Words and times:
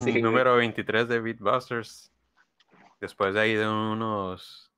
Sí, 0.00 0.22
número 0.22 0.56
23 0.56 1.08
de 1.08 1.20
Beatbusters. 1.20 2.12
Después 3.00 3.34
de 3.34 3.40
ahí 3.40 3.54
de 3.54 3.66
unos. 3.68 4.70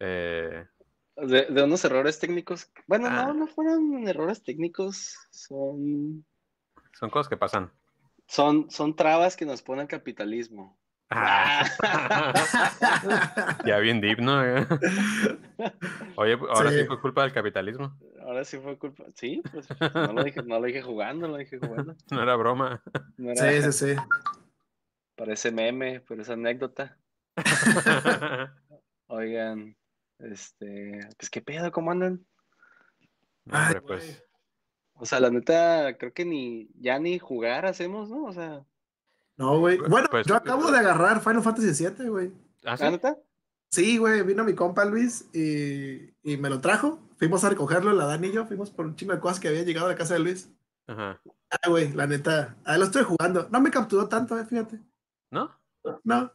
eh, 0.00 0.66
De, 1.16 1.46
de 1.46 1.62
unos 1.62 1.84
errores 1.84 2.18
técnicos. 2.20 2.70
Bueno, 2.86 3.08
Ah. 3.10 3.26
no, 3.26 3.34
no 3.34 3.46
fueron 3.48 4.06
errores 4.08 4.42
técnicos. 4.42 5.16
Son, 5.30 6.24
son 6.92 7.10
cosas 7.10 7.28
que 7.28 7.36
pasan. 7.36 7.70
son, 8.26 8.70
son 8.70 8.94
trabas 8.96 9.36
que 9.36 9.44
nos 9.44 9.60
pone 9.62 9.82
el 9.82 9.88
capitalismo. 9.88 10.78
Ah, 11.10 11.64
ya 13.66 13.78
bien 13.78 14.00
deep, 14.00 14.18
¿no? 14.20 14.40
Oye, 16.16 16.32
ahora 16.50 16.70
sí. 16.70 16.78
Sí. 16.80 16.84
fue 16.86 17.00
culpa 17.00 17.22
del 17.22 17.32
capitalismo. 17.32 17.96
Ahora 18.22 18.44
sí 18.44 18.58
fue 18.58 18.78
culpa. 18.78 19.04
Sí, 19.14 19.42
pues 19.52 19.68
no 19.94 20.12
lo 20.12 20.24
dije, 20.24 20.42
no 20.42 20.58
lo 20.58 20.66
dije 20.66 20.82
jugando, 20.82 21.28
lo 21.28 21.36
dije 21.36 21.58
jugando. 21.58 21.94
No 22.10 22.22
era 22.22 22.34
broma. 22.36 22.82
No 23.18 23.30
era, 23.32 23.50
Sí, 23.62 23.62
sí, 23.72 23.94
sí. 23.94 23.96
Parece 25.16 25.52
meme, 25.52 26.00
pero 26.08 26.22
es 26.22 26.30
anécdota. 26.30 26.98
Oigan, 29.06 29.76
este, 30.18 31.00
pues 31.18 31.30
qué 31.30 31.40
pedo, 31.40 31.70
¿cómo 31.72 31.90
andan? 31.90 32.24
Hombre, 33.46 33.60
Ay, 33.60 33.74
pues. 33.86 34.24
O 34.94 35.06
sea, 35.06 35.20
la 35.20 35.30
neta, 35.30 35.96
creo 35.98 36.12
que 36.12 36.24
ni, 36.24 36.70
ya 36.78 36.98
ni 36.98 37.18
jugar 37.18 37.66
hacemos, 37.66 38.08
¿no? 38.10 38.24
O 38.24 38.32
sea, 38.32 38.64
No, 39.36 39.58
güey. 39.58 39.78
Bueno, 39.78 40.06
Pues- 40.10 40.26
yo 40.26 40.36
acabo 40.36 40.70
de 40.70 40.78
agarrar 40.78 41.20
Final 41.20 41.42
Fantasy 41.42 41.84
VII, 41.84 42.08
güey. 42.08 42.32
¿Ah, 42.64 42.76
sí? 42.76 42.84
¿la 42.84 42.90
neta? 42.92 43.18
Sí, 43.70 43.98
güey, 43.98 44.22
vino 44.22 44.44
mi 44.44 44.54
compa 44.54 44.84
Luis 44.84 45.28
y, 45.34 46.14
y 46.22 46.36
me 46.36 46.48
lo 46.48 46.60
trajo. 46.60 47.00
Fuimos 47.18 47.42
a 47.42 47.50
recogerlo, 47.50 47.92
la 47.92 48.06
Dani 48.06 48.28
y 48.28 48.32
yo, 48.32 48.46
fuimos 48.46 48.70
por 48.70 48.86
un 48.86 48.94
chingo 48.94 49.12
de 49.12 49.20
cosas 49.20 49.40
que 49.40 49.48
había 49.48 49.62
llegado 49.64 49.86
a 49.86 49.90
la 49.90 49.96
casa 49.96 50.14
de 50.14 50.20
Luis. 50.20 50.48
Ajá. 50.86 51.20
Ah, 51.50 51.68
güey, 51.68 51.92
la 51.92 52.06
neta, 52.06 52.56
ahí 52.64 52.78
lo 52.78 52.84
estoy 52.84 53.02
jugando. 53.02 53.48
No 53.50 53.60
me 53.60 53.70
capturó 53.72 54.08
tanto, 54.08 54.38
eh, 54.38 54.44
fíjate. 54.44 54.78
¿No? 55.34 55.50
No. 56.04 56.32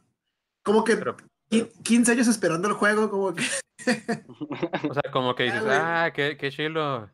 Como 0.62 0.84
que 0.84 0.96
Pero, 0.96 1.16
qui- 1.50 1.70
15 1.82 2.12
años 2.12 2.28
esperando 2.28 2.68
el 2.68 2.74
juego, 2.74 3.10
como 3.10 3.34
que. 3.34 3.42
o 4.90 4.94
sea, 4.94 5.10
como 5.10 5.34
que 5.34 5.44
dices, 5.44 5.62
güey. 5.64 5.76
ah, 5.76 6.10
qué, 6.14 6.36
qué 6.36 6.50
chilo. 6.50 7.10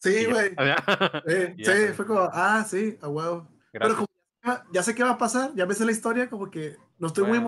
Sí, 0.00 0.26
güey. 0.26 0.54
Sí, 1.58 1.92
fue 1.94 2.06
como, 2.06 2.20
ah, 2.32 2.64
sí, 2.66 2.96
a 3.02 3.08
huevo. 3.08 3.48
Pero 3.72 3.94
como 3.96 4.06
ya- 4.44 4.64
ya 4.72 4.82
sé 4.82 4.94
qué 4.94 5.02
va 5.02 5.10
a 5.10 5.18
pasar, 5.18 5.52
ya 5.54 5.66
me 5.66 5.74
sé 5.74 5.84
la 5.84 5.92
historia, 5.92 6.30
como 6.30 6.50
que 6.50 6.76
no 6.98 7.08
estoy 7.08 7.24
muy. 7.24 7.38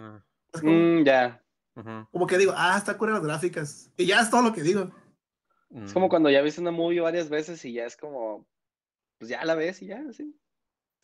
Es 0.52 0.60
como, 0.60 0.72
Mm, 0.72 1.04
ya. 1.04 1.42
como 2.10 2.26
que 2.26 2.36
digo, 2.38 2.52
ah, 2.56 2.74
está 2.76 2.98
cura 2.98 3.12
las 3.12 3.22
gráficas. 3.22 3.90
Y 3.96 4.06
ya 4.06 4.20
es 4.20 4.30
todo 4.30 4.42
lo 4.42 4.52
que 4.52 4.62
digo. 4.62 4.90
Es 5.70 5.90
Mm. 5.92 5.94
como 5.94 6.08
cuando 6.08 6.28
ya 6.28 6.42
viste 6.42 6.60
una 6.60 6.72
movie 6.72 7.00
varias 7.00 7.28
veces 7.30 7.64
y 7.64 7.72
ya 7.74 7.86
es 7.86 7.96
como, 7.96 8.44
pues 9.18 9.28
ya 9.30 9.44
la 9.44 9.54
ves 9.54 9.80
y 9.82 9.86
ya, 9.86 10.02
sí. 10.12 10.36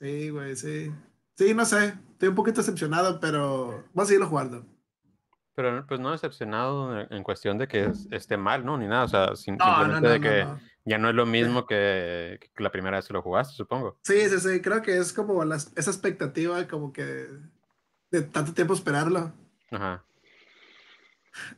Sí, 0.01 0.31
güey, 0.31 0.57
sí. 0.57 0.93
Sí, 1.37 1.55
no 1.55 1.65
sé. 1.65 1.95
Estoy 2.13 2.29
un 2.29 2.35
poquito 2.35 2.61
decepcionado, 2.61 3.21
pero 3.21 3.85
voy 3.93 4.03
a 4.03 4.07
seguirlo 4.07 4.29
jugando. 4.29 4.65
Pero 5.55 5.87
pues 5.87 6.01
no 6.01 6.13
decepcionado 6.13 6.99
en, 7.01 7.13
en 7.13 7.23
cuestión 7.23 7.57
de 7.59 7.67
que 7.69 7.85
es- 7.87 8.09
esté 8.11 8.37
mal, 8.37 8.65
¿no? 8.65 8.77
Ni 8.79 8.87
nada. 8.87 9.05
O 9.05 9.09
sea, 9.09 9.37
sim- 9.37 9.57
No, 9.59 9.65
simplemente 9.65 10.07
no, 10.09 10.13
de 10.15 10.21
que 10.21 10.45
no. 10.45 10.61
ya 10.85 10.99
no 10.99 11.09
es 11.09 11.15
lo 11.15 11.25
mismo 11.27 11.67
que, 11.67 12.39
que 12.55 12.63
la 12.63 12.71
primera 12.71 12.97
vez 12.99 13.07
que 13.07 13.15
lo 13.15 13.23
jugaste, 13.23 13.55
supongo. 13.55 13.99
Sí, 14.03 14.29
sí, 14.29 14.39
sí. 14.41 14.61
Creo 14.61 14.83
que 14.83 14.97
es 14.99 15.13
como 15.13 15.45
las- 15.45 15.73
esa 15.77 15.91
expectativa, 15.91 16.67
como 16.69 16.93
que 16.93 17.27
de 18.11 18.23
tanto 18.23 18.53
tiempo 18.55 18.75
esperarlo. 18.75 19.33
Ajá. 19.71 20.05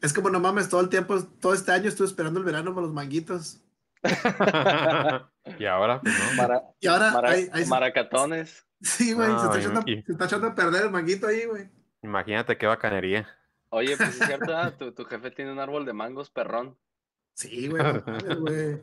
Es 0.03 0.13
como, 0.13 0.29
no 0.31 0.41
mames, 0.41 0.69
todo 0.69 0.81
el 0.81 0.89
tiempo, 0.89 1.23
todo 1.41 1.55
este 1.55 1.71
año 1.73 1.89
estuve 1.89 2.09
esperando 2.09 2.41
el 2.41 2.45
verano 2.45 2.75
por 2.75 2.83
los 2.83 2.93
manguitos. 2.93 3.61
y 5.59 5.65
ahora, 5.67 6.01
pues 6.01 6.15
no. 6.19 6.35
Mara- 6.43 6.63
Y 6.81 6.87
ahora, 6.89 7.11
mara- 7.13 7.37
maracatones. 7.69 8.65
Sí, 8.81 9.13
güey, 9.13 9.29
No, 9.29 9.39
se, 9.39 9.47
está 9.47 9.59
echando, 9.61 9.83
y- 9.87 10.03
se 10.03 10.13
está 10.13 10.25
echando 10.27 10.47
a 10.49 10.55
perder 10.55 10.85
el 10.85 10.91
manguito 10.91 11.27
ahí, 11.27 11.45
güey. 11.47 11.71
Imagínate 12.03 12.57
qué 12.57 12.67
bacanería. 12.67 13.29
Oye, 13.71 13.97
pues 13.97 14.21
es 14.21 14.27
cierto, 14.27 14.57
ah, 14.57 14.71
tu, 14.79 14.93
tu 14.93 15.05
jefe 15.05 15.31
tiene 15.31 15.53
un 15.53 15.59
árbol 15.59 15.85
de 15.85 15.93
mangos 15.93 16.31
perrón. 16.31 16.79
Sí, 17.35 17.69
güey. 17.69 18.83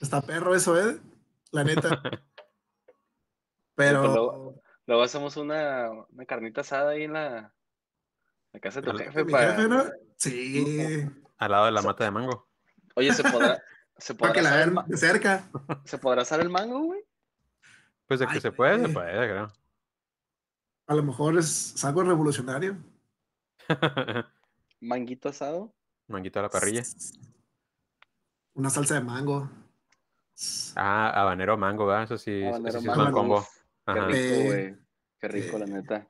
Está 0.00 0.22
perro 0.22 0.54
eso, 0.54 0.78
¿eh? 0.80 0.98
La 1.52 1.64
neta. 1.64 2.00
Pues 3.74 3.88
Pero, 3.90 4.06
luego- 4.06 4.62
Luego 4.86 5.02
hacemos 5.02 5.36
una, 5.36 5.90
una 5.90 6.24
carnita 6.24 6.60
asada 6.62 6.92
ahí 6.92 7.02
en 7.02 7.12
la, 7.12 7.52
la 8.52 8.60
casa 8.60 8.80
de 8.80 8.90
tu 8.90 8.96
jefe 8.96 9.24
mi 9.24 9.32
para... 9.32 9.54
jefe, 9.54 9.68
¿no? 9.68 9.84
Sí, 10.16 11.04
Al 11.38 11.50
lado 11.50 11.66
de 11.66 11.72
la 11.72 11.82
mata 11.82 12.04
de 12.04 12.10
mango. 12.12 12.48
Oye, 12.94 13.12
¿se 13.12 13.22
podrá, 13.24 13.60
se 13.98 14.14
para 14.14 14.32
que 14.32 14.38
podrá, 14.40 14.50
la 14.64 14.64
vean 14.72 14.86
de 14.88 14.96
cerca. 14.96 15.50
¿se 15.84 15.98
podrá 15.98 16.22
asar 16.22 16.40
el 16.40 16.48
mango, 16.50 16.84
güey? 16.84 17.02
Pues 18.06 18.20
de 18.20 18.26
que 18.26 18.34
Ay, 18.34 18.40
se 18.40 18.52
puede, 18.52 18.86
se 18.86 18.88
puede, 18.88 19.28
creo. 19.28 19.52
A 20.86 20.94
lo 20.94 21.02
mejor 21.02 21.36
es, 21.38 21.74
es 21.74 21.84
algo 21.84 22.02
revolucionario. 22.04 22.76
Manguito 24.80 25.28
asado. 25.28 25.74
Manguito 26.06 26.38
a 26.38 26.42
la 26.42 26.48
parrilla. 26.48 26.82
Una 28.54 28.70
salsa 28.70 28.94
de 28.94 29.00
mango. 29.00 29.50
Ah, 30.76 31.10
habanero 31.10 31.56
mango, 31.56 31.86
¿verdad? 31.86 32.04
Eso 32.04 32.18
sí, 32.18 32.44
habanero 32.44 32.68
eso 32.68 32.80
sí 32.80 32.88
es 32.88 32.96
mango. 32.96 33.02
buen 33.02 33.12
combo. 33.12 33.46
Qué 33.86 34.00
rico, 34.00 34.44
güey. 34.44 34.76
Qué 35.18 35.28
rico, 35.28 35.58
la 35.58 35.66
neta. 35.66 36.08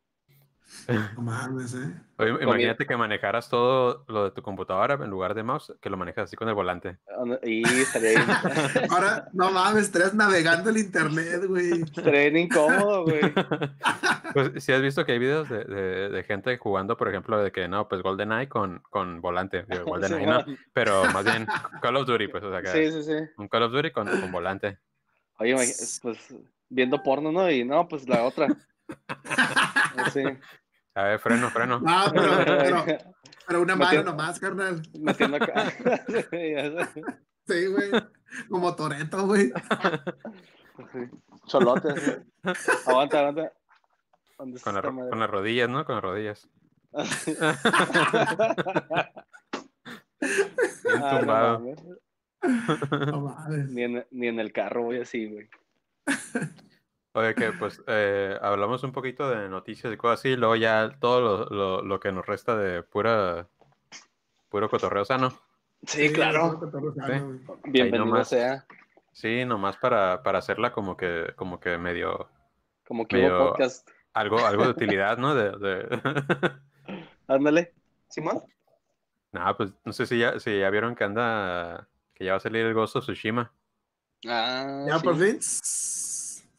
No 1.14 1.22
mames, 1.22 1.74
¿eh? 1.74 1.94
Oye, 2.18 2.30
imagínate 2.42 2.86
que 2.86 2.96
manejaras 2.96 3.48
todo 3.48 4.04
lo 4.08 4.24
de 4.24 4.30
tu 4.32 4.42
computadora 4.42 4.94
en 4.94 5.10
lugar 5.10 5.34
de 5.34 5.42
mouse, 5.42 5.72
que 5.80 5.90
lo 5.90 5.96
manejas 5.96 6.24
así 6.24 6.36
con 6.36 6.48
el 6.48 6.54
volante. 6.54 6.98
Y 7.44 7.62
estaría 7.64 8.10
bien, 8.10 8.26
Ahora, 8.90 9.28
no 9.32 9.50
mames, 9.52 9.84
estás 9.84 10.14
navegando 10.14 10.70
el 10.70 10.78
internet, 10.78 11.44
güey. 11.46 11.82
estaría 11.82 12.22
bien 12.30 12.36
incómodo, 12.36 13.04
güey. 13.04 13.20
Pues 14.34 14.62
si 14.62 14.70
has 14.72 14.82
visto 14.82 15.06
que 15.06 15.12
hay 15.12 15.18
videos 15.18 15.48
de, 15.48 15.64
de- 15.64 16.08
de 16.10 16.22
gente 16.24 16.58
jugando, 16.58 16.96
por 16.98 17.08
ejemplo, 17.08 17.38
de 17.42 17.52
que 17.52 17.68
no, 17.68 17.88
pues 17.88 18.02
GoldenEye 18.02 18.48
con, 18.48 18.82
con 18.90 19.20
volante. 19.22 19.64
Digo, 19.68 19.84
GoldenEye 19.86 20.26
no, 20.26 20.44
pero 20.74 21.04
más 21.12 21.24
bien 21.24 21.46
Call 21.80 21.96
of 21.96 22.06
Duty, 22.06 22.28
pues, 22.28 22.44
o 22.44 22.50
sea, 22.50 22.60
que 22.60 22.68
sí, 22.68 22.92
sí, 22.92 23.02
sí. 23.04 23.14
un 23.38 23.48
Call 23.48 23.62
of 23.62 23.72
Duty 23.72 23.92
con, 23.92 24.06
con 24.08 24.30
volante. 24.32 24.78
Oye, 25.38 25.54
pues 26.02 26.34
viendo 26.68 27.02
porno, 27.02 27.32
¿no? 27.32 27.50
Y 27.50 27.64
no, 27.64 27.86
pues 27.88 28.06
la 28.08 28.24
otra. 28.24 28.48
Sí. 30.12 30.22
A 30.94 31.02
ver, 31.04 31.18
freno, 31.18 31.50
freno. 31.50 31.78
No, 31.80 32.04
pero, 32.12 32.30
pero, 32.44 32.84
pero 33.46 33.62
una 33.62 33.76
mano 33.76 34.02
nomás, 34.02 34.38
carnal. 34.40 34.82
Metiendo 34.98 35.36
acá. 35.36 35.72
Sí, 37.48 37.66
güey. 37.66 37.90
Como 38.50 38.74
Toreto, 38.74 39.24
güey. 39.24 39.52
Cholote. 41.46 41.90
así. 42.42 42.70
Aguanta, 42.86 43.20
aguanta. 43.20 43.52
¿Dónde 44.36 44.56
está 44.58 44.82
Con, 44.82 44.96
la 45.10 45.16
las 45.16 45.30
rodillas, 45.30 45.68
¿no? 45.68 45.84
Con 45.84 45.94
las 45.94 46.02
rodillas. 46.04 46.48
Bien 50.20 51.02
Ah, 51.02 51.12
no 51.12 51.18
tumbado. 51.18 51.58
mames. 51.60 51.78
No 53.12 53.20
mames. 53.20 53.68
ni, 53.70 53.82
en, 53.82 54.06
ni 54.10 54.26
en 54.28 54.40
el 54.40 54.52
carro 54.52 54.82
voy 54.82 55.00
así, 55.00 55.26
güey. 55.30 55.48
Oye, 57.16 57.34
que 57.34 57.52
pues 57.52 57.82
eh, 57.86 58.36
hablamos 58.42 58.82
un 58.82 58.92
poquito 58.92 59.28
de 59.30 59.48
noticias 59.48 59.90
y 59.92 59.96
cosas 59.96 60.20
así, 60.20 60.28
y 60.30 60.36
luego 60.36 60.54
ya 60.56 60.90
todo 61.00 61.20
lo, 61.20 61.44
lo- 61.46 61.82
lo 61.82 61.98
que 62.00 62.12
nos 62.12 62.26
resta 62.26 62.56
de 62.56 62.82
pura 62.82 63.46
puro 64.50 64.68
cotorreo 64.68 65.04
sano. 65.06 65.32
Sí, 65.86 66.12
claro. 66.12 66.60
Bienvenido 67.64 68.04
nomás. 68.04 68.28
sea. 68.28 68.66
Sí, 69.12 69.46
nomás 69.46 69.78
para, 69.78 70.22
para 70.22 70.40
hacerla 70.40 70.72
como 70.72 70.96
que, 70.96 71.32
como 71.36 71.58
que 71.58 71.78
medio 71.78 72.28
Como 72.86 73.06
que 73.06 73.16
hubo 73.16 73.22
Medio- 73.28 73.48
podcast. 73.50 73.88
algo, 74.12 74.38
algo 74.44 74.64
de 74.64 74.70
utilidad, 74.70 75.16
¿no? 75.16 75.34
De, 75.34 75.52
de... 75.52 76.00
Ándale. 77.28 77.72
¿Simón? 78.08 78.42
Nada, 79.32 79.56
pues 79.56 79.72
no 79.86 79.92
sé 79.94 80.04
si 80.06 80.18
ya, 80.18 80.38
si 80.38 80.58
ya 80.58 80.68
vieron 80.68 80.94
que 80.94 81.04
anda, 81.04 81.88
que 82.14 82.26
ya 82.26 82.32
va 82.32 82.36
a 82.36 82.40
salir 82.40 82.66
el 82.66 82.74
Ghost 82.74 82.96
of 82.96 83.04
Tsushima. 83.04 83.50
Ah, 84.28 84.84
Ya 84.86 84.98
sí. 84.98 85.04
por 85.04 85.16
fin. 85.16 85.38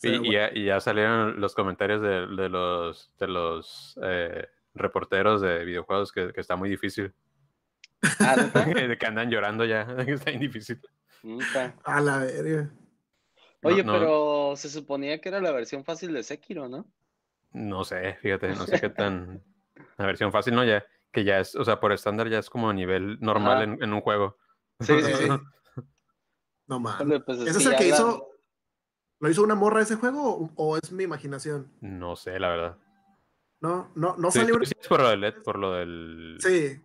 Y, 0.04 0.28
y 0.28 0.32
ya, 0.34 0.50
y 0.54 0.66
ya 0.66 0.80
salieron 0.80 1.40
los 1.42 1.56
comentarios 1.56 2.02
de, 2.02 2.28
de 2.28 2.50
los, 2.50 3.12
de 3.20 3.28
los 3.28 3.98
eh, 4.04 4.48
reporteros 4.76 5.42
de 5.42 5.66
videojuegos 5.66 6.12
que, 6.12 6.32
que 6.34 6.42
está 6.42 6.56
muy 6.56 6.70
difícil. 6.70 7.14
Ah, 8.20 8.36
que 9.00 9.06
andan 9.06 9.30
llorando 9.32 9.66
ya, 9.66 9.86
que 10.06 10.14
está 10.14 10.30
bien 10.32 10.42
difícil. 10.42 10.80
A 11.84 12.00
la 12.00 12.20
verga. 12.20 12.72
Oye, 13.64 13.84
No, 13.84 13.94
no. 13.94 14.00
pero 14.00 14.54
se 14.56 14.70
suponía 14.70 15.20
que 15.20 15.30
era 15.30 15.42
la 15.42 15.52
versión 15.52 15.84
fácil 15.84 16.14
de 16.14 16.22
Sekiro, 16.24 16.70
¿no? 16.70 16.86
No 17.52 17.84
sé, 17.84 18.16
fíjate, 18.22 18.50
no 18.50 18.68
sé 18.68 18.80
qué 18.80 18.90
tan. 18.90 19.44
La 19.98 20.06
versión 20.06 20.32
fácil, 20.32 20.54
¿no? 20.54 20.64
Ya, 20.64 20.86
que 21.12 21.24
ya 21.24 21.40
es, 21.40 21.56
o 21.56 21.64
sea, 21.64 21.80
por 21.80 21.92
estándar 21.92 22.30
ya 22.30 22.38
es 22.40 22.50
como 22.52 22.72
nivel 22.72 23.20
normal 23.20 23.64
en, 23.64 23.84
en 23.84 23.94
un 23.94 24.02
juego. 24.02 24.38
Sí, 24.80 24.94
sí, 25.02 25.14
sí. 25.14 25.28
No 26.68 26.80
mames. 26.80 27.22
Pues, 27.26 27.40
¿Ese 27.40 27.58
es 27.60 27.66
el 27.66 27.76
que 27.76 27.84
la- 27.86 27.96
hizo? 27.96 28.30
¿Lo 29.20 29.30
hizo 29.30 29.44
una 29.44 29.56
morra 29.56 29.82
ese 29.82 29.96
juego 29.96 30.36
o, 30.36 30.52
o 30.56 30.78
es 30.78 30.92
mi 30.92 31.04
imaginación? 31.04 31.72
No 31.82 32.16
sé, 32.16 32.40
la 32.40 32.50
verdad. 32.50 32.78
No, 33.62 33.90
no, 33.96 34.16
no 34.18 34.30
Sí, 34.32 34.40
salió. 34.40 34.56
sí, 34.64 34.74
es 34.80 34.88
por 34.88 35.02
lo 35.02 35.10
del, 35.10 35.22
LED, 35.22 35.34
por 35.44 35.58
lo 35.58 35.74
del. 35.74 36.38
Sí, 36.40 36.80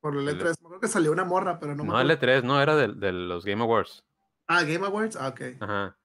por 0.00 0.16
el 0.16 0.28
El- 0.28 0.36
E3. 0.38 0.44
Me 0.44 0.50
acuerdo 0.66 0.80
que 0.80 0.88
salió 0.88 1.12
una 1.12 1.24
morra, 1.24 1.60
pero 1.60 1.74
no, 1.76 1.84
me 1.84 1.90
No, 1.90 2.00
el 2.00 2.10
acuerdo. 2.10 2.40
E3, 2.40 2.42
no, 2.42 2.60
era 2.60 2.74
del- 2.74 2.98
de, 2.98 3.12
los 3.12 3.44
Game 3.44 3.62
Awards. 3.62 4.04
Ah, 4.48 4.62
Game 4.64 4.84
Awards. 4.84 5.16
Ah, 5.16 5.28
ok. 5.28 5.40
Ajá. 5.60 5.96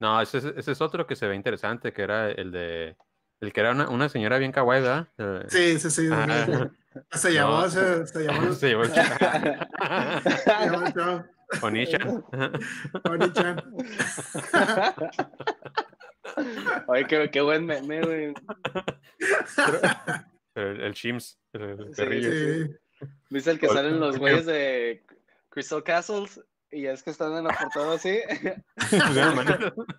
No, 0.00 0.20
ese, 0.22 0.38
es- 0.38 0.44
ese 0.44 0.72
es 0.72 0.80
otro 0.80 1.06
que 1.06 1.16
se 1.16 1.26
ve 1.28 1.34
interesante, 1.34 1.92
que 1.92 2.02
era 2.02 2.30
el 2.30 2.50
de 2.52 2.96
El 3.40 3.52
que 3.52 3.60
era 3.60 3.72
una, 3.72 3.88
una 3.90 4.08
señora 4.08 4.38
bien 4.38 4.52
kawaii, 4.52 4.82
¿verdad? 4.82 5.08
Eh, 5.18 5.44
Sí, 5.48 5.78
sí, 5.78 5.90
sí. 5.90 6.08
ah, 6.10 6.70
Se 7.12 7.32
llamó, 7.32 7.60
No. 7.62 7.68
se, 7.68 8.06
se 8.12 8.24
llamó, 8.24 8.52
se 8.54 8.70
llamó 8.70 8.84
el 8.84 8.92
chavo, 8.92 9.08
Onisha. 11.62 11.98
Oni-chan. 13.10 13.62
Oye, 16.88 17.06
qué, 17.06 17.30
qué 17.30 17.40
buen 17.40 17.64
meme, 17.66 18.00
güey. 18.02 18.34
El, 20.54 20.80
el 20.82 20.92
Shims, 20.92 21.38
el, 21.52 21.62
el 21.62 21.94
Sí, 21.94 22.02
perrillo. 22.02 22.30
Sí. 22.32 22.70
¿Viste 23.30 23.50
el 23.52 23.58
que 23.58 23.68
Ol- 23.68 23.74
salen 23.74 23.98
los 24.00 24.18
güeyes 24.18 24.44
de 24.46 25.04
Crystal 25.48 25.82
Castles? 25.82 26.40
Y 26.70 26.84
es 26.86 27.02
que 27.02 27.10
están 27.10 27.32
en 27.34 27.44
la 27.44 27.50
portada 27.54 27.94
así. 27.94 28.18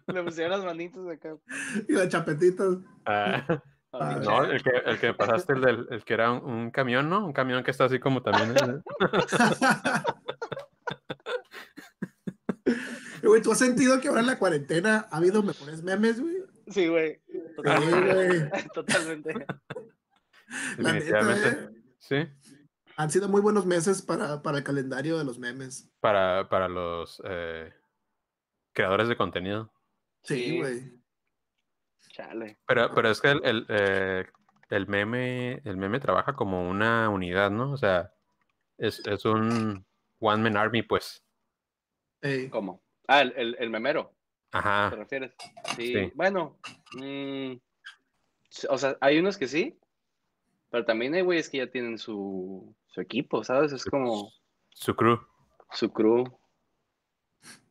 Le 0.07 0.23
pusieron 0.23 0.51
las 0.51 0.63
manitas 0.63 1.07
acá. 1.07 1.35
Y 1.87 1.93
los 1.93 2.07
chapetitos. 2.09 2.77
Ah, 3.05 3.43
Ah, 3.91 4.19
no, 4.23 4.43
el 4.43 4.61
que, 4.61 4.69
el 4.85 4.99
que 4.99 5.15
pasaste, 5.15 5.53
el, 5.53 5.61
del, 5.61 5.87
el 5.89 6.03
que 6.03 6.13
era 6.13 6.31
un, 6.31 6.43
un 6.47 6.69
camión, 6.69 7.09
¿no? 7.09 7.25
Un 7.25 7.33
camión 7.33 7.63
que 7.63 7.71
está 7.71 7.85
así 7.85 7.97
como 7.99 8.21
también. 8.21 8.55
eh, 8.55 8.81
Güey, 13.23 13.41
¿tú 13.41 13.51
has 13.51 13.59
sentido 13.59 13.99
que 13.99 14.07
ahora 14.07 14.21
en 14.21 14.27
la 14.27 14.39
cuarentena 14.39 15.07
ha 15.11 15.17
habido 15.17 15.43
mejores 15.43 15.83
memes, 15.83 16.19
güey? 16.21 16.37
Sí, 16.67 16.87
güey. 16.87 17.19
Sí, 17.27 17.39
Totalmente. 17.55 18.13
güey. 18.13 18.67
Totalmente. 18.73 19.33
La 20.77 20.93
neta, 20.93 21.17
definitivamente. 21.17 21.49
eh. 21.49 21.69
Sí, 21.99 22.15
Han 22.95 23.11
sido 23.11 23.27
muy 23.29 23.41
buenos 23.41 23.65
meses 23.65 24.01
para, 24.01 24.41
para 24.41 24.57
el 24.59 24.63
calendario 24.63 25.17
de 25.17 25.23
los 25.25 25.37
memes. 25.39 25.89
para, 25.99 26.47
para 26.49 26.67
los 26.67 27.21
eh, 27.25 27.73
creadores 28.73 29.07
de 29.09 29.17
contenido. 29.17 29.71
Sí, 30.23 30.35
Sí. 30.35 30.57
güey. 30.59 30.99
Chale. 32.09 32.57
Pero, 32.67 32.93
pero 32.93 33.09
es 33.09 33.21
que 33.21 33.31
el, 33.31 33.41
el, 33.45 33.65
eh, 33.69 34.25
el 34.69 34.87
meme, 34.87 35.61
el 35.65 35.77
meme 35.77 35.99
trabaja 35.99 36.33
como 36.35 36.67
una 36.69 37.09
unidad, 37.09 37.49
¿no? 37.51 37.71
O 37.71 37.77
sea, 37.77 38.13
es, 38.77 39.01
es 39.05 39.25
un 39.25 39.85
one 40.19 40.43
man 40.43 40.57
army, 40.57 40.81
pues. 40.83 41.23
Ey. 42.21 42.49
¿Cómo? 42.49 42.81
Ah, 43.11 43.21
el, 43.21 43.33
el, 43.35 43.55
el 43.59 43.69
memero, 43.71 44.13
¿te 44.51 44.57
Ajá. 44.59 44.89
refieres? 44.91 45.33
Sí. 45.75 45.93
Sí. 45.93 46.11
Bueno. 46.15 46.57
mm, 46.93 47.53
s- 48.51 48.67
o 48.69 48.77
sea, 48.77 48.97
hay 49.01 49.17
unos 49.19 49.37
que 49.37 49.47
sí. 49.47 49.79
Pero 50.71 50.85
también 50.85 51.15
hay 51.15 51.21
güeyes 51.23 51.49
que 51.49 51.57
ya 51.57 51.67
tienen 51.71 51.97
su, 51.97 52.75
su 52.87 53.01
equipo, 53.01 53.43
¿sabes? 53.43 53.71
Es 53.73 53.83
como 53.85 54.31
Su 54.69 54.95
crew. 54.95 55.19
su 55.71 55.91
crew. 55.91 56.23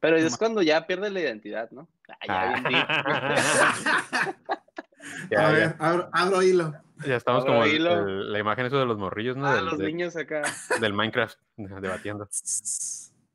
Pero 0.00 0.17
es 0.17 0.37
cuando 0.37 0.62
ya 0.62 0.87
pierde 0.87 1.08
la 1.11 1.20
identidad, 1.20 1.70
¿no? 1.70 1.88
Ah, 2.08 2.17
ya 2.26 2.49
bien 2.49 2.64
deep. 2.64 2.88
a 2.90 4.35
Ya, 5.31 5.50
ver, 5.52 5.76
ya, 5.79 5.87
abro, 5.87 6.08
abro 6.12 6.43
hilo. 6.43 6.73
ya 7.06 7.14
estamos 7.17 7.43
Abro 7.43 7.52
como 7.55 7.64
el- 7.67 7.75
hilo. 7.76 7.93
el- 8.08 8.32
la 8.32 8.38
imagen 8.40 8.67
eso 8.67 8.79
de 8.79 8.87
los 8.87 8.99
morrillos, 8.99 9.37
¿no? 9.37 9.46
Ah, 9.46 9.55
Del, 9.56 9.67
los 9.67 9.79
de- 9.79 9.87
niños 9.87 10.17
acá. 10.17 10.43
del 10.81 10.93
Minecraft 10.93 11.38
debatiendo. 11.56 12.29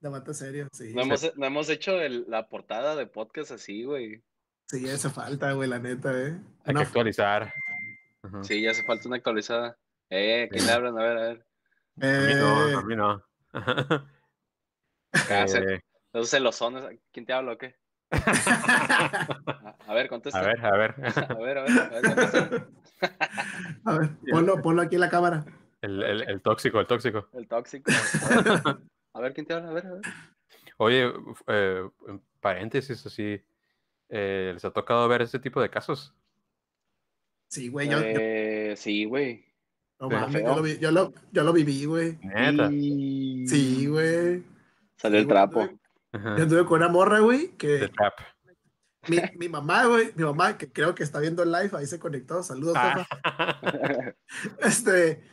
Debate 0.03 0.33
serio, 0.33 0.67
sí. 0.73 0.94
No 0.94 1.03
hemos, 1.03 1.31
no 1.38 1.45
hemos 1.45 1.69
hecho 1.69 2.01
el- 2.01 2.25
la 2.27 2.50
portada 2.50 2.94
de 2.97 3.07
podcast 3.07 3.51
así, 3.51 3.85
güey. 3.85 4.21
Sí, 4.67 4.85
hace 4.89 5.09
falta, 5.09 5.53
güey, 5.53 5.69
la 5.69 5.79
neta, 5.79 6.11
eh. 6.11 6.38
Hay 6.65 6.73
No, 6.73 6.81
que 6.81 6.85
actualizar. 6.88 7.53
Ujú. 8.23 8.44
Sí, 8.44 8.61
ya 8.61 8.71
hace 8.71 8.83
falta 8.83 9.07
una 9.07 9.15
actualizada. 9.15 9.77
Eh, 10.09 10.50
¿quién 10.51 10.61
Sí. 10.61 10.67
le 10.67 10.73
hablan? 10.73 10.97
A 11.00 11.03
ver, 11.03 11.17
a 11.17 11.21
ver. 11.21 11.45
A 12.01 12.27
mí 12.27 12.33
no, 12.35 12.69
eh, 12.69 12.73
a 12.75 12.81
mí 12.81 12.95
no. 12.97 13.23
Se- 15.47 15.59
Eh, 15.75 15.79
Esos 16.11 16.29
celosones. 16.29 16.83
¿Quién 17.13 17.25
te 17.25 17.31
habla 17.31 17.53
o 17.53 17.57
qué? 17.57 17.75
A, 18.11 18.11
a 19.88 19.94
ver, 19.94 20.09
contesta. 20.09 20.38
a 20.39 20.44
ver, 20.45 20.65
a 20.65 20.71
ver. 20.77 20.95
a 21.00 21.33
ver, 21.35 21.57
a 21.57 21.63
ver, 21.63 21.79
a 21.79 21.88
ver, 21.89 22.67
a 23.85 23.97
ver, 23.97 24.09
ponlo, 24.29 24.61
ponlo 24.61 24.81
aquí 24.81 24.95
en 24.95 25.01
la 25.01 25.09
cámara. 25.09 25.45
El, 25.81 26.03
el, 26.03 26.29
el 26.29 26.41
tóxico, 26.41 26.79
el 26.81 26.88
tóxico. 26.88 27.29
El 27.33 27.47
tóxico. 27.47 27.89
A 29.13 29.19
ver, 29.21 29.33
¿quién 29.33 29.45
te 29.45 29.54
habla? 29.54 29.69
A 29.69 29.74
ver, 29.74 29.86
a 29.88 29.92
ver. 29.94 30.01
Oye, 30.77 31.13
eh, 31.48 31.89
en 32.07 32.21
paréntesis, 32.42 33.06
así, 33.06 33.42
eh, 34.10 34.51
¿les 34.54 34.65
ha 34.65 34.71
tocado 34.71 35.07
ver 35.07 35.21
este 35.21 35.39
tipo 35.39 35.62
de 35.62 35.69
casos? 35.69 36.13
Sí, 37.48 37.69
güey, 37.69 37.88
yo, 37.89 38.00
yo- 38.00 38.06
Eh, 38.06 38.74
sí, 38.77 39.06
güey. 39.06 39.45
no 40.00 40.10
sí. 40.10 40.15
mames, 40.15 40.42
yo 40.44 40.56
lo, 40.56 40.62
vi- 40.62 40.77
yo, 40.80 40.92
lo, 40.92 41.13
yo 41.31 41.44
lo 41.44 41.54
viví, 41.54 41.86
güey. 41.86 42.18
Neta. 42.24 42.69
Y- 42.71 43.48
Sí, 43.48 43.86
güey. 43.88 44.44
Salió 44.98 45.19
el 45.19 45.27
trapo. 45.27 45.69
Yo 46.12 46.44
anduve 46.44 46.65
con 46.65 46.77
una 46.81 46.89
morra, 46.89 47.19
güey, 47.19 47.50
que 47.57 47.89
trap. 47.89 48.13
mi, 49.07 49.18
mi 49.38 49.50
mamá, 49.50 49.86
güey, 49.86 50.12
mi 50.15 50.24
mamá, 50.24 50.57
que 50.57 50.71
creo 50.71 50.94
que 50.95 51.04
está 51.04 51.19
viendo 51.19 51.44
el 51.44 51.51
live, 51.51 51.71
ahí 51.74 51.86
se 51.86 52.00
conectó. 52.00 52.42
Saludos, 52.44 52.75
Ah. 52.77 53.06
Este, 54.60 55.24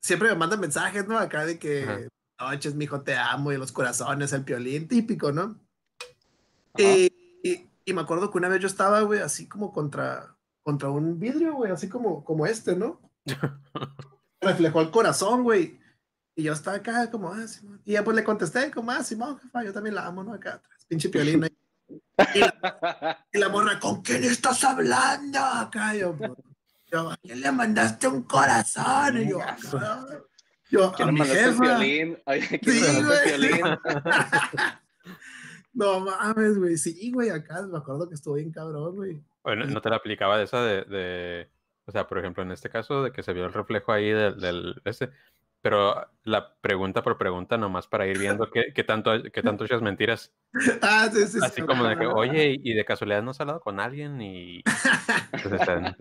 siempre 0.00 0.28
me 0.30 0.34
manda 0.36 0.56
mensajes, 0.56 1.06
¿no? 1.06 1.18
Acá 1.18 1.44
de 1.46 1.58
que, 1.58 1.82
Ajá. 1.84 1.98
Noches, 2.40 2.74
mijo, 2.74 3.00
te 3.00 3.16
amo, 3.16 3.52
y 3.52 3.56
los 3.56 3.72
corazones, 3.72 4.32
el 4.32 4.44
piolín, 4.44 4.88
típico, 4.88 5.32
¿no? 5.32 5.58
Y, 6.76 7.12
y, 7.42 7.68
y 7.84 7.92
me 7.92 8.00
acuerdo 8.00 8.30
que 8.30 8.38
una 8.38 8.48
vez 8.48 8.60
yo 8.60 8.66
estaba, 8.66 9.00
güey, 9.02 9.20
así 9.20 9.48
como 9.48 9.72
contra, 9.72 10.36
contra 10.62 10.90
un 10.90 11.18
vidrio, 11.18 11.54
güey, 11.54 11.72
así 11.72 11.88
como, 11.88 12.24
como 12.24 12.46
este, 12.46 12.76
¿no? 12.76 13.00
Reflejó 14.40 14.80
el 14.80 14.90
corazón, 14.90 15.42
güey. 15.42 15.80
Y 16.36 16.44
yo 16.44 16.52
estaba 16.52 16.76
acá 16.76 17.10
como, 17.10 17.32
ah, 17.32 17.48
Simón. 17.48 17.82
Y 17.84 17.94
ya 17.94 18.04
pues 18.04 18.14
le 18.14 18.22
contesté 18.22 18.70
como, 18.70 18.92
ah, 18.92 19.02
Simón, 19.02 19.40
jefa, 19.40 19.64
yo 19.64 19.72
también 19.72 19.96
la 19.96 20.06
amo, 20.06 20.22
¿no? 20.22 20.32
Acá 20.32 20.54
atrás, 20.54 20.84
pinche 20.86 21.08
piolín. 21.08 21.44
ahí. 21.44 21.58
Y 22.34 22.38
la, 22.40 23.26
y 23.32 23.38
la 23.38 23.48
morra, 23.48 23.80
¿con 23.80 24.02
quién 24.02 24.22
estás 24.24 24.62
hablando? 24.62 25.38
Acá 25.38 25.94
yo, 25.94 26.16
yo, 26.92 27.10
¿a 27.10 27.16
quién 27.16 27.40
le 27.40 27.50
mandaste 27.50 28.06
un 28.06 28.22
corazón? 28.22 29.22
Y 29.22 29.30
yo, 29.30 29.40
acá, 29.42 30.06
yo, 30.70 30.86
a 30.86 30.92
¿Quién 30.94 31.14
mi 31.14 31.20
jefa. 31.24 31.60
violín? 31.60 32.18
Oye, 32.26 32.40
¿quién 32.62 32.74
Sí, 32.76 32.92
mandaste 32.92 33.34
el 33.34 33.40
güey. 33.48 33.52
violín? 33.62 33.78
No 35.74 36.00
mames, 36.00 36.58
güey. 36.58 36.76
Sí, 36.76 37.10
güey, 37.12 37.30
acá 37.30 37.62
me 37.62 37.78
acuerdo 37.78 38.08
que 38.08 38.14
estuvo 38.14 38.34
bien 38.34 38.50
cabrón, 38.50 38.96
güey. 38.96 39.22
Bueno, 39.44 39.64
no 39.66 39.80
te 39.80 39.90
la 39.90 39.96
aplicaba 39.96 40.36
de 40.36 40.44
esa 40.44 40.62
de, 40.62 40.82
de- 40.84 41.48
o 41.86 41.92
sea, 41.92 42.06
por 42.08 42.18
ejemplo, 42.18 42.42
en 42.42 42.50
este 42.52 42.68
caso 42.68 43.02
de 43.04 43.12
que 43.12 43.22
se 43.22 43.32
vio 43.32 43.46
el 43.46 43.52
reflejo 43.52 43.92
ahí 43.92 44.10
del, 44.10 44.40
del 44.40 44.82
este, 44.84 45.10
pero 45.62 45.94
la 46.24 46.54
pregunta 46.60 47.02
por 47.02 47.16
pregunta 47.16 47.56
nomás 47.56 47.86
para 47.86 48.06
ir 48.06 48.18
viendo 48.18 48.50
qué, 48.50 48.72
qué 48.74 48.82
tanto, 48.84 49.12
qué 49.32 49.42
tanto 49.42 49.64
echas 49.64 49.80
mentiras. 49.82 50.32
Ah, 50.82 51.08
sí, 51.12 51.26
sí, 51.28 51.38
Así 51.42 51.60
sí. 51.60 51.66
como 51.66 51.84
de 51.84 51.96
que, 51.96 52.06
oye, 52.06 52.56
y 52.62 52.74
de 52.74 52.84
casualidad 52.84 53.22
no 53.22 53.30
has 53.30 53.40
hablado 53.40 53.60
con 53.60 53.78
alguien 53.78 54.20
y 54.20 54.62
pues, 55.30 55.46
o 55.46 55.64
sea, 55.64 55.96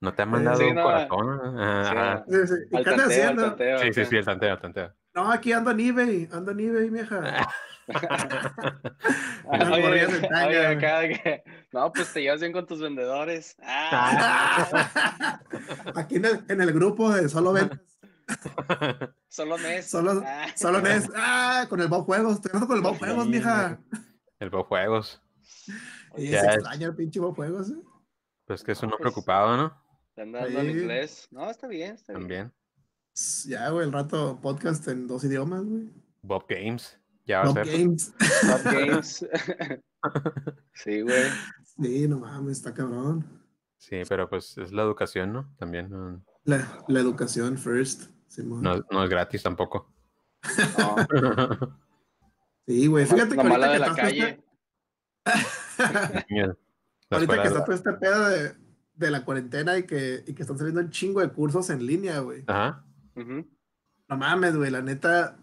no 0.00 0.14
te 0.14 0.22
ha 0.22 0.26
mandado 0.26 0.58
Sí, 0.58 0.64
un 0.64 0.74
no, 0.74 0.82
corazón. 0.82 1.58
Ajá. 1.60 2.24
Sí, 2.28 2.36
sí. 2.46 2.54
¿Y 2.70 2.76
Al 2.76 2.84
qué 2.84 2.90
andas 2.90 3.06
tanteo, 3.06 3.22
haciendo? 3.22 3.42
tanteo. 3.48 3.78
Sí, 3.80 3.92
sí, 3.92 4.04
sí, 4.04 4.16
el 4.16 4.24
tanteo, 4.24 4.54
el 4.54 4.60
tanteo. 4.60 4.94
No, 5.14 5.30
aquí 5.32 5.52
ando 5.52 5.70
en 5.70 5.80
eBay, 5.80 6.28
ando 6.32 6.50
en 6.52 6.60
eBay. 6.60 7.06
Ah, 7.10 7.48
Oye, 9.46 10.06
oye, 10.06 10.66
acá 10.66 10.98
de 11.00 11.08
que, 11.10 11.44
no, 11.72 11.92
pues 11.92 12.12
te 12.12 12.20
llevas 12.22 12.40
bien 12.40 12.52
con 12.52 12.66
tus 12.66 12.80
vendedores. 12.80 13.56
Ah, 13.62 15.38
Aquí 15.94 16.16
en 16.16 16.24
el, 16.24 16.44
en 16.48 16.60
el 16.60 16.72
grupo 16.72 17.12
de 17.12 17.28
solo 17.28 17.52
ventas, 17.52 17.78
solo 19.28 19.56
mes. 19.58 19.88
solo, 19.88 20.22
Ah. 20.26 20.46
solo 20.56 20.80
Nes. 20.80 21.08
Ah, 21.14 21.66
con 21.68 21.80
el 21.80 21.86
Bob 21.88 22.04
Juegos, 22.06 22.40
te 22.40 22.50
ando 22.52 22.66
con 22.66 22.76
el 22.76 22.82
Bob 22.82 22.98
Juegos, 22.98 23.24
Sí, 23.24 23.30
mija. 23.30 23.78
El 24.40 24.50
Bob 24.50 24.66
Juegos. 24.66 25.22
Ya 26.16 26.40
se 26.40 26.46
es. 26.48 26.54
extraña 26.56 26.86
el 26.88 26.96
pinche 26.96 27.20
Bob 27.20 27.36
Juegos, 27.36 27.70
¿eh? 27.70 27.76
Pues 28.46 28.64
que 28.64 28.72
es 28.72 28.82
No, 28.82 28.88
uno 28.88 28.96
pues, 28.98 29.02
preocupado, 29.12 29.56
¿no? 29.56 29.85
Te 30.16 30.22
anda 30.22 30.40
dando 30.40 30.60
el 30.60 30.72
Sí. 30.72 30.78
inglés. 30.80 31.28
No, 31.30 31.48
está 31.50 31.66
bien, 31.68 31.94
está 31.94 32.12
bien. 32.14 32.22
También. 32.22 32.52
Ya, 33.46 33.68
güey, 33.70 33.86
el 33.86 33.92
rato 33.92 34.40
podcast 34.40 34.88
en 34.88 35.06
dos 35.06 35.22
idiomas, 35.24 35.64
güey. 35.64 35.90
Bob 36.22 36.44
Games. 36.48 36.98
Ya 37.26 37.40
va 37.40 37.44
a 37.44 37.46
Bob 37.48 37.64
ser. 37.64 37.66
Games. 37.78 38.14
Top 38.18 38.64
Games. 38.64 39.26
sí, 40.74 41.00
güey. 41.02 41.22
Sí, 41.80 42.08
no 42.08 42.18
mames, 42.18 42.56
está 42.58 42.72
cabrón. 42.74 43.44
Sí, 43.78 44.02
pero 44.08 44.28
pues 44.28 44.56
es 44.58 44.72
la 44.72 44.82
educación, 44.82 45.32
¿no? 45.34 45.54
También 45.58 45.90
no, 45.90 46.24
La, 46.44 46.82
la 46.88 47.00
educación 47.00 47.58
first. 47.58 48.10
Simón. 48.26 48.62
no- 48.62 48.84
no 48.90 49.04
es 49.04 49.10
gratis 49.10 49.42
tampoco. 49.42 49.92
No, 50.78 50.96
Sí, 52.66 52.86
güey, 52.88 53.06
fíjate 53.06 53.36
que 53.36 53.36
la 53.36 53.42
ahorita 53.42 53.68
de 53.68 53.72
que 53.74 53.78
la 53.78 53.94
calle. 53.94 54.42
este- 55.26 56.26
Mira, 56.30 56.46
la 57.10 57.16
ahorita 57.18 57.32
escuela 57.34 57.42
que 57.42 57.48
de 57.48 57.54
está 57.54 57.64
todo 57.64 57.74
este 57.76 57.92
pedo 57.92 58.28
de, 58.28 58.54
de 58.96 59.10
la 59.10 59.24
cuarentena 59.24 59.76
y 59.78 59.84
que, 59.84 60.24
y 60.26 60.34
que 60.34 60.42
están 60.42 60.58
saliendo 60.58 60.80
un 60.80 60.90
chingo 60.90 61.20
de 61.20 61.28
cursos 61.30 61.70
en 61.70 61.86
línea, 61.86 62.18
güey. 62.20 62.44
Ajá. 62.46 62.84
Ujú. 63.14 63.46
No 64.08 64.16
mames, 64.16 64.56
güey, 64.56 64.70
la 64.70 64.82
neta. 64.82 65.36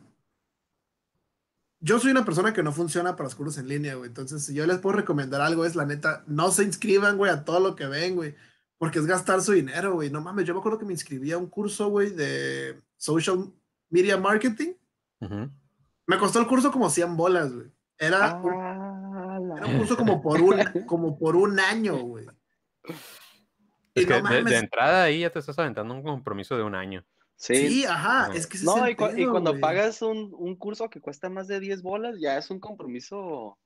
Yo 1.79 1.99
soy 1.99 2.11
una 2.11 2.23
persona 2.25 2.53
que 2.53 2.63
no 2.63 2.71
funciona 2.71 3.11
para 3.15 3.25
los 3.25 3.35
cursos 3.35 3.57
en 3.57 3.67
línea, 3.67 3.95
güey. 3.95 4.07
Entonces, 4.07 4.45
si 4.45 4.53
yo 4.53 4.65
les 4.65 4.77
puedo 4.79 4.95
recomendar 4.97 5.41
algo, 5.41 5.65
es 5.65 5.75
la 5.75 5.85
neta, 5.85 6.23
no 6.27 6.49
se 6.51 6.63
inscriban, 6.63 7.17
güey, 7.17 7.31
a 7.31 7.43
todo 7.43 7.59
lo 7.59 7.75
que 7.75 7.85
ven, 7.87 8.15
güey. 8.15 8.35
Porque 8.77 8.99
es 8.99 9.05
gastar 9.05 9.41
su 9.41 9.51
dinero, 9.51 9.93
güey. 9.93 10.09
No 10.09 10.21
mames, 10.21 10.45
yo 10.45 10.53
me 10.53 10.59
acuerdo 10.59 10.79
que 10.79 10.85
me 10.85 10.93
inscribí 10.93 11.31
a 11.31 11.37
un 11.37 11.47
curso, 11.47 11.89
güey, 11.89 12.09
de 12.11 12.81
social 12.97 13.51
media 13.89 14.17
marketing. 14.17 14.73
ujú. 15.19 15.49
Me 16.05 16.17
costó 16.17 16.39
el 16.39 16.47
curso 16.47 16.69
como 16.71 16.89
100 16.89 17.15
bolas, 17.15 17.53
güey. 17.53 17.71
Era, 17.97 18.35
un, 18.35 18.51
Ah, 18.53 19.39
la- 19.41 19.57
era 19.57 19.67
un 19.67 19.77
curso 19.77 19.95
como 19.95 20.21
por 20.21 20.41
un, 20.41 20.55
como 20.87 21.17
por 21.17 21.35
un 21.35 21.59
año, 21.59 21.95
güey. 21.97 22.25
Es 23.95 24.05
que 24.05 24.21
no 24.21 24.29
de, 24.29 24.43
de 24.43 24.57
entrada 24.57 25.03
ahí 25.03 25.19
ya 25.21 25.29
te 25.31 25.39
estás 25.39 25.57
aventando 25.59 25.93
un 25.93 26.03
compromiso 26.03 26.55
de 26.57 26.63
un 26.63 26.75
año. 26.75 27.05
Sí. 27.35 27.55
Sí, 27.67 27.85
ajá, 27.85 28.29
No. 28.29 28.33
es 28.35 28.47
que 28.47 28.57
No, 28.63 28.89
y, 28.89 28.95
cu- 28.95 29.09
y 29.15 29.25
cuando 29.27 29.59
pagas 29.59 30.01
un, 30.01 30.33
un 30.37 30.55
curso 30.55 30.89
que 30.89 31.01
cuesta 31.01 31.29
más 31.29 31.47
de 31.47 31.59
10 31.59 31.81
bolas, 31.81 32.15
ya 32.19 32.37
es 32.37 32.49
un 32.49 32.59
compromiso 32.59 33.57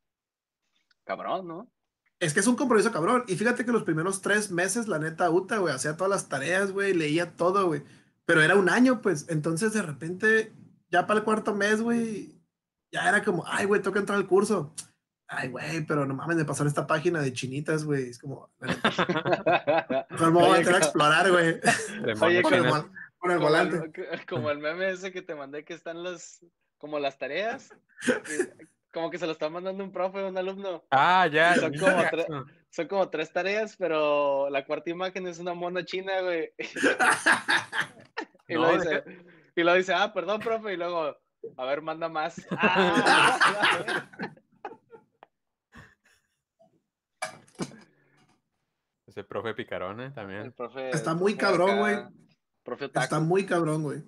cabrón, 1.03 1.48
¿no? 1.48 1.72
Es 2.19 2.34
que 2.34 2.39
es 2.39 2.48
un 2.48 2.55
compromiso 2.55 2.91
cabrón. 2.91 3.24
Y 3.27 3.36
fíjate 3.36 3.63
que 3.65 3.72
los 3.72 3.84
primeros 3.84 4.22
tres 4.22 4.51
meses, 4.51 4.88
la 4.88 4.98
neta, 5.00 5.29
Uta, 5.29 5.57
güey, 5.60 5.74
hacía 5.74 5.96
todas 5.96 6.10
las 6.10 6.27
tareas, 6.29 6.72
güey, 6.72 6.93
leía 6.93 7.36
todo, 7.36 7.67
güey. 7.67 7.84
Pero 8.25 8.41
era 8.41 8.55
un 8.55 8.69
año, 8.69 9.01
pues. 9.01 9.27
Entonces, 9.29 9.74
de 9.74 9.84
repente, 9.84 10.51
ya 10.89 11.05
para 11.05 11.19
el 11.19 11.24
cuarto 11.25 11.53
mes, 11.53 11.81
güey, 11.81 12.41
ya 12.91 13.07
era 13.07 13.24
como, 13.24 13.43
ay, 13.46 13.65
güey, 13.65 13.81
toca 13.81 14.00
entrar 14.00 14.17
al 14.17 14.27
curso. 14.27 14.74
Ay, 15.29 15.50
güey, 15.50 15.86
pero 15.86 16.05
no 16.05 16.13
mames, 16.13 16.38
me 16.38 16.46
pasaron 16.46 16.67
esta 16.69 16.88
página 16.88 17.19
de 17.22 17.34
chinitas, 17.34 17.84
güey. 17.84 18.10
Es 18.10 18.19
como, 18.19 18.50
mejor 18.60 18.72
me 20.31 20.39
voy 20.39 20.50
a 20.50 20.60
meter 20.60 20.75
a 20.75 20.77
explorar, 20.77 21.29
güey. 21.31 21.60
Oye, 22.22 22.41
Con 22.41 22.53
el, 22.53 22.69
con 23.38 23.39
volante. 23.41 23.91
el, 24.12 24.25
como 24.25 24.50
el 24.51 24.60
meme 24.60 24.89
ese 24.91 25.12
que 25.12 25.22
te 25.22 25.36
mandé 25.36 25.65
que 25.65 25.74
están 25.74 26.01
los, 26.03 26.39
como 26.77 26.98
las 27.00 27.17
tareas, 27.17 27.74
como 28.93 29.10
que 29.10 29.17
se 29.17 29.25
lo 29.25 29.34
está 29.34 29.50
mandando 29.50 29.84
un 29.84 29.91
profe 29.91 30.19
o 30.24 30.29
un 30.29 30.38
alumno. 30.38 30.86
Ah, 30.91 31.27
ya. 31.27 31.55
Son 31.55 31.74
ya. 31.74 31.79
como 31.79 32.03
tres- 32.10 32.27
Son 32.69 32.88
como 32.88 33.10
tres 33.10 33.34
tareas, 33.34 33.75
pero 33.77 34.50
la 34.50 34.63
cuarta 34.65 34.89
imagen 34.91 35.27
es 35.27 35.39
una 35.39 35.53
mona 35.53 35.84
china, 35.84 36.22
güey. 36.22 36.53
y, 38.48 38.53
No, 38.53 38.62
lo 38.62 38.77
dice, 38.77 39.03
y 39.55 39.63
lo 39.63 39.74
dice, 39.74 39.93
ah, 39.93 40.13
perdón, 40.13 40.39
profe, 40.39 40.74
y 40.74 40.77
luego, 40.77 41.17
a 41.57 41.65
ver, 41.65 41.81
manda 41.81 42.07
más. 42.07 42.36
Ah, 42.57 44.19
Ese 49.17 49.24
profe 49.24 49.55
picarón, 49.55 50.00
¿eh? 50.00 50.12
También. 50.12 50.41
el 50.41 50.53
profe, 50.53 50.91
Está 50.91 51.12
el 51.12 51.17
muy 51.17 51.33
profe 51.33 51.51
cabrón, 51.57 51.79
güey. 51.79 51.95
Está 52.93 53.19
muy 53.19 53.45
cabrón, 53.47 53.81
güey. 53.81 54.03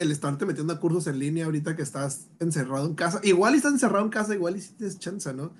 El 0.00 0.10
estarte 0.10 0.44
metiendo 0.44 0.72
a 0.72 0.80
cursos 0.80 1.06
en 1.06 1.20
línea 1.20 1.44
ahorita 1.44 1.76
que 1.76 1.82
estás 1.82 2.28
encerrado 2.40 2.86
en 2.86 2.96
casa. 2.96 3.20
Igual 3.22 3.54
y 3.54 3.58
estás 3.58 3.72
encerrado 3.74 4.04
en 4.04 4.10
casa, 4.10 4.34
igual 4.34 4.56
y 4.56 4.60
si 4.62 4.76
tienes 4.76 4.98
chance, 4.98 5.32
¿no? 5.32 5.54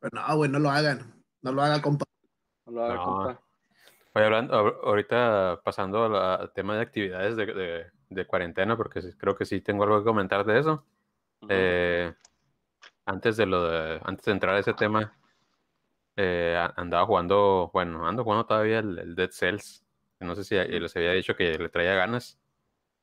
Pero 0.00 0.10
no, 0.26 0.36
güey, 0.36 0.50
no 0.50 0.58
lo 0.58 0.70
hagan. 0.70 1.12
No 1.42 1.52
lo 1.52 1.60
hagan, 1.60 1.82
compa. 1.82 2.06
No 2.64 2.72
lo 2.72 2.84
haga, 2.86 2.94
No. 2.94 3.04
compa. 3.04 3.40
Oye, 4.14 4.24
hablando, 4.24 4.54
ahor- 4.54 4.78
ahorita 4.82 5.60
pasando 5.62 6.04
al 6.18 6.50
tema 6.54 6.74
de 6.76 6.80
actividades 6.80 7.36
de, 7.36 7.44
de- 7.52 7.86
de 8.08 8.26
cuarentena, 8.26 8.78
porque 8.78 9.02
creo 9.18 9.36
que 9.36 9.44
sí 9.44 9.60
tengo 9.60 9.82
algo 9.84 9.98
que 9.98 10.04
comentar 10.06 10.46
de 10.46 10.58
eso. 10.58 10.86
Eh, 11.50 12.14
antes 13.04 13.36
de 13.36 13.44
lo 13.44 13.68
de, 13.68 14.00
antes 14.04 14.24
de 14.24 14.32
entrar 14.32 14.54
a 14.56 14.60
ese 14.60 14.72
tema, 14.72 15.12
eh, 16.16 16.68
andaba 16.76 17.06
jugando, 17.06 17.70
bueno, 17.72 18.06
ando 18.06 18.24
jugando 18.24 18.46
todavía 18.46 18.78
el, 18.80 18.98
el 18.98 19.14
Dead 19.14 19.30
Cells. 19.30 19.84
No 20.20 20.34
sé 20.34 20.44
si 20.44 20.54
les 20.54 20.96
había 20.96 21.12
dicho 21.12 21.36
que 21.36 21.58
le 21.58 21.68
traía 21.68 21.94
ganas. 21.94 22.38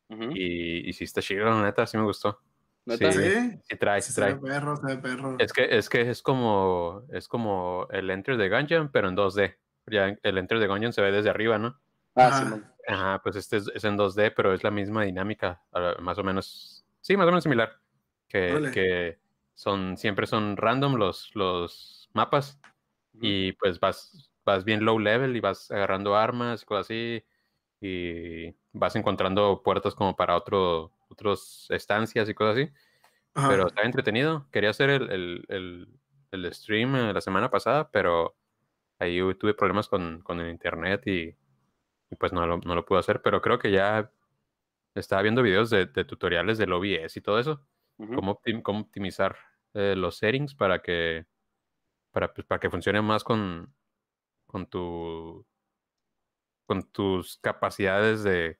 Ujú. 0.09 0.31
Y, 0.33 0.89
y 0.89 0.93
sí 0.93 1.03
está 1.03 1.21
chido, 1.21 1.45
la 1.45 1.61
neta, 1.63 1.85
sí 1.85 1.97
me 1.97 2.03
gustó. 2.03 2.39
¿Neta? 2.85 3.11
Sí, 3.11 3.19
Sí. 3.21 3.59
sí 3.69 3.77
trae, 3.77 4.01
sí 4.01 4.11
Se 4.11 4.19
trae. 4.21 4.33
ve 4.33 4.39
perro, 4.49 4.75
se 4.75 4.85
ve 4.87 4.97
perro. 4.97 5.35
Es 5.39 5.53
que, 5.53 5.77
es 5.77 5.89
que 5.89 6.01
es 6.09 6.21
como, 6.21 7.03
es 7.11 7.27
como 7.27 7.87
el 7.91 8.09
Enter 8.09 8.37
the 8.37 8.49
Gungeon, 8.49 8.89
pero 8.91 9.07
en 9.09 9.15
2D. 9.15 9.55
Ya 9.87 10.17
el 10.23 10.37
Enter 10.37 10.59
the 10.59 10.67
Gungeon 10.67 10.91
se 10.93 11.01
ve 11.01 11.11
desde 11.11 11.29
arriba, 11.29 11.57
¿no? 11.57 11.79
Ah, 12.15 12.27
Ajá. 12.27 12.39
Simón. 12.43 12.65
Ajá, 12.87 13.21
pues 13.23 13.35
este 13.37 13.57
es, 13.57 13.71
es 13.73 13.83
en 13.85 13.97
2D, 13.97 14.33
pero 14.35 14.53
es 14.53 14.63
la 14.63 14.71
misma 14.71 15.03
dinámica, 15.03 15.61
ah, 15.71 15.95
más 15.99 16.17
o 16.17 16.23
menos, 16.23 16.83
sí, 16.99 17.15
más 17.15 17.23
o 17.25 17.29
menos 17.29 17.43
similar. 17.43 17.77
Que, 18.27 18.71
que 18.73 19.19
son, 19.53 19.95
siempre 19.95 20.25
son 20.27 20.57
random 20.57 20.95
los, 20.95 21.29
los 21.35 22.09
mapas 22.13 22.59
Ujú. 23.13 23.25
y 23.25 23.51
pues 23.53 23.79
vas, 23.79 24.31
vas 24.45 24.63
bien 24.65 24.85
low 24.85 24.99
level 24.99 25.35
y 25.35 25.39
vas 25.39 25.69
agarrando 25.71 26.15
armas 26.15 26.63
y 26.63 26.65
cosas 26.65 26.87
así 26.87 27.23
y 27.81 28.55
vas 28.73 28.95
encontrando 28.95 29.61
puertas 29.63 29.95
como 29.95 30.15
para 30.15 30.35
otro, 30.37 30.91
otras 31.09 31.67
estancias 31.69 32.29
y 32.29 32.33
cosas 32.33 32.57
así. 32.57 32.71
Ajá. 33.35 33.49
Pero 33.49 33.67
está 33.67 33.83
entretenido. 33.83 34.47
Quería 34.51 34.69
hacer 34.71 34.89
el, 34.89 35.11
el, 35.11 35.45
el, 35.49 35.99
el 36.31 36.53
stream 36.53 36.95
eh, 36.95 37.13
la 37.13 37.21
semana 37.21 37.49
pasada, 37.51 37.91
pero 37.91 38.35
ahí 38.99 39.19
tuve 39.39 39.53
problemas 39.53 39.89
con, 39.89 40.21
con 40.21 40.39
el 40.41 40.49
internet 40.51 41.07
y, 41.07 41.35
y 42.11 42.15
pues 42.19 42.33
no 42.33 42.45
lo, 42.47 42.57
no 42.59 42.75
lo 42.75 42.85
pude 42.85 42.99
hacer. 42.99 43.21
Pero 43.21 43.41
creo 43.41 43.59
que 43.59 43.71
ya 43.71 44.11
estaba 44.95 45.21
viendo 45.23 45.41
videos 45.43 45.69
de, 45.69 45.87
de 45.87 46.05
tutoriales 46.05 46.57
del 46.57 46.73
OBS 46.73 47.19
y 47.19 47.21
todo 47.21 47.39
eso. 47.39 47.65
Ujú. 47.97 48.15
Cómo, 48.15 48.39
optim- 48.41 48.61
cómo 48.63 48.81
optimizar 48.81 49.35
eh, 49.73 49.95
los 49.97 50.17
settings 50.17 50.55
para 50.55 50.81
que, 50.81 51.25
para, 52.13 52.33
pues, 52.33 52.47
para 52.47 52.59
que 52.59 52.69
funcione 52.69 53.01
más 53.01 53.23
con, 53.25 53.73
con, 54.47 54.65
tu, 54.67 55.45
con 56.65 56.83
tus 56.83 57.37
capacidades 57.39 58.23
de, 58.23 58.57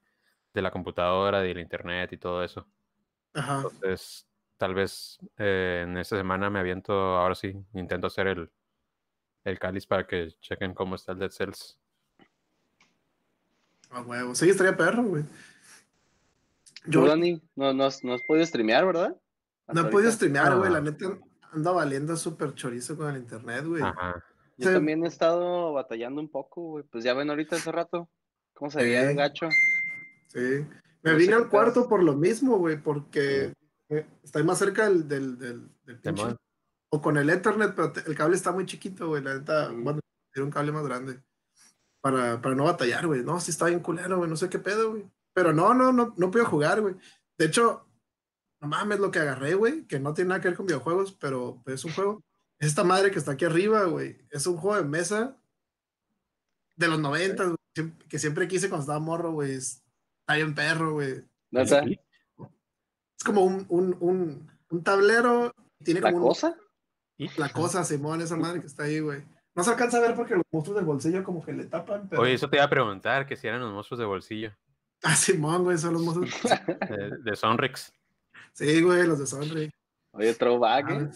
de 0.53 0.62
la 0.62 0.72
computadora, 0.72 1.39
del 1.39 1.60
internet 1.60 2.12
y 2.12 2.17
todo 2.17 2.43
eso. 2.43 2.67
Ajá. 3.33 3.57
Entonces, 3.57 4.27
tal 4.57 4.74
vez 4.74 5.19
eh, 5.38 5.83
en 5.88 5.98
esta 5.98 6.17
semana 6.17 6.50
me 6.50 6.60
aviento, 6.60 6.93
ahora 6.93 7.36
sí, 7.36 7.55
intento 7.74 8.07
hacer 8.07 8.27
el, 8.27 8.51
el 9.45 9.60
cáliz 9.60 9.86
para 9.88 10.05
que 10.05 10.29
chequen 10.41 10.74
cómo 10.74 10.95
está 10.95 11.13
el 11.13 11.19
Dead 11.19 11.29
Cells. 11.31 11.79
A 13.91 14.01
huevo. 14.01 14.33
Sí, 14.36 14.50
estaría 14.50 14.75
perro, 14.75 15.03
güey. 15.03 15.24
Yo 16.86 17.05
Dani, 17.07 17.41
no, 17.55 17.72
no, 17.74 17.86
has- 17.86 18.03
no 18.03 18.13
has 18.13 18.22
podido 18.24 18.45
streamear, 18.45 18.86
¿verdad? 18.86 19.15
no 19.67 19.81
he 19.81 19.86
podido 19.86 20.12
streamear, 20.12 20.57
güey. 20.57 20.69
Ah. 20.69 20.74
La 20.74 20.81
neta 20.81 21.05
anda 21.53 21.72
valiendo 21.72 22.15
súper 22.15 22.53
chorizo 22.55 22.95
con 22.98 23.10
el 23.10 23.22
internet, 23.22 23.65
güey. 23.65 23.81
Ajá. 23.81 24.24
Yo 24.57 24.69
Sí. 24.69 24.74
también 24.75 25.03
he 25.03 25.07
estado 25.07 25.74
batallando 25.74 26.22
un 26.22 26.29
poco, 26.29 26.62
güey. 26.62 26.83
Pues 26.86 27.03
ya 27.03 27.13
ven 27.13 27.29
ahorita 27.29 27.55
hace 27.55 27.72
rato 27.72 28.10
cómo 28.53 28.69
se 28.72 28.83
veía 28.83 29.03
Sí. 29.03 29.10
el 29.10 29.15
gacho. 29.15 29.50
Sí. 30.27 30.65
Me 31.01 31.12
No 31.12 31.17
vine 31.17 31.33
al 31.33 31.50
cuarto 31.50 31.88
por 31.89 32.01
lo 32.03 32.13
mismo, 32.15 32.57
güey, 32.57 32.77
porque 32.81 33.53
eh, 33.89 34.05
estoy 34.24 34.43
más 34.43 34.57
cerca 34.60 34.86
del, 34.86 35.07
del, 35.07 35.38
del, 35.38 35.69
del 35.83 36.00
pinche-. 36.00 36.36
O 36.91 37.01
con 37.01 37.17
el 37.17 37.29
Ethernet, 37.29 37.74
pero 37.75 37.91
te- 37.91 38.01
el 38.10 38.15
cable 38.15 38.36
está 38.36 38.51
muy 38.51 38.65
chiquito, 38.65 39.07
güey. 39.10 39.22
La 39.24 39.33
neta, 39.33 39.69
bueno, 39.69 40.00
quiero 40.31 40.45
un 40.45 40.51
cable 40.51 40.72
más 40.72 40.86
grande. 40.86 41.19
Para, 42.01 42.41
para 42.41 42.53
no 42.55 42.65
batallar, 42.65 43.07
güey. 43.07 43.24
No, 43.24 43.39
sí 43.39 43.51
está 43.51 43.65
bien 43.67 43.79
culero, 43.79 44.17
güey. 44.17 44.29
No 44.29 44.36
sé 44.36 44.50
qué 44.50 44.60
pedo, 44.60 44.91
güey. 44.91 45.05
Pero 45.33 45.53
no, 45.53 45.74
no, 45.74 45.91
no, 45.91 46.13
no 46.17 46.31
puedo 46.31 46.45
jugar, 46.45 46.81
güey. 46.81 46.95
De 47.38 47.45
hecho, 47.45 47.88
no 48.63 48.70
mames 48.70 49.00
lo 49.00 49.12
que 49.12 49.20
agarré, 49.20 49.53
güey, 49.55 49.84
que 49.84 50.00
no 50.00 50.13
tiene 50.13 50.29
nada 50.29 50.41
que 50.41 50.48
ver 50.48 50.58
con 50.58 50.65
videojuegos, 50.65 51.12
pero 51.13 51.62
pues, 51.63 51.75
es 51.75 51.86
un 51.86 51.93
juego. 51.93 52.24
Es 52.60 52.67
esta 52.70 52.84
madre 52.84 53.12
que 53.12 53.20
está 53.20 53.34
aquí 53.34 53.46
arriba, 53.46 53.84
güey. 53.86 54.17
Es 54.32 54.48
un 54.48 54.58
juego 54.58 54.77
de 54.82 54.88
mesa 54.88 55.38
de 56.75 56.88
los 56.88 57.00
90, 57.00 57.43
güey, 57.43 57.55
siem- 57.75 57.98
que 58.08 58.20
siempre 58.20 58.48
quise 58.48 58.70
cuando 58.70 58.84
estaba 58.84 59.00
morro, 59.00 59.32
güey. 59.34 59.53
Es- 59.53 59.82
Está 60.22 60.36
bien 60.36 60.55
perro, 60.55 60.93
güey. 60.93 61.22
¿Neta? 61.51 61.84
Sí. 61.84 62.00
Es 63.17 63.24
como 63.25 63.41
un, 63.43 63.65
un, 63.67 63.98
un, 64.00 64.50
un 64.70 64.84
tablero. 64.84 65.53
Tiene 65.84 66.00
¿La 66.00 66.12
como 66.13 66.24
un- 66.24 66.29
cosa? 66.29 66.55
Y- 67.17 67.27
la 67.38 67.50
cosa, 67.50 67.84
Simón, 67.84 68.22
esa 68.22 68.38
madre 68.38 68.62
que 68.62 68.67
está 68.67 68.84
ahí, 68.84 69.00
güey. 69.01 69.22
No 69.53 69.63
se 69.63 69.70
alcanza 69.72 69.98
a 69.98 70.01
ver 70.01 70.15
porque 70.15 70.36
los 70.36 70.43
monstruos 70.51 70.77
del 70.77 70.86
bolsillo 70.86 71.24
como 71.24 71.43
que 71.46 71.51
le 71.53 71.65
tapan, 71.65 72.08
pero... 72.10 72.22
Oye, 72.22 72.34
eso 72.34 72.50
te 72.50 72.55
iba 72.58 72.63
a 72.65 72.70
preguntar, 72.70 73.27
que 73.27 73.36
si 73.36 73.46
eran 73.48 73.60
los 73.62 73.72
monstruos 73.74 74.00
de 74.00 74.05
bolsillo, 74.05 74.51
Ah, 75.03 75.15
Simón, 75.17 75.63
güey, 75.65 75.77
son 75.77 75.93
los 75.93 76.01
monstruos. 76.01 76.32
de, 76.89 77.17
de 77.22 77.36
Sonrix. 77.36 77.91
Sí, 78.53 78.81
güey, 78.81 79.05
los 79.05 79.19
de 79.19 79.27
Sonry. 79.27 79.72
Oye, 80.12 80.33
throwback, 80.36 80.89
¿eh? 80.91 81.10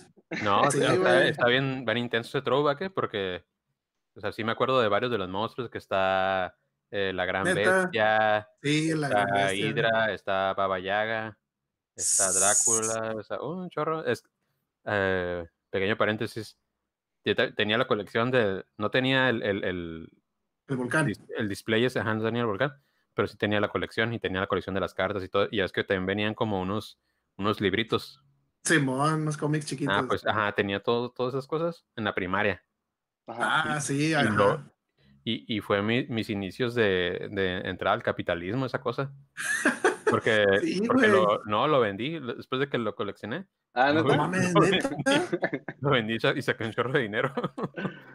No, 0.44 0.70
Sí, 0.72 0.82
está, 0.82 1.28
está 1.28 1.48
bien, 1.48 1.86
bien 1.86 1.98
intenso 1.98 2.38
ese 2.38 2.44
throwback, 2.44 2.82
¿eh? 2.82 2.90
porque, 2.90 3.46
o 4.16 4.20
sea, 4.20 4.32
sí 4.32 4.44
me 4.44 4.52
acuerdo 4.52 4.82
de 4.82 4.90
varios 4.90 5.12
de 5.12 5.18
los 5.18 5.30
monstruos, 5.30 5.70
que 5.70 5.78
está 5.78 6.58
eh, 6.92 7.12
la 7.14 7.26
Gran 7.26 7.44
Neta. 7.44 7.82
Bestia, 7.84 8.50
Sí, 8.62 8.94
la 8.94 9.08
está 9.08 9.26
gran 9.26 9.34
bestia. 9.36 9.66
Hydra, 9.68 10.14
está 10.14 10.54
Baba 10.54 10.80
Yaga, 10.80 11.38
está 11.96 12.32
Drácula, 12.32 13.16
o 13.16 13.24
sea, 13.24 13.40
un 13.42 13.70
chorro. 13.70 14.04
Es, 14.06 14.24
eh, 14.86 15.46
pequeño 15.70 15.98
paréntesis. 15.98 16.58
Tenía 17.56 17.78
la 17.78 17.88
colección 17.88 18.32
de. 18.32 18.66
No 18.78 18.90
tenía 18.90 19.30
el, 19.30 19.44
el, 19.44 19.64
el, 19.66 20.10
El 20.68 20.78
volcán. 20.78 21.12
el 21.38 21.50
display 21.50 21.84
ese, 21.84 22.00
ajá, 22.00 22.14
no 22.16 22.24
tenía 22.24 22.42
el 22.42 22.48
volcán, 22.48 22.82
pero 23.14 23.28
sí 23.28 23.38
tenía 23.38 23.60
la 23.60 23.68
colección 23.68 24.14
y 24.14 24.20
tenía 24.20 24.40
la 24.40 24.48
colección 24.48 24.74
de 24.74 24.82
las 24.82 24.94
cartas 24.94 25.24
y 25.24 25.28
todo. 25.30 25.48
Y 25.52 25.60
es 25.60 25.74
que 25.74 25.84
también 25.84 26.06
venían 26.06 26.34
como 26.34 26.62
unos, 26.62 26.98
unos 27.38 27.62
libritos. 27.62 28.22
Simón, 28.64 29.22
unos 29.22 29.38
cómics 29.38 29.66
chiquitos. 29.66 29.96
Ah, 29.96 30.06
pues, 30.08 30.26
ajá, 30.26 30.52
tenía 30.54 30.82
todo, 30.82 31.12
todas 31.12 31.34
esas 31.34 31.48
cosas 31.48 31.86
en 31.96 32.04
la 32.04 32.14
primaria. 32.14 32.64
Ajá. 33.28 33.76
Ah, 33.76 33.82
sí, 33.82 34.10
Y, 34.10 34.14
ajá. 34.14 34.30
lo- 34.34 34.72
y, 35.24 35.56
y 35.58 35.60
fue 35.62 35.82
mi- 35.82 36.08
mis 36.08 36.30
inicios 36.30 36.74
de, 36.76 37.30
de 37.32 37.58
entrar 37.70 37.94
al 37.94 38.04
capitalismo, 38.04 38.66
esa 38.66 38.80
cosa. 38.82 39.14
Porque, 40.10 40.46
Sí, 40.62 40.82
porque 40.88 41.08
lo, 41.08 41.44
no, 41.46 41.68
lo 41.68 41.80
vendí 41.80 42.20
después 42.20 42.60
de 42.60 42.70
que 42.70 42.78
lo 42.78 42.96
coleccioné. 42.96 43.46
Ah, 43.74 43.92
No, 43.94 44.04
No 44.04 44.16
mames, 44.18 44.54
No, 44.54 44.62
neta. 44.62 44.90
Lo 45.82 45.90
vendí 45.92 46.16
y 46.36 46.42
saqué 46.42 46.64
un 46.64 46.72
chorro 46.72 46.92
de 46.94 47.02
dinero. 47.02 47.34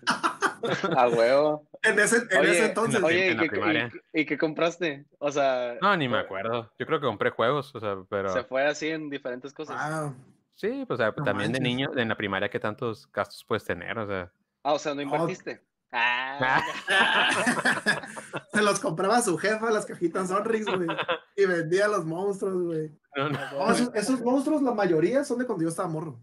A 0.96 1.08
huevo. 1.08 1.68
En 1.82 1.98
ese, 1.98 2.18
en 2.30 2.40
Oye, 2.40 2.50
ese 2.52 2.66
entonces. 2.66 3.02
Oye, 3.02 3.30
en 3.30 3.36
la 3.38 3.44
¿y 3.44 3.48
qué, 3.48 3.50
primaria. 3.56 3.90
y- 4.12 4.20
y 4.20 4.26
qué 4.26 4.38
compraste? 4.38 5.06
O 5.18 5.30
sea, 5.32 5.76
No, 5.80 5.96
ni 5.96 6.08
me 6.08 6.18
acuerdo. 6.18 6.70
Yo 6.78 6.86
creo 6.86 7.00
que 7.00 7.06
compré 7.06 7.30
juegos, 7.30 7.74
o 7.74 7.80
sea, 7.80 7.96
pero 8.08 8.28
se 8.32 8.44
fue 8.44 8.64
así 8.66 8.88
en 8.88 9.10
diferentes 9.10 9.52
cosas. 9.52 9.76
Wow. 10.02 10.14
sí, 10.54 10.84
pues 10.86 11.00
o 11.00 11.02
sea, 11.02 11.12
No 11.16 11.24
también 11.24 11.52
de 11.52 11.60
niño, 11.60 11.90
en 11.96 12.08
la 12.08 12.16
primaria, 12.16 12.48
¿qué 12.48 12.60
tantos 12.60 13.10
gastos 13.12 13.44
puedes 13.46 13.64
tener? 13.64 13.98
O 13.98 14.06
sea, 14.06 14.30
Ah, 14.64 14.74
o 14.74 14.78
sea, 14.78 14.94
no 14.94 15.02
invertiste. 15.02 15.60
Ah, 15.90 16.62
Se 18.52 18.62
los 18.62 18.80
compraba 18.80 19.20
su 19.20 19.36
jefa 19.36 19.70
las 19.70 19.84
cajitas 19.86 20.28
Sonrix, 20.28 20.64
güey. 20.66 20.88
Y 21.36 21.44
vendía 21.46 21.88
los 21.88 22.04
monstruos, 22.04 22.62
güey. 22.62 22.90
No, 23.16 23.28
no. 23.28 23.38
No, 23.52 23.70
esos, 23.72 23.94
esos 23.94 24.20
monstruos, 24.22 24.62
la 24.62 24.72
mayoría 24.72 25.24
son 25.24 25.38
de 25.38 25.46
cuando 25.46 25.62
yo 25.64 25.68
estaba 25.68 25.88
morro. 25.88 26.18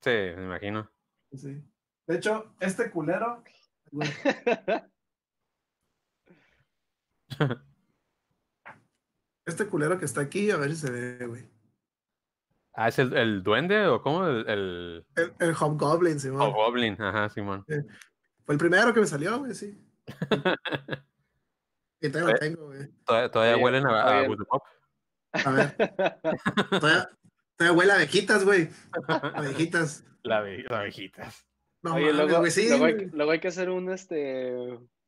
Sí, 0.00 0.10
me 0.10 0.44
imagino. 0.44 0.90
Sí. 1.32 1.62
De 2.06 2.16
hecho, 2.16 2.54
este 2.60 2.90
culero. 2.90 3.42
Güey, 3.90 4.08
este 9.46 9.66
culero 9.66 9.98
que 9.98 10.04
está 10.04 10.20
aquí, 10.20 10.50
a 10.50 10.56
ver 10.56 10.70
si 10.70 10.76
se 10.76 10.90
ve, 10.90 11.26
güey. 11.26 11.48
Ah, 12.74 12.88
¿es 12.88 12.98
el, 12.98 13.16
el 13.16 13.42
duende 13.42 13.86
o 13.86 14.02
cómo? 14.02 14.26
El, 14.26 14.48
el... 14.48 15.06
El, 15.16 15.34
el 15.40 15.54
Hobgoblin, 15.54 16.20
Simón. 16.20 16.42
Oh, 16.42 16.52
Goblin, 16.52 17.00
ajá, 17.00 17.28
Simón. 17.28 17.64
Fue 17.66 18.54
el 18.54 18.58
primero 18.58 18.94
que 18.94 19.00
me 19.00 19.06
salió, 19.06 19.38
güey, 19.38 19.54
sí. 19.54 19.76
Y 22.00 22.10
todavía 22.10 22.34
lo 22.34 22.38
tengo, 22.38 22.66
güey. 22.66 22.88
Todavía, 23.04 23.56
huelen 23.56 23.86
a, 23.86 24.02
a 24.02 24.18
oye. 24.20 24.28
Wood 24.28 24.46
Pop. 24.48 24.62
A 25.32 25.50
ver. 25.50 25.76
Todavía, 26.70 27.10
todavía 27.56 27.76
huele 27.76 27.92
a 27.92 27.94
abejitas, 27.96 28.44
güey. 28.44 28.68
Abejitas. 29.08 30.04
La 30.22 30.38
abejitas. 30.38 31.47
No 31.82 31.94
Oye, 31.94 32.06
mames, 32.12 32.16
luego, 32.16 32.38
güey, 32.40 32.50
sí. 32.50 32.68
luego, 32.68 32.84
hay, 32.86 32.94
güey. 32.94 33.10
luego 33.12 33.30
hay 33.32 33.40
que 33.40 33.48
hacer 33.48 33.70
un 33.70 33.90
este 33.92 34.52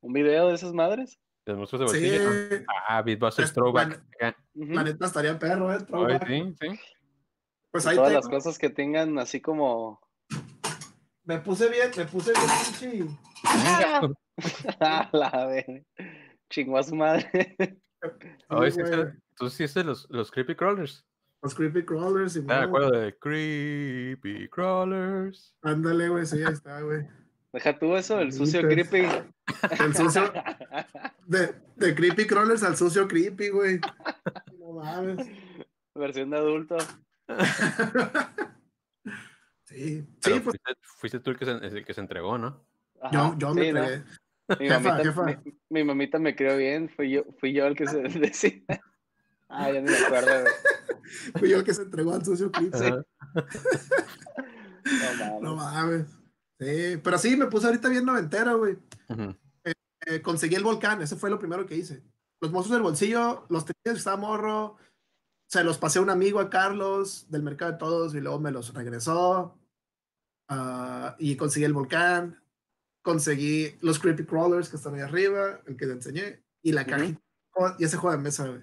un 0.01 0.13
video 0.13 0.49
de 0.49 0.55
esas 0.55 0.73
madres. 0.73 1.19
Los 1.47 1.57
monstruos 1.57 1.93
de 1.93 1.99
Sí, 1.99 2.19
bolsillo. 2.25 2.65
Ah, 2.89 3.03
Beatbusters 3.03 3.49
Es- 3.49 3.55
Throwback. 3.55 4.03
Ujú. 4.55 4.73
la 4.73 4.85
neta 4.85 5.07
estaría 5.07 5.39
perro, 5.39 5.73
eh. 5.75 5.79
Throwback. 5.85 6.27
sí, 6.27 6.55
sí. 6.61 6.69
Pues 7.73 7.87
ahí 7.87 7.97
Todas 7.97 8.13
las 8.13 8.29
cosas 8.29 8.59
que 8.59 8.69
tengan 8.71 9.19
así 9.19 9.41
como 9.41 10.01
Me 11.25 11.39
puse 11.39 11.69
bien, 11.69 11.91
me 11.97 12.05
puse 12.05 12.33
bien 12.33 12.47
pinche. 12.81 13.17
la 15.13 15.47
de 15.49 15.85
chingó 16.51 16.79
a 16.79 16.83
su 16.83 16.95
madre. 16.97 17.79
Oye, 18.49 18.71
Sí, 18.71 18.81
sí, 18.85 18.93
sí, 18.93 19.19
Tú 19.37 19.49
sí 19.51 19.65
hiciste 19.65 19.85
los, 19.85 20.07
los 20.11 20.31
Creepy 20.31 20.55
Crawlers. 20.55 21.05
Los 21.43 21.55
creepy 21.55 21.85
crawlers 21.85 22.37
y 22.37 22.41
Ah, 22.41 22.43
me 22.47 22.55
acuerdo 22.55 22.91
de 22.91 23.17
Creepy 23.19 24.49
Crawlers. 24.49 25.57
Ándale, 25.63 26.09
güey, 26.09 26.27
sí, 26.27 26.43
ahí 26.43 26.53
está, 26.53 26.83
güey. 26.83 27.07
Deja 27.53 27.79
tú 27.79 27.97
eso, 27.97 28.21
el 28.21 28.33
sucio 28.33 28.61
creepy. 28.63 29.09
El 29.81 29.95
sucio. 29.95 30.33
De, 31.27 31.55
de 31.77 31.95
creepy 31.95 32.27
crawlers 32.27 32.65
al 32.65 32.77
sucio 32.77 33.07
creepy, 33.07 33.51
güey. 33.51 33.81
No 34.59 34.73
mames. 34.73 35.29
Versión 35.95 36.31
de 36.31 36.37
adulto. 36.37 36.77
Sí, 39.71 40.05
Pero 40.21 40.35
sí, 40.37 40.43
pues 40.43 40.57
fuiste, 40.65 40.81
fuiste 40.83 41.21
tú 41.21 41.31
el 41.31 41.39
que, 41.39 41.45
se, 41.45 41.53
el 41.53 41.85
que 41.85 41.95
se 41.95 42.01
entregó, 42.01 42.37
¿no? 42.37 42.67
Ajá, 43.01 43.13
yo, 43.13 43.39
yo 43.39 43.55
me 43.55 43.67
sí, 43.67 43.73
¿no? 43.73 43.83
Mi, 44.59 44.67
Jefa, 44.67 44.81
mamita, 44.81 45.05
jefa. 45.05 45.25
Mi, 45.27 45.37
mi 45.71 45.85
mamita 45.85 46.19
me 46.19 46.35
crió 46.35 46.57
bien, 46.57 46.89
fui 46.89 47.13
yo, 47.13 47.25
fui 47.39 47.53
yo 47.53 47.67
el 47.67 47.77
que 47.77 47.87
se 47.87 48.01
decía. 48.19 48.63
Ah, 49.51 49.71
ya 49.71 49.81
ni 49.81 49.91
me 49.91 49.97
acuerdo. 49.97 50.31
Fui 51.39 51.51
yo 51.51 51.59
el 51.59 51.65
que 51.65 51.75
se 51.75 51.83
entregó 51.83 52.15
al. 52.15 52.25
Sí. 52.25 52.33
Ajá. 52.73 53.05
No 54.85 55.19
mames. 55.19 55.43
No 55.43 55.57
mames. 55.57 56.07
Sí, 56.59 57.01
pero 57.03 57.19
sí, 57.19 57.37
me 57.37 57.47
puse 57.47 57.67
ahorita 57.67 57.89
bien 57.89 58.05
noventero, 58.05 58.59
güey. 58.59 58.79
Eh, 60.07 60.23
conseguí 60.23 60.55
el 60.55 60.65
volcán, 60.65 61.03
ese 61.03 61.17
fue 61.17 61.31
lo 61.31 61.39
primero 61.39 61.67
que 61.67 61.77
hice. 61.77 62.03
Los 62.41 62.53
monstruos 62.53 62.77
del 62.77 62.83
bolsillo, 62.83 63.45
los 63.49 63.65
tenía, 63.65 63.97
estaba 63.99 64.17
morro. 64.17 64.77
Se 65.49 65.65
los 65.65 65.79
pasé 65.79 65.99
a 65.99 66.03
un 66.03 66.11
amigo, 66.11 66.39
a 66.41 66.49
Carlos, 66.49 67.27
del 67.29 67.43
mercado 67.43 67.73
de 67.73 67.79
todos, 67.79 68.15
y 68.15 68.21
luego 68.21 68.39
me 68.39 68.51
los 68.53 68.73
regresó. 68.73 69.59
Ah, 70.49 71.17
y 71.19 71.37
conseguí 71.37 71.65
el 71.65 71.73
volcán. 71.73 72.43
Conseguí 73.03 73.77
los 73.81 73.99
creepy 73.99 74.25
crawlers 74.25 74.69
que 74.69 74.77
están 74.77 74.95
ahí 74.95 75.01
arriba, 75.01 75.61
el 75.67 75.77
que 75.77 75.87
te 75.87 75.93
enseñé. 75.93 76.45
Y 76.63 76.73
la 76.73 76.83
Ujú. 76.83 76.91
cajita. 76.91 77.21
Y 77.79 77.85
ese 77.85 77.97
juego 77.97 78.17
de 78.17 78.23
mesa, 78.23 78.47
güey. 78.47 78.61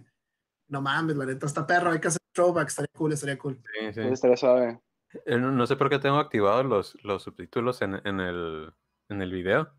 No 0.69 0.81
mames, 0.81 1.15
la 1.15 1.25
neta 1.25 1.45
está 1.45 1.65
perro, 1.65 1.91
hay 1.91 1.99
que 1.99 2.09
hacer 2.09 2.21
throwback, 2.33 2.67
estaría 2.67 2.89
cool, 2.93 3.13
estaría 3.13 3.37
cool. 3.37 3.57
Sí, 3.79 3.93
sí. 3.93 4.01
Estaría 4.01 4.37
suave. 4.37 4.79
Eh, 5.25 5.37
No, 5.37 5.51
no 5.51 5.65
sé 5.65 5.75
por 5.75 5.89
qué 5.89 5.99
tengo 5.99 6.17
activados 6.17 6.65
los, 6.65 6.97
los 7.03 7.23
subtítulos 7.23 7.81
en, 7.81 8.01
en, 8.05 8.19
el, 8.19 8.73
en 9.09 9.21
el 9.21 9.31
video. 9.31 9.71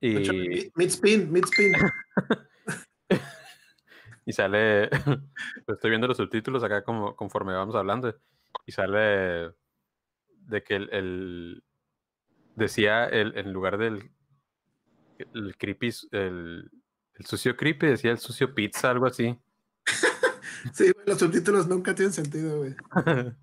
Y, 0.00 0.14
mid- 0.14 0.72
Mid 0.76 0.88
spin, 0.88 1.32
mid 1.32 1.44
spin. 1.44 1.72
y 4.26 4.32
sale, 4.32 4.88
estoy 5.66 5.90
viendo 5.90 6.06
los 6.06 6.16
subtítulos 6.16 6.62
acá 6.62 6.84
como, 6.84 7.16
conforme 7.16 7.52
vamos 7.54 7.74
hablando, 7.74 8.14
y 8.66 8.72
sale 8.72 9.52
de 10.46 10.62
que 10.64 10.76
el, 10.76 10.88
el- 10.92 11.64
decía 12.54 13.06
el, 13.06 13.36
en 13.36 13.52
lugar 13.52 13.78
del 13.78 14.10
el 15.34 15.56
creepy, 15.56 15.90
el, 16.12 16.70
el 17.14 17.26
sucio 17.26 17.56
creepy, 17.56 17.86
decía 17.88 18.12
el 18.12 18.18
sucio 18.18 18.54
pizza, 18.54 18.90
algo 18.90 19.06
así. 19.06 19.36
Sí, 20.72 20.92
los 21.06 21.18
subtítulos 21.18 21.66
nunca 21.68 21.94
tienen 21.94 22.12
sentido, 22.12 22.58
güey. 22.58 22.74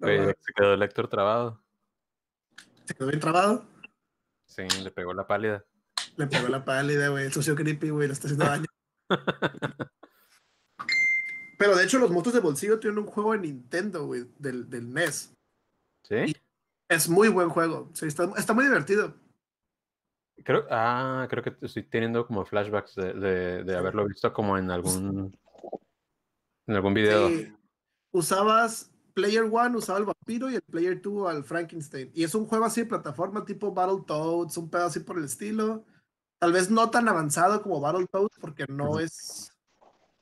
Se 0.00 0.52
quedó 0.54 0.74
el 0.74 0.80
lector 0.80 1.08
trabado. 1.08 1.62
se 2.84 2.94
quedó 2.94 3.08
bien 3.08 3.20
trabado. 3.20 3.66
Sí, 4.46 4.62
le 4.82 4.90
pegó 4.90 5.14
la 5.14 5.26
pálida. 5.26 5.64
Le 6.16 6.26
pegó 6.26 6.48
la 6.48 6.64
pálida, 6.64 7.08
güey. 7.08 7.26
El 7.26 7.32
socio 7.32 7.54
creepy, 7.54 7.90
güey, 7.90 8.06
le 8.06 8.12
está 8.12 8.28
haciendo 8.28 8.44
daño. 8.44 8.66
Pero 11.58 11.74
de 11.76 11.84
hecho, 11.84 11.98
los 11.98 12.10
monstruos 12.10 12.34
de 12.34 12.40
bolsillo 12.40 12.78
tienen 12.78 12.98
un 12.98 13.06
juego 13.06 13.34
en 13.34 13.42
Nintendo, 13.42 14.04
güey, 14.04 14.26
del, 14.38 14.68
del 14.68 14.92
NES. 14.92 15.32
¿Sí? 16.02 16.36
Es 16.88 17.08
muy 17.08 17.28
buen 17.28 17.48
juego. 17.48 17.90
Sí, 17.94 18.06
está, 18.06 18.30
está 18.36 18.52
muy 18.52 18.64
divertido. 18.64 19.14
Creo, 20.44 20.66
ah, 20.70 21.26
creo 21.30 21.42
que 21.42 21.56
estoy 21.62 21.82
teniendo 21.84 22.26
como 22.26 22.44
flashbacks 22.44 22.94
de, 22.94 23.12
de, 23.14 23.64
de 23.64 23.76
haberlo 23.76 24.06
visto 24.06 24.32
como 24.32 24.58
en 24.58 24.70
algún 24.70 25.36
en 26.66 26.74
algún 26.74 26.94
video. 26.94 27.28
Sí. 27.28 27.52
Usabas 28.12 28.92
Player 29.14 29.44
One, 29.50 29.76
usaba 29.76 29.98
el 29.98 30.04
vampiro 30.04 30.50
y 30.50 30.56
el 30.56 30.62
Player 30.62 31.00
Two 31.00 31.28
al 31.28 31.42
Frankenstein. 31.44 32.10
Y 32.14 32.24
es 32.24 32.34
un 32.34 32.46
juego 32.46 32.64
así 32.64 32.82
de 32.82 32.86
plataforma 32.86 33.44
tipo 33.44 33.72
Battletoads, 33.72 34.56
un 34.58 34.68
pedo 34.68 34.84
así 34.84 35.00
por 35.00 35.18
el 35.18 35.24
estilo. 35.24 35.84
Tal 36.38 36.52
vez 36.52 36.70
no 36.70 36.90
tan 36.90 37.08
avanzado 37.08 37.62
como 37.62 37.80
Battletoads, 37.80 38.38
porque 38.40 38.66
no 38.68 39.00
es. 39.00 39.52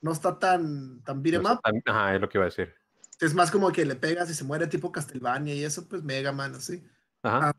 No 0.01 0.11
está 0.11 0.37
tan, 0.37 1.01
tan 1.03 1.21
beat 1.21 1.35
'em 1.35 1.45
up. 1.45 1.59
Ajá, 1.85 2.15
es 2.15 2.21
lo 2.21 2.29
que 2.29 2.37
iba 2.37 2.45
a 2.45 2.49
decir. 2.49 2.73
Es 3.19 3.33
más 3.33 3.49
como 3.49 3.71
que 3.71 3.85
le 3.85 3.95
pegas 3.95 4.29
y 4.29 4.33
se 4.33 4.43
muere 4.43 4.67
tipo 4.67 4.91
Castlevania 4.91 5.55
y 5.55 5.63
eso, 5.63 5.87
pues 5.87 6.03
Mega 6.03 6.31
Man, 6.31 6.55
así. 6.55 6.83
Ajá. 7.23 7.53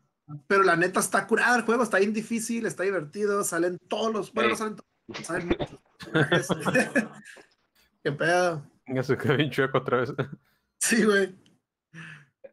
Pero 0.47 0.63
la 0.63 0.75
neta 0.75 0.99
está 0.99 1.25
curada 1.25 1.55
el 1.57 1.61
juego, 1.63 1.83
está 1.83 1.99
bien 1.99 2.13
difícil, 2.13 2.65
está 2.65 2.83
divertido, 2.83 3.43
salen 3.43 3.77
todos 3.87 4.11
los. 4.13 4.33
Bueno, 4.33 4.49
no 4.51 4.55
salen 4.55 4.75
todos, 4.75 5.25
salen 5.25 5.47
muchos. 5.47 5.81
Qué 8.03 8.11
pedo. 8.11 8.69
Se 9.03 9.17
quedó 9.17 9.37
bien 9.37 9.49
chueco 9.51 9.77
otra 9.79 9.97
vez. 10.01 10.13
Sí, 10.79 11.03
güey. 11.03 11.35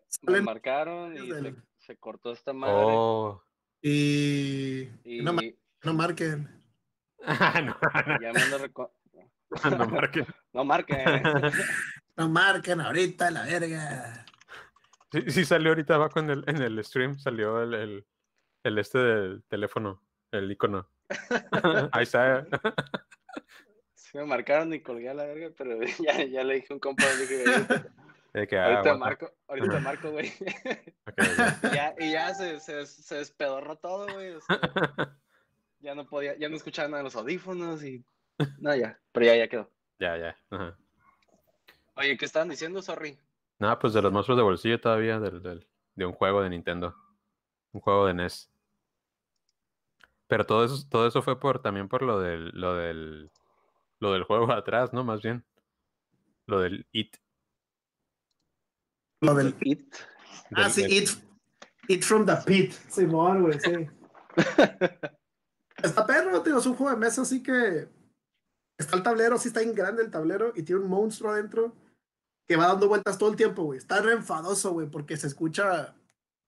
Salen 0.09 0.45
marcaron 0.45 1.15
y 1.17 1.27
se, 1.29 1.35
del- 1.35 1.63
se 1.79 1.97
cortó 1.97 2.33
esta 2.33 2.53
madre. 2.53 2.75
Oh. 2.77 3.43
y. 3.83 4.89
y 5.05 5.23
No, 5.23 5.35
no 5.83 5.95
marquen. 5.95 6.49
Ah, 7.27 7.61
no, 7.61 7.77
ya 8.21 8.33
me 8.33 8.41
ando 8.43 8.59
reco- 8.59 8.93
no, 9.65 9.71
no 9.79 9.87
marquen. 9.89 10.27
No 10.53 10.65
marquen. 10.65 11.23
No 12.17 12.29
marquen 12.29 12.81
ahorita, 12.81 13.29
la 13.33 13.43
verga. 13.43 14.25
Sí, 15.14 15.22
sí 15.31 15.44
salió 15.44 15.68
ahorita 15.68 15.94
abajo 15.94 16.18
en 16.18 16.29
el, 16.29 16.44
en 16.48 16.61
el 16.61 16.85
stream, 16.85 17.20
salió 17.20 17.62
el, 17.62 17.72
el, 17.74 18.07
el 18.64 18.79
este 18.79 18.98
del 18.98 19.44
teléfono, 19.44 20.03
el 20.33 20.50
icono. 20.50 20.88
Ahí 21.92 22.03
está. 22.03 22.44
Sí 23.94 24.18
me 24.18 24.24
marcaron 24.24 24.74
y 24.74 24.81
colgué 24.81 25.11
a 25.11 25.14
la 25.14 25.24
verga, 25.24 25.50
pero 25.57 25.79
ya, 26.05 26.24
ya 26.24 26.42
le 26.42 26.55
dije 26.55 26.66
a 26.70 26.74
un 26.74 26.81
compa, 26.81 27.05
dije, 27.14 27.44
que, 28.48 28.59
ah, 28.59 28.64
ahorita 28.64 28.90
aguanta. 28.90 28.96
marco, 28.96 29.33
ahorita 29.46 29.79
marco, 29.79 30.11
güey. 30.11 30.33
Y 31.62 31.74
ya, 31.77 31.94
y 31.96 32.11
ya 32.11 32.35
se, 32.35 32.59
se, 32.59 32.85
se 32.85 33.14
despedorró 33.14 33.77
todo, 33.77 34.12
güey. 34.12 34.31
o 34.33 34.40
sea, 34.40 34.59
ya 35.79 35.94
no 35.94 36.09
podía, 36.09 36.37
ya 36.38 36.48
no 36.48 36.57
escuchaba 36.57 36.88
nada 36.88 36.98
de 36.98 37.05
los 37.05 37.14
audífonos 37.14 37.85
y. 37.85 38.05
No, 38.59 38.74
ya, 38.74 38.98
pero 39.12 39.27
ya, 39.27 39.37
ya 39.37 39.46
quedó. 39.46 39.70
ya, 40.00 40.16
ya. 40.16 40.37
Ajá. 40.50 40.77
Oye, 41.94 42.16
¿qué 42.16 42.24
estaban 42.24 42.48
diciendo, 42.48 42.83
sorry? 42.83 43.16
No, 43.59 43.79
pues 43.79 43.93
de 43.93 44.03
los 44.03 44.12
monstruos 44.12 44.37
de 44.37 44.43
bolsillo 44.43 44.81
todavía, 44.81 45.19
del, 45.21 45.43
del- 45.43 45.67
de 45.95 46.07
un 46.07 46.12
juego 46.12 46.43
de 46.43 46.51
Nintendo. 46.51 46.95
Un 47.73 47.81
juego 47.81 48.07
de 48.07 48.14
NES. 48.14 48.51
Pero 50.27 50.45
todo 50.47 50.64
eso, 50.64 50.87
todo 50.88 51.07
eso 51.07 51.23
fue 51.23 51.38
por 51.38 51.61
también 51.62 51.88
por 51.88 52.03
lo 52.03 52.19
del, 52.21 52.51
lo 52.51 52.75
del 52.75 53.31
lo 54.01 54.12
del 54.12 54.25
juego 54.25 54.51
atrás, 54.53 54.93
¿no? 54.93 55.05
Más 55.05 55.23
bien. 55.23 55.45
Lo 56.47 56.61
del 56.61 56.87
It. 56.93 57.17
Lo 59.21 59.35
del. 59.35 59.55
It. 59.61 59.95
Ah, 60.55 60.69
sí, 60.69 60.83
del- 60.83 61.09
eat 61.88 62.03
from 62.03 62.27
the 62.27 62.37
Pit. 62.47 62.73
Simón, 62.88 63.43
güey, 63.43 63.59
sí. 63.61 63.73
Está 65.83 66.07
perro, 66.07 66.43
tío. 66.43 66.59
Es 66.59 66.67
un 66.67 66.75
juego 66.75 66.90
de 66.93 66.99
mesa 66.99 67.23
así 67.23 67.43
que. 67.43 67.88
Está 68.77 68.97
el 68.97 69.03
tablero, 69.03 69.38
sí 69.38 69.49
está 69.49 69.61
bien 69.61 69.75
grande 69.75 70.03
el 70.03 70.11
tablero 70.11 70.53
y 70.57 70.64
tiene 70.64 70.83
un 70.83 70.88
monstruo 70.90 71.31
adentro 71.31 71.77
que 72.47 72.57
va 72.57 72.69
dando 72.69 72.89
vueltas 72.89 73.19
todo 73.19 73.31
el 73.31 73.37
tiempo, 73.37 73.65
güey. 73.65 73.79
Está 73.79 74.01
re 74.01 74.13
enfadoso, 74.13 74.73
güey, 74.73 74.89
porque 74.91 75.17
se 75.17 75.27
escucha 75.27 75.95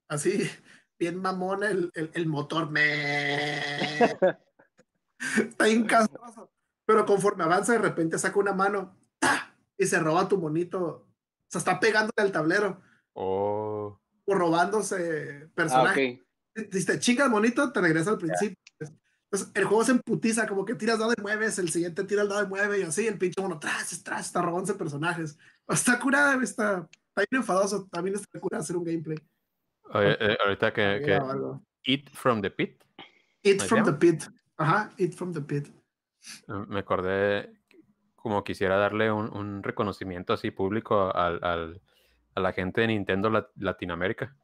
así. 0.09 0.49
bien 0.99 1.17
mamón 1.21 1.63
el, 1.63 1.91
el, 1.95 2.11
el 2.15 2.27
motor. 2.27 2.71
Me... 2.71 3.61
Está 5.39 5.67
castroso. 5.87 6.51
Pero 6.87 7.05
conforme 7.05 7.45
avanza, 7.45 7.73
de 7.73 7.79
repente 7.79 8.19
saca 8.19 8.39
una 8.39 8.53
mano 8.53 8.97
¡ta! 9.19 9.55
y 9.77 9.87
se 9.87 9.99
roba 9.99 10.29
tu 10.29 10.39
monito. 10.39 11.09
Se 11.49 11.59
está 11.59 11.81
pegándole 11.81 12.13
al 12.17 12.33
tablero 12.33 12.81
Oh. 13.19 13.99
o 14.27 14.35
robándose 14.35 15.45
Ah, 15.45 15.51
personajes. 15.55 16.21
ok. 16.21 16.27
Si 16.73 16.85
te 16.85 16.99
chinga 16.99 17.25
el 17.25 17.31
monito, 17.31 17.73
te 17.73 17.81
regresa 17.81 18.11
al 18.11 18.19
principio. 18.19 18.57
Entonces, 18.79 19.51
el 19.55 19.65
juego 19.65 19.85
se 19.85 19.93
emputiza, 19.93 20.47
como 20.47 20.65
que 20.65 20.75
tiras 20.75 20.99
dado 20.99 21.13
y 21.17 21.21
mueves, 21.21 21.59
el 21.59 21.71
siguiente 21.71 22.05
tira 22.05 22.23
el 22.23 22.29
dado 22.29 22.45
y 22.45 22.47
mueve, 22.47 22.79
y 22.79 22.83
así, 22.83 23.07
el 23.07 23.19
pinche 23.19 23.41
mono, 23.41 23.59
tras, 23.59 24.03
tras, 24.03 24.27
está 24.27 24.43
robándose 24.43 24.75
personajes. 24.75 25.39
Está 25.68 25.98
curada, 25.98 26.35
está, 26.42 26.88
está 26.90 27.24
bien 27.31 27.40
enfadoso. 27.42 27.87
También 27.90 28.16
está 28.16 28.38
curada 28.40 28.62
hacer 28.62 28.76
un 28.76 28.85
gameplay. 28.85 29.18
Oye, 29.92 30.16
eh, 30.20 30.37
ahorita 30.44 30.72
que, 30.72 31.02
que. 31.05 31.18
Eat 31.85 32.11
from 32.11 32.40
the 32.42 32.50
Pit, 32.50 32.83
Eat 33.42 33.62
¿Ahí 33.62 33.68
from 33.68 33.85
the 33.85 33.92
pit. 33.92 34.24
Ajá, 34.57 34.92
Eat 34.98 35.12
from 35.12 35.33
the 35.33 35.40
pit. 35.40 35.68
eh, 35.68 36.64
me 36.68 36.81
acordé 36.81 37.52
como 38.16 38.42
quisiera 38.42 38.76
darle 38.76 39.12
un, 39.12 39.33
un 39.37 39.62
reconocimiento 39.62 40.33
así 40.33 40.50
público 40.50 41.14
al, 41.14 41.38
al- 41.44 41.81
a 42.35 42.40
la 42.40 42.52
gente 42.52 42.81
de 42.81 42.88
Nintendo 42.88 43.31
Lat- 43.31 43.52
Latinoamérica. 43.57 44.37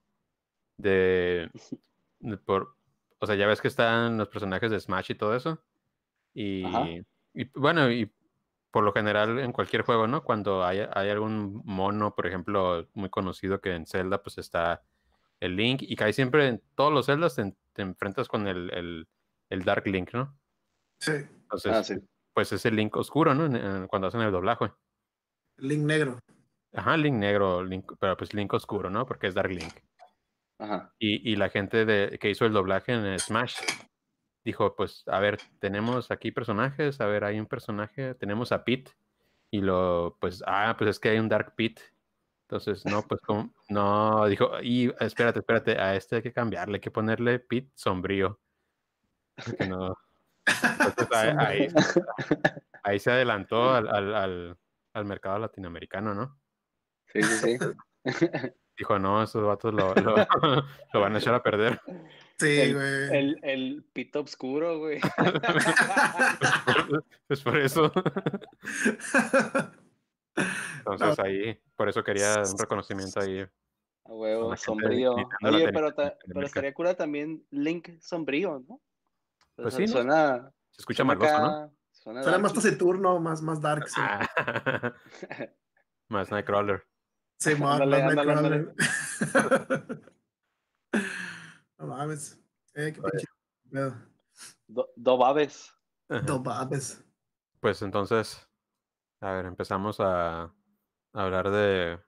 De, 0.76 1.50
de 2.20 2.36
por, 2.38 2.76
o 3.18 3.26
sea, 3.26 3.34
ya 3.34 3.46
ves 3.46 3.60
que 3.60 3.68
están 3.68 4.16
los 4.18 4.28
personajes 4.28 4.70
de 4.70 4.78
Smash 4.80 5.10
y 5.10 5.14
todo 5.16 5.34
eso. 5.34 5.62
Y, 6.34 6.64
y, 7.34 7.44
bueno, 7.54 7.90
y 7.90 8.10
por 8.72 8.82
lo 8.84 8.92
general 8.92 9.38
en 9.38 9.52
cualquier 9.52 9.82
juego, 9.82 10.06
¿no? 10.08 10.24
Cuando 10.24 10.64
hay, 10.64 10.80
hay 10.92 11.10
algún 11.10 11.62
mono, 11.64 12.14
por 12.16 12.26
ejemplo, 12.26 12.88
muy 12.94 13.10
conocido 13.10 13.60
que 13.60 13.74
en 13.74 13.86
Zelda, 13.86 14.22
pues 14.22 14.38
está 14.38 14.82
el 15.40 15.54
Link. 15.56 15.82
Y 15.82 15.94
casi 15.94 16.14
siempre 16.14 16.48
en 16.48 16.62
todos 16.74 16.92
los 16.92 17.06
Zeldas 17.06 17.36
te, 17.36 17.42
en- 17.42 17.56
te 17.74 17.82
enfrentas 17.82 18.28
con 18.28 18.48
el, 18.48 18.70
el, 18.74 19.08
el 19.50 19.62
Dark 19.64 19.86
Link, 19.86 20.12
¿no? 20.14 20.36
Sí, 21.00 21.12
Entonces, 21.12 21.72
Ah, 21.72 21.84
sí. 21.84 21.94
pues 22.34 22.52
es 22.52 22.64
el 22.66 22.74
Link 22.76 22.96
oscuro, 22.96 23.34
¿no? 23.34 23.46
En- 23.46 23.56
en- 23.56 23.86
Cuando 23.88 24.08
hacen 24.08 24.20
el 24.22 24.32
doblaje. 24.32 24.72
Link 25.58 25.84
negro. 25.84 26.18
Ajá, 26.74 26.96
Link 26.96 27.14
negro, 27.16 27.62
Link- 27.62 27.94
pero 28.00 28.16
pues 28.16 28.32
Link 28.32 28.52
oscuro, 28.54 28.88
¿no? 28.88 29.04
Porque 29.04 29.26
es 29.26 29.34
Dark 29.34 29.50
Link. 29.50 29.74
Ajá. 30.58 30.94
Y, 30.98 31.30
y 31.30 31.36
la 31.36 31.50
gente 31.50 31.84
de, 31.84 32.18
que 32.18 32.30
hizo 32.30 32.46
el 32.46 32.52
doblaje 32.52 32.92
en 32.92 33.18
Smash 33.18 33.58
dijo, 34.44 34.74
pues, 34.76 35.04
a 35.06 35.18
ver, 35.20 35.38
tenemos 35.60 36.10
aquí 36.10 36.32
personajes, 36.32 37.00
a 37.00 37.06
ver, 37.06 37.24
hay 37.24 37.38
un 37.40 37.46
personaje, 37.46 38.14
tenemos 38.14 38.52
a 38.52 38.64
Pete, 38.64 38.92
y 39.50 39.60
lo, 39.60 40.16
pues, 40.20 40.42
ah, 40.46 40.74
pues 40.78 40.90
es 40.90 40.98
que 41.00 41.10
hay 41.10 41.18
un 41.18 41.28
Dark 41.28 41.54
Pete. 41.56 41.82
Entonces, 42.48 42.84
no, 42.84 43.02
pues, 43.02 43.20
¿cómo? 43.22 43.52
no, 43.70 44.26
dijo, 44.26 44.50
y 44.62 44.92
espérate, 45.00 45.38
espérate, 45.40 45.78
a 45.80 45.94
este 45.96 46.16
hay 46.16 46.22
que 46.22 46.32
cambiarle, 46.32 46.76
hay 46.76 46.80
que 46.80 46.90
ponerle 46.90 47.38
Pete 47.38 47.70
sombrío. 47.74 48.40
Porque 49.44 49.66
no. 49.66 49.96
Entonces, 50.46 51.08
ahí, 51.14 51.34
ahí- 51.38 51.68
ahí 52.82 52.98
se 52.98 53.10
adelantó 53.12 53.70
al, 53.74 53.88
al- 53.88 54.14
al- 54.14 54.58
al 54.94 55.04
mercado 55.06 55.38
latinoamericano, 55.38 56.14
¿no? 56.14 56.38
Sí, 57.12 57.22
sí, 57.22 57.58
sí. 57.58 57.72
Dijo, 58.78 58.98
no, 58.98 59.22
esos 59.22 59.44
vatos 59.44 59.74
lo, 59.74 59.94
lo, 59.94 60.16
lo 60.94 61.00
van 61.00 61.14
a 61.14 61.18
echar 61.18 61.34
a 61.34 61.42
perder. 61.42 61.80
Sí, 62.38 62.58
El- 62.60 62.74
güey. 62.74 63.18
El, 63.18 63.38
el 63.42 63.84
pito 63.92 64.20
oscuro, 64.20 64.78
güey. 64.78 65.00
Es 67.28 67.42
por 67.42 67.56
eso. 67.58 67.92
Entonces 70.78 71.18
ahí, 71.18 71.60
por 71.76 71.88
eso 71.88 72.02
quería 72.02 72.42
un 72.50 72.58
reconocimiento 72.58 73.20
ahí. 73.20 73.40
A 74.04 74.12
huevo, 74.12 74.56
sombrío. 74.56 75.14
Oye, 75.44 75.70
pero, 75.72 75.94
ta- 75.94 76.16
pero 76.26 76.46
estaría 76.46 76.74
cura 76.74 76.94
también 76.94 77.46
Link 77.50 77.90
sombrío, 78.00 78.64
¿no? 78.68 78.80
Pues 79.54 79.74
sí, 79.74 79.82
¿no? 79.82 79.88
Suena. 79.88 80.50
Se 80.70 80.82
escucha 80.82 81.04
suena 81.04 81.14
malgoso, 81.14 81.38
¿no? 81.38 81.46
acá, 81.46 81.70
Suena 81.92 82.22
Será 82.24 82.38
más 82.38 82.52
taciturno, 82.52 83.20
más, 83.20 83.42
más 83.42 83.60
dark. 83.60 83.88
Sí, 83.88 84.00
Ah. 84.02 84.92
Más 86.08 86.30
Nightcrawler. 86.30 86.84
Sí 87.42 87.54
más, 87.56 87.80
Ándale, 87.80 88.02
más 88.14 88.26
ándale, 88.26 88.58
Nightcrawler. 88.58 88.74
no 91.78 91.86
mames. 91.86 92.38
Eh, 92.74 92.92
qué 92.94 93.00
pinche. 93.02 93.26
Do, 94.68 94.88
do 94.96 95.16
babes. 95.18 95.72
Ajá. 96.08 96.22
No 96.22 96.38
mames. 96.40 97.04
Pues 97.60 97.82
entonces, 97.82 98.46
a 99.20 99.32
ver, 99.32 99.46
empezamos 99.46 100.00
a, 100.00 100.42
a 100.42 100.52
hablar 101.12 101.50
de 101.50 101.98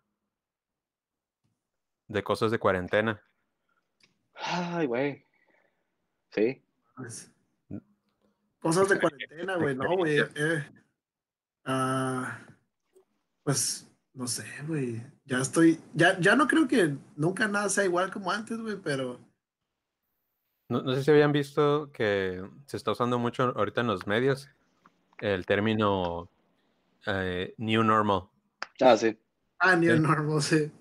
de 2.09 2.23
cosas 2.23 2.51
de 2.51 2.59
cuarentena. 2.59 3.23
Ay, 4.35 4.87
güey. 4.87 5.27
Sí. 6.31 6.63
Pues, 6.97 7.31
Cosas 8.61 8.89
de 8.89 8.99
cuarentena, 9.01 9.57
güey, 9.57 9.75
no, 9.75 9.97
güey. 9.97 10.19
eh. 10.21 10.71
Ah, 11.67 12.39
pues, 13.43 13.87
no 14.15 14.29
sé, 14.29 14.45
güey. 14.67 15.03
Ya 15.25 15.39
estoy, 15.41 15.81
ya, 15.93 16.19
ya 16.21 16.37
no 16.37 16.47
creo 16.47 16.69
que 16.69 16.97
nunca 17.17 17.49
nada 17.49 17.69
sea 17.69 17.85
igual 17.85 18.13
como 18.13 18.31
antes, 18.31 18.59
güey, 18.61 18.77
pero 18.83 19.21
No, 20.69 20.83
no 20.83 20.95
sé 20.95 21.03
si 21.05 21.11
habían 21.11 21.33
visto 21.33 21.91
que 21.93 22.43
se 22.67 22.77
está 22.77 22.93
usando 22.93 23.19
mucho 23.19 23.53
ahorita 23.57 23.81
en 23.83 23.89
los 23.89 24.07
medios 24.07 24.49
el 25.19 25.47
término 25.47 26.31
eh, 27.07 27.55
New 27.59 27.83
Normal. 27.83 28.29
Ah, 28.81 28.97
sí. 28.97 29.19
ah, 29.59 29.77
Sí. 29.79 29.87
el 29.87 30.03
normal, 30.03 30.43
sí. 30.43 30.73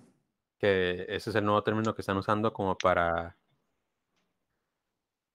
que 0.59 1.05
ese 1.09 1.29
es 1.29 1.35
el 1.35 1.45
nuevo 1.45 1.63
término 1.63 1.93
que 1.95 2.01
están 2.01 2.17
usando 2.17 2.53
como 2.53 2.77
para... 2.77 3.37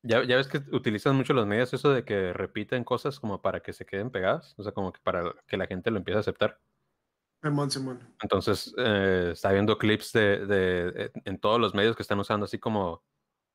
Ya, 0.03 0.25
ya 0.25 0.37
ves 0.37 0.49
que 0.49 0.59
utilizan 0.73 1.17
mucho 1.17 1.35
los 1.35 1.47
medios 1.47 1.73
eso 1.75 1.91
de 1.91 2.05
que 2.05 2.33
repiten 2.33 2.85
cosas 2.85 3.19
como 3.21 3.43
para 3.43 3.61
que 3.61 3.73
se 3.73 3.85
queden 3.85 4.11
pegadas, 4.11 4.55
o 4.57 4.63
sea, 4.63 4.73
como 4.73 4.93
que 4.93 5.01
para 5.03 5.35
que 5.47 5.57
la 5.57 5.67
gente 5.67 5.91
lo 5.91 5.99
empiece 5.99 6.19
a 6.19 6.21
aceptar. 6.21 6.61
Simón, 7.43 7.71
Simón. 7.71 8.15
Entonces, 8.23 8.75
eh, 8.79 9.31
está 9.33 9.53
viendo 9.53 9.79
clips 9.79 10.13
de, 10.13 10.45
de- 10.47 10.91
de- 10.93 11.13
en 11.25 11.39
todos 11.39 11.61
los 11.61 11.75
medios 11.75 11.95
que 11.97 12.03
están 12.03 12.19
usando 12.19 12.45
así 12.45 12.59
como... 12.59 13.03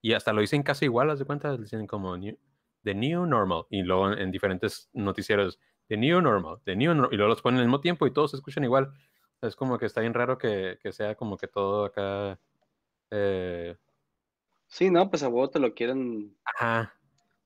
Y 0.02 0.14
hasta 0.14 0.34
lo 0.34 0.42
dicen 0.42 0.64
casi 0.64 0.86
igual, 0.86 1.10
haz 1.10 1.20
de 1.20 1.26
cuenta, 1.26 1.56
dicen 1.58 1.88
como 1.88 2.18
new, 2.18 2.38
The 2.84 2.94
New 2.94 3.26
Normal, 3.26 3.66
y 3.70 3.82
luego 3.84 4.12
en, 4.12 4.20
en 4.20 4.32
diferentes 4.32 4.90
noticieros, 4.94 5.60
The 5.88 5.98
New 5.98 6.22
Normal, 6.22 6.60
The 6.66 6.76
New 6.76 6.94
Normal, 6.94 7.14
y 7.14 7.18
luego 7.18 7.30
los 7.30 7.42
ponen 7.42 7.60
al 7.60 7.66
mismo 7.66 7.80
tiempo 7.82 8.06
y 8.08 8.12
todos 8.12 8.32
se 8.32 8.38
escuchan 8.38 8.64
igual. 8.66 8.94
Es 9.42 9.56
como 9.56 9.78
que 9.78 9.86
está 9.86 10.02
bien 10.02 10.14
raro 10.14 10.38
que, 10.38 10.78
que 10.82 10.92
sea 10.94 11.16
como 11.16 11.38
que 11.38 11.48
todo 11.48 11.86
acá... 11.86 12.40
eh, 13.12 13.78
Sí, 14.68 14.90
no, 14.90 15.10
pues 15.10 15.24
a 15.24 15.28
huevo 15.30 15.50
te 15.50 15.60
lo 15.60 15.74
quieren 15.74 16.36
Ajá. 16.46 16.94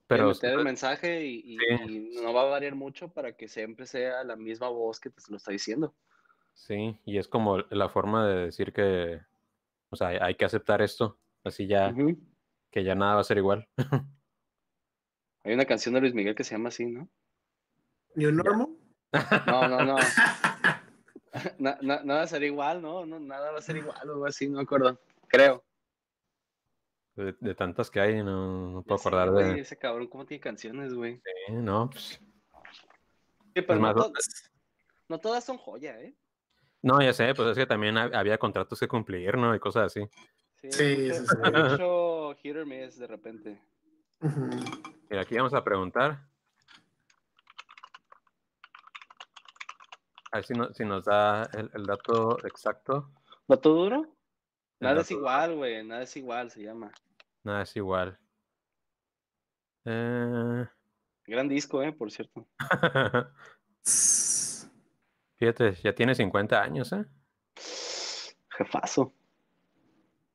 Pero 0.07 0.29
meter 0.29 0.53
el 0.53 0.63
mensaje 0.63 1.25
y, 1.25 1.41
y- 1.45 1.57
Sí. 1.57 2.11
y 2.15 2.21
no 2.21 2.31
va 2.33 2.43
a 2.43 2.45
variar 2.45 2.75
mucho 2.75 3.09
para 3.09 3.35
que 3.35 3.47
siempre 3.47 3.85
sea 3.85 4.23
la 4.23 4.35
misma 4.37 4.69
voz 4.69 4.99
que 4.99 5.09
te 5.09 5.21
lo 5.29 5.37
está 5.37 5.51
diciendo. 5.51 5.93
Sí, 6.57 6.99
y 7.05 7.17
es 7.19 7.27
como 7.27 7.59
la 7.69 7.87
forma 7.87 8.27
de 8.27 8.45
decir 8.45 8.73
que, 8.73 9.21
o 9.89 9.95
sea, 9.95 10.07
hay 10.25 10.35
que 10.35 10.43
aceptar 10.45 10.81
esto, 10.81 11.17
así 11.43 11.67
ya, 11.67 11.93
que 12.71 12.83
ya 12.83 12.95
nada 12.95 13.15
va 13.15 13.21
a 13.21 13.23
ser 13.23 13.37
igual. 13.37 13.67
Hay 15.43 15.53
una 15.53 15.65
canción 15.65 15.93
de 15.93 16.01
Luis 16.01 16.13
Miguel 16.13 16.35
que 16.35 16.43
se 16.43 16.55
llama 16.55 16.67
así, 16.69 16.85
¿no? 16.87 17.07
Un 18.15 18.35
normal. 18.35 18.67
No, 19.45 19.67
no, 19.69 19.85
no. 19.85 19.95
Na- 21.59 21.77
na- 21.81 22.03
nada 22.03 22.19
va 22.19 22.23
a 22.23 22.27
ser 22.27 22.43
igual, 22.43 22.81
¿no? 22.81 23.05
no 23.05 23.19
nada 23.19 23.51
va 23.51 23.59
a 23.59 23.61
ser 23.61 23.77
igual 23.77 23.97
o 24.09 24.13
algo 24.13 24.25
así, 24.25 24.49
no 24.49 24.57
me 24.57 24.63
acuerdo. 24.63 24.99
Creo. 25.27 25.63
De, 27.15 27.33
de 27.39 27.55
tantas 27.55 27.89
que 27.89 27.99
hay, 28.01 28.21
no, 28.23 28.71
no 28.71 28.83
puedo 28.83 28.99
acordar 28.99 29.31
güey, 29.31 29.53
de... 29.53 29.59
Ese 29.61 29.77
cabrón, 29.77 30.07
¿cómo 30.07 30.25
tiene 30.25 30.41
canciones, 30.41 30.93
güey? 30.93 31.15
Sí, 31.47 31.53
no, 31.53 31.89
pues, 31.89 32.19
Sí, 33.55 33.61
pero 33.61 33.75
no, 33.75 33.79
más, 33.81 33.95
to- 33.95 34.11
no 35.07 35.19
todas 35.19 35.43
son 35.43 35.57
joya, 35.57 35.97
¿eh? 36.01 36.13
No, 36.87 37.01
ya 37.01 37.13
sé, 37.13 37.33
pues 37.35 37.49
es 37.49 37.57
que 37.57 37.65
también 37.65 37.97
ha- 37.97 38.09
había 38.19 38.37
contratos 38.37 38.79
que 38.79 38.87
cumplir, 38.87 39.37
¿no? 39.37 39.53
Y 39.53 39.59
cosas 39.59 39.85
así. 39.85 40.07
Sí, 40.61 40.71
Sí, 40.71 40.95
mucho, 41.09 41.13
sí, 41.13 41.25
sí. 41.27 41.51
mucho 41.51 42.35
hit 42.41 42.55
or 42.55 42.65
miss 42.65 42.97
de 42.97 43.07
repente. 43.07 43.61
Mira, 45.09 45.21
aquí 45.21 45.35
vamos 45.35 45.53
a 45.53 45.63
preguntar. 45.63 46.19
A 50.31 50.37
ver 50.37 50.45
si, 50.45 50.53
no- 50.53 50.73
si 50.73 50.83
nos 50.85 51.05
da 51.05 51.43
el, 51.53 51.69
el 51.73 51.85
dato 51.85 52.37
exacto. 52.45 53.11
¿Dato 53.47 53.69
duro? 53.73 54.01
El 54.79 54.87
Nada 54.87 55.01
es 55.01 55.11
igual, 55.11 55.55
güey. 55.55 55.83
Nada 55.85 56.01
es 56.03 56.15
igual, 56.17 56.51
se 56.51 56.63
llama. 56.63 56.91
Nada 57.43 57.61
es 57.63 57.75
igual. 57.75 58.17
Eh, 59.85 60.65
Gran 61.25 61.47
disco, 61.47 61.81
¿eh? 61.81 61.91
Por 61.93 62.11
cierto. 62.11 62.45
Fíjate, 65.37 65.73
ya 65.83 65.93
tiene 65.93 66.15
50 66.15 66.61
años, 66.61 66.91
¿eh? 66.93 67.05
Jefazo. 68.49 69.13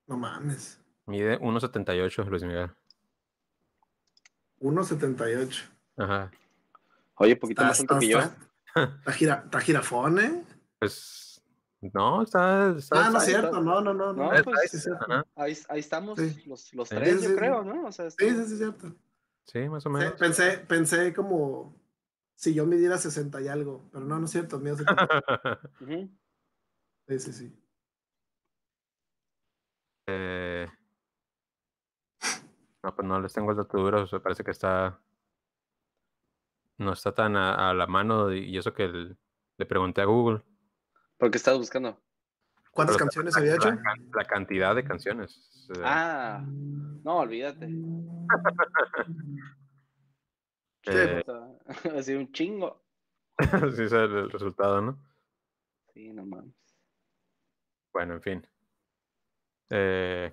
No 0.06 0.16
mames. 0.16 0.80
Mide 1.06 1.38
1.78, 1.40 2.24
Luis 2.26 2.42
Miguel. 2.44 2.70
1.78. 4.60 5.68
Ajá. 5.96 6.30
Oye, 7.16 7.36
poquito 7.36 7.62
Está, 7.62 7.68
más 7.68 7.80
alto 7.80 7.98
que 7.98 8.08
yo. 8.08 8.18
está, 8.20 8.36
está 8.98 9.12
gira- 9.12 9.42
está 9.44 9.60
jirafón, 9.60 10.18
¿eh? 10.18 10.44
Pues 10.78 11.42
No, 11.80 12.22
está. 12.22 12.74
está 12.78 13.06
Ah, 13.06 13.10
no 13.10 13.18
es 13.18 13.24
cierto, 13.24 13.60
no, 13.60 13.80
no, 13.80 13.92
no. 13.92 14.12
No, 14.12 14.32
no. 14.32 14.44
pues, 14.44 14.72
es 14.74 14.82
cierto. 14.84 15.04
Ahí, 15.34 15.56
ahí 15.68 15.80
estamos 15.80 16.18
Sí. 16.18 16.42
los, 16.46 16.70
tres, 16.88 17.16
sí, 17.18 17.24
yo 17.24 17.30
sí. 17.30 17.36
creo, 17.36 17.64
¿no? 17.64 17.86
O 17.86 17.92
sea, 17.92 18.08
Sí, 18.10 18.16
está- 18.26 18.34
sí, 18.42 18.46
sí, 18.46 18.52
es 18.52 18.58
cierto. 18.58 18.94
Sí, 19.46 19.68
más 19.68 19.84
o 19.84 19.88
Sí, 19.90 19.94
menos. 19.96 20.12
pensé, 20.12 20.58
pensé 20.58 21.12
como 21.12 21.74
si 22.42 22.54
yo 22.54 22.66
midiera 22.66 22.98
60 22.98 23.40
y 23.40 23.46
algo, 23.46 23.88
pero 23.92 24.04
no, 24.04 24.18
no 24.18 24.24
es 24.24 24.32
cierto, 24.32 24.58
mido 24.58 24.76
70. 24.76 25.06
Ujú. 25.80 26.10
Sí, 27.06 27.18
sí, 27.20 27.32
sí. 27.32 27.58
Eh, 30.08 30.66
no, 32.82 32.96
pues 32.96 33.06
no 33.06 33.20
les 33.20 33.32
tengo 33.32 33.52
el 33.52 33.56
dato 33.56 33.78
duro. 33.78 34.02
o 34.02 34.06
sea, 34.08 34.18
parece 34.18 34.42
que 34.42 34.50
está. 34.50 34.98
No 36.78 36.92
está 36.94 37.14
tan 37.14 37.36
a, 37.36 37.70
a 37.70 37.74
la 37.74 37.86
mano. 37.86 38.32
Y 38.32 38.40
y 38.50 38.58
eso 38.58 38.74
que 38.74 38.86
el- 38.86 39.16
le 39.56 39.66
pregunté 39.66 40.00
a 40.00 40.06
Google. 40.06 40.42
¿Por 41.18 41.30
qué 41.30 41.36
estás 41.36 41.56
buscando? 41.56 42.02
¿Cuántas 42.72 42.96
Pero 42.96 43.04
canciones 43.06 43.36
había 43.36 43.54
hecho? 43.54 43.70
La, 43.70 43.80
la 44.14 44.24
cantidad 44.24 44.74
de 44.74 44.82
canciones. 44.82 45.68
Ah, 45.84 46.44
no, 47.04 47.18
olvídate. 47.18 47.68
eh, 50.86 51.24
Ha 51.96 52.02
sido 52.02 52.20
un 52.20 52.32
chingo. 52.32 52.82
sí, 53.38 53.82
ese 53.82 53.84
es 53.84 53.92
el 53.92 54.30
resultado, 54.30 54.80
¿no? 54.80 54.98
Sí, 55.94 56.12
no 56.12 56.24
mames. 56.24 56.54
Bueno, 57.92 58.14
en 58.14 58.22
fin. 58.22 58.46
Eh, 59.70 60.32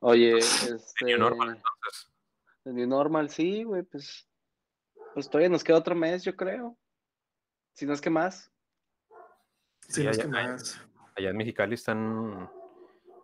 Oye, 0.00 0.38
este. 0.38 1.04
New 1.04 1.18
normal, 1.18 1.48
entonces. 1.56 2.10
New 2.64 2.86
normal, 2.86 3.30
sí, 3.30 3.64
güey, 3.64 3.82
pues. 3.82 4.26
Pues 5.14 5.28
todavía 5.28 5.48
nos 5.48 5.64
queda 5.64 5.78
otro 5.78 5.94
mes, 5.94 6.22
yo 6.24 6.36
creo. 6.36 6.78
Si 7.74 7.84
no 7.86 7.92
es 7.92 8.00
que 8.00 8.10
más. 8.10 8.50
Sí, 9.88 9.92
Sí, 10.00 10.04
no 10.04 10.10
es 10.10 10.18
que 10.18 10.28
más. 10.28 10.80
allá 11.16 11.30
en 11.30 11.36
Mexicali 11.36 11.74
están. 11.74 12.50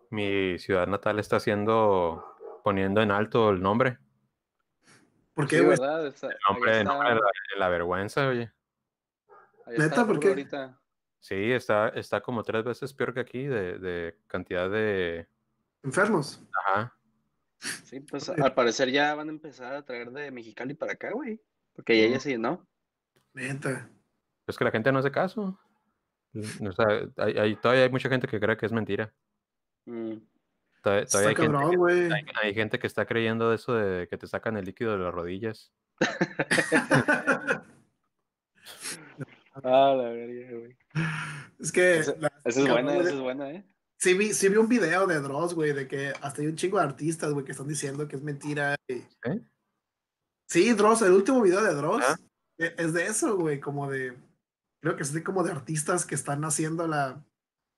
Mi 0.09 0.57
ciudad 0.59 0.87
natal 0.87 1.19
está 1.19 1.37
haciendo. 1.37 2.23
poniendo 2.63 3.01
en 3.01 3.11
alto 3.11 3.49
el 3.51 3.61
nombre. 3.61 3.99
¿Por 5.37 5.47
Sí, 5.47 5.55
qué, 5.57 5.61
güey? 5.61 5.73
Está- 5.73 6.01
El 6.29 6.37
nombre, 6.49 6.71
allá 6.71 6.79
el 6.81 6.85
nombre 6.87 7.09
de 7.09 7.15
está- 7.15 7.59
la, 7.59 7.69
vergüenza, 7.69 8.27
oye. 8.27 8.51
¿Neta? 9.67 10.03
¿Por 10.07 10.19
qué? 10.19 10.29
ahorita. 10.29 10.81
Sí, 11.19 11.51
está, 11.51 11.89
está 11.89 12.21
como 12.21 12.41
tres 12.43 12.63
veces 12.63 12.91
peor 12.91 13.13
que 13.13 13.19
aquí 13.19 13.45
de, 13.45 13.77
de 13.77 14.17
cantidad 14.25 14.67
de. 14.67 15.27
Enfermos. 15.83 16.41
Ajá. 16.65 16.91
Sí, 17.59 17.99
pues 17.99 18.29
al 18.29 18.53
parecer 18.55 18.89
ya 18.89 19.13
van 19.13 19.27
a 19.29 19.31
empezar 19.31 19.75
a 19.75 19.85
traer 19.85 20.09
de 20.11 20.31
Mexicali 20.31 20.73
para 20.73 20.93
acá, 20.93 21.11
güey. 21.11 21.39
Porque 21.73 22.01
ya, 22.01 22.07
ya 22.15 22.19
se 22.19 22.29
llenó. 22.31 22.67
Neta. 23.33 23.89
Es 24.47 24.57
que 24.57 24.63
la 24.63 24.71
gente 24.71 24.91
no 24.91 24.97
hace 24.99 25.11
caso. 25.11 25.59
O 26.33 26.71
sea, 26.71 26.85
hay, 27.17 27.37
hay- 27.37 27.55
todavía 27.57 27.83
hay 27.83 27.91
mucha 27.91 28.09
gente 28.09 28.27
que 28.27 28.39
cree 28.39 28.57
que 28.57 28.65
es 28.65 28.71
mentira. 28.71 29.13
Mm. 29.85 30.13
Todavía, 30.87 31.03
Está 31.03 31.17
todavía 31.17 31.29
hay, 31.29 31.35
gente, 31.35 31.51
cabrón, 31.57 31.75
güey. 31.75 32.11
hay, 32.13 32.25
hay 32.43 32.53
gente 32.53 32.79
que 32.79 32.87
está 32.87 33.05
creyendo 33.05 33.53
eso 33.53 33.73
de 33.73 34.07
que 34.07 34.17
te 34.17 34.25
sacan 34.27 34.55
el 34.57 34.63
líquido 34.65 34.93
de 34.93 34.99
las 34.99 35.13
rodillas. 35.13 35.73
Ah, 39.63 39.93
la 39.97 40.09
verga, 40.09 40.51
güey. 40.57 40.77
Es 41.59 41.71
que. 41.71 42.03
La- 42.19 42.31
Esa 42.45 42.59
es 42.61 42.69
buena, 42.69 42.95
esa 42.97 43.09
es 43.09 43.19
buena, 43.19 43.49
¿eh? 43.51 43.65
Sí 43.99 44.13
vi, 44.13 44.31
sí 44.33 44.49
vi 44.49 44.57
un 44.57 44.67
video 44.69 45.07
de 45.07 45.19
Dross, 45.19 45.55
güey, 45.55 45.73
de 45.73 45.87
que 45.87 46.13
hasta 46.21 46.41
hay 46.43 46.47
un 46.47 46.55
chingo 46.55 46.77
de 46.77 46.83
artistas, 46.85 47.33
güey, 47.33 47.43
que 47.43 47.53
están 47.53 47.67
diciendo 47.67 48.07
que 48.07 48.15
es 48.17 48.21
mentira. 48.21 48.75
y- 48.87 48.93
¿Eh? 49.27 49.41
Sí, 50.47 50.71
Dross, 50.73 51.01
el 51.01 51.13
último 51.13 51.41
video 51.41 51.63
de 51.63 51.73
Dross 51.73 52.03
Ah. 52.07 52.15
e- 52.59 52.75
es 52.77 52.93
de 52.93 53.07
eso, 53.07 53.35
güey, 53.35 53.59
como 53.59 53.89
de. 53.89 54.15
Creo 54.81 54.95
que 54.95 55.01
es 55.01 55.11
de 55.11 55.23
como 55.23 55.43
de 55.43 55.51
artistas 55.51 56.05
que 56.05 56.13
están 56.15 56.45
haciendo 56.45 56.87
la. 56.87 57.25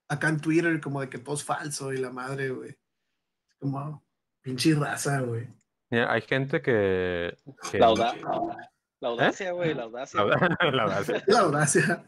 Acá 0.09 0.27
en 0.27 0.41
Twitter, 0.41 0.81
como 0.81 0.99
de 0.99 1.07
que 1.09 1.17
todo 1.19 1.35
es 1.35 1.43
falso 1.45 1.93
y 1.93 1.97
la 1.97 2.09
madre, 2.11 2.49
güey. 2.49 2.75
Como. 3.59 4.03
Pinche 4.41 4.73
raza, 4.75 5.21
güey. 5.21 5.47
Mira, 5.91 6.11
hay 6.11 6.21
gente 6.21 6.61
que. 6.61 7.37
que 7.71 7.79
La, 7.79 7.87
auda- 7.87 8.15
la 9.01 9.07
audacia, 9.09 9.51
güey, 9.51 9.73
la 9.73 9.83
audacia. 9.83 10.23
La 10.23 10.25
verdad- 10.25 10.57
la 11.27 11.39
audacia. 11.39 12.05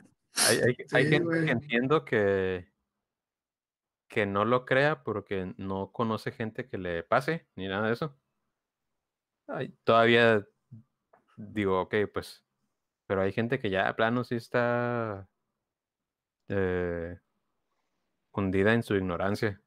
Hay, 0.47 0.57
hay- 0.93 1.05
gente 1.07 1.19
güey. 1.25 1.45
que 1.45 1.51
entiendo 1.51 2.05
que, 2.05 2.71
que 4.07 4.25
no 4.25 4.45
lo 4.45 4.65
crea 4.65 5.03
porque 5.03 5.53
no 5.57 5.91
conoce 5.91 6.31
gente 6.31 6.67
que 6.69 6.77
le 6.77 7.03
pase 7.03 7.47
ni 7.55 7.67
nada 7.67 7.87
de 7.87 7.93
eso. 7.93 8.17
Ay, 9.47 9.75
todavía 9.83 10.45
digo, 11.35 11.81
ok, 11.81 11.95
pues, 12.13 12.45
pero 13.07 13.21
hay 13.21 13.33
gente 13.33 13.59
que 13.59 13.69
ya 13.69 13.89
a 13.89 13.95
plano 13.97 14.23
sí 14.23 14.35
está 14.35 15.27
eh, 16.47 17.17
hundida 18.31 18.73
en 18.73 18.83
su 18.83 18.95
ignorancia. 18.95 19.61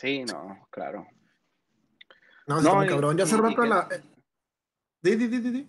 Sí, 0.00 0.24
no, 0.24 0.66
claro. 0.70 1.06
No, 2.46 2.60
No, 2.62 2.82
y- 2.84 2.88
cabrón. 2.88 3.18
Ya 3.18 3.24
hace 3.24 3.36
rato 3.36 3.62
la. 3.66 3.86
eh, 3.90 4.00
Di, 5.02 5.16
di, 5.16 5.26
di, 5.28 5.38
di, 5.40 5.50
di. 5.50 5.68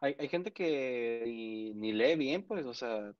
Hay, 0.00 0.16
hay 0.18 0.28
gente 0.28 0.52
que 0.52 1.22
ni, 1.26 1.74
ni 1.74 1.92
lee 1.92 2.16
bien, 2.16 2.42
pues, 2.46 2.64
o 2.66 2.74
sea, 2.74 3.12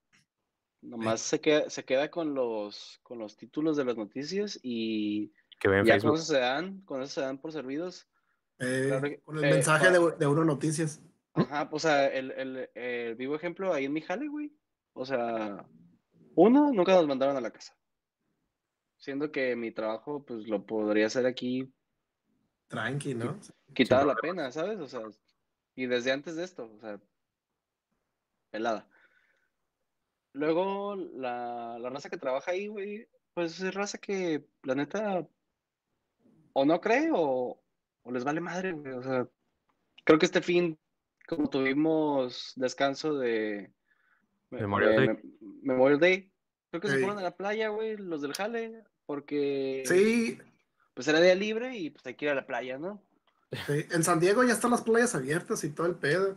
nomás 0.83 1.21
se 1.21 1.41
queda, 1.41 1.71
se 1.71 1.85
queda 1.85 2.11
con 2.11 2.35
los, 2.35 2.99
con 3.05 3.19
los 3.19 3.37
títulos 3.37 3.77
de 3.77 3.85
las 3.85 3.97
noticias 3.97 4.59
y 4.63 5.33
Que 5.61 5.69
ve 5.69 5.79
en 5.81 5.85
ya 5.87 5.95
con 5.95 6.01
Facebook. 6.01 6.15
eso 6.17 6.25
se 6.33 6.39
dan, 6.41 6.81
con 6.83 7.03
eso 7.03 7.13
se 7.15 7.21
dan 7.21 7.39
por 7.39 7.53
servidos. 7.53 8.09
Eh, 8.59 8.87
Claro 8.89 9.09
que- 9.09 9.21
con 9.21 9.39
el 9.39 9.45
eh, 9.45 9.51
mensaje 9.51 9.91
de, 9.93 10.17
de 10.19 10.27
Uno 10.27 10.45
Noticias. 10.45 11.01
Ajá, 11.35 11.69
o 11.71 11.79
sea, 11.79 12.07
el, 12.09 12.33
el, 12.33 12.69
el 12.75 13.15
vivo 13.15 13.37
ejemplo 13.37 13.73
ahí 13.73 13.85
en 13.85 13.93
mi 13.93 14.01
jale, 14.01 14.27
güey. 14.29 14.53
O 14.93 15.05
sea, 15.07 15.65
uno, 16.35 16.73
nunca 16.73 16.95
nos 16.95 17.07
mandaron 17.07 17.37
a 17.37 17.41
la 17.41 17.53
casa. 17.53 17.77
Siendo 18.99 19.31
que 19.33 19.57
mi 19.57 19.71
trabajo, 19.71 20.25
pues, 20.25 20.47
lo 20.49 20.67
podría 20.67 21.07
hacer 21.07 21.25
aquí 21.27 21.73
Tranqui, 22.69 23.15
¿no? 23.15 23.39
quitada 23.75 24.05
la 24.05 24.17
pena, 24.17 24.51
¿sabes? 24.51 24.79
O 24.81 24.87
sea, 24.89 25.01
y 25.75 25.87
desde 25.87 26.13
antes 26.13 26.37
de 26.37 26.45
esto, 26.45 26.71
o 26.77 26.81
sea, 26.81 27.01
pelada. 28.51 28.87
Luego, 30.33 30.95
la, 30.97 31.79
la 31.81 31.89
raza 31.91 32.11
que 32.11 32.19
trabaja 32.19 32.51
ahí, 32.51 32.67
güey, 32.67 33.09
pues 33.35 33.61
es 33.61 33.75
raza 33.75 33.99
que, 33.99 34.45
la 34.63 34.75
neta, 34.75 35.27
o 36.53 36.65
no 36.65 36.81
cree 36.81 37.11
o, 37.13 37.61
o 38.03 38.13
les 38.13 38.25
vale 38.25 38.41
madre, 38.41 38.73
güey. 38.73 38.93
O 38.93 39.03
sea, 39.03 39.29
creo 40.05 40.19
que 40.19 40.27
este 40.27 40.43
fin, 40.43 40.79
como 41.27 41.49
tuvimos 41.49 42.53
descanso 42.57 43.15
de 43.15 43.73
Memorial 44.51 44.91
de 44.91 44.97
Day. 44.97 45.07
Mem- 45.09 45.39
Memorial 45.63 46.01
Day, 46.01 46.33
creo 46.71 46.81
que 46.81 46.89
se 46.89 46.99
fueron 46.99 47.19
a 47.19 47.23
la 47.23 47.37
playa, 47.37 47.69
güey, 47.69 47.97
los 47.97 48.23
del 48.23 48.35
jale, 48.35 48.85
porque 49.07 49.83
Sí, 49.87 50.39
pues 50.95 51.09
era 51.09 51.21
día 51.21 51.35
libre 51.35 51.77
y 51.77 51.91
pues 51.91 52.05
hay 52.07 52.15
que 52.15 52.27
ir 52.27 52.31
a 52.31 52.35
la 52.35 52.47
playa, 52.47 52.79
¿no? 52.79 53.03
sí. 53.67 53.85
En 53.91 54.05
San 54.05 54.21
Diego 54.21 54.45
ya 54.45 54.53
están 54.53 54.71
las 54.73 54.83
playas 54.83 55.15
abiertas 55.15 55.65
y 55.65 55.71
todo 55.71 55.87
el 55.87 55.95
pedo. 55.95 56.37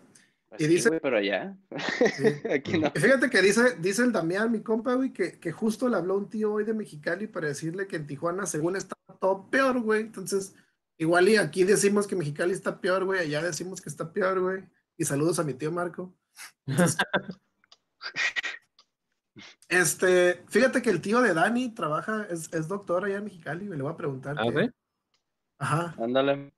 Pues 0.50 0.62
Y 0.62 0.66
sí, 0.66 0.70
dice- 0.76 0.90
güey, 0.90 1.00
pero 1.02 1.18
allá, 1.18 1.58
aquí 2.54 2.78
no. 2.78 2.92
Y 2.96 3.00
fíjate 3.00 3.30
que 3.30 3.42
dice, 3.42 3.76
dice 3.80 4.04
el 4.04 4.12
Damián, 4.12 4.52
mi 4.52 4.62
compa, 4.62 4.94
güey, 4.96 5.12
que, 5.14 5.40
que 5.40 5.52
justo 5.52 5.88
le 5.90 5.96
habló 5.98 6.18
un 6.18 6.30
tío 6.30 6.54
hoy 6.54 6.64
de 6.66 6.74
Mexicali 6.74 7.28
para 7.28 7.48
decirle 7.48 7.88
que 7.88 7.96
en 7.98 8.08
Tijuana, 8.08 8.46
según 8.46 8.76
está 8.76 8.96
todo 9.20 9.50
peor, 9.50 9.80
güey. 9.82 10.02
Entonces, 10.02 10.54
igual 10.98 11.30
y 11.30 11.38
aquí 11.38 11.64
decimos 11.64 12.06
que 12.08 12.16
Mexicali 12.16 12.52
está 12.54 12.80
peor, 12.82 13.06
güey, 13.06 13.20
allá 13.22 13.42
decimos 13.42 13.82
que 13.82 13.90
está 13.90 14.12
peor, 14.12 14.40
güey. 14.42 14.64
Y 14.98 15.06
saludos 15.06 15.40
a 15.40 15.44
mi 15.44 15.54
tío 15.54 15.72
Marco. 15.72 16.14
Entonces, 16.68 16.98
este, 19.72 20.44
fíjate 20.50 20.82
que 20.82 20.90
el 20.90 21.02
tío 21.02 21.22
de 21.22 21.34
Dani 21.34 21.70
trabaja, 21.70 22.26
es, 22.30 22.54
es 22.54 22.68
doctor 22.68 23.06
allá 23.06 23.18
en 23.18 23.24
Mexicali, 23.24 23.66
me 23.68 23.76
le 23.78 23.84
voy 23.84 23.94
a 23.94 23.98
preguntar. 23.98 24.36
¿Ah, 24.38 24.44
que- 24.52 24.66
sí? 24.66 24.72
Ajá, 25.60 25.96
Ándale, 26.04 26.54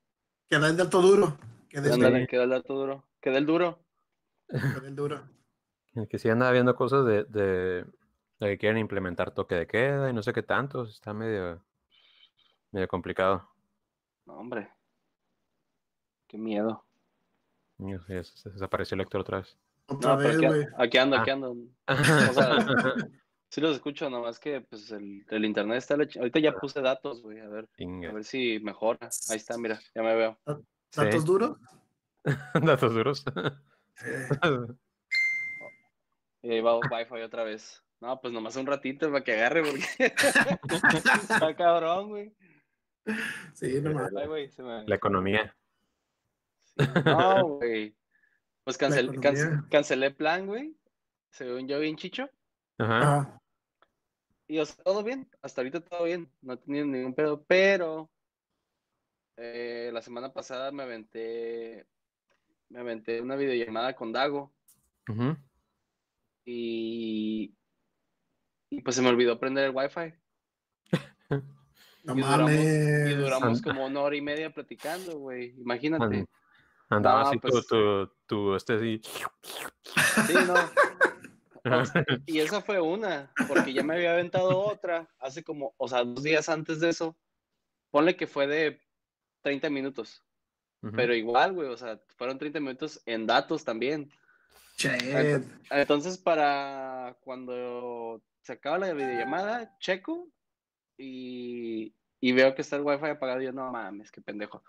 que 0.50 0.60
da 0.60 0.70
el 0.70 0.78
dato 0.78 1.02
duro. 1.02 1.38
Que 1.70 1.80
da 1.82 1.88
el- 1.88 1.94
ándale, 1.94 2.28
queda 2.28 2.44
el 2.44 2.50
dato 2.50 2.74
duro. 2.74 3.04
Queda 3.22 3.38
el 3.38 3.46
duro. 3.46 3.80
que 4.50 4.58
da 4.58 4.88
el 4.88 4.96
duro. 4.96 5.22
Que 6.10 6.18
sí 6.18 6.28
anda 6.28 6.52
viendo 6.52 6.76
cosas 6.76 7.06
de, 7.06 7.24
de, 7.26 7.84
de 8.40 8.48
que 8.48 8.58
quieren 8.58 8.80
implementar 8.80 9.32
toque 9.32 9.54
de 9.54 9.68
queda 9.68 10.10
y 10.10 10.14
no 10.14 10.24
sé 10.24 10.34
qué 10.34 10.42
tanto. 10.42 10.86
Está 10.86 11.14
medio, 11.14 11.64
medio 12.72 12.88
complicado. 12.88 13.48
No, 14.26 14.34
hombre. 14.38 14.72
Qué 16.28 16.40
miedo. 16.40 16.84
Se 18.24 18.50
desapareció 18.50 18.96
el 18.96 19.02
Héctor 19.02 19.22
otra 19.22 19.38
vez. 19.42 19.56
Otra 19.88 20.12
No, 20.12 20.18
vez, 20.18 20.38
aquí, 20.38 20.46
güey. 20.48 20.68
aquí 20.78 20.98
ando, 20.98 21.16
Ah. 21.18 21.22
aquí 21.22 21.30
ando. 21.32 21.56
O 21.88 22.34
sea, 22.34 22.96
sí 23.50 23.62
los 23.62 23.76
escucho, 23.76 24.10
nomás 24.10 24.40
que 24.40 24.62
pues 24.62 24.90
el, 24.92 25.26
el 25.30 25.46
internet 25.46 25.78
está... 25.78 25.96
ch- 25.98 26.18
Ahorita 26.18 26.40
ya 26.40 26.54
puse 26.54 26.82
datos, 26.82 27.22
güey, 27.22 27.40
a 27.40 27.48
ver, 27.48 27.68
a 28.10 28.14
ver 28.14 28.24
si 28.24 28.60
mejora. 28.62 29.10
Ahí 29.30 29.38
está, 29.38 29.58
mira, 29.58 29.80
ya 29.94 30.02
me 30.02 30.16
veo. 30.16 30.40
¿Datos 30.46 31.22
Sí. 31.22 31.28
duros? 31.28 31.58
Datos 32.62 32.94
duros. 32.94 33.26
Y 36.46 36.52
ahí 36.52 36.60
va 36.62 36.78
Wi-Fi 36.78 37.22
otra 37.22 37.44
vez. 37.46 37.82
No, 38.02 38.20
pues 38.20 38.34
nomás 38.34 38.58
un 38.58 38.66
ratito 38.66 39.10
para 39.10 39.24
que 39.24 39.32
agarre, 39.34 39.62
porque 39.64 40.14
está 40.14 41.56
cabrón, 41.56 42.10
güey. 42.10 42.34
sí, 43.54 43.80
no 43.82 43.94
mames. 43.94 44.14
Ay, 44.18 44.28
güey, 44.28 44.50
se 44.50 44.62
me... 44.62 44.86
La 44.86 44.96
economía. 44.96 45.56
No, 47.06 47.48
güey. 47.48 47.96
Pues 48.64 48.78
cancel- 48.78 49.06
economía. 49.14 49.22
cance- 49.32 49.70
cancelé 49.70 50.12
plan, 50.12 50.46
güey. 50.48 50.76
Según 51.32 51.68
yo, 51.68 51.80
bien 51.80 51.96
chicho. 51.98 52.30
Ajá. 52.78 53.40
Y 54.48 54.60
o 54.60 54.66
sea, 54.66 54.84
todo 54.84 55.04
bien, 55.04 55.30
hasta 55.42 55.62
ahorita 55.62 55.82
todo 55.82 56.04
bien, 56.04 56.30
no 56.42 56.54
he 56.54 56.58
tenido 56.58 56.86
ningún 56.86 57.14
pedo, 57.16 57.44
pero 57.48 58.10
eh, 59.38 59.90
la 59.94 60.02
semana 60.02 60.32
pasada 60.32 60.72
me 60.72 60.84
aventé, 60.84 61.88
me 62.70 62.80
aventé 62.82 63.22
una 63.22 63.36
videollamada 63.36 63.96
con 63.96 64.12
Dago 64.12 64.54
y, 66.46 67.54
y 68.70 68.82
pues 68.82 68.96
se 68.96 69.02
me 69.02 69.10
olvidó 69.10 69.40
prender 69.40 69.66
el 69.66 69.72
wifi. 69.76 70.14
No 72.06 72.18
y 72.18 72.22
duramos, 72.22 72.52
y 72.52 72.56
mames. 72.56 73.18
duramos 73.18 73.44
And- 73.60 73.64
como 73.64 73.86
una 73.86 74.02
hora 74.02 74.16
y 74.18 74.22
media 74.22 74.54
platicando, 74.54 75.20
güey. 75.20 75.56
Imagínate. 75.58 76.04
And- 76.18 76.28
Andaba 76.90 77.22
No, 77.24 77.28
así 77.30 77.40
pues- 77.40 77.54
tu, 77.54 77.62
tu, 78.06 78.14
tu, 78.34 78.56
este 78.56 78.74
así. 78.74 79.02
Sí, 80.28 80.34
no. 80.48 80.56
O 81.66 81.86
sea, 81.86 82.06
y 82.26 82.40
esa 82.40 82.60
fue 82.60 82.82
una, 82.82 83.32
porque 83.48 83.72
ya 83.72 83.84
me 83.84 83.94
había 83.94 84.12
aventado 84.12 84.60
otra 84.60 85.08
hace 85.18 85.46
como, 85.46 85.74
o 85.78 85.88
sea, 85.88 86.04
dos 86.04 86.22
días 86.22 86.50
antes 86.50 86.82
de 86.82 86.90
eso. 86.90 87.16
Ponle 87.90 88.18
que 88.18 88.28
fue 88.28 88.48
de 88.48 88.82
30 89.44 89.70
minutos, 89.70 90.26
pero 90.94 91.16
igual, 91.16 91.54
güey, 91.54 91.70
o 91.70 91.78
sea, 91.78 92.02
fueron 92.18 92.38
30 92.38 92.60
minutos 92.60 93.02
en 93.06 93.26
datos 93.26 93.64
también. 93.64 94.12
Entonces, 95.70 96.18
para 96.18 97.16
cuando 97.22 98.22
se 98.42 98.52
acaba 98.52 98.78
la 98.78 98.92
videollamada, 98.92 99.74
checo 99.80 100.28
y, 100.98 101.96
y 102.20 102.32
veo 102.34 102.56
que 102.56 102.62
está 102.62 102.76
el 102.76 102.82
wifi 102.82 103.06
apagado 103.06 103.42
y 103.42 103.46
yo, 103.46 103.54
no 103.54 103.72
mames, 103.72 104.12
qué 104.12 104.22
pendejo. 104.22 104.66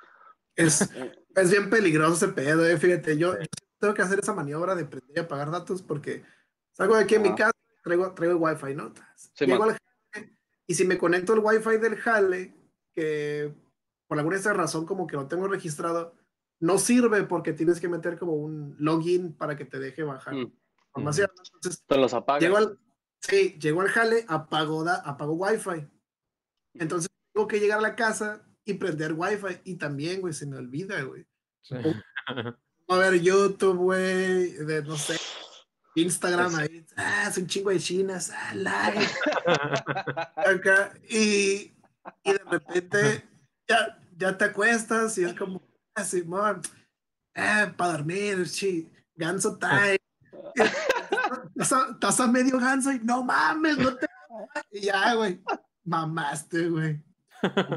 Es, 0.57 0.89
es 1.35 1.51
bien 1.51 1.71
peligroso 1.71 2.15
ese 2.15 2.29
pedo, 2.29 2.67
eh. 2.67 2.77
Fíjate, 2.77 3.19
yo, 3.19 3.39
yo 3.39 3.47
tengo 3.79 3.95
que 3.95 4.03
hacer 4.03 4.21
esa 4.21 4.35
maniobra 4.35 4.75
de 4.75 4.85
prender 4.85 5.17
y 5.17 5.21
apagar 5.21 5.51
datos 5.51 5.83
porque 5.83 6.25
salgo 6.73 6.97
de 6.97 7.03
aquí 7.03 7.17
en 7.17 7.23
mi 7.23 7.35
casa, 7.35 7.53
traigo, 7.83 8.15
traigo 8.15 8.37
wifi, 8.37 8.75
¿no? 8.75 8.93
Sí, 9.17 9.47
Llego 9.47 9.65
al 9.65 9.77
jale, 10.13 10.39
y 10.67 10.75
si 10.75 10.85
me 10.85 10.99
conecto 10.99 11.33
al 11.33 11.41
wifi 11.41 11.79
del 11.79 11.97
jale, 11.97 12.55
que 12.93 13.55
por 14.07 14.19
alguna 14.19 14.37
extra 14.37 14.53
razón 14.53 14.87
como 14.87 15.07
que 15.07 15.17
lo 15.17 15.27
tengo 15.27 15.49
registrado, 15.49 16.15
no 16.61 16.79
sirve 16.79 17.25
porque 17.25 17.53
tienes 17.53 17.81
que 17.81 17.89
meter 17.89 18.19
como 18.19 18.35
un 18.35 18.77
login 18.79 19.35
para 19.35 19.57
que 19.57 19.65
te 19.65 19.79
deje 19.79 20.03
bajar 20.03 20.35
Mm. 20.35 20.53
Entonces, 20.97 21.29
te 21.87 21.97
los 21.97 22.15
apagas. 22.15 22.41
Llego 22.41 22.57
al, 22.57 22.79
sí, 23.19 23.59
llego 23.59 23.81
al 23.81 23.89
jale, 23.89 24.25
apago, 24.29 24.85
da, 24.85 24.97
apago 24.97 25.33
wifi. 25.33 25.89
Entonces 26.75 27.11
tengo 27.33 27.49
que 27.49 27.59
llegar 27.59 27.79
a 27.79 27.83
la 27.83 27.97
casa 27.97 28.47
y 28.65 28.75
prender 28.75 29.13
wifi. 29.13 29.61
Y 29.65 29.75
también, 29.77 30.21
güey, 30.21 30.33
se 30.35 30.47
me 30.47 30.57
olvida, 30.57 31.01
güey. 31.03 31.27
Sí. 31.63 31.77
A 32.89 32.97
ver, 32.99 33.21
YouTube, 33.21 33.77
güey, 33.79 34.53
de 34.53 34.83
no 34.83 34.97
sé, 34.97 35.17
Instagram 35.95 36.55
ahí. 36.57 36.85
Ah, 36.97 37.27
es 37.29 37.39
un 37.39 37.47
chingo 37.47 37.71
de 37.71 37.79
chinas. 37.79 38.31
Ah, 38.35 38.55
like. 38.55 39.07
Acá. 40.37 40.93
Y, 41.09 41.73
y 42.23 42.33
de 42.33 42.39
repente 42.51 43.25
ya, 43.69 43.99
ya 44.17 44.37
te 44.37 44.45
acuestas 44.45 45.17
y 45.19 45.25
es 45.25 45.35
como, 45.35 45.63
ah, 45.95 46.05
Simón, 46.05 46.61
ah, 47.35 47.73
para 47.77 47.93
dormir, 47.93 48.45
chi, 48.51 48.91
ganso 49.15 49.59
time. 49.59 49.97
Estás 51.57 51.73
a- 51.73 51.91
Estás 51.93 52.21
a 52.21 52.27
medio 52.27 52.59
ganso 52.59 52.93
y 52.93 52.99
no 53.01 53.23
mames, 53.25 53.79
no 53.79 53.97
te. 53.97 54.07
Y 54.73 54.81
ya, 54.83 55.15
güey, 55.15 55.41
mamaste, 55.85 56.69
güey. 56.69 57.01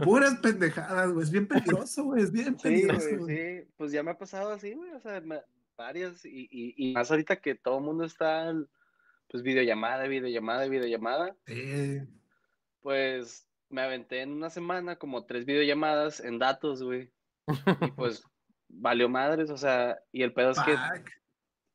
Puras 0.03 0.35
pendejadas, 0.39 1.11
güey. 1.11 1.23
Es 1.23 1.31
bien 1.31 1.47
peligroso, 1.47 2.03
güey. 2.05 2.23
Es 2.23 2.31
bien 2.31 2.57
Sí, 2.59 2.63
peligroso. 2.63 3.05
güey. 3.19 3.61
sí. 3.61 3.67
Pues 3.77 3.91
ya 3.91 4.03
me 4.03 4.11
ha 4.11 4.17
pasado 4.17 4.51
así, 4.51 4.73
güey. 4.73 4.91
O 4.91 4.99
sea, 4.99 5.19
me- 5.21 5.41
varias. 5.77 6.25
Y, 6.25 6.47
y, 6.51 6.73
y 6.89 6.93
más 6.93 7.09
ahorita 7.11 7.35
que 7.37 7.55
todo 7.55 7.77
el 7.79 7.83
mundo 7.83 8.03
está, 8.05 8.53
pues, 9.29 9.43
videollamada, 9.43 10.07
videollamada, 10.07 10.67
videollamada. 10.67 11.35
Sí. 11.45 11.99
Pues 12.81 13.47
me 13.69 13.81
aventé 13.81 14.21
en 14.21 14.31
una 14.31 14.49
semana 14.49 14.95
como 14.95 15.25
tres 15.25 15.45
videollamadas 15.45 16.19
en 16.21 16.39
datos, 16.39 16.81
güey. 16.83 17.11
Y 17.81 17.91
pues 17.91 18.23
valió 18.69 19.09
madres, 19.09 19.49
o 19.49 19.57
sea, 19.57 19.99
y 20.11 20.23
el 20.23 20.33
pedo 20.33 20.51
es 20.51 20.59
que, 20.61 20.75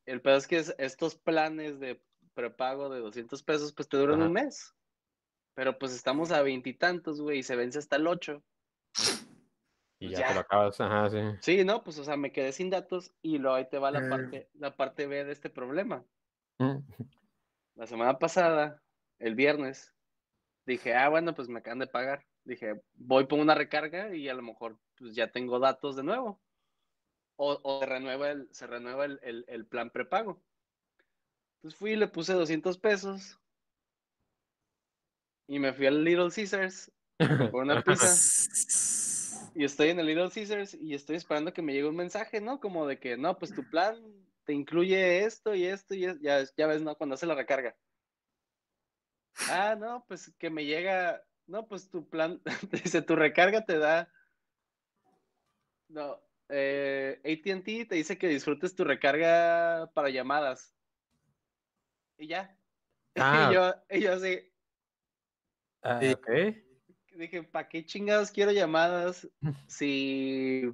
el 0.06 0.20
pedo 0.20 0.36
es 0.36 0.46
que 0.46 0.56
es- 0.58 0.74
estos 0.78 1.14
planes 1.16 1.80
de 1.80 2.02
prepago 2.34 2.88
de 2.88 3.00
200 3.00 3.42
pesos, 3.42 3.72
pues 3.74 3.88
te 3.88 3.96
duran 3.98 4.20
Ajá. 4.20 4.26
un 4.28 4.32
mes. 4.32 4.74
Pero 5.54 5.78
pues 5.78 5.92
estamos 5.94 6.30
a 6.32 6.42
veintitantos, 6.42 7.20
güey, 7.20 7.38
y 7.40 7.42
se 7.42 7.56
vence 7.56 7.78
hasta 7.78 7.96
el 7.96 8.06
8. 8.06 8.42
Y 9.98 10.06
Pues 10.08 10.18
ya, 10.18 10.26
te 10.26 10.28
ya. 10.30 10.34
lo 10.34 10.40
acabas. 10.40 10.80
Ajá, 10.80 11.10
sí. 11.10 11.18
Sí, 11.40 11.64
no, 11.64 11.84
pues, 11.84 11.98
o 11.98 12.04
sea, 12.04 12.16
me 12.16 12.32
quedé 12.32 12.52
sin 12.52 12.70
datos 12.70 13.12
y 13.22 13.38
luego 13.38 13.56
ahí 13.56 13.68
te 13.68 13.78
va 13.78 13.90
la 13.90 14.00
Eh. 14.04 14.08
parte, 14.08 14.48
la 14.54 14.74
parte 14.76 15.06
B 15.06 15.24
de 15.24 15.32
este 15.32 15.50
problema. 15.50 16.04
Mm. 16.58 16.78
La 17.76 17.86
semana 17.86 18.18
pasada, 18.18 18.82
el 19.18 19.34
viernes, 19.34 19.94
dije, 20.66 20.94
ah, 20.94 21.08
bueno, 21.08 21.34
pues 21.34 21.48
me 21.48 21.60
acaban 21.60 21.78
de 21.78 21.86
pagar. 21.86 22.26
Dije, 22.44 22.82
voy 22.94 23.26
por 23.26 23.38
una 23.38 23.54
recarga 23.54 24.14
y 24.14 24.28
a 24.28 24.34
lo 24.34 24.42
mejor 24.42 24.78
pues 24.96 25.14
ya 25.14 25.30
tengo 25.30 25.58
datos 25.60 25.94
de 25.96 26.02
nuevo. 26.02 26.40
O, 27.36 27.58
o 27.62 27.80
se 27.80 27.86
renueva, 27.86 28.30
el, 28.30 28.48
se 28.52 28.66
renueva 28.66 29.04
el, 29.04 29.18
el- 29.22 29.44
el 29.48 29.66
plan 29.66 29.90
prepago. 29.90 30.42
Entonces 31.56 31.78
fui 31.78 31.92
y 31.92 31.96
le 31.96 32.08
puse 32.08 32.32
200 32.32 32.78
pesos 32.78 33.38
y 35.46 35.58
me 35.58 35.72
fui 35.72 35.86
al 35.86 36.04
Little 36.04 36.30
Caesars 36.30 36.90
por 37.50 37.62
una 37.62 37.82
pizza. 37.82 38.06
Y 39.54 39.64
estoy 39.64 39.90
en 39.90 40.00
el 40.00 40.06
Little 40.06 40.30
Caesars 40.30 40.72
y 40.72 40.94
estoy 40.94 41.16
esperando 41.16 41.52
que 41.52 41.60
me 41.60 41.74
llegue 41.74 41.86
un 41.86 41.96
mensaje, 41.96 42.40
¿no? 42.40 42.58
Como 42.58 42.86
de 42.86 42.98
que, 42.98 43.18
no, 43.18 43.38
pues 43.38 43.54
tu 43.54 43.68
plan 43.68 44.02
te 44.44 44.54
incluye 44.54 45.24
esto 45.24 45.54
y 45.54 45.66
esto 45.66 45.94
y 45.94 46.00
ya, 46.22 46.44
ya 46.56 46.66
ves, 46.66 46.80
¿no? 46.80 46.94
Cuando 46.96 47.16
hace 47.16 47.26
la 47.26 47.34
recarga. 47.34 47.76
Ah, 49.50 49.76
no, 49.78 50.06
pues 50.08 50.32
que 50.38 50.48
me 50.48 50.64
llega, 50.64 51.22
no, 51.46 51.66
pues 51.66 51.90
tu 51.90 52.08
plan, 52.08 52.40
dice, 52.72 53.02
tu 53.02 53.14
recarga 53.14 53.66
te 53.66 53.76
da, 53.76 54.10
no, 55.88 56.18
eh, 56.48 57.20
ATT 57.24 57.88
te 57.88 57.94
dice 57.94 58.16
que 58.18 58.28
disfrutes 58.28 58.74
tu 58.74 58.84
recarga 58.84 59.90
para 59.94 60.10
llamadas. 60.10 60.74
Y 62.18 62.28
ya. 62.28 62.56
Ah. 63.14 63.50
Y 63.50 63.54
yo, 63.54 63.74
y 63.90 64.00
yo 64.00 64.14
así, 64.14 64.51
Ah, 65.82 65.98
Sí. 66.00 66.12
ok. 66.12 66.28
dije, 67.16 67.42
¿para 67.42 67.68
qué 67.68 67.84
chingados 67.84 68.30
quiero 68.30 68.52
llamadas 68.52 69.28
si 69.68 70.72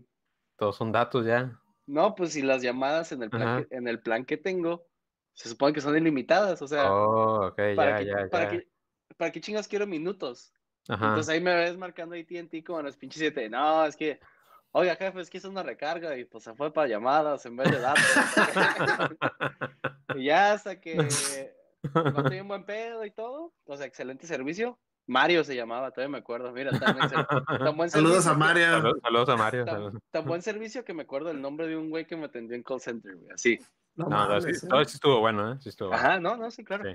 Todos 0.56 0.76
son 0.76 0.92
datos 0.92 1.26
ya. 1.26 1.60
No, 1.86 2.14
pues 2.14 2.32
si 2.34 2.42
las 2.42 2.62
llamadas 2.62 3.12
en 3.12 3.22
el 3.22 3.30
plan, 3.30 3.66
que, 3.66 3.76
en 3.76 3.88
el 3.88 4.00
plan 4.00 4.24
que 4.24 4.36
tengo 4.36 4.86
se 5.32 5.48
supone 5.48 5.72
que 5.72 5.80
son 5.80 5.96
ilimitadas, 5.96 6.60
o 6.62 6.68
sea, 6.68 6.90
Oh, 6.90 7.46
ok, 7.46 7.56
¿para, 7.76 7.92
ya, 7.92 7.98
qué, 7.98 8.04
ya, 8.06 8.28
para, 8.28 8.44
ya. 8.44 8.50
qué, 8.50 8.68
¿para 9.16 9.32
qué 9.32 9.40
chingas 9.40 9.68
quiero 9.68 9.86
minutos? 9.86 10.52
Ajá. 10.88 11.06
Entonces 11.06 11.32
ahí 11.32 11.40
me 11.40 11.54
ves 11.54 11.76
marcando 11.76 12.14
AT&T 12.16 12.64
como 12.64 12.80
en 12.80 12.86
los 12.86 12.96
pinches 12.96 13.20
siete. 13.20 13.48
No, 13.48 13.84
es 13.86 13.96
que, 13.96 14.18
oiga 14.72 14.96
jefe, 14.96 15.20
es 15.20 15.30
que 15.30 15.38
es 15.38 15.44
una 15.44 15.62
recarga 15.62 16.16
y 16.18 16.24
pues 16.24 16.44
se 16.44 16.54
fue 16.54 16.72
para 16.72 16.88
llamadas 16.88 17.46
en 17.46 17.56
vez 17.56 17.70
de 17.70 17.78
datos. 17.78 18.04
y 20.16 20.24
ya 20.24 20.52
hasta 20.52 20.80
que 20.80 21.54
no 21.94 22.24
tenía 22.24 22.42
un 22.42 22.48
buen 22.48 22.64
pedo 22.64 23.04
y 23.04 23.10
todo, 23.12 23.54
o 23.64 23.76
sea, 23.76 23.86
excelente 23.86 24.26
servicio. 24.26 24.78
Mario 25.08 25.42
se 25.42 25.56
llamaba, 25.56 25.90
todavía 25.90 26.12
me 26.12 26.18
acuerdo. 26.18 26.52
Mira, 26.52 26.70
tan, 26.78 26.96
buen 27.76 27.90
Saludos 27.90 28.24
servicio 28.24 28.30
a 28.30 28.34
que- 28.34 28.38
Mario. 28.38 28.66
Saludos, 28.70 29.00
saludos 29.02 29.28
a 29.30 29.36
Mario. 29.36 29.64
Tan, 29.64 29.74
saludos. 29.74 30.02
tan 30.10 30.24
buen 30.26 30.42
servicio 30.42 30.84
que 30.84 30.94
me 30.94 31.02
acuerdo 31.02 31.30
el 31.30 31.40
nombre 31.40 31.66
de 31.66 31.76
un 31.76 31.88
güey 31.90 32.06
que 32.06 32.14
me 32.16 32.26
atendió 32.26 32.54
en 32.54 32.62
call 32.62 32.80
center, 32.80 33.16
güey. 33.16 33.30
Así. 33.32 33.58
No, 33.96 34.06
No, 34.08 34.28
no, 34.28 34.40
sí, 34.40 34.50
¿eh? 34.50 34.68
todo 34.68 34.84
sí 34.84 34.94
estuvo 34.96 35.18
bueno, 35.20 35.52
¿eh? 35.52 35.56
Sí 35.60 35.70
estuvo 35.70 35.88
bueno. 35.88 36.04
Ajá, 36.04 36.20
no, 36.20 36.36
no, 36.36 36.50
sí, 36.50 36.62
claro. 36.62 36.84
Sí. 36.88 36.94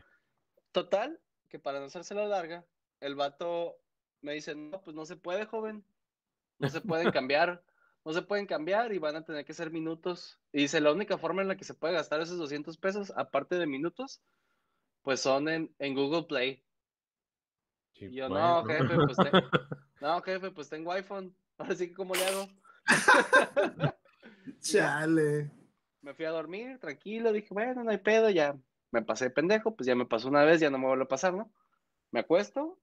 Total, 0.72 1.20
que 1.50 1.60
para 1.60 1.80
no 1.80 1.88
hacerse 1.88 2.16
la 2.16 2.26
larga, 2.26 2.64
el 3.02 3.16
vato 3.16 3.76
me 4.22 4.34
dice, 4.34 4.56
no, 4.56 4.80
pues 4.82 4.96
no 4.96 5.06
se 5.06 5.16
puede, 5.18 5.46
joven. 5.46 5.84
No 6.60 6.70
se 6.70 6.82
pueden 6.82 7.12
cambiar. 7.12 7.64
No 8.06 8.14
se 8.14 8.22
pueden 8.22 8.46
cambiar 8.46 8.92
y 8.94 9.00
van 9.00 9.16
a 9.16 9.24
tener 9.26 9.44
que 9.46 9.54
ser 9.54 9.72
minutos. 9.72 10.38
Y 10.52 10.60
dice, 10.62 10.82
la 10.82 10.92
única 10.92 11.18
forma 11.18 11.42
en 11.42 11.48
la 11.48 11.56
que 11.56 11.64
se 11.64 11.74
puede 11.74 11.94
gastar 11.94 12.22
esos 12.22 12.38
200 12.38 12.78
pesos, 12.78 13.12
aparte 13.16 13.56
de 13.58 13.66
minutos, 13.66 14.22
pues 15.02 15.20
son 15.22 15.48
en, 15.50 15.74
en 15.80 15.96
Google 15.96 16.24
Play. 16.24 16.64
Sí, 17.94 18.06
Y 18.06 18.16
yo, 18.16 18.30
bueno. 18.30 18.62
no, 18.62 18.66
jefe, 18.66 18.96
pues, 19.06 19.18
te- 19.18 19.32
no, 20.02 20.22
jefe, 20.22 20.52
pues 20.52 20.70
tengo 20.70 20.92
iPhone. 20.92 21.36
Ahora 21.58 21.76
sí 21.76 21.88
que, 21.90 21.94
¿cómo 21.94 22.16
le 22.16 22.26
hago? 22.26 22.48
Chale. 24.60 25.52
Me 26.02 26.14
fui 26.14 26.26
a 26.26 26.32
dormir, 26.32 26.80
tranquilo, 26.80 27.32
dije, 27.32 27.54
bueno, 27.54 27.84
no 27.84 27.92
hay 27.92 27.98
pedo, 28.00 28.30
ya 28.30 28.58
me 28.92 29.02
pasé 29.04 29.26
de 29.26 29.32
pendejo, 29.32 29.76
pues 29.76 29.88
ya 29.88 29.96
me 29.96 30.06
pasó 30.06 30.28
una 30.28 30.44
vez, 30.44 30.60
ya 30.60 30.70
no 30.70 30.78
me 30.78 30.88
vuelve 30.88 31.04
a 31.06 31.08
pasar, 31.08 31.34
¿no? 31.34 31.52
Me 32.12 32.20
acuesto 32.20 32.80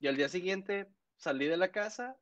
y 0.00 0.08
al 0.08 0.16
día 0.16 0.28
siguiente 0.28 0.88
salí 1.16 1.46
de 1.46 1.56
la 1.56 1.70
casa 1.70 2.18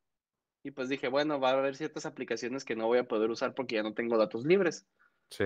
y 0.62 0.70
pues 0.72 0.88
dije, 0.88 1.08
bueno, 1.08 1.40
va 1.40 1.50
a 1.50 1.52
haber 1.54 1.76
ciertas 1.76 2.04
aplicaciones 2.06 2.64
que 2.64 2.76
no 2.76 2.86
voy 2.86 2.98
a 2.98 3.08
poder 3.08 3.30
usar 3.30 3.54
porque 3.54 3.76
ya 3.76 3.82
no 3.82 3.94
tengo 3.94 4.18
datos 4.18 4.44
libres. 4.44 4.86
Sí. 5.30 5.44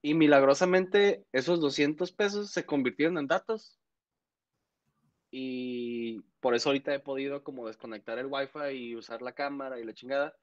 Y 0.00 0.14
milagrosamente 0.14 1.26
esos 1.32 1.60
200 1.60 2.12
pesos 2.12 2.50
se 2.50 2.64
convirtieron 2.64 3.18
en 3.18 3.26
datos. 3.26 3.78
Y 5.34 6.20
por 6.40 6.54
eso 6.54 6.68
ahorita 6.68 6.94
he 6.94 7.00
podido 7.00 7.42
como 7.42 7.66
desconectar 7.66 8.18
el 8.18 8.26
wifi 8.26 8.68
y 8.74 8.94
usar 8.96 9.22
la 9.22 9.32
cámara 9.32 9.80
y 9.80 9.84
la 9.84 9.94
chingada. 9.94 10.36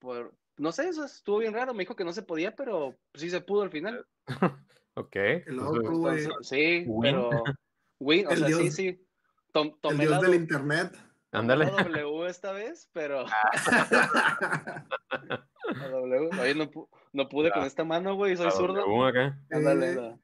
Por, 0.00 0.34
no 0.56 0.72
sé, 0.72 0.88
eso 0.88 1.04
estuvo 1.04 1.38
bien 1.38 1.54
raro. 1.54 1.72
Me 1.72 1.84
dijo 1.84 1.94
que 1.94 2.04
no 2.04 2.12
se 2.12 2.22
podía, 2.24 2.56
pero 2.56 2.96
sí 3.14 3.30
se 3.30 3.40
pudo 3.40 3.62
al 3.62 3.70
final. 3.70 4.04
Ok. 4.94 5.16
Güey. 5.90 6.28
Sí, 6.42 6.84
Win. 6.86 7.00
pero 7.16 7.30
Win, 7.98 8.26
o 8.26 8.30
El 8.32 8.38
sea, 8.40 8.46
sí, 8.48 8.52
dios- 8.52 8.74
sí. 8.74 9.06
Tom- 9.50 9.68
El 9.68 9.80
tomé 9.80 9.96
la, 10.04 10.18
dios 10.18 10.20
del 10.20 10.30
do- 10.32 10.36
internet. 10.36 10.92
Ándale. 11.30 11.64
la 11.64 11.72
W 12.02 12.26
esta 12.28 12.52
vez, 12.52 12.90
pero 12.92 13.24
la 15.78 15.88
W, 15.88 16.28
oye, 16.40 16.54
no, 16.54 16.70
no 17.14 17.28
pude 17.30 17.50
con 17.50 17.62
La- 17.62 17.66
esta 17.68 17.84
mano, 17.84 18.16
güey, 18.16 18.36
soy 18.36 18.46
La 18.46 18.50
zurdo. 18.52 18.84
Ándale, 19.50 19.92
Eh, 19.92 19.94
la- 19.94 20.18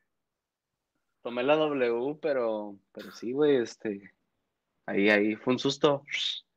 Tomé 1.28 1.42
la 1.42 1.56
W, 1.56 2.18
pero, 2.22 2.78
pero 2.90 3.12
sí, 3.12 3.32
güey, 3.32 3.56
este, 3.56 4.14
ahí, 4.86 5.10
ahí, 5.10 5.36
fue 5.36 5.52
un 5.52 5.58
susto. 5.58 6.02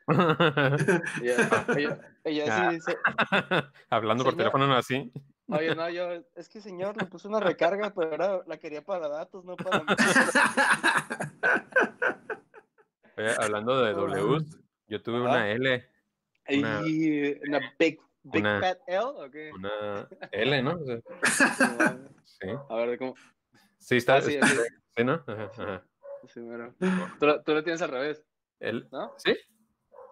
Ella, 1.22 1.66
ella- 1.76 2.00
ella 2.24 2.70
sí 2.70 2.76
dice, 2.76 2.98
Hablando 3.90 4.24
por 4.24 4.38
teléfono 4.38 4.68
no 4.68 4.76
así. 4.78 5.12
oye, 5.50 5.76
no, 5.76 5.90
yo, 5.90 6.24
es 6.38 6.48
que 6.48 6.62
señor, 6.62 6.96
le 6.96 7.06
puse 7.06 7.28
una 7.28 7.42
recarga, 7.42 7.94
pero 7.94 8.12
ahora 8.12 8.44
la 8.48 8.56
quería 8.60 8.82
para 8.82 9.10
datos, 9.10 9.44
no 9.44 9.58
para. 9.58 9.84
Oye, 13.18 13.36
hablando 13.42 13.84
de 13.84 13.94
Ws, 13.94 14.58
yo 14.88 15.02
tuve 15.04 15.20
una 15.20 15.52
L, 15.52 15.86
Una- 16.48 16.82
Y 16.88 17.38
una 17.46 17.60
big, 17.78 18.00
big 18.24 18.42
una- 18.42 18.62
fat 18.62 18.80
L, 18.88 19.00
¿o 19.04 19.30
qué? 19.30 19.52
una 19.54 20.08
L, 20.32 20.62
¿no? 20.64 20.80
O 20.80 20.86
sea, 20.86 21.02
sí. 22.24 22.48
A 22.70 22.76
ver, 22.78 22.98
¿cómo? 22.98 23.16
Sí, 23.82 23.98
está. 23.98 24.16
Ah, 24.16 24.22
sí, 24.22 24.36
está- 24.36 24.48
sí. 24.48 24.56
sí, 24.96 25.04
¿no? 25.04 25.14
Ajá, 25.28 25.52
ajá. 25.58 25.84
Sí, 26.28 26.40
mero. 26.40 26.74
Tú, 27.20 27.26
lo- 27.26 27.42
tú 27.44 27.54
lo 27.54 27.64
tienes 27.64 27.82
al 27.82 27.90
revés, 27.90 28.24
El- 28.60 28.88
¿no? 28.92 29.14
¿Sí? 29.18 29.36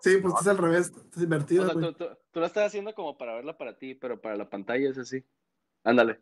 Sí, 0.02 0.18
pues 0.18 0.34
es 0.42 0.48
al 0.48 0.58
revés. 0.58 0.92
Es 1.12 1.18
O 1.18 1.24
invertido, 1.24 1.66
sea, 1.66 1.74
güey. 1.74 1.94
tú, 1.94 2.06
tú, 2.06 2.18
tú 2.32 2.40
lo 2.40 2.46
estás 2.46 2.68
haciendo 2.68 2.94
como 2.96 3.18
para 3.18 3.36
verla 3.36 3.58
para 3.58 3.78
ti, 3.78 3.96
pero 3.96 4.20
para 4.20 4.36
la 4.36 4.50
pantalla 4.50 4.90
es 4.90 4.98
así. 4.98 5.24
Ándale. 5.84 6.20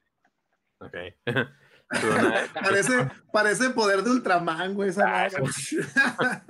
Ok. 0.80 0.96
Parece, 2.54 3.10
parece 3.32 3.70
poder 3.70 4.02
de 4.04 4.10
Ultraman, 4.12 4.74
güey. 4.74 4.90
Esa 4.90 5.26
Ah. 5.26 5.28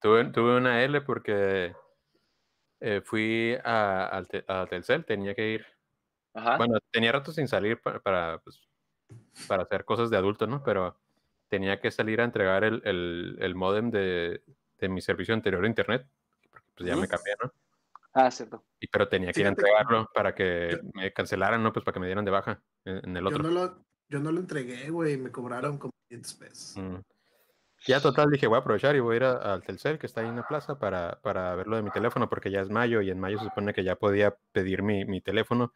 Tuve, 0.00 0.24
tuve 0.26 0.56
una 0.58 0.82
L 0.84 1.00
porque 1.00 1.74
eh, 2.80 3.00
fui 3.02 3.56
a, 3.64 4.18
a 4.48 4.66
Telcel, 4.66 5.04
tenía 5.04 5.34
que 5.34 5.50
ir. 5.52 5.66
Ajá. 6.34 6.58
Bueno, 6.58 6.78
tenía 6.90 7.12
rato 7.12 7.32
sin 7.32 7.48
salir 7.48 7.80
para, 7.80 7.98
para, 8.00 8.38
pues, 8.40 8.60
para 9.48 9.64
hacer 9.64 9.84
cosas 9.84 10.10
de 10.10 10.16
adulto, 10.16 10.46
¿no? 10.46 10.62
Pero 10.62 10.96
tenía 11.48 11.80
que 11.80 11.90
salir 11.90 12.20
a 12.20 12.24
entregar 12.24 12.64
el, 12.64 12.82
el, 12.84 13.36
el 13.40 13.54
módem 13.54 13.90
de, 13.90 14.42
de 14.78 14.88
mi 14.88 15.00
servicio 15.00 15.34
anterior 15.34 15.62
de 15.62 15.68
internet, 15.68 16.06
porque 16.50 16.66
pues 16.74 16.88
ya 16.88 16.96
me 16.96 17.08
cambié, 17.08 17.34
¿no? 17.42 17.52
Ah, 18.12 18.30
cierto. 18.30 18.64
Y, 18.80 18.86
pero 18.86 19.08
tenía 19.08 19.30
que 19.32 19.40
ir 19.40 19.46
a 19.46 19.50
entregarlo 19.50 20.08
para 20.14 20.34
que 20.34 20.80
me 20.94 21.12
cancelaran, 21.12 21.62
¿no? 21.62 21.72
Pues 21.72 21.84
para 21.84 21.92
que 21.92 22.00
me 22.00 22.06
dieran 22.06 22.24
de 22.24 22.30
baja 22.30 22.62
en, 22.84 23.10
en 23.10 23.16
el 23.16 23.24
Yo 23.24 23.28
otro. 23.28 23.42
no, 23.42 23.50
lo, 23.50 23.84
yo 24.08 24.20
no 24.20 24.32
lo 24.32 24.40
entregué, 24.40 24.88
güey. 24.88 25.18
Me 25.18 25.30
cobraron 25.30 25.76
como 25.76 25.92
500 26.08 26.34
pesos. 26.34 26.76
Mm. 26.78 26.96
Ya 27.86 28.00
total, 28.00 28.30
dije, 28.30 28.46
voy 28.46 28.56
a 28.56 28.60
aprovechar 28.60 28.96
y 28.96 29.00
voy 29.00 29.14
a 29.14 29.16
ir 29.16 29.24
al 29.24 29.62
Telcel, 29.62 29.98
que 29.98 30.06
está 30.06 30.22
ahí 30.22 30.28
en 30.28 30.36
la 30.36 30.48
plaza, 30.48 30.78
para, 30.78 31.20
para 31.20 31.54
ver 31.54 31.66
lo 31.66 31.76
de 31.76 31.82
mi 31.82 31.90
teléfono, 31.90 32.28
porque 32.28 32.50
ya 32.50 32.62
es 32.62 32.70
mayo 32.70 33.02
y 33.02 33.10
en 33.10 33.20
mayo 33.20 33.38
se 33.38 33.44
supone 33.44 33.74
que 33.74 33.84
ya 33.84 33.96
podía 33.96 34.34
pedir 34.50 34.82
mi, 34.82 35.04
mi 35.04 35.20
teléfono. 35.20 35.72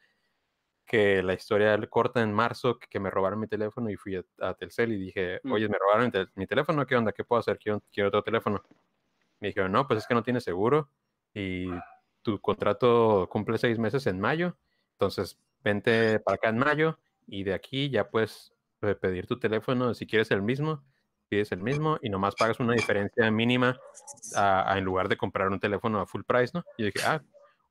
Que 0.91 1.22
la 1.22 1.34
historia 1.34 1.78
corta 1.88 2.20
en 2.20 2.32
marzo, 2.32 2.76
que, 2.80 2.99
me 2.99 3.11
robaron 3.11 3.38
mi 3.38 3.47
teléfono 3.47 3.88
y 3.91 3.97
fui 3.97 4.16
a, 4.16 4.24
a 4.41 4.55
Telcel 4.55 4.91
y 4.91 4.97
dije, 4.99 5.38
Mm. 5.45 5.53
oye, 5.53 5.68
me 5.68 5.78
robaron 5.78 6.07
mi, 6.07 6.11
tel- 6.11 6.30
mi 6.34 6.47
teléfono, 6.49 6.84
¿qué 6.84 6.97
onda? 6.97 7.12
¿Qué 7.12 7.22
puedo 7.22 7.38
hacer? 7.38 7.59
Quiero, 7.61 7.80
quiero 7.93 8.09
otro 8.09 8.24
teléfono. 8.24 8.61
Me 9.38 9.49
dijeron, 9.49 9.70
no, 9.70 9.86
pues 9.86 10.01
es 10.01 10.07
que 10.09 10.14
no 10.14 10.24
tienes 10.24 10.43
seguro 10.43 10.88
y 11.32 11.68
tu 12.22 12.41
contrato 12.41 13.28
cumple 13.30 13.57
seis 13.57 13.78
meses 13.78 14.05
en 14.09 14.18
mayo, 14.18 14.57
entonces 14.95 15.38
vente 15.62 16.18
para 16.18 16.34
acá 16.34 16.49
en 16.49 16.59
mayo 16.59 16.99
y 17.28 17.45
de 17.45 17.55
aquí 17.55 17.88
ya 17.88 18.11
puedes 18.11 18.53
eh, 18.82 18.97
pedir 18.97 19.28
tu 19.28 19.38
teléfono 19.38 19.95
si 19.95 20.09
quieres 20.09 20.32
el 20.32 20.43
mismo 20.43 20.82
pides 21.28 21.53
el 21.53 21.62
mismo 21.62 21.99
y 22.03 22.09
nomás 22.11 22.34
pagas 22.34 22.59
una 22.59 22.72
diferencia 22.74 23.30
mínima 23.30 23.78
a- 24.34 24.72
a- 24.72 24.78
en 24.78 24.84
lugar 24.84 25.09
de 25.09 25.16
comprar 25.16 25.47
un 25.49 25.61
teléfono 25.61 26.01
a 26.01 26.07
full 26.07 26.22
price, 26.24 26.51
¿no? 26.53 26.64
Y 26.76 26.82
dije, 26.86 26.99
ah, 27.07 27.22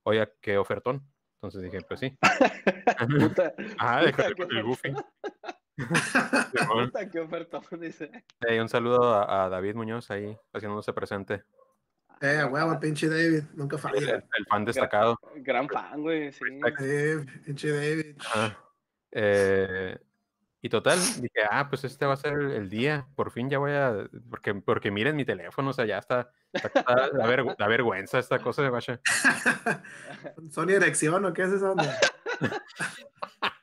oye, 0.04 0.26
qué 0.40 0.58
ofertón. 0.58 1.04
Entonces 1.42 1.62
dije, 1.62 1.80
pues 1.88 2.02
sí. 2.02 2.18
Puta, 3.20 3.54
Ah, 3.80 4.04
con 4.36 4.52
el 4.52 4.64
Goofy. 4.64 4.94
Puta, 6.68 7.10
qué 7.10 7.20
ofertón, 7.22 7.64
dice. 7.80 8.12
Eh, 8.42 8.62
un 8.62 8.68
saludo 8.68 9.14
a, 9.14 9.46
a 9.46 9.50
David 9.50 9.76
Muñoz 9.76 10.12
ahí 10.12 10.38
haciéndose 10.54 10.92
presente. 10.92 11.44
Eh, 12.22 12.44
huevo, 12.44 12.78
pinche 12.82 13.08
David. 13.08 13.44
Nunca 13.54 13.78
El, 13.78 13.82
falla. 13.82 14.16
el 14.38 14.46
fan 14.50 14.66
destacado. 14.66 15.18
Gran 15.38 15.70
fan, 15.70 16.02
güey, 16.02 16.34
sí. 16.34 16.44
Eh, 16.82 17.26
pinche 17.46 17.72
David. 17.72 18.18
Eh, 19.12 19.98
y 20.62 20.70
total, 20.70 21.00
dije, 21.22 21.40
ah, 21.50 21.70
pues 21.70 21.84
este 21.86 22.06
va 22.06 22.14
a 22.14 22.18
ser 22.18 22.34
el, 22.34 22.70
día. 22.70 23.08
Por 23.16 23.32
fin 23.32 23.50
ya 23.50 23.60
voy 23.60 23.72
a. 23.72 24.10
Porque, 24.30 24.54
porque 24.56 24.92
miren 24.92 25.16
mi 25.16 25.24
teléfono, 25.26 25.70
o 25.70 25.74
sea, 25.74 25.86
ya 25.86 25.98
está. 26.00 26.32
está- 26.52 26.68
está- 26.80 27.10
da, 27.12 27.28
vergü- 27.28 27.56
da 27.58 27.68
vergüenza 27.68 28.20
esta 28.20 28.40
cosa 28.40 28.62
de 28.64 28.70
Basha. 28.70 29.00
¿Sony 30.52 30.72
Erección 30.72 31.24
o 31.26 31.34
qué 31.34 31.44
es 31.44 31.62
onda? 31.62 31.98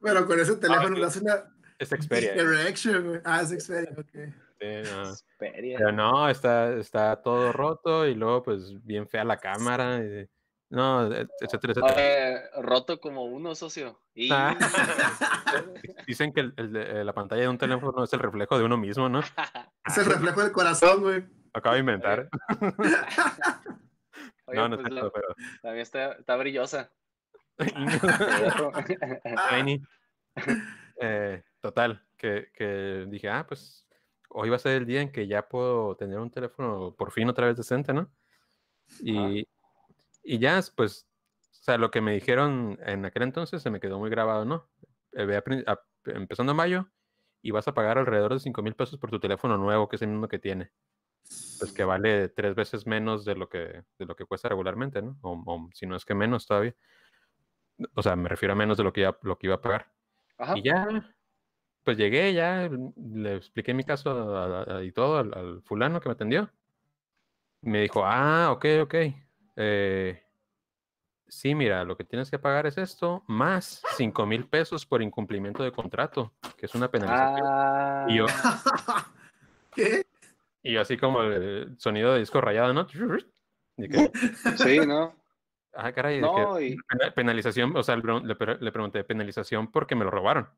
Pero 0.00 0.26
con 0.26 0.38
ese 0.40 0.56
teléfono 0.56 0.94
sí. 0.94 1.00
le 1.00 1.06
hace 1.06 1.20
una 1.20 1.34
Esta 1.78 1.96
Xperia. 2.00 2.34
Erection, 2.34 3.08
güey. 3.08 3.20
Ah, 3.24 3.40
es 3.42 3.50
Xperia, 3.50 3.90
ok. 3.96 4.34
Sí, 4.58 4.82
no. 4.90 5.12
Pero 5.38 5.92
no, 5.92 6.28
está, 6.30 6.72
está 6.74 7.20
todo 7.20 7.52
roto 7.52 8.06
y 8.06 8.14
luego 8.14 8.42
pues 8.42 8.82
bien 8.84 9.06
fea 9.08 9.24
la 9.24 9.36
cámara. 9.38 9.98
y- 9.98 10.28
no, 10.70 11.12
et- 11.12 11.28
etcétera, 11.40 11.72
etcétera. 11.74 12.42
Roto 12.62 13.00
como 13.00 13.24
uno, 13.24 13.54
socio. 13.54 14.00
Y... 14.14 14.30
Ah. 14.32 14.56
Dicen 16.06 16.32
que 16.32 16.40
el- 16.40 17.06
la 17.06 17.12
pantalla 17.12 17.42
de 17.42 17.48
un 17.48 17.58
teléfono 17.58 18.04
es 18.04 18.12
el 18.12 18.20
reflejo 18.20 18.58
de 18.58 18.64
uno 18.64 18.76
mismo, 18.76 19.08
¿no? 19.08 19.20
Es 19.20 19.98
el 19.98 20.06
reflejo 20.06 20.42
del 20.42 20.52
corazón, 20.52 21.02
güey. 21.02 21.24
Acabo 21.52 21.74
de 21.74 21.80
inventar. 21.80 22.28
Oye, 24.46 24.58
no, 24.58 24.68
no 24.68 24.76
pues, 24.76 24.86
es 24.88 24.92
la- 24.92 25.00
cierto, 25.00 25.12
pero. 25.14 25.34
también 25.62 25.82
está, 25.82 26.12
está 26.12 26.36
brillosa. 26.36 26.92
Tiny. 29.50 29.82
Eh, 31.00 31.42
total, 31.60 32.02
que, 32.16 32.48
que 32.54 33.06
dije, 33.08 33.28
ah, 33.28 33.46
pues 33.46 33.86
hoy 34.28 34.50
va 34.50 34.56
a 34.56 34.58
ser 34.58 34.72
el 34.76 34.86
día 34.86 35.00
en 35.00 35.10
que 35.10 35.26
ya 35.26 35.48
puedo 35.48 35.96
tener 35.96 36.18
un 36.18 36.30
teléfono 36.30 36.94
por 36.94 37.12
fin 37.12 37.28
otra 37.28 37.46
vez 37.46 37.56
decente, 37.56 37.92
¿no? 37.92 38.10
Y, 39.00 39.46
y 40.26 40.38
ya, 40.38 40.60
pues, 40.76 41.08
o 41.52 41.64
sea, 41.66 41.78
lo 41.78 41.90
que 41.90 42.00
me 42.00 42.12
dijeron 42.14 42.78
en 42.84 43.04
aquel 43.04 43.22
entonces 43.24 43.62
se 43.62 43.70
me 43.70 43.80
quedó 43.80 43.98
muy 43.98 44.10
grabado, 44.10 44.44
¿no? 44.44 44.68
Eh, 45.12 45.40
a 45.66 45.72
a- 45.72 45.80
empezando 46.06 46.52
en 46.52 46.56
mayo 46.56 46.90
y 47.42 47.50
vas 47.50 47.68
a 47.68 47.74
pagar 47.74 47.98
alrededor 47.98 48.34
de 48.34 48.40
5 48.40 48.62
mil 48.62 48.74
pesos 48.74 48.98
por 48.98 49.10
tu 49.10 49.20
teléfono 49.20 49.56
nuevo, 49.58 49.88
que 49.88 49.96
es 49.96 50.02
el 50.02 50.08
mismo 50.08 50.28
que 50.28 50.38
tiene. 50.38 50.72
Pues 51.58 51.72
que 51.72 51.84
vale 51.84 52.28
tres 52.28 52.54
veces 52.54 52.86
menos 52.86 53.24
de 53.24 53.34
lo 53.34 53.48
que, 53.48 53.58
de 53.98 54.06
lo 54.06 54.14
que 54.14 54.24
cuesta 54.26 54.48
regularmente, 54.48 55.02
¿no? 55.02 55.18
O, 55.22 55.42
o 55.46 55.68
si 55.74 55.86
no 55.86 55.96
es 55.96 56.04
que 56.04 56.14
menos 56.14 56.46
todavía. 56.46 56.74
O 57.94 58.02
sea, 58.02 58.16
me 58.16 58.28
refiero 58.28 58.52
a 58.52 58.56
menos 58.56 58.76
de 58.78 58.84
lo 58.84 58.92
que, 58.92 59.02
iba- 59.02 59.18
lo 59.22 59.38
que 59.38 59.46
iba 59.48 59.56
a 59.56 59.60
pagar. 59.60 59.92
Ajá. 60.38 60.56
Y 60.56 60.62
ya, 60.62 60.86
pues 61.84 61.96
llegué, 61.96 62.32
ya 62.34 62.68
le 62.96 63.36
expliqué 63.36 63.74
mi 63.74 63.84
caso 63.84 64.10
a- 64.36 64.78
a- 64.78 64.84
y 64.84 64.92
todo 64.92 65.18
al, 65.18 65.34
al 65.34 65.62
fulano 65.62 66.00
que 66.00 66.08
me 66.08 66.14
atendió. 66.14 66.50
Me 67.62 67.82
dijo, 67.82 68.02
ah, 68.04 68.50
ok, 68.52 68.64
ok. 68.82 68.94
Eh, 69.56 70.22
sí, 71.26 71.54
mira, 71.54 71.84
lo 71.84 71.96
que 71.96 72.04
tienes 72.04 72.30
que 72.30 72.38
pagar 72.38 72.66
es 72.66 72.78
esto, 72.78 73.24
más 73.26 73.82
5 73.96 74.26
mil 74.26 74.46
pesos 74.46 74.86
por 74.86 75.02
incumplimiento 75.02 75.62
de 75.62 75.72
contrato, 75.72 76.32
que 76.56 76.66
es 76.66 76.74
una 76.74 76.90
penalización. 76.90 77.46
Ah, 77.48 78.04
Y 78.08 78.16
yo- 78.16 78.26
¿Qué? 79.74 80.06
Y 80.62 80.72
yo 80.72 80.80
así 80.80 80.96
como 80.96 81.22
el 81.22 81.76
sonido 81.78 82.12
de 82.12 82.20
disco 82.20 82.40
rayado, 82.40 82.72
¿no? 82.72 82.86
Que, 82.86 84.10
sí, 84.56 84.78
¿no? 84.86 85.14
ah, 85.74 85.92
caray, 85.92 86.16
que- 86.16 86.20
No, 86.22 86.60
y 86.60 86.76
Penalización, 87.14 87.76
o 87.76 87.82
sea, 87.82 87.94
le, 87.96 88.02
pre- 88.02 88.20
le 88.20 88.34
pre- 88.34 88.58
le 88.58 88.72
pregunté, 88.72 89.04
penalización 89.04 89.70
porque 89.70 89.94
me 89.94 90.04
lo 90.04 90.10
robaron. 90.10 90.48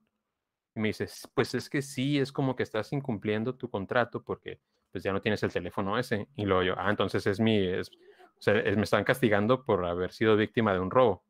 Y 0.75 0.81
me 0.81 0.89
dice, 0.89 1.05
"S- 1.05 1.27
pues 1.35 1.55
es 1.55 1.69
que 1.69 1.83
sí, 1.83 2.19
es 2.19 2.31
como 2.31 2.55
que 2.55 2.63
estás 2.63 2.93
incumpliendo 2.93 3.57
tu 3.57 3.69
contrato 3.69 4.23
porque 4.23 4.61
pues 4.93 5.03
ya 5.05 5.13
no 5.13 5.21
tienes 5.21 5.43
el 5.43 5.53
teléfono 5.53 5.99
ese. 5.99 6.29
Y 6.37 6.45
luego 6.47 6.63
yo, 6.63 6.75
ah, 6.79 6.89
entonces 6.91 7.27
es 7.27 7.41
mi, 7.41 7.59
es, 7.67 7.91
o 8.39 8.43
sea, 8.43 8.55
es- 8.61 8.77
me 8.77 8.85
están 8.85 9.05
castigando 9.05 9.65
por 9.65 9.85
haber 9.85 10.13
sido 10.13 10.37
víctima 10.37 10.73
de 10.73 10.81
un 10.81 10.91
robo. 10.91 11.25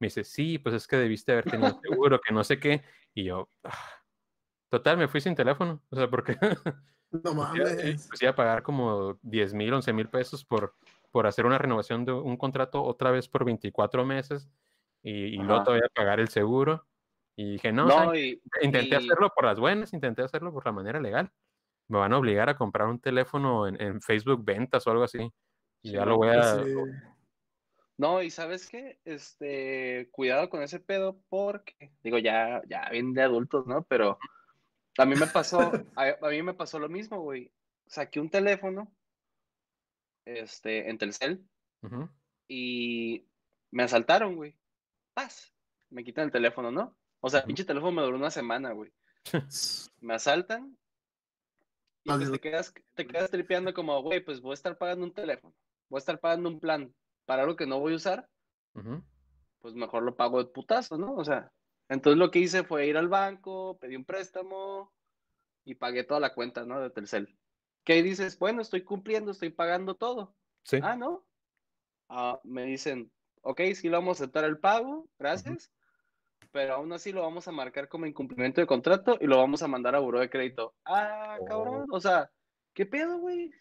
Me 0.00 0.06
dice, 0.08 0.24
sí, 0.24 0.58
pues 0.58 0.74
es 0.74 0.86
que 0.86 0.96
debiste 0.96 1.32
haber 1.32 1.44
tenido 1.44 1.78
seguro, 1.82 2.20
que 2.20 2.32
no 2.34 2.44
sé 2.44 2.58
qué. 2.58 2.82
Y 3.14 3.24
yo, 3.24 3.48
"Ah". 3.64 3.72
total, 4.70 4.96
me 4.98 5.08
fui 5.08 5.20
sin 5.20 5.34
teléfono. 5.34 5.80
O 5.90 5.96
sea, 5.96 6.08
porque 6.08 6.36
No 7.10 7.20
pues 7.22 7.34
iba, 7.54 7.68
mames. 7.68 8.06
pues 8.08 8.22
iba 8.22 8.32
a 8.32 8.34
pagar 8.34 8.62
como 8.64 9.18
10 9.22 9.54
mil, 9.54 9.72
11 9.72 9.92
mil 9.92 10.08
pesos 10.08 10.44
por, 10.44 10.74
por 11.12 11.26
hacer 11.28 11.46
una 11.46 11.58
renovación 11.58 12.04
de 12.04 12.12
un 12.12 12.36
contrato 12.36 12.82
otra 12.82 13.12
vez 13.12 13.28
por 13.28 13.44
24 13.44 14.04
meses 14.04 14.50
y, 15.02 15.12
y 15.26 15.36
luego 15.36 15.62
todavía 15.62 15.88
pagar 15.94 16.18
el 16.18 16.28
seguro. 16.28 16.86
Y 17.36 17.52
dije, 17.52 17.72
no, 17.72 17.84
no, 17.86 17.90
¿saben 17.92 18.16
y, 18.16 18.36
qué? 18.36 18.64
intenté 18.66 18.94
y- 18.94 18.98
hacerlo 18.98 19.30
por 19.34 19.44
las 19.44 19.60
buenas, 19.60 19.92
intenté 19.92 20.22
hacerlo 20.22 20.52
por 20.52 20.64
la 20.66 20.72
manera 20.72 21.00
legal. 21.00 21.30
Me 21.88 21.98
van 21.98 22.12
a 22.12 22.18
obligar 22.18 22.48
a 22.48 22.56
comprar 22.56 22.88
un 22.88 22.98
teléfono 22.98 23.68
en, 23.68 23.80
en 23.80 24.00
Facebook 24.00 24.44
Ventas 24.44 24.84
o 24.86 24.90
algo 24.90 25.04
así. 25.04 25.30
Y 25.84 25.92
ya 25.92 26.04
lo 26.04 26.16
voy 26.16 26.28
a... 26.30 26.42
Sí. 26.42 26.74
No, 27.96 28.22
y 28.22 28.30
sabes 28.30 28.68
qué, 28.68 28.98
este, 29.04 30.08
cuidado 30.10 30.48
con 30.48 30.62
ese 30.62 30.80
pedo 30.80 31.20
porque, 31.28 31.92
digo, 32.02 32.18
ya, 32.18 32.62
ya 32.66 32.88
bien 32.90 33.12
de 33.12 33.22
adultos, 33.22 33.66
¿no? 33.66 33.84
Pero 33.84 34.18
A 34.98 35.04
mí 35.04 35.14
me 35.14 35.26
pasó, 35.26 35.58
a, 35.96 36.16
a 36.20 36.28
mí 36.30 36.42
me 36.42 36.54
pasó 36.54 36.78
lo 36.78 36.88
mismo, 36.88 37.20
güey. 37.20 37.52
Saqué 37.86 38.18
un 38.18 38.30
teléfono, 38.30 38.90
este, 40.24 40.88
en 40.90 40.98
Telcel, 40.98 41.48
y 42.48 43.28
me 43.70 43.82
asaltaron, 43.84 44.36
güey. 44.36 44.56
Paz. 45.12 45.52
Me 45.90 46.02
quitan 46.02 46.24
el 46.24 46.32
teléfono, 46.32 46.70
¿no? 46.72 46.96
O 47.20 47.30
sea, 47.30 47.40
el 47.40 47.46
Ujú. 47.46 47.46
pinche 47.46 47.64
teléfono 47.64 47.92
me 47.92 48.02
duró 48.02 48.16
una 48.16 48.30
semana, 48.30 48.72
güey. 48.72 48.92
Me 50.00 50.14
asaltan 50.14 50.76
y 52.04 52.14
pues 52.16 52.30
te 52.30 52.40
quedas, 52.40 52.74
te 52.94 53.06
quedas 53.06 53.30
tripeando 53.30 53.72
como, 53.72 54.02
güey, 54.02 54.20
pues 54.24 54.40
voy 54.40 54.52
a 54.52 54.54
estar 54.54 54.76
pagando 54.76 55.04
un 55.04 55.14
teléfono. 55.14 55.54
Voy 55.94 55.98
a 55.98 56.00
estar 56.00 56.18
pagando 56.18 56.48
un 56.48 56.58
plan 56.58 56.92
para 57.24 57.42
algo 57.44 57.54
que 57.54 57.68
no 57.68 57.78
voy 57.78 57.92
a 57.92 57.96
usar, 57.98 58.28
pues 59.60 59.74
mejor 59.74 60.02
lo 60.02 60.16
pago 60.16 60.42
de 60.42 60.50
putazo, 60.50 60.98
¿no? 60.98 61.14
O 61.14 61.24
sea, 61.24 61.52
entonces 61.88 62.18
lo 62.18 62.32
que 62.32 62.40
hice 62.40 62.64
fue 62.64 62.88
ir 62.88 62.96
al 62.96 63.06
banco, 63.06 63.78
pedí 63.78 63.94
un 63.94 64.04
préstamo 64.04 64.92
y 65.64 65.76
pagué 65.76 66.02
toda 66.02 66.18
la 66.18 66.34
cuenta, 66.34 66.64
¿no? 66.64 66.80
De 66.80 66.90
Telcel. 66.90 67.38
¿Qué 67.84 68.02
dices? 68.02 68.36
Bueno, 68.40 68.60
estoy 68.60 68.82
cumpliendo, 68.82 69.30
estoy 69.30 69.50
pagando 69.50 69.94
todo. 69.94 70.34
Sí. 70.64 70.80
Ah, 70.82 70.96
¿no? 70.96 71.28
Ah, 72.08 72.40
me 72.42 72.64
dicen, 72.64 73.12
ok, 73.42 73.60
sí 73.76 73.88
lo 73.88 73.98
vamos 73.98 74.18
a 74.20 74.24
aceptar 74.24 74.42
el 74.46 74.58
pago, 74.58 75.08
gracias, 75.16 75.70
pero 76.50 76.74
aún 76.74 76.92
así 76.92 77.12
lo 77.12 77.22
vamos 77.22 77.46
a 77.46 77.52
marcar 77.52 77.86
como 77.88 78.06
incumplimiento 78.06 78.60
de 78.60 78.66
contrato 78.66 79.16
y 79.20 79.28
lo 79.28 79.36
vamos 79.38 79.62
a 79.62 79.68
mandar 79.68 79.94
a 79.94 80.00
buró 80.00 80.18
de 80.18 80.28
crédito. 80.28 80.74
Ah, 80.86 81.38
Oh. 81.40 81.44
cabrón, 81.44 81.86
o 81.92 82.00
sea, 82.00 82.32
¿qué 82.72 82.84
pedo, 82.84 83.18
güey? 83.18 83.52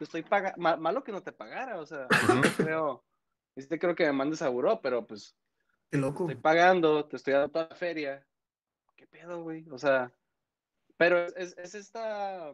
Te 0.00 0.04
estoy 0.04 0.22
pagando, 0.22 0.56
malo 0.78 1.04
que 1.04 1.12
no 1.12 1.22
te 1.22 1.30
pagara, 1.30 1.78
o 1.78 1.84
sea, 1.84 2.08
creo, 2.56 3.04
sí 3.54 3.68
te 3.68 3.78
creo 3.78 3.94
que 3.94 4.06
me 4.06 4.12
mandes 4.12 4.40
a 4.40 4.48
buró, 4.48 4.80
pero 4.80 5.06
pues 5.06 5.36
Qué 5.90 5.98
loco. 5.98 6.24
estoy 6.24 6.40
pagando, 6.40 7.04
te 7.04 7.16
estoy 7.16 7.34
dando 7.34 7.50
toda 7.50 7.68
la 7.68 7.76
feria. 7.76 8.26
¿Qué 8.96 9.06
pedo, 9.06 9.42
güey? 9.42 9.66
O 9.70 9.76
sea, 9.76 10.10
pero 10.96 11.18
es, 11.18 11.34
es- 11.36 11.58
es 11.58 11.74
esta 11.74 12.50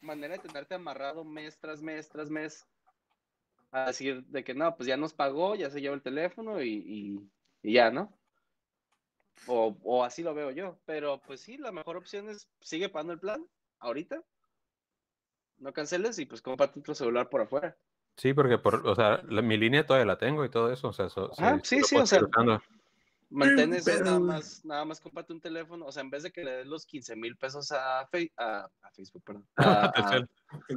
manera 0.00 0.34
de 0.34 0.40
tenerte 0.40 0.74
amarrado 0.74 1.22
mes 1.24 1.60
tras 1.60 1.80
mes 1.80 2.08
tras 2.08 2.28
mes 2.28 2.66
a 3.70 3.86
decir 3.86 4.24
de 4.24 4.42
que 4.42 4.52
no, 4.54 4.74
pues 4.76 4.88
ya 4.88 4.96
nos 4.96 5.14
pagó, 5.14 5.54
ya 5.54 5.70
se 5.70 5.80
lleva 5.80 5.94
el 5.94 6.02
teléfono 6.02 6.60
y, 6.60 6.70
y- 6.84 7.30
y 7.62 7.72
ya, 7.74 7.92
¿no? 7.92 8.12
O, 9.46 9.76
o 9.84 10.02
así 10.02 10.24
lo 10.24 10.34
veo 10.34 10.50
yo, 10.50 10.80
pero 10.86 11.20
pues 11.22 11.40
sí, 11.40 11.56
la 11.56 11.70
mejor 11.70 11.96
opción 11.96 12.28
es 12.28 12.50
sigue 12.60 12.88
pagando 12.88 13.12
el 13.12 13.20
plan 13.20 13.46
ahorita, 13.78 14.24
no 15.60 15.72
canceles 15.72 16.18
y 16.18 16.26
pues 16.26 16.42
cómprate 16.42 16.80
otro 16.80 16.94
celular 16.94 17.28
por 17.28 17.42
afuera. 17.42 17.76
Sí, 18.16 18.34
porque 18.34 18.58
por, 18.58 18.86
o 18.86 18.94
sea, 18.94 19.22
la- 19.28 19.40
mi 19.42 19.56
línea 19.56 19.86
todavía 19.86 20.04
la 20.06 20.18
tengo 20.18 20.44
y 20.44 20.50
todo 20.50 20.72
eso, 20.72 20.88
o 20.88 20.92
sea, 20.92 21.06
eso, 21.06 21.30
Ajá, 21.38 21.60
sí, 21.62 21.80
sí, 21.82 21.96
o 21.96 22.04
sea, 22.06 22.22
usando. 22.24 22.60
Mantén 23.32 23.72
eso, 23.74 23.84
pero- 23.92 24.04
nada 24.04 24.18
más, 24.18 24.64
nada 24.64 24.84
más 24.84 25.00
cómprate 25.00 25.32
un 25.32 25.40
teléfono, 25.40 25.86
o 25.86 25.92
sea, 25.92 26.02
en 26.02 26.10
vez 26.10 26.24
de 26.24 26.32
que 26.32 26.42
le 26.44 26.50
des 26.56 26.66
los 26.66 26.84
15 26.84 27.14
mil 27.14 27.36
pesos 27.36 27.70
a, 27.70 28.04
Fe- 28.10 28.32
a, 28.36 28.68
a 28.82 28.90
Facebook, 28.90 29.22
perdón, 29.24 29.46
a, 29.56 29.84
a- 29.86 29.92
Telcel, 29.92 30.28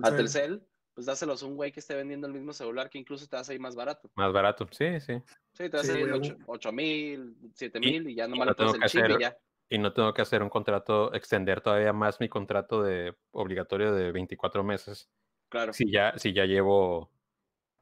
a 0.03 0.15
Telcel, 0.15 0.63
pues 0.93 1.07
dáselos 1.07 1.41
a 1.41 1.45
un 1.47 1.55
güey 1.55 1.71
que 1.71 1.79
esté 1.79 1.95
vendiendo 1.95 2.27
el 2.27 2.34
mismo 2.34 2.53
celular 2.53 2.91
que 2.91 2.99
incluso 2.99 3.25
te 3.27 3.36
va 3.36 3.41
a 3.41 3.43
salir 3.43 3.59
más 3.59 3.75
barato. 3.75 4.11
más 4.13 4.31
barato, 4.31 4.67
sí, 4.71 4.99
sí. 4.99 5.13
Sí, 5.53 5.67
te 5.69 5.77
a 5.77 5.81
Sí, 5.81 5.88
salir 5.88 6.09
güey, 6.15 6.36
8 6.45 6.71
mil, 6.71 7.36
7 7.55 7.79
Y- 7.81 7.81
mil 7.81 8.09
y 8.09 8.15
ya 8.15 8.27
nomás 8.27 8.45
no 8.45 8.51
le 8.51 8.55
pones 8.55 8.93
el 8.93 9.01
chip 9.01 9.17
y 9.17 9.21
ya. 9.21 9.36
Y 9.74 9.80
no 9.80 9.91
tengo 9.91 10.13
que 10.13 10.21
hacer 10.21 10.43
un 10.43 10.51
contrato, 10.51 11.11
extender 11.15 11.59
todavía 11.59 11.93
más 11.93 12.19
mi 12.19 12.30
contrato 12.30 12.84
de 12.84 13.17
obligatorio 13.32 13.91
de 13.91 14.11
24 14.11 14.63
meses. 14.63 15.09
Claro. 15.49 15.74
Si 15.74 15.91
ya, 15.91 16.13
si 16.15 16.32
ya 16.32 16.45
llevo 16.45 17.11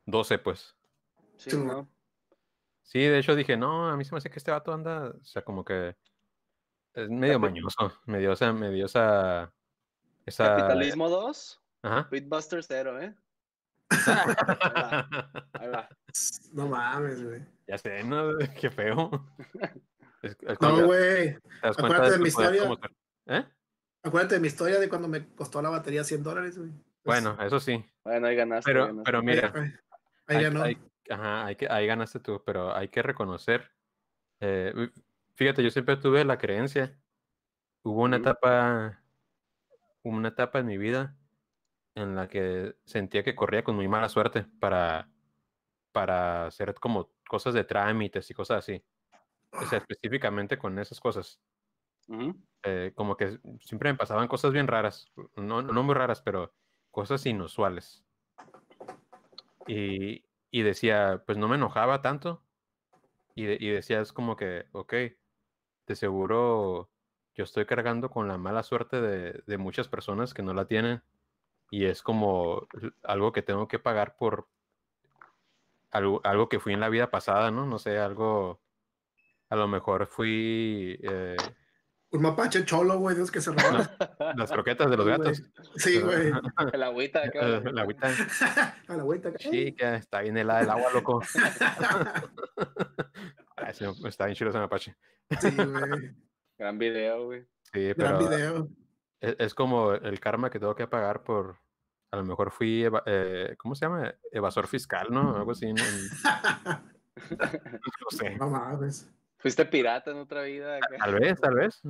12, 0.05 0.37
pues. 0.37 0.73
Sí, 1.35 1.49
Sí, 1.49 1.57
¿no? 1.57 1.89
Sí, 2.81 2.99
de 2.99 3.19
hecho 3.19 3.35
dije, 3.35 3.57
no, 3.57 3.89
a 3.89 3.97
mí 3.97 4.05
se 4.05 4.13
me 4.13 4.19
hace 4.19 4.29
que 4.29 4.39
este 4.39 4.51
vato 4.51 4.71
anda, 4.71 5.09
o 5.09 5.25
sea, 5.25 5.41
como 5.41 5.65
que 5.65 5.97
es 6.93 7.09
medio 7.09 7.39
mañoso, 7.39 7.91
me 8.05 8.19
dio 8.19 8.31
esa, 8.31 8.53
me 8.53 8.69
dio 8.69 8.85
esa, 8.85 9.53
esa, 10.25 10.45
Capitalismo 10.45 11.09
2, 11.09 11.61
ajá. 11.81 12.07
Bitbuster 12.09 12.63
0, 12.63 13.01
¿eh? 13.01 13.15
Ahí 15.59 15.67
va. 15.67 15.89
No 16.53 16.69
mames, 16.69 17.21
güey. 17.21 17.45
Ya 17.67 17.77
sé, 17.77 18.01
¿no? 18.05 18.37
Qué 18.61 18.69
feo. 18.69 19.11
Es- 20.21 20.37
es 20.41 20.61
No, 20.61 20.85
güey. 20.85 21.37
acuérdate 21.61 22.11
de 22.11 22.17
mi 22.19 22.27
historia. 22.27 22.61
como 22.63 22.77
¿Eh? 23.27 23.45
Acuérdate 24.03 24.35
de 24.35 24.41
mi 24.41 24.47
historia 24.47 24.79
de 24.79 24.89
cuando 24.89 25.07
me 25.07 25.27
costó 25.35 25.61
la 25.61 25.69
batería 25.69 26.03
100 26.03 26.23
dólares, 26.23 26.57
güey. 26.57 26.71
Pues, 27.03 27.23
Bueno, 27.23 27.41
eso 27.43 27.59
sí. 27.59 27.83
Bueno, 28.03 28.27
ahí 28.27 28.35
ganaste. 28.35 28.69
Pero, 28.71 28.87
ganaste. 28.87 29.03
pero 29.05 29.23
mira, 29.23 29.51
Ahí, 29.55 29.61
ahí 30.27 30.37
hay- 30.37 30.43
ganó. 30.43 30.63
hay- 30.63 30.77
ajá, 31.09 31.45
hay 31.45 31.55
que, 31.55 31.67
ahí 31.69 31.87
ganaste 31.87 32.19
tú, 32.19 32.41
pero 32.45 32.75
hay 32.75 32.87
que 32.89 33.01
reconocer. 33.01 33.71
eh, 34.43 34.89
fíjate, 35.35 35.61
yo 35.63 35.69
siempre 35.69 35.97
tuve 35.97 36.25
la 36.25 36.39
creencia. 36.39 36.99
Hubo 37.83 38.01
una 38.01 38.17
Ujú. 38.17 38.23
etapa, 38.23 39.03
una 40.03 40.29
etapa 40.29 40.57
en 40.59 40.65
mi 40.65 40.77
vida 40.79 41.15
en 41.93 42.15
la 42.15 42.27
que 42.27 42.75
sentía 42.85 43.23
que 43.23 43.35
corría 43.35 43.63
con 43.63 43.75
muy 43.75 43.87
mala 43.87 44.09
suerte 44.09 44.45
para, 44.59 45.09
para 45.91 46.47
hacer 46.47 46.73
como 46.75 47.11
cosas 47.27 47.53
de 47.53 47.63
trámites 47.63 48.31
y 48.31 48.33
cosas 48.33 48.59
así. 48.59 48.83
O 49.53 49.65
sea, 49.65 49.79
específicamente 49.79 50.57
con 50.57 50.77
esas 50.79 50.99
cosas. 50.99 51.39
Eh, 52.63 52.91
como 52.95 53.17
que 53.17 53.39
siempre 53.59 53.91
me 53.91 53.97
pasaban 53.97 54.27
cosas 54.27 54.53
bien 54.53 54.67
raras, 54.67 55.11
no, 55.35 55.61
no 55.63 55.83
muy 55.83 55.95
raras, 55.95 56.21
pero 56.21 56.53
cosas 56.91 57.25
inusuales. 57.25 58.03
Y, 59.67 60.25
y 60.51 60.61
decía, 60.63 61.23
pues 61.25 61.37
no 61.37 61.47
me 61.47 61.55
enojaba 61.55 62.01
tanto. 62.01 62.43
Y, 63.35 63.45
de- 63.45 63.57
y 63.59 63.69
decía, 63.69 64.01
es 64.01 64.13
como 64.13 64.35
que, 64.37 64.67
ok, 64.73 64.93
de 65.87 65.95
seguro 65.95 66.89
yo 67.35 67.43
estoy 67.45 67.65
cargando 67.65 68.09
con 68.09 68.27
la 68.27 68.37
mala 68.37 68.63
suerte 68.63 69.01
de, 69.01 69.43
de 69.45 69.57
muchas 69.57 69.87
personas 69.87 70.33
que 70.33 70.43
no 70.43 70.53
la 70.53 70.65
tienen. 70.67 71.03
Y 71.71 71.85
es 71.85 72.03
como 72.03 72.67
algo 73.03 73.31
que 73.33 73.43
tengo 73.43 73.67
que 73.67 73.79
pagar 73.79 74.17
por 74.17 74.49
algo, 75.91 76.21
algo 76.23 76.49
que 76.49 76.59
fui 76.59 76.73
en 76.73 76.79
la 76.79 76.89
vida 76.89 77.11
pasada, 77.11 77.51
¿no? 77.51 77.65
No 77.65 77.79
sé, 77.79 77.97
algo, 77.99 78.61
a 79.51 79.55
lo 79.55 79.67
mejor 79.67 80.07
fui 80.07 80.97
eh, 81.03 81.35
Un 82.11 82.21
mapache 82.23 82.65
cholo, 82.65 82.97
güey, 82.99 83.15
de 83.15 83.21
esos 83.21 83.31
que 83.31 83.39
se 83.41 83.51
roban. 83.51 83.87
las 84.35 84.51
croquetas 84.51 84.89
de 84.89 84.97
los 84.97 85.05
gatos. 85.07 85.43
Sí, 85.75 86.01
güey. 86.01 86.31
El 86.73 86.83
agüita. 86.83 87.23
Eh, 87.25 87.61
La 87.71 87.81
agüita. 87.83 88.09
A 88.87 88.95
la 88.97 89.03
vuelta. 89.03 89.33
Chica, 89.35 89.95
está 89.97 90.21
bien 90.21 90.37
helada 90.37 90.61
el 90.61 90.69
agua, 90.71 90.91
loco. 90.93 91.21
Ay, 93.57 93.73
sí, 93.73 93.85
está 94.05 94.25
bien 94.25 94.35
chido 94.35 94.49
ese 94.49 94.59
mapache. 94.59 94.95
Sí, 95.39 95.49
güey. 95.55 96.15
Gran 96.57 96.77
video, 96.77 97.25
güey. 97.25 97.45
Sí, 97.73 97.93
Gran 97.93 98.17
pero 98.17 98.29
video. 98.29 98.67
es, 99.19 99.35
es 99.39 99.53
como 99.53 99.93
el 99.93 100.19
karma 100.19 100.49
que 100.49 100.59
tengo 100.59 100.75
que 100.75 100.87
pagar 100.87 101.23
por. 101.23 101.57
A 102.11 102.17
lo 102.17 102.25
mejor 102.25 102.51
fui. 102.51 102.83
eva- 102.83 103.03
eh, 103.05 103.55
¿Cómo 103.57 103.73
se 103.75 103.85
llama? 103.85 104.13
Evasor 104.31 104.67
fiscal, 104.67 105.07
¿no? 105.11 105.35
Algo 105.35 105.51
así. 105.51 105.71
No, 105.73 105.83
no 107.29 108.09
sé. 108.09 108.35
No 108.37 108.49
mames. 108.49 109.09
Fuiste 109.41 109.65
pirata 109.65 110.11
en 110.11 110.17
otra 110.17 110.43
vida. 110.43 110.77
acá. 110.77 110.97
Tal 110.97 111.19
vez, 111.19 111.39
tal 111.39 111.55
vez. 111.55 111.81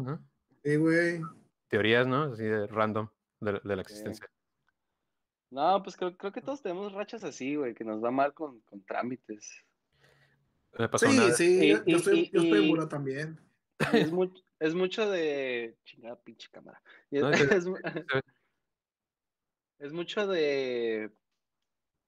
Sí, 0.63 0.75
güey. 0.77 1.21
Teorías, 1.67 2.07
¿no? 2.07 2.23
Así 2.33 2.43
de 2.43 2.67
random 2.67 3.09
de, 3.39 3.53
de 3.63 3.75
la 3.75 3.83
Sí. 3.83 3.91
existencia. 3.93 4.27
No, 5.49 5.83
pues 5.83 5.97
creo, 5.97 6.15
creo 6.15 6.31
que 6.31 6.41
todos 6.41 6.61
tenemos 6.61 6.93
rachas 6.93 7.23
así, 7.25 7.55
güey, 7.55 7.73
que 7.73 7.83
nos 7.83 8.01
va 8.03 8.09
mal 8.11 8.33
con, 8.33 8.61
con 8.61 8.81
trámites. 8.85 9.65
Me 10.79 10.87
pasó 10.87 11.07
Sí, 11.07 11.17
una 11.17 11.31
sí. 11.33 11.59
Y- 11.65 11.69
yo, 11.71 11.77
y- 11.85 11.95
estoy, 11.95 12.19
y- 12.19 12.29
yo 12.31 12.41
estoy 12.41 12.69
buró 12.69 12.87
también. 12.87 13.37
Es, 13.93 14.11
mu- 14.11 14.33
es 14.59 14.73
mucho 14.73 15.09
de. 15.09 15.75
Chingada 15.83 16.15
pinche 16.21 16.47
cámara. 16.51 16.81
Es 19.79 19.91
mucho 19.91 20.27
de. 20.27 21.11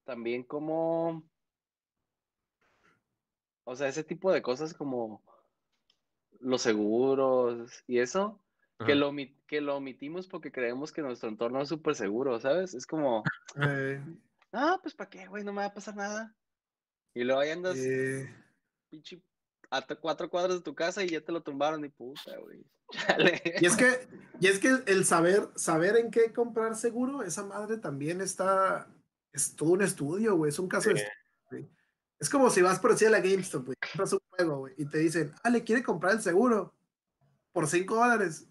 También 0.05 0.43
como. 0.43 1.23
O 3.65 3.75
sea, 3.75 3.87
ese 3.87 4.03
tipo 4.03 4.31
de 4.31 4.41
cosas 4.41 4.73
como. 4.73 5.21
Los 6.43 6.61
seguros 6.61 7.83
y 7.87 7.99
eso. 7.99 8.39
Que 8.79 8.91
Ajá. 8.91 8.95
lo, 8.95 9.11
omi- 9.11 9.35
que 9.47 9.61
lo 9.61 9.77
omitimos 9.77 10.27
porque 10.27 10.51
creemos 10.51 10.91
que 10.91 11.01
nuestro 11.01 11.29
entorno 11.29 11.61
es 11.61 11.69
súper 11.69 11.95
seguro, 11.95 12.39
¿sabes? 12.39 12.73
Es 12.73 12.85
como. 12.85 13.23
Eh, 13.61 14.01
Ah, 14.55 14.77
pues 14.81 14.93
¿para 14.93 15.09
qué, 15.09 15.25
güey? 15.27 15.43
No 15.43 15.51
me 15.51 15.61
va 15.61 15.65
a 15.67 15.73
pasar 15.73 15.95
nada. 15.95 16.35
Y 17.15 17.23
luego 17.23 17.39
ahí 17.41 17.49
andas, 17.49 17.75
eh, 17.77 18.31
pinche, 18.89 19.19
a 19.71 19.81
cuatro 19.95 20.29
cuadras 20.29 20.57
de 20.57 20.61
tu 20.61 20.75
casa 20.75 21.03
y 21.03 21.09
ya 21.09 21.21
te 21.21 21.31
lo 21.31 21.41
tumbaron 21.41 21.83
y 21.85 21.89
puta, 21.89 22.37
güey. 22.37 22.63
Chale. 22.91 23.41
Y 23.59 23.65
es 23.65 23.75
que, 23.75 24.07
y 24.39 24.47
es 24.47 24.59
que 24.59 24.69
el 24.85 25.05
saber, 25.05 25.49
saber 25.55 25.97
en 25.97 26.11
qué 26.11 26.31
comprar 26.33 26.75
seguro, 26.75 27.23
esa 27.23 27.43
madre 27.43 27.77
también 27.77 28.21
está, 28.21 28.87
es 29.31 29.55
todo 29.55 29.71
un 29.71 29.81
estudio, 29.81 30.35
güey, 30.35 30.49
es 30.49 30.59
un 30.59 30.67
caso 30.67 30.89
de 30.89 30.97
Sí. 30.97 31.01
estudio, 31.03 31.47
güey. 31.49 31.69
Es 32.23 32.29
como 32.29 32.49
si 32.49 32.61
vas 32.61 32.79
por 32.79 32.91
decir 32.91 33.09
a 33.09 33.11
la 33.11 33.19
GameStop, 33.19 33.65
güey, 33.65 33.75
compras 33.81 34.13
un 34.13 34.19
juego, 34.29 34.57
güey, 34.59 34.73
y 34.77 34.85
te 34.85 34.97
dicen, 34.99 35.33
ah, 35.43 35.49
le 35.49 35.61
quiere 35.65 35.83
comprar 35.83 36.13
el 36.13 36.21
seguro 36.21 36.73
por 37.51 37.67
5 37.67 37.93
dólares. 37.95 38.47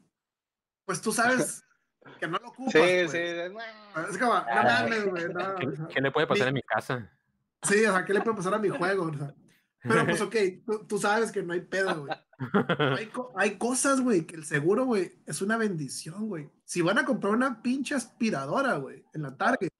Pues 0.85 1.01
tú 1.01 1.11
sabes 1.11 1.65
que 2.21 2.29
no 2.29 2.37
lo 2.39 2.49
ocupas. 2.49 2.73
Sí, 2.75 2.79
pues. 2.79 3.11
sí. 3.13 3.19
Es 3.19 4.19
como, 4.19 4.35
no 4.35 4.45
Ay. 4.47 4.65
mames, 4.65 5.09
güey, 5.09 5.25
no, 5.33 5.89
¿Qué, 5.89 6.01
le 6.03 6.11
puede 6.13 6.27
pasar 6.27 6.45
Ni- 6.45 6.49
en 6.51 6.55
mi 6.57 6.63
casa? 6.63 7.11
Sí, 7.63 7.83
o 7.87 7.93
sea, 7.93 8.05
¿qué 8.05 8.13
le 8.13 8.21
puede 8.21 8.37
pasar 8.37 8.53
a 8.53 8.59
mi 8.59 8.69
juego? 8.69 9.05
O 9.05 9.15
sea, 9.17 9.35
Pero 9.81 10.05
pues 10.05 10.21
ok, 10.21 10.37
tú, 10.67 10.87
tú 10.87 10.99
sabes 10.99 11.33
que 11.33 11.43
no 11.43 11.55
hay 11.55 11.63
pedo, 11.63 12.05
güey. 12.05 12.13
Hay, 12.99 13.07
co- 13.07 13.33
hay 13.37 13.57
cosas, 13.57 14.03
güey, 14.03 14.27
que 14.27 14.37
el 14.37 14.45
seguro, 14.45 14.85
güey, 14.85 15.19
es 15.25 15.41
una 15.41 15.57
bendición, 15.57 16.29
güey. 16.29 16.51
Si 16.65 16.83
van 16.83 16.99
a 16.99 17.07
comprar 17.07 17.33
una 17.33 17.63
pinche 17.63 17.95
aspiradora, 17.95 18.75
güey, 18.77 19.03
en 19.15 19.23
la 19.23 19.35
Target, 19.35 19.71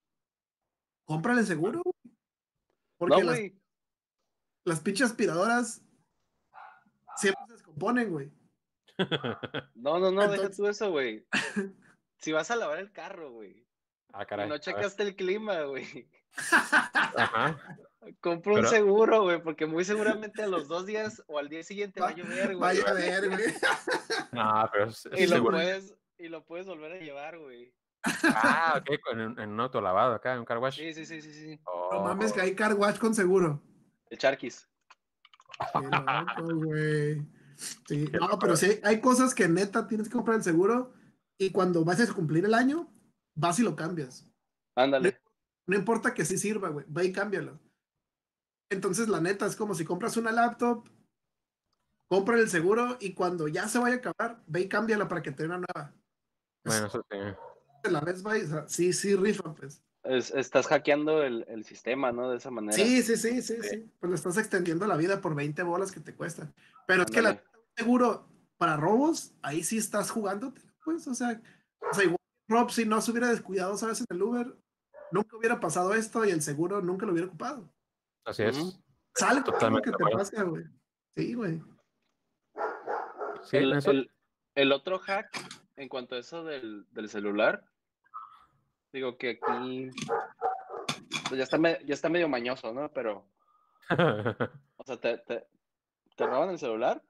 cómprale 1.05 1.45
seguro, 1.45 1.83
güey. 1.85 2.17
Porque 2.97 3.23
No, 3.23 3.31
las. 3.33 3.41
Las 4.65 4.81
pinches 4.81 5.07
aspiradoras 5.11 5.83
siempre 7.17 7.45
se 7.47 7.53
descomponen, 7.55 8.11
güey. 8.11 8.31
No, 9.75 9.99
no, 9.99 10.11
no, 10.11 10.23
deja 10.23 10.35
Entonces- 10.35 10.57
tú 10.57 10.67
eso, 10.67 10.91
güey. 10.91 11.27
Si 12.19 12.33
vas 12.33 12.51
a 12.51 12.57
lavar 12.57 12.79
el 12.79 12.93
carro, 12.93 13.33
güey. 13.33 13.67
Ah, 14.13 14.27
caray. 14.27 14.49
no 14.49 14.59
checaste 14.59 15.03
el 15.03 15.17
clima, 15.17 15.63
güey. 15.63 16.09
Ajá. 17.17 17.59
Compra 18.21 18.55
un 18.55 18.67
seguro, 18.67 19.23
güey, 19.23 19.43
porque 19.43 19.65
muy 19.67 19.85
seguramente 19.85 20.43
a 20.43 20.47
los 20.47 20.69
dos 20.69 20.87
días 20.87 21.23
o 21.27 21.39
al 21.39 21.49
día 21.49 21.63
siguiente 21.63 22.01
va 22.01 22.09
a 22.09 22.15
llover, 22.15 22.57
güey. 22.57 22.59
Vaya 22.59 22.85
a 22.89 22.93
ver, 22.93 23.29
güey. 23.29 23.41
No, 24.33 24.69
pero 24.73 24.87
es, 24.87 25.07
es 25.07 25.21
Y 25.21 25.27
lo, 25.27 25.37
seguro. 25.37 25.57
puedes, 25.59 25.95
y 26.19 26.29
lo 26.29 26.45
puedes 26.45 26.67
volver 26.67 26.93
a 26.93 26.97
llevar, 26.99 27.39
güey. 27.39 27.73
Ah, 28.25 28.75
ok, 28.81 29.01
con- 29.03 29.21
en, 29.21 29.39
en 29.39 29.51
un 29.51 29.61
autolavado 29.61 30.15
acá, 30.15 30.33
en 30.35 30.41
un 30.41 30.45
car 30.45 30.59
wash. 30.59 30.77
Sí, 30.79 30.93
sí, 30.95 31.05
sí, 31.07 31.21
sí, 31.23 31.33
sí. 31.33 31.61
Oh. 31.65 31.91
No 31.93 32.03
mames, 32.05 32.33
que 32.33 32.41
hay 32.41 32.55
car 32.55 32.75
wash 32.75 32.99
con 32.99 33.15
seguro. 33.15 33.63
El 34.13 34.19
Charquis. 34.19 34.69
Güey. 36.39 37.27
Sí, 37.87 38.11
no, 38.13 38.39
pero 38.39 38.57
sí, 38.57 38.79
hay 38.83 39.01
cosas 39.01 39.35
que 39.35 39.49
neta 39.49 39.87
tienes 39.87 40.09
que 40.09 40.13
comprar 40.13 40.37
el 40.37 40.45
seguro 40.45 40.93
y 41.39 41.51
cuando 41.51 41.83
vas 41.83 41.99
a 41.99 42.13
cumplir 42.13 42.45
el 42.45 42.53
año, 42.53 42.93
vas 43.35 43.59
y 43.59 43.63
lo 43.63 43.75
cambias. 43.75 44.29
Ándale. 44.77 45.19
No 45.67 45.77
importa 45.77 46.13
que 46.13 46.27
sí 46.27 46.37
sirva, 46.37 46.69
güey, 46.69 46.85
ve 46.89 47.07
y 47.07 47.13
cámbialo. 47.13 47.59
Entonces, 48.69 49.09
la 49.09 49.21
neta, 49.21 49.47
es 49.47 49.57
como 49.57 49.75
si 49.75 49.87
compras 49.87 50.19
una 50.19 50.31
laptop, 50.31 50.87
compra 52.07 52.39
el 52.39 52.51
seguro 52.51 52.99
y 53.01 53.15
cuando 53.15 53.49
ya 53.49 53.67
se 53.67 53.79
vaya 53.79 53.95
a 53.95 53.99
acabar, 53.99 54.43
ve 54.47 54.61
y 54.61 54.69
cámbiala 54.69 55.09
para 55.09 55.23
que 55.23 55.33
te 55.33 55.45
dé 55.45 55.49
una 55.49 55.59
nueva. 55.59 55.95
Bueno, 56.65 56.87
eso 56.87 57.03
sí. 57.11 57.91
La 57.91 58.01
vez 58.01 58.27
va 58.27 58.37
y, 58.37 58.43
o 58.43 58.47
sea, 58.47 58.69
sí, 58.69 58.93
sí, 58.93 59.17
rifa, 59.17 59.55
pues. 59.55 59.83
Es- 60.05 60.31
estás 60.33 60.67
hackeando 60.67 61.23
el, 61.23 61.45
el 61.49 61.65
sistema, 61.65 62.11
¿no? 62.13 62.31
De 62.31 62.39
esa 62.39 62.51
manera. 62.51 62.73
Sí, 62.73 63.03
sí, 63.03 63.17
sí, 63.17 63.41
sí, 63.43 63.57
sí. 63.63 63.91
Pues 64.01 64.11
le 64.11 64.17
estás 64.17 64.37
extendiendo 64.37 64.87
la 64.87 64.97
vida 64.97 65.21
por 65.21 65.35
20 65.35 65.63
bolas 65.63 65.93
que 65.93 66.01
te 66.01 66.15
cuesta. 66.15 66.53
Pero 66.87 67.03
es 67.05 67.11
que 67.11 67.23
la 67.23 67.43
seguro 67.77 68.29
para 68.59 68.77
robos, 68.77 69.35
ahí 69.43 69.63
sí 69.65 69.79
estás 69.79 70.11
jugándote, 70.11 70.61
pues, 70.85 71.07
o 71.09 71.15
sea, 71.15 71.41
o 71.91 71.95
sea, 71.95 72.05
igual 72.05 72.19
Rob, 72.49 72.71
si 72.71 72.85
no 72.85 73.01
se 73.01 73.11
hubiera 73.13 73.29
descuidado, 73.29 73.77
sabes, 73.77 74.01
en 74.01 74.07
el 74.11 74.23
Uber, 74.23 74.57
nunca 75.11 75.37
hubiera 75.37 75.59
pasado 75.61 75.95
esto 75.95 76.25
y 76.25 76.31
el 76.31 76.43
seguro 76.43 76.81
nunca 76.83 77.07
lo 77.07 77.13
hubiera 77.13 77.29
ocupado. 77.29 77.73
Así 78.25 78.43
es. 78.43 78.57
Ujú. 78.59 78.83
Es 79.17 79.23
algo 79.23 79.45
Totalmente 79.45 79.91
que 79.91 79.97
te 79.97 80.11
pasa, 80.11 80.43
güey. 80.43 80.65
Sí, 81.17 81.35
güey. 81.35 81.63
Sí, 83.45 83.57
el, 83.59 83.73
el- 83.73 84.11
el 84.55 84.73
otro 84.73 84.99
hack, 84.99 85.29
en 85.77 85.89
cuanto 85.89 86.15
a 86.15 86.19
eso 86.19 86.45
del, 86.45 86.87
del 86.91 87.09
celular, 87.09 87.65
digo 88.93 89.17
que 89.17 89.31
aquí 89.43 89.91
pues 91.29 91.39
ya, 91.39 91.45
está 91.45 91.59
me- 91.59 91.79
ya 91.85 91.95
está 91.95 92.09
medio 92.09 92.29
mañoso, 92.29 92.73
¿no? 92.73 92.91
Pero, 92.93 93.27
o 94.77 94.85
sea, 94.85 94.97
te, 95.01 95.19
te, 95.19 95.47
te 96.17 96.27
roban 96.27 96.51
el 96.51 96.59
celular 96.59 97.03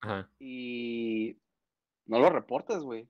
Ajá. 0.00 0.28
y 0.38 1.38
no 2.06 2.18
lo 2.18 2.30
reportes, 2.30 2.78
güey. 2.80 3.08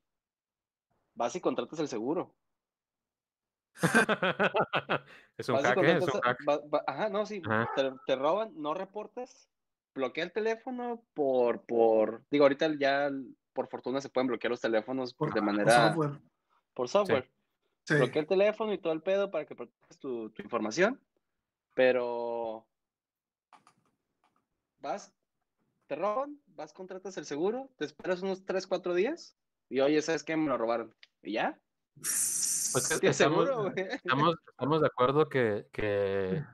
Vas 1.15 1.35
y 1.37 1.41
contratas 1.41 1.79
el 1.81 1.89
seguro. 1.89 2.35
es 5.37 5.49
un 5.49 5.55
Vas 5.57 5.65
hack, 5.65 5.79
¿eh? 5.79 5.93
es 5.99 6.03
un 6.03 6.09
contratas- 6.11 6.23
hack. 6.23 6.39
va- 6.49 6.67
va- 6.73 6.85
ajá, 6.87 7.09
no, 7.09 7.27
sí. 7.27 7.41
Ajá. 7.49 7.71
Te, 7.77 7.93
te 8.07 8.17
roban, 8.17 8.53
no 8.57 8.75
reportes, 8.75 9.49
bloquea 9.95 10.25
el 10.25 10.33
teléfono 10.33 11.03
por, 11.15 11.65
por, 11.67 12.25
digo, 12.31 12.45
ahorita 12.45 12.75
ya 12.79 13.11
por 13.53 13.69
fortuna 13.69 14.01
se 14.01 14.09
pueden 14.09 14.29
bloquear 14.29 14.51
los 14.53 14.61
teléfonos 14.61 15.15
Por, 15.15 15.29
de 15.35 15.41
por 15.41 15.43
manera, 15.43 15.89
software. 15.89 16.21
por 16.75 16.89
software. 16.89 17.25
Sí. 17.25 17.31
Bloquea 17.97 18.23
el 18.23 18.29
teléfono 18.29 18.73
y 18.73 18.79
todo 18.79 18.93
el 18.93 19.03
pedo 19.03 19.31
para 19.31 19.47
que 19.47 19.55
protejas 19.55 19.99
tu, 19.99 20.31
tu 20.31 20.43
información, 20.43 21.01
pero 21.75 22.67
vas, 24.81 25.15
te 25.87 25.97
roban, 25.97 26.41
vas, 26.49 26.73
contratas 26.73 27.17
el 27.17 27.25
seguro, 27.25 27.71
te 27.77 27.85
esperas 27.85 28.23
unos 28.23 28.45
3, 28.45 28.67
4 28.67 28.95
días 28.95 29.37
y 29.69 29.81
oye, 29.81 30.01
¿sabes 30.03 30.23
qué? 30.25 30.37
Me 30.37 30.49
lo 30.49 30.59
robaron. 30.59 30.95
¿Y 31.23 31.33
ya? 31.33 31.59
Pues 31.95 32.89
que 32.89 32.99
¿Tienes 33.01 33.21
estamos, 33.21 33.47
seguro, 33.47 33.73
estamos, 33.77 34.37
estamos 34.49 34.81
de 34.81 34.87
acuerdo 34.87 35.29
que, 35.29 35.67
que, 35.73 36.45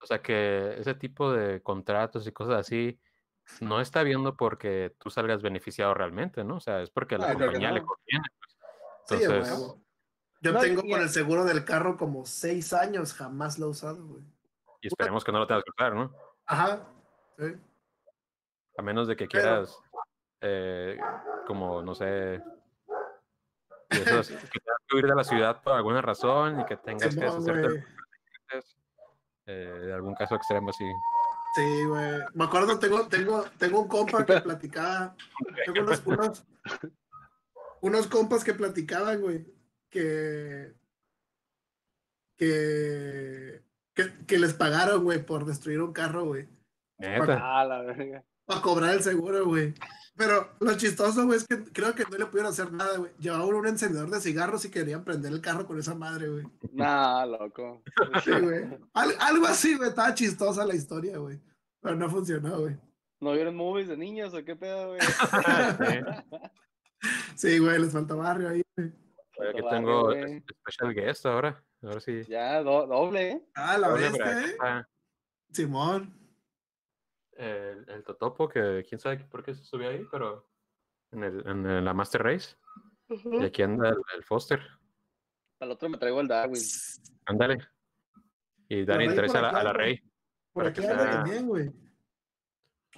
o 0.00 0.06
sea, 0.06 0.22
que 0.22 0.74
ese 0.78 0.94
tipo 0.94 1.32
de 1.32 1.62
contratos 1.62 2.26
y 2.26 2.32
cosas 2.32 2.60
así 2.60 3.00
no 3.60 3.80
está 3.80 4.02
viendo 4.02 4.36
porque 4.36 4.94
tú 4.98 5.10
salgas 5.10 5.42
beneficiado 5.42 5.94
realmente, 5.94 6.44
¿no? 6.44 6.56
O 6.56 6.60
sea, 6.60 6.82
es 6.82 6.90
porque 6.90 7.14
a 7.14 7.18
la 7.18 7.30
Ah, 7.30 7.32
compañía 7.32 7.72
le 7.72 7.82
conviene. 7.82 8.24
pues. 8.38 8.58
Sí, 9.06 9.24
Entonces. 9.24 9.74
Yo 10.40 10.52
No, 10.52 10.60
tengo 10.60 10.82
con 10.82 11.00
el 11.00 11.08
seguro 11.08 11.44
del 11.44 11.64
carro 11.64 11.96
como 11.96 12.24
seis 12.24 12.72
años, 12.72 13.12
jamás 13.14 13.58
lo 13.58 13.66
he 13.66 13.70
usado, 13.70 14.04
güey. 14.06 14.22
y 14.80 14.86
esperemos 14.86 15.24
que 15.24 15.32
no 15.32 15.40
lo 15.40 15.46
tengas 15.46 15.64
que 15.64 15.70
usar, 15.76 15.94
¿no? 15.94 16.14
Ajá. 16.46 16.86
Sí. 17.38 17.56
A 18.76 18.82
menos 18.82 19.08
de 19.08 19.16
que 19.16 19.26
Pero- 19.26 19.42
quieras, 19.42 19.76
eh, 20.40 20.98
como, 21.46 21.82
no 21.82 21.94
sé, 21.96 22.04
de 22.04 22.42
esos 23.90 24.28
que 24.52 24.60
tengas 24.60 24.78
que 24.86 24.96
huir 24.96 25.06
de 25.06 25.14
la 25.16 25.24
ciudad 25.24 25.60
por 25.62 25.72
alguna 25.72 26.00
razón 26.00 26.60
y 26.60 26.64
que 26.66 26.76
tengas 26.76 27.14
que 27.14 27.20
deshacerte 27.20 27.84
eh, 29.46 29.52
de 29.86 29.92
algún 29.94 30.14
caso 30.14 30.34
extremo 30.36 30.70
así. 30.70 30.84
Sí, 31.56 31.84
güey. 31.86 32.20
Me 32.34 32.44
acuerdo, 32.44 32.78
tengo, 32.78 33.08
tengo, 33.08 33.44
tengo 33.58 33.80
un 33.80 33.88
compa 33.88 34.24
que 34.24 34.40
platicaba. 34.42 35.16
Tengo 35.64 35.80
unos, 35.80 36.06
unos, 36.06 36.44
unos 37.80 38.06
compas 38.06 38.44
que 38.44 38.54
platicaban, 38.54 39.20
güey, 39.20 39.44
que, 39.90 40.74
que, 42.36 43.62
que, 43.94 44.12
que 44.26 44.38
les 44.38 44.54
pagaron, 44.54 45.04
güey, 45.04 45.24
por 45.24 45.44
destruir 45.44 45.80
un 45.80 45.92
carro, 45.92 46.24
güey. 46.24 46.48
Neta. 46.98 47.38
Ah, 47.40 47.64
la 47.64 47.82
verga. 47.82 48.24
Para 48.44 48.60
cobrar 48.62 48.94
el 48.94 49.02
seguro, 49.02 49.44
güey. 49.44 49.74
Pero 50.16 50.50
lo 50.58 50.76
chistoso, 50.76 51.26
güey, 51.26 51.38
es 51.38 51.46
que 51.46 51.62
creo 51.72 51.94
que 51.94 52.04
no 52.10 52.18
le 52.18 52.26
pudieron 52.26 52.50
hacer 52.50 52.72
nada, 52.72 52.96
güey. 52.98 53.12
Llevaban 53.18 53.54
un 53.54 53.66
encendedor 53.68 54.10
de 54.10 54.20
cigarros 54.20 54.64
y 54.64 54.70
querían 54.70 55.04
prender 55.04 55.32
el 55.32 55.40
carro 55.40 55.66
con 55.66 55.78
esa 55.78 55.94
madre, 55.94 56.28
güey. 56.28 56.44
Nah, 56.72 57.24
loco. 57.24 57.82
Sí, 58.24 58.32
güey. 58.32 58.64
Al- 58.94 59.16
algo 59.20 59.46
así, 59.46 59.76
güey. 59.76 59.90
Estaba 59.90 60.14
chistosa 60.14 60.64
la 60.64 60.74
historia, 60.74 61.18
güey. 61.18 61.40
Pero 61.80 61.94
no 61.94 62.10
funcionó, 62.10 62.60
güey. 62.60 62.76
¿No 63.20 63.32
vieron 63.32 63.54
movies 63.54 63.88
de 63.88 63.96
niños 63.96 64.34
o 64.34 64.44
qué 64.44 64.56
pedo, 64.56 64.88
güey? 64.88 65.00
Sí, 67.36 67.58
güey, 67.60 67.78
les 67.80 67.92
falta 67.92 68.14
barrio 68.16 68.48
ahí, 68.48 68.62
güey. 68.76 68.92
Oye, 69.38 69.50
Aquí 69.50 69.62
tengo 69.70 70.10
special 70.12 70.94
guest 70.94 71.26
ahora. 71.26 71.64
Ahora 71.82 72.00
sí. 72.00 72.22
Ya, 72.28 72.62
do- 72.62 72.86
doble, 72.86 73.30
¿eh? 73.30 73.48
Ah, 73.54 73.78
la 73.78 73.88
Doble, 73.88 74.08
bestia, 74.10 74.40
eh. 74.80 74.82
Simón. 75.52 76.14
El, 77.32 77.88
el 77.88 78.02
Totopo, 78.02 78.48
que 78.48 78.84
quién 78.88 78.98
sabe 78.98 79.18
por 79.20 79.44
qué 79.44 79.54
se 79.54 79.62
subió 79.64 79.90
ahí, 79.90 80.04
pero 80.10 80.50
en, 81.12 81.22
el, 81.22 81.46
en 81.46 81.84
la 81.84 81.94
Master 81.94 82.22
Race. 82.24 82.56
Y 83.08 83.44
aquí 83.44 83.62
anda 83.62 83.90
el, 83.90 83.96
el 84.16 84.24
Foster. 84.24 84.60
Al 85.60 85.70
otro 85.70 85.88
me 85.88 85.98
traigo 85.98 86.20
el 86.20 86.28
Darwin. 86.28 86.60
Ándale. 87.26 87.58
Y 88.68 88.84
Dani 88.84 89.08
por 89.08 89.36
a 89.36 89.40
la, 89.40 89.48
a 89.50 89.64
la. 89.64 89.72
Rey. 89.72 89.98
Por 90.52 90.64
Para 90.64 90.68
aquí 90.70 90.80
que 90.80 90.88
anda 90.88 91.10
también, 91.10 91.46
güey. 91.46 91.72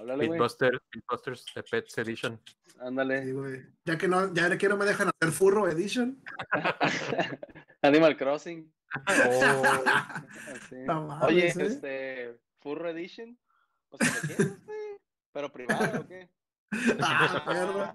Háblale, 0.01 0.25
güey. 0.25 0.39
Pitbuster, 0.39 0.81
Pitbusters 0.89 1.45
The 1.53 1.61
Pets 1.61 1.97
Edition. 1.99 2.41
Sí, 2.43 2.77
Ándale. 2.79 3.31
güey. 3.31 3.61
Ya 3.85 3.99
que 3.99 4.07
no, 4.07 4.33
ya 4.33 4.57
que 4.57 4.67
no 4.67 4.75
me 4.75 4.85
dejan 4.85 5.09
hacer 5.09 5.31
Furro 5.31 5.67
Edition. 5.67 6.23
Animal 7.83 8.17
Crossing. 8.17 8.73
Oh, 10.89 11.19
Oye, 11.27 11.47
¿eh? 11.47 11.53
este, 11.55 12.39
Furro 12.59 12.89
Edition. 12.89 13.37
Lo 13.91 13.97
quieres, 13.99 14.65
güey. 14.65 14.97
Pero 15.31 15.51
privado, 15.51 16.01
¿o 16.01 16.07
qué? 16.07 16.29
Ah, 16.99 17.93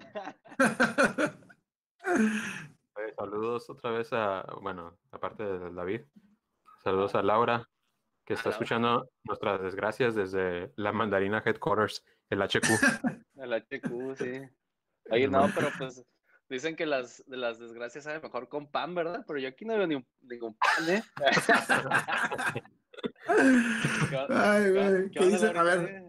saludos 3.17 3.69
otra 3.69 3.91
vez 3.91 4.13
a, 4.13 4.45
bueno, 4.61 4.97
aparte 5.11 5.43
de 5.43 5.73
David, 5.73 6.01
saludos 6.83 7.15
a 7.15 7.23
Laura, 7.23 7.67
que 8.27 8.33
está 8.33 8.49
escuchando 8.49 9.09
nuestras 9.23 9.61
desgracias 9.61 10.13
desde 10.13 10.73
la 10.75 10.91
Mandarina 10.91 11.41
Headquarters, 11.45 12.03
el 12.29 12.41
HQ. 12.41 12.65
El 13.37 13.53
HQ, 13.53 14.17
sí. 14.17 14.41
Oye, 15.11 15.29
no, 15.29 15.49
pero 15.55 15.69
pues 15.77 16.03
dicen 16.49 16.75
que 16.75 16.85
las, 16.85 17.23
de 17.25 17.37
las 17.37 17.57
desgracias 17.57 18.03
sabe 18.03 18.19
mejor 18.19 18.49
con 18.49 18.69
pan, 18.69 18.93
¿verdad? 18.95 19.23
Pero 19.25 19.39
yo 19.39 19.47
aquí 19.47 19.63
no 19.63 19.77
veo 19.77 19.87
ni 19.87 19.95
un, 19.95 20.05
ningún 20.21 20.57
pan, 20.57 20.89
¿eh? 20.89 21.03
¿Qué 24.09 24.17
onda- 24.17 24.53
Ay, 24.53 24.71
güey. 24.71 25.03
qué 25.03 25.11
¿Qué 25.11 25.19
onda, 25.19 25.31
dice? 25.37 25.47
A 25.57 25.63
ver, 25.63 26.03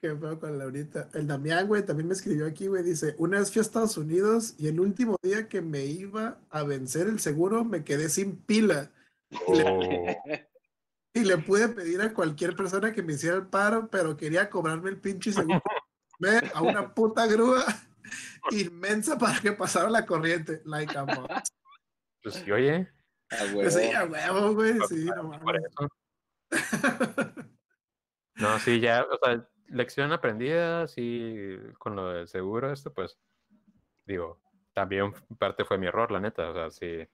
qué 0.00 0.16
feo 0.16 0.40
con 0.40 0.58
Laurita. 0.58 1.08
El 1.14 1.28
Damián, 1.28 1.68
güey, 1.68 1.84
también 1.84 2.08
me 2.08 2.14
escribió 2.14 2.46
aquí, 2.46 2.66
güey. 2.66 2.82
Dice: 2.82 3.14
Una 3.18 3.38
vez 3.38 3.52
fui 3.52 3.60
a 3.60 3.62
Estados 3.62 3.96
Unidos 3.96 4.54
y 4.58 4.66
el 4.66 4.80
último 4.80 5.16
día 5.22 5.48
que 5.48 5.60
me 5.60 5.84
iba 5.84 6.40
a 6.50 6.62
vencer 6.64 7.06
el 7.06 7.20
seguro 7.20 7.64
me 7.64 7.84
quedé 7.84 8.08
sin 8.08 8.42
pila. 8.42 8.90
Oh, 9.46 9.60
y 11.14 11.20
le 11.20 11.38
pude 11.38 11.68
pedir 11.68 12.00
a 12.00 12.14
cualquier 12.14 12.56
persona 12.56 12.92
que 12.92 13.02
me 13.02 13.14
hiciera 13.14 13.36
el 13.36 13.46
paro, 13.46 13.88
pero 13.90 14.16
quería 14.16 14.48
cobrarme 14.48 14.90
el 14.90 15.00
pinche 15.00 15.32
seguro 15.32 15.62
Ve 16.20 16.50
a 16.52 16.62
una 16.62 16.94
puta 16.94 17.26
grúa 17.26 17.64
inmensa 18.50 19.16
para 19.16 19.40
que 19.40 19.52
pasara 19.52 19.88
la 19.88 20.04
corriente. 20.04 20.62
Like 20.64 20.96
a 20.96 21.04
boss. 21.04 21.52
Pues 22.22 22.34
sí, 22.34 22.50
oye. 22.50 22.88
A 23.30 23.44
huevo. 23.44 23.60
Pues 23.60 23.74
sí, 23.74 23.90
a 23.92 24.04
huevo, 24.04 24.54
güey. 24.54 24.74
Sí, 24.88 25.04
no 25.04 25.30
por 25.40 25.56
eso. 25.56 25.88
No, 28.38 28.56
sí, 28.60 28.78
ya, 28.78 29.04
o 29.04 29.18
sea, 29.18 29.48
lección 29.66 30.12
aprendida, 30.12 30.86
sí, 30.86 31.56
con 31.76 31.96
lo 31.96 32.10
del 32.10 32.28
seguro, 32.28 32.72
esto, 32.72 32.92
pues, 32.92 33.18
digo, 34.06 34.40
también 34.72 35.12
parte 35.38 35.64
fue 35.64 35.76
mi 35.76 35.88
error, 35.88 36.12
la 36.12 36.20
neta, 36.20 36.50
o 36.50 36.54
sea, 36.54 36.70
sí. 36.70 37.04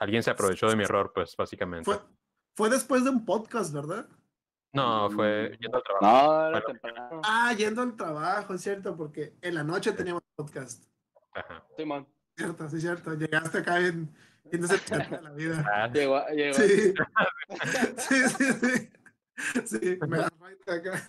Alguien 0.00 0.22
se 0.22 0.30
aprovechó 0.30 0.68
de 0.68 0.76
mi 0.76 0.82
error, 0.84 1.12
pues, 1.14 1.36
básicamente. 1.36 1.84
Fue, 1.84 2.00
fue 2.56 2.68
después 2.70 3.04
de 3.04 3.10
un 3.10 3.24
podcast, 3.24 3.72
¿verdad? 3.72 4.08
No, 4.72 5.10
fue 5.10 5.56
yendo 5.60 5.76
al 5.78 5.82
trabajo. 5.82 6.06
No, 6.06 6.40
era 6.40 6.50
Bueno. 6.50 6.66
temprano. 6.66 7.20
Ah, 7.24 7.52
yendo 7.56 7.82
al 7.82 7.96
trabajo, 7.96 8.54
es 8.54 8.60
cierto, 8.62 8.96
porque 8.96 9.36
en 9.42 9.54
la 9.54 9.62
noche 9.64 9.92
teníamos 9.92 10.22
podcast. 10.36 10.84
Ajá. 11.34 11.64
Simón. 11.76 12.08
Cierto, 12.36 12.68
sí, 12.68 12.80
cierto. 12.80 13.14
Llegaste 13.14 13.58
acá 13.58 13.78
en, 13.80 14.12
en 14.50 14.60
decepcionado 14.62 15.16
de 15.16 15.22
la 15.22 15.30
vida. 15.32 15.64
Ah, 15.72 15.88
Llegó, 15.92 16.24
llegó. 16.28 16.54
Sí. 16.54 16.94
Sí, 17.98 18.28
sí, 18.28 18.52
sí. 18.52 18.90
Sí, 19.66 19.98
me 20.06 20.18
da 20.18 20.30
right 20.40 20.68
acá. 20.68 21.08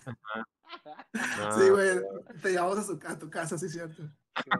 no, 1.38 1.52
Sí, 1.58 1.68
güey. 1.70 2.00
Te 2.42 2.50
llevamos 2.50 2.78
a, 2.78 2.82
su, 2.82 2.98
a 3.06 3.18
tu 3.18 3.30
casa, 3.30 3.56
sí, 3.58 3.68
cierto. 3.68 4.02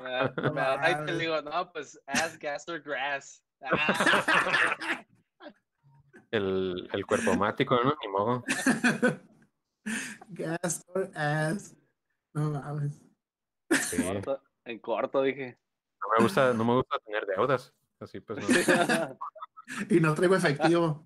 Me 0.00 0.10
da- 0.10 0.32
me 0.36 0.42
da 0.42 0.76
mames. 0.76 0.88
right 0.88 1.04
que 1.06 1.12
le 1.12 1.18
digo, 1.18 1.42
no, 1.42 1.72
pues 1.72 2.00
ass, 2.06 2.38
gas 2.38 2.68
or 2.68 2.80
grass. 2.80 3.42
El, 6.30 6.88
el 6.92 7.04
cuerpo 7.06 7.34
mático, 7.36 7.78
¿no? 7.84 7.94
Ni 8.00 8.08
modo. 8.08 8.42
Gas 10.28 10.82
or 10.94 11.10
ass. 11.14 11.76
No 12.32 12.50
mames. 12.52 13.02
Sí. 13.70 14.02
corto, 14.02 14.42
en 14.64 14.78
corto 14.78 15.22
dije. 15.22 15.58
No 16.00 16.06
me 16.16 16.22
gusta, 16.24 16.54
no 16.54 16.64
me 16.64 16.72
gusta 16.74 16.96
tener 17.04 17.26
deudas. 17.26 17.74
Así 18.00 18.20
pues 18.20 18.38
no. 18.40 18.48
Y 19.90 20.00
no 20.00 20.14
traigo 20.14 20.34
efectivo. 20.36 21.04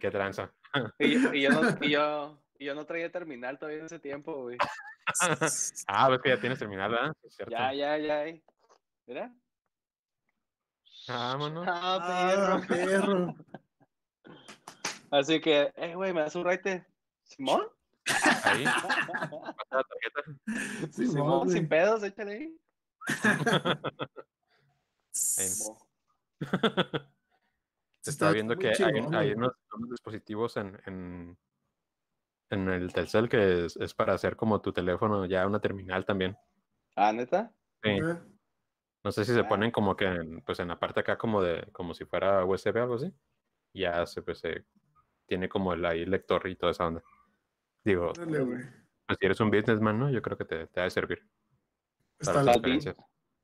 Qué 0.00 0.10
tranza. 0.10 0.52
y, 0.98 1.20
yo- 1.20 1.34
y 1.34 1.42
yo 1.42 1.50
no, 1.50 1.60
y, 1.80 1.90
yo, 1.90 2.40
y 2.58 2.64
yo 2.66 2.74
no 2.74 2.86
traía 2.86 3.10
terminal 3.10 3.58
todavía 3.58 3.80
en 3.80 3.86
ese 3.86 3.98
tiempo, 3.98 4.42
güey. 4.44 4.56
Ah, 5.88 6.08
ves 6.08 6.20
que 6.22 6.28
ya 6.30 6.40
tienes 6.40 6.58
terminal, 6.58 6.90
¿verdad? 6.92 7.12
Es. 7.22 7.36
Ya, 7.48 7.72
ya, 7.74 7.98
ya. 7.98 8.24
Mira. 9.06 9.34
Vámonos. 11.08 11.66
Ah, 11.68 11.98
Ah, 12.00 12.60
perro. 12.66 12.66
perro. 12.66 13.34
Así 15.10 15.40
que, 15.40 15.72
eh, 15.76 15.94
güey, 15.94 16.12
¿me 16.12 16.20
das 16.22 16.34
un 16.34 16.44
raite? 16.44 16.84
¿Simón? 17.22 17.62
Ahí, 18.44 18.64
la 18.64 18.72
tarjeta. 19.70 20.22
Sí, 20.92 21.06
Simón, 21.06 21.48
sin 21.50 21.68
pedos, 21.68 22.02
échale 22.02 22.32
ahí. 22.32 22.56
Se 25.12 25.44
Está 28.10 28.26
está 28.26 28.30
viendo 28.32 28.56
que 28.56 28.68
hay, 28.68 28.74
chingón, 28.74 29.14
hay 29.14 29.32
güey. 29.32 29.34
unos, 29.34 29.52
unos 29.76 29.90
dispositivos 29.90 30.56
en, 30.58 30.78
en, 30.86 31.36
en 32.50 32.68
el 32.68 32.92
Telcel 32.92 33.28
que 33.28 33.64
es, 33.66 33.76
es 33.76 33.94
para 33.94 34.14
hacer 34.14 34.36
como 34.36 34.60
tu 34.60 34.72
teléfono 34.72 35.24
ya 35.26 35.44
una 35.46 35.58
terminal 35.60 36.04
también. 36.04 36.36
Ah, 36.94 37.12
¿neta? 37.12 37.52
Sí. 37.82 37.90
Eh, 37.90 38.16
No 39.06 39.12
sé 39.12 39.24
si 39.24 39.32
se 39.32 39.44
ponen 39.44 39.70
como 39.70 39.94
que 39.94 40.04
en, 40.04 40.40
pues 40.42 40.58
en 40.58 40.66
la 40.66 40.80
parte 40.80 40.98
acá 40.98 41.16
como 41.16 41.40
de 41.40 41.68
como 41.70 41.94
si 41.94 42.04
fuera 42.04 42.44
USB 42.44 42.74
o 42.76 42.82
algo 42.82 42.94
así. 42.96 43.14
Ya 43.72 44.04
se 44.04 44.20
pues 44.20 44.40
se 44.40 44.64
tiene 45.28 45.48
como 45.48 45.72
el 45.74 45.86
ahí 45.86 46.04
lector 46.04 46.44
y 46.48 46.56
toda 46.56 46.72
esa 46.72 46.88
onda. 46.88 47.04
Digo, 47.84 48.12
güey. 48.16 48.64
pues 49.06 49.18
si 49.20 49.26
eres 49.26 49.38
un 49.38 49.52
businessman, 49.52 49.96
¿no? 49.96 50.10
Yo 50.10 50.20
creo 50.20 50.36
que 50.36 50.44
te, 50.44 50.66
te 50.66 50.80
ha 50.80 50.82
de 50.84 50.90
servir 50.90 51.22
Está 52.18 52.32
para 52.32 52.44
la- 52.46 52.46
las 52.46 52.56
Está 52.56 52.66
bien. 52.66 52.78
conferencias 52.80 52.96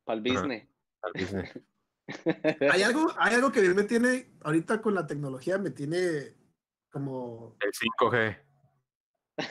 Para 0.04 0.16
el 0.16 0.22
business. 0.24 0.68
al 1.02 1.12
business. 1.12 1.60
Hay 2.72 2.82
algo, 2.82 3.12
hay 3.16 3.34
algo 3.36 3.52
que 3.52 3.60
mí 3.62 3.68
me 3.72 3.84
tiene, 3.84 4.32
ahorita 4.42 4.82
con 4.82 4.94
la 4.96 5.06
tecnología, 5.06 5.58
me 5.58 5.70
tiene 5.70 6.34
como 6.90 7.56
El 7.60 7.70
5G. 7.72 8.36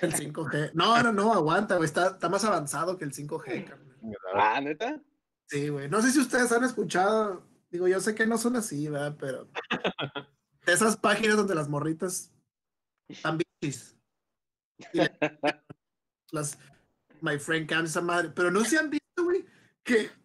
el 0.02 0.14
5G. 0.14 0.72
No, 0.74 1.02
no, 1.02 1.14
no, 1.14 1.32
aguanta, 1.34 1.76
güey. 1.78 1.86
Está, 1.86 2.08
está 2.08 2.28
más 2.28 2.44
avanzado 2.44 2.98
que 2.98 3.06
el 3.06 3.14
5G, 3.14 3.64
carnal. 3.66 3.98
ah, 4.36 4.60
¿neta? 4.60 5.02
Sí, 5.52 5.68
güey. 5.68 5.90
No 5.90 6.02
sé 6.02 6.12
si 6.12 6.20
ustedes 6.20 6.50
han 6.54 6.64
escuchado, 6.64 7.46
digo, 7.70 7.86
yo 7.88 8.00
sé 8.00 8.16
que 8.16 8.26
no 8.26 8.38
son 8.38 8.56
así, 8.56 8.88
¿verdad? 8.88 9.18
Pero 9.20 9.50
de 10.66 10.74
esas 10.74 10.96
páginas 10.96 11.36
donde 11.36 11.56
las 11.56 11.68
morritas 11.68 12.32
están 13.10 13.38
bichis. 13.38 13.98
Las 16.32 16.58
My 17.20 17.38
Friend 17.38 17.68
Cam, 17.68 17.84
esa 17.86 18.00
madre. 18.02 18.30
Pero 18.34 18.50
no 18.50 18.64
se 18.64 18.80
han 18.80 18.90
visto, 18.90 19.24
güey, 19.24 19.46
que. 19.84 20.10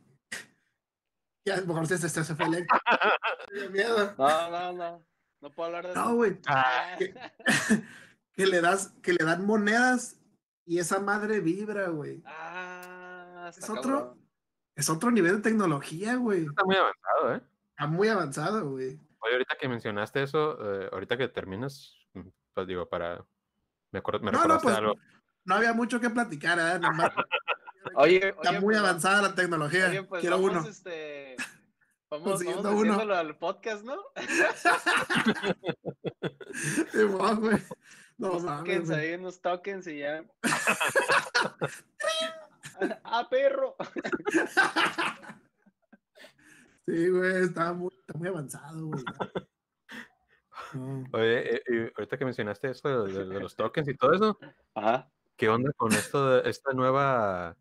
Ya, 1.44 1.54
a 1.54 1.60
lo 1.60 1.66
mejor 1.66 1.86
se, 1.86 1.96
se, 1.98 2.08
se 2.08 2.34
fue 2.34 2.46
el 2.46 3.70
miedo. 3.70 4.14
No, 4.18 4.50
no, 4.50 4.72
no. 4.72 5.06
No 5.40 5.50
puedo 5.50 5.66
hablar 5.68 5.86
de 5.88 5.94
No, 5.94 6.02
eso. 6.06 6.14
güey. 6.16 6.38
Ah, 6.46 6.96
que- 6.98 7.14
que 8.32 8.46
le 8.46 8.60
das, 8.60 8.88
que 9.02 9.12
le 9.12 9.24
dan 9.24 9.46
monedas 9.46 10.16
y 10.64 10.78
esa 10.80 10.98
madre 10.98 11.38
vibra, 11.40 11.88
güey. 11.90 12.20
Ah, 12.26 13.46
está 13.48 13.60
Es 13.64 13.70
otro- 13.70 13.82
cabrón. 14.08 14.25
Es 14.76 14.90
otro 14.90 15.10
nivel 15.10 15.36
de 15.36 15.42
tecnología, 15.42 16.16
güey. 16.16 16.44
Está 16.44 16.64
muy 16.64 16.76
avanzado, 16.76 17.34
¿eh? 17.34 17.40
Está 17.70 17.86
muy 17.86 18.08
avanzado, 18.08 18.70
güey. 18.70 19.00
Oye, 19.20 19.32
ahorita 19.32 19.56
que 19.58 19.68
mencionaste 19.68 20.22
eso, 20.22 20.58
eh, 20.60 20.88
ahorita 20.92 21.16
que 21.16 21.28
terminas, 21.28 21.94
mm, 22.12 22.28
pues 22.54 22.66
digo, 22.66 22.86
para... 22.88 23.24
Me, 23.90 24.00
acuerdo, 24.00 24.20
me 24.20 24.32
No, 24.32 24.44
no, 24.44 24.58
pues, 24.60 24.76
algo. 24.76 24.94
No 25.44 25.54
había 25.54 25.72
mucho 25.72 25.98
que 25.98 26.10
platicar, 26.10 26.58
¿eh? 26.58 26.78
Nomás- 26.78 27.12
Oye, 27.94 28.28
Está 28.28 28.50
oye, 28.50 28.60
muy 28.60 28.74
pues, 28.74 28.78
avanzada 28.78 29.22
la 29.22 29.34
tecnología. 29.34 29.86
Oye, 29.88 30.02
pues 30.02 30.20
Quiero 30.20 30.36
vamos, 30.42 30.60
uno. 30.60 30.68
este. 30.68 31.36
Vamos, 32.08 32.44
vamos 32.44 32.64
uno. 32.66 33.00
al 33.14 33.36
podcast, 33.36 33.84
¿no? 33.84 33.96
Simón, 36.92 37.40
güey. 37.40 37.58
No 38.16 38.38
mames, 38.38 38.58
tokens 38.58 38.90
ahí, 38.90 39.14
unos 39.14 39.40
tokens 39.42 39.86
y 39.88 39.98
ya. 39.98 40.24
ah, 43.04 43.26
perro. 43.30 43.76
Sí, 46.88 47.08
güey, 47.08 47.42
está 47.42 47.72
muy, 47.72 47.90
está 47.98 48.16
muy 48.16 48.28
avanzado, 48.28 48.86
güey. 48.86 49.02
No. 50.74 51.04
Oye, 51.12 51.56
eh, 51.56 51.92
ahorita 51.96 52.16
que 52.16 52.24
mencionaste 52.24 52.70
eso 52.70 53.04
de, 53.06 53.12
de- 53.12 53.24
de 53.26 53.40
los 53.40 53.56
tokens 53.56 53.88
y 53.88 53.96
todo 53.96 54.12
eso, 54.12 54.38
Ajá. 54.74 55.10
¿qué 55.36 55.48
onda 55.48 55.72
con 55.72 55.92
esto 55.92 56.30
de 56.42 56.48
esta 56.48 56.72
nueva 56.74 57.56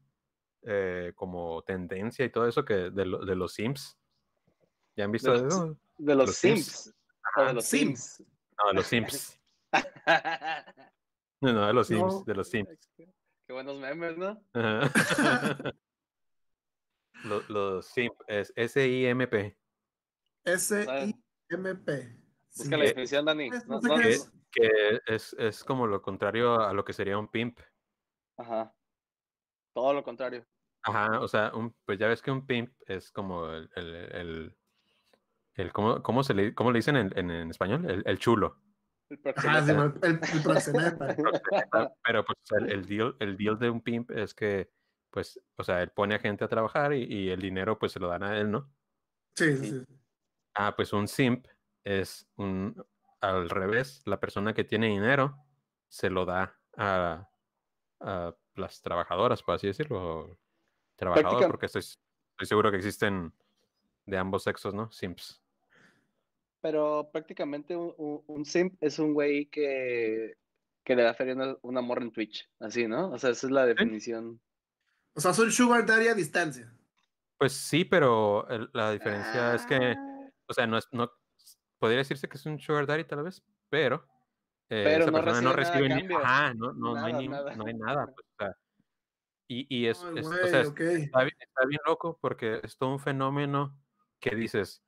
eh, 0.61 1.11
como 1.15 1.63
tendencia 1.63 2.23
y 2.23 2.29
todo 2.31 2.47
eso 2.47 2.63
que 2.63 2.91
de, 2.91 3.05
lo- 3.05 3.25
de 3.25 3.35
los 3.35 3.53
Sims? 3.55 3.97
¿Ya 4.95 5.05
han 5.05 5.11
visto 5.11 5.31
De 5.33 5.41
los- 5.41 5.53
eso? 5.53 5.77
De 5.97 6.15
los, 6.15 6.27
Los 6.27 6.35
Sims. 6.37 6.65
Sims. 6.67 6.95
O 7.37 7.45
de 7.47 7.53
los 7.53 7.65
Sims. 7.65 7.99
Sims. 7.99 8.29
No, 8.57 8.67
de 8.67 8.73
los 8.75 8.85
Sims. 8.87 9.39
No, 11.41 11.51
no, 11.51 11.67
de 11.67 11.73
los 11.73 11.87
Sims, 11.87 12.01
No. 12.13 12.23
de 12.25 12.33
los 12.35 12.47
Sims. 12.49 12.69
Qué 13.47 13.53
buenos 13.53 13.77
memes, 13.79 14.17
¿no? 14.17 14.41
Los, 17.23 17.49
los 17.49 17.85
Simp, 17.87 18.13
es 18.27 18.51
S-I-M-P. 18.55 19.57
S-I-M-P. 20.45 22.17
Busca 22.55 22.63
Sí. 22.63 22.69
la 22.69 22.77
definición, 22.85 23.25
Dani. 23.25 23.49
No, 23.67 23.79
no 23.81 23.95
Que, 23.97 24.09
es. 24.09 24.31
que 24.51 25.01
es, 25.07 25.33
es 25.39 25.63
como 25.63 25.87
lo 25.87 26.01
contrario 26.01 26.59
a 26.61 26.73
lo 26.73 26.85
que 26.85 26.93
sería 26.93 27.17
un 27.17 27.27
pimp. 27.27 27.59
Ajá. 28.37 28.73
Todo 29.73 29.93
lo 29.93 30.03
contrario. 30.03 30.45
Ajá, 30.83 31.19
o 31.19 31.27
sea, 31.27 31.51
un, 31.53 31.75
pues 31.85 31.97
ya 31.99 32.07
ves 32.07 32.21
que 32.21 32.31
un 32.31 32.45
pimp 32.45 32.71
es 32.87 33.11
como 33.11 33.49
el, 33.49 33.69
el, 33.75 33.95
el, 33.95 34.57
el- 35.55 35.73
¿cómo, 35.73 36.01
cómo 36.03 36.23
se 36.23 36.33
le, 36.35 36.53
cómo 36.53 36.71
le 36.71 36.77
dicen 36.79 36.95
en, 36.95 37.11
en, 37.17 37.31
en 37.31 37.49
español? 37.49 37.89
El, 37.89 38.03
el 38.05 38.19
chulo. 38.19 38.61
El 39.09 39.19
Ajá, 39.23 39.33
proxeneta. 39.33 39.65
Simón, 39.65 39.99
el, 40.01 40.11
el 40.11 40.43
proxeneta. 40.43 41.15
Pero 42.03 42.25
pues 42.25 42.37
el, 42.57 42.71
el 42.71 42.85
deal, 42.85 43.15
el 43.19 43.37
deal 43.37 43.59
de 43.59 43.69
un 43.69 43.81
pimp 43.81 44.11
es 44.11 44.33
que, 44.33 44.71
pues, 45.11 45.39
o 45.55 45.63
sea, 45.63 45.81
él 45.83 45.91
pone 45.91 46.15
a 46.15 46.19
gente 46.19 46.43
a 46.43 46.47
trabajar 46.47 46.93
y, 46.93 47.03
y 47.03 47.29
el 47.29 47.39
dinero 47.41 47.77
pues 47.77 47.91
se 47.91 47.99
lo 47.99 48.07
dan 48.07 48.23
a 48.23 48.37
él, 48.37 48.51
¿no? 48.51 48.73
Sí, 49.35 49.55
sí, 49.57 49.69
sí. 49.69 49.85
Ah, 50.55 50.75
pues 50.75 50.91
un 50.93 51.07
simp 51.07 51.47
es 51.83 52.27
un, 52.37 52.83
al 53.21 53.49
revés, 53.49 54.01
la 54.05 54.19
persona 54.19 54.53
que 54.53 54.63
tiene 54.63 54.87
dinero 54.87 55.37
se 55.87 56.09
lo 56.09 56.25
da 56.25 56.57
a, 56.77 57.29
a 57.99 58.35
las 58.55 58.81
trabajadoras, 58.81 59.43
por 59.43 59.55
así 59.55 59.67
decirlo. 59.67 60.19
o 60.19 60.39
Trabajador, 60.95 61.47
porque 61.47 61.67
estoy, 61.67 61.81
estoy 61.81 62.47
seguro 62.47 62.71
que 62.71 62.77
existen 62.77 63.33
de 64.05 64.17
ambos 64.17 64.43
sexos, 64.43 64.73
¿no? 64.73 64.91
Simps. 64.91 65.44
Pero 66.65 67.11
prácticamente 67.13 67.75
un, 67.77 67.93
un- 67.95 68.23
un 68.25 68.43
simp 68.43 68.73
es 68.81 68.97
un 68.97 69.13
güey 69.13 69.45
que, 69.51 70.35
que 70.83 70.95
le 70.95 71.03
da 71.03 71.13
feria 71.13 71.33
a 71.33 71.35
una, 71.35 71.57
una 71.61 71.81
morra 71.81 72.01
en 72.01 72.11
Twitch. 72.11 72.49
Así, 72.59 72.87
¿no? 72.87 73.11
O 73.11 73.19
sea, 73.19 73.29
esa 73.29 73.45
es 73.45 73.51
la 73.51 73.67
definición. 73.67 74.41
O 75.13 75.19
sea, 75.21 75.31
son 75.31 75.51
sugar 75.51 75.85
daddy 75.85 76.07
a 76.07 76.15
distancia. 76.15 76.73
Pues 77.37 77.53
sí, 77.53 77.85
pero 77.85 78.47
el- 78.49 78.67
la 78.73 78.91
diferencia 78.91 79.53
es 79.53 79.63
que, 79.67 79.75
Ah, 79.95 80.29
o 80.47 80.53
sea, 80.55 80.65
no 80.65 80.79
es, 80.79 80.87
no, 80.91 81.11
podría 81.77 81.99
decirse 81.99 82.27
que 82.27 82.37
es 82.37 82.45
un 82.47 82.59
sugar 82.59 82.87
daddy 82.87 83.03
tal 83.03 83.21
vez, 83.21 83.43
pero, 83.69 83.97
eh, 84.67 84.81
Pero 84.85 85.03
esa 85.03 85.11
no 85.11 85.17
persona 85.19 85.41
no 85.41 85.53
recibe 85.53 85.87
nada 85.87 86.01
ni, 86.01 86.15
ajá, 86.15 86.53
no, 86.55 86.73
no, 86.73 86.95
no 86.95 87.05
hay 87.05 87.11
Nada, 87.13 87.21
ni- 87.21 87.27
nada. 87.27 87.55
no 87.57 87.65
hay 87.67 87.73
nada, 87.75 88.05
pues, 88.07 88.25
o 88.25 88.35
sea, 88.39 88.57
y, 89.47 89.67
y 89.69 89.85
es, 89.85 90.03
Ay, 90.03 90.17
es- 90.17 90.25
o 90.25 90.47
sea, 90.47 90.61
bien, 90.63 91.35
está 91.39 91.65
bien 91.67 91.81
loco 91.85 92.17
porque 92.19 92.59
es 92.63 92.75
todo 92.75 92.89
un 92.89 92.99
fenómeno 92.99 93.79
que 94.19 94.35
dices, 94.35 94.81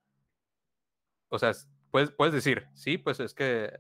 o 1.30 1.40
sea, 1.40 1.50
es- 1.52 1.70
puedes, 1.92 2.12
puedes 2.12 2.34
decir, 2.34 2.68
sí, 2.74 2.98
pues 2.98 3.20
es 3.20 3.34
que, 3.34 3.80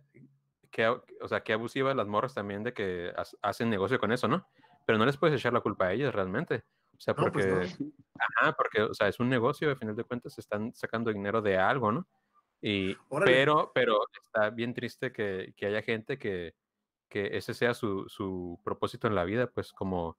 o 1.22 1.28
sea, 1.28 1.42
que 1.44 1.54
abusivas 1.54 1.96
las 1.96 2.08
morras 2.08 2.34
también 2.34 2.64
de 2.64 2.74
que 2.74 3.12
ha- 3.16 3.24
hacen 3.50 3.70
negocio 3.70 4.00
con 4.00 4.12
eso, 4.12 4.28
¿no? 4.28 4.48
Pero 4.86 4.98
no 4.98 5.06
les 5.06 5.18
puedes 5.18 5.40
echar 5.40 5.54
la 5.54 5.62
culpa 5.62 5.88
a 5.88 5.94
ellas 5.94 6.14
realmente. 6.14 6.64
O 6.96 7.00
sea, 7.00 7.14
No, 7.18 7.24
porque, 7.24 7.44
pues 7.44 7.80
no. 7.80 7.88
ajá, 8.20 8.54
porque, 8.54 8.82
o 8.82 8.94
sea, 8.94 9.08
es 9.08 9.20
un 9.20 9.30
negocio, 9.30 9.70
al 9.70 9.78
final 9.78 9.96
de 9.96 10.04
cuentas, 10.04 10.38
están 10.38 10.74
sacando 10.74 11.12
dinero 11.12 11.42
de 11.42 11.58
algo, 11.58 11.92
¿no? 11.92 12.08
Y, 12.62 12.96
Órale. 13.10 13.32
pero, 13.32 13.72
pero 13.74 14.00
está 14.26 14.50
bien 14.50 14.74
triste 14.74 15.12
que, 15.12 15.54
que 15.56 15.66
haya 15.68 15.82
gente 15.82 16.18
que, 16.18 16.56
que 17.10 17.38
ese 17.38 17.54
sea 17.54 17.74
su, 17.74 18.06
su 18.10 18.60
propósito 18.64 19.08
en 19.08 19.16
la 19.16 19.26
vida, 19.26 19.48
pues 19.48 19.72
como, 19.74 20.18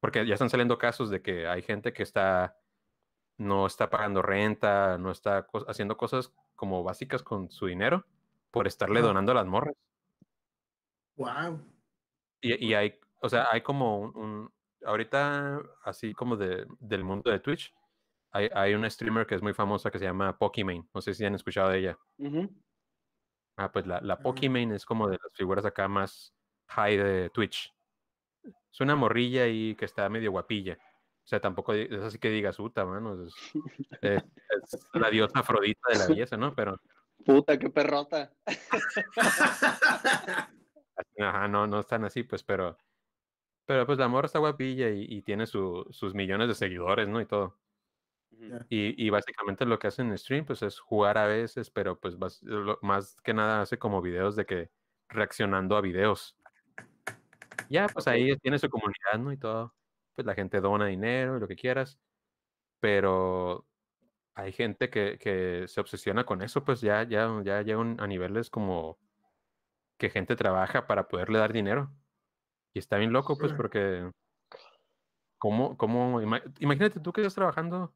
porque 0.00 0.26
ya 0.26 0.34
están 0.34 0.50
saliendo 0.50 0.76
casos 0.78 1.08
de 1.10 1.22
que 1.22 1.46
hay 1.46 1.62
gente 1.62 1.92
que 1.92 2.02
está, 2.02 2.56
no 3.38 3.66
está 3.66 3.90
pagando 3.90 4.22
renta, 4.22 4.98
no 4.98 5.10
está 5.12 5.46
co- 5.46 5.64
haciendo 5.68 5.96
cosas 5.96 6.32
como 6.62 6.84
básicas 6.84 7.24
con 7.24 7.50
su 7.50 7.66
dinero 7.66 8.06
por 8.52 8.68
estarle 8.68 9.00
donando 9.00 9.32
a 9.32 9.34
las 9.34 9.46
morras. 9.46 9.74
Wow. 11.16 11.58
Y, 12.40 12.68
y 12.68 12.74
hay, 12.74 13.00
o 13.20 13.28
sea, 13.28 13.48
hay 13.50 13.62
como 13.62 13.98
un, 13.98 14.16
un- 14.16 14.54
ahorita, 14.86 15.60
así 15.82 16.14
como 16.14 16.36
de, 16.36 16.64
del 16.78 17.02
mundo 17.02 17.32
de 17.32 17.40
Twitch, 17.40 17.74
hay, 18.30 18.48
hay 18.54 18.74
una 18.74 18.88
streamer 18.88 19.26
que 19.26 19.34
es 19.34 19.42
muy 19.42 19.54
famosa 19.54 19.90
que 19.90 19.98
se 19.98 20.04
llama 20.04 20.38
Pokimane. 20.38 20.86
No 20.94 21.00
sé 21.00 21.14
si 21.14 21.24
han 21.24 21.34
escuchado 21.34 21.70
de 21.70 21.78
ella. 21.80 21.98
Ah, 23.56 23.72
pues 23.72 23.84
la, 23.88 24.00
la. 24.00 24.20
Pokimane 24.20 24.76
es 24.76 24.86
como 24.86 25.08
de 25.08 25.18
las 25.20 25.32
figuras 25.34 25.64
acá 25.64 25.88
más 25.88 26.32
high 26.68 26.96
de 26.96 27.30
Twitch. 27.30 27.74
Es 28.70 28.80
una 28.80 28.94
morrilla 28.94 29.42
ahí 29.42 29.74
que 29.74 29.84
está 29.84 30.08
medio 30.08 30.30
guapilla. 30.30 30.78
O 31.24 31.26
sea, 31.26 31.40
tampoco 31.40 31.72
es 31.72 31.92
así 32.02 32.18
que 32.18 32.30
digas, 32.30 32.56
puta, 32.56 32.84
mano. 32.84 33.26
Es, 34.02 34.04
es- 34.22 34.22
es 34.74 34.88
la 34.94 35.10
diosa 35.10 35.38
Afrodita 35.40 35.80
de 35.92 35.98
la 35.98 36.06
belleza, 36.08 36.36
¿no? 36.36 36.54
Pero, 36.54 36.80
Puta, 37.24 37.56
qué 37.58 37.70
perrota. 37.70 38.32
ajá, 41.18 41.48
no, 41.48 41.66
no 41.66 41.80
están 41.80 42.04
así, 42.04 42.22
pues, 42.24 42.42
pero, 42.42 42.76
pero 43.66 43.86
pues 43.86 43.98
la 43.98 44.08
morra 44.08 44.26
está 44.26 44.38
guapilla 44.40 44.90
y, 44.90 45.06
y 45.08 45.22
tiene 45.22 45.46
su- 45.46 45.86
sus 45.90 46.14
millones 46.14 46.48
de 46.48 46.54
seguidores, 46.54 47.08
¿no? 47.08 47.20
Y 47.20 47.26
todo. 47.26 47.58
Y, 48.68 49.06
y 49.06 49.10
básicamente 49.10 49.64
lo 49.66 49.78
que 49.78 49.86
hacen 49.86 50.08
en 50.10 50.18
stream, 50.18 50.44
pues 50.44 50.62
es 50.62 50.80
jugar 50.80 51.16
a 51.18 51.26
veces, 51.26 51.70
pero 51.70 51.98
pues 52.00 52.16
lo- 52.42 52.78
más 52.82 53.20
que 53.22 53.34
nada 53.34 53.60
hace 53.62 53.78
como 53.78 54.02
videos 54.02 54.34
de 54.36 54.46
que 54.46 54.70
reaccionando 55.08 55.76
a 55.76 55.80
videos. 55.80 56.36
Ya, 57.68 57.86
pues 57.86 58.08
ahí 58.08 58.36
tiene 58.38 58.58
su 58.58 58.68
comunidad, 58.68 59.18
¿no? 59.18 59.32
Y 59.32 59.36
todo. 59.36 59.74
Pues 60.14 60.26
la 60.26 60.34
gente 60.34 60.60
dona 60.60 60.86
dinero 60.86 61.36
y 61.36 61.40
lo 61.40 61.48
que 61.48 61.56
quieras. 61.56 61.98
Pero 62.80 63.66
hay 64.34 64.52
gente 64.52 64.90
que, 64.90 65.18
que 65.18 65.66
se 65.68 65.80
obsesiona 65.80 66.24
con 66.24 66.42
eso, 66.42 66.64
pues 66.64 66.80
ya, 66.80 67.02
ya, 67.04 67.28
ya 67.44 67.62
llega 67.62 67.78
un- 67.78 68.00
a 68.00 68.06
niveles 68.06 68.50
como 68.50 68.98
que 69.98 70.10
gente 70.10 70.36
trabaja 70.36 70.86
para 70.86 71.08
poderle 71.08 71.38
dar 71.38 71.52
dinero. 71.52 71.92
Y 72.74 72.78
está 72.78 72.96
bien 72.96 73.12
loco, 73.12 73.36
pues, 73.38 73.52
porque 73.56 74.10
¿cómo, 75.38 75.76
cómo, 75.76 76.20
ima- 76.22 76.42
imagínate 76.58 77.00
tú 77.00 77.12
que 77.12 77.20
estás 77.20 77.34
trabajando 77.34 77.94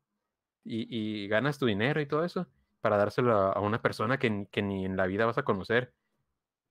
y, 0.64 0.86
y 1.24 1.28
ganas 1.28 1.58
tu 1.58 1.66
dinero 1.66 2.00
y 2.00 2.06
todo 2.06 2.24
eso 2.24 2.46
para 2.80 2.96
dárselo 2.96 3.34
a, 3.36 3.52
a 3.52 3.60
una 3.60 3.80
persona 3.82 4.18
que, 4.18 4.30
ni- 4.30 4.46
que 4.46 4.62
ni 4.62 4.84
en 4.84 4.96
la 4.96 5.06
vida 5.06 5.26
vas 5.26 5.38
a 5.38 5.44
conocer. 5.44 5.94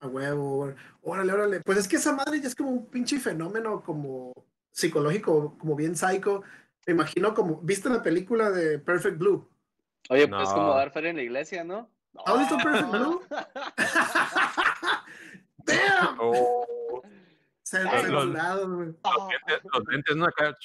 A 0.01 0.07
huevo, 0.07 0.73
órale, 1.01 1.33
órale. 1.33 1.61
Pues 1.61 1.77
es 1.79 1.87
que 1.87 1.95
esa 1.95 2.13
madre 2.15 2.39
ya 2.39 2.47
es 2.47 2.55
como 2.55 2.69
un 2.69 2.89
pinche 2.89 3.19
fenómeno 3.19 3.81
como 3.81 4.31
psicológico, 4.75 5.57
como 5.57 5.75
bien 5.75 5.95
psycho. 5.95 6.43
Me 6.85 6.93
imagino 6.93 7.33
como, 7.33 7.61
¿viste 7.61 7.89
la 7.89 8.03
película 8.03 8.51
de 8.51 8.77
Perfect 8.79 9.17
Blue? 9.17 9.49
Oye, 10.09 10.27
pues 10.27 10.49
como 10.49 10.67
No. 10.67 10.75
dar 10.75 10.91
en 11.05 11.15
la 11.15 11.23
iglesia, 11.23 11.63
¿no? 11.63 11.89
¿Has 12.25 12.39
visto 12.39 12.57
Perfect 12.57 12.91
Blue? 12.91 13.21
¡Damn! 15.65 16.17
Oh, 16.19 17.01
Se 17.63 17.77
Ay, 17.79 18.01
censurado, 18.03 18.75
güey. 18.75 18.89
Los 19.73 19.87
lentes, 19.87 20.15
¿no? 20.15 20.25
Acá, 20.25 20.55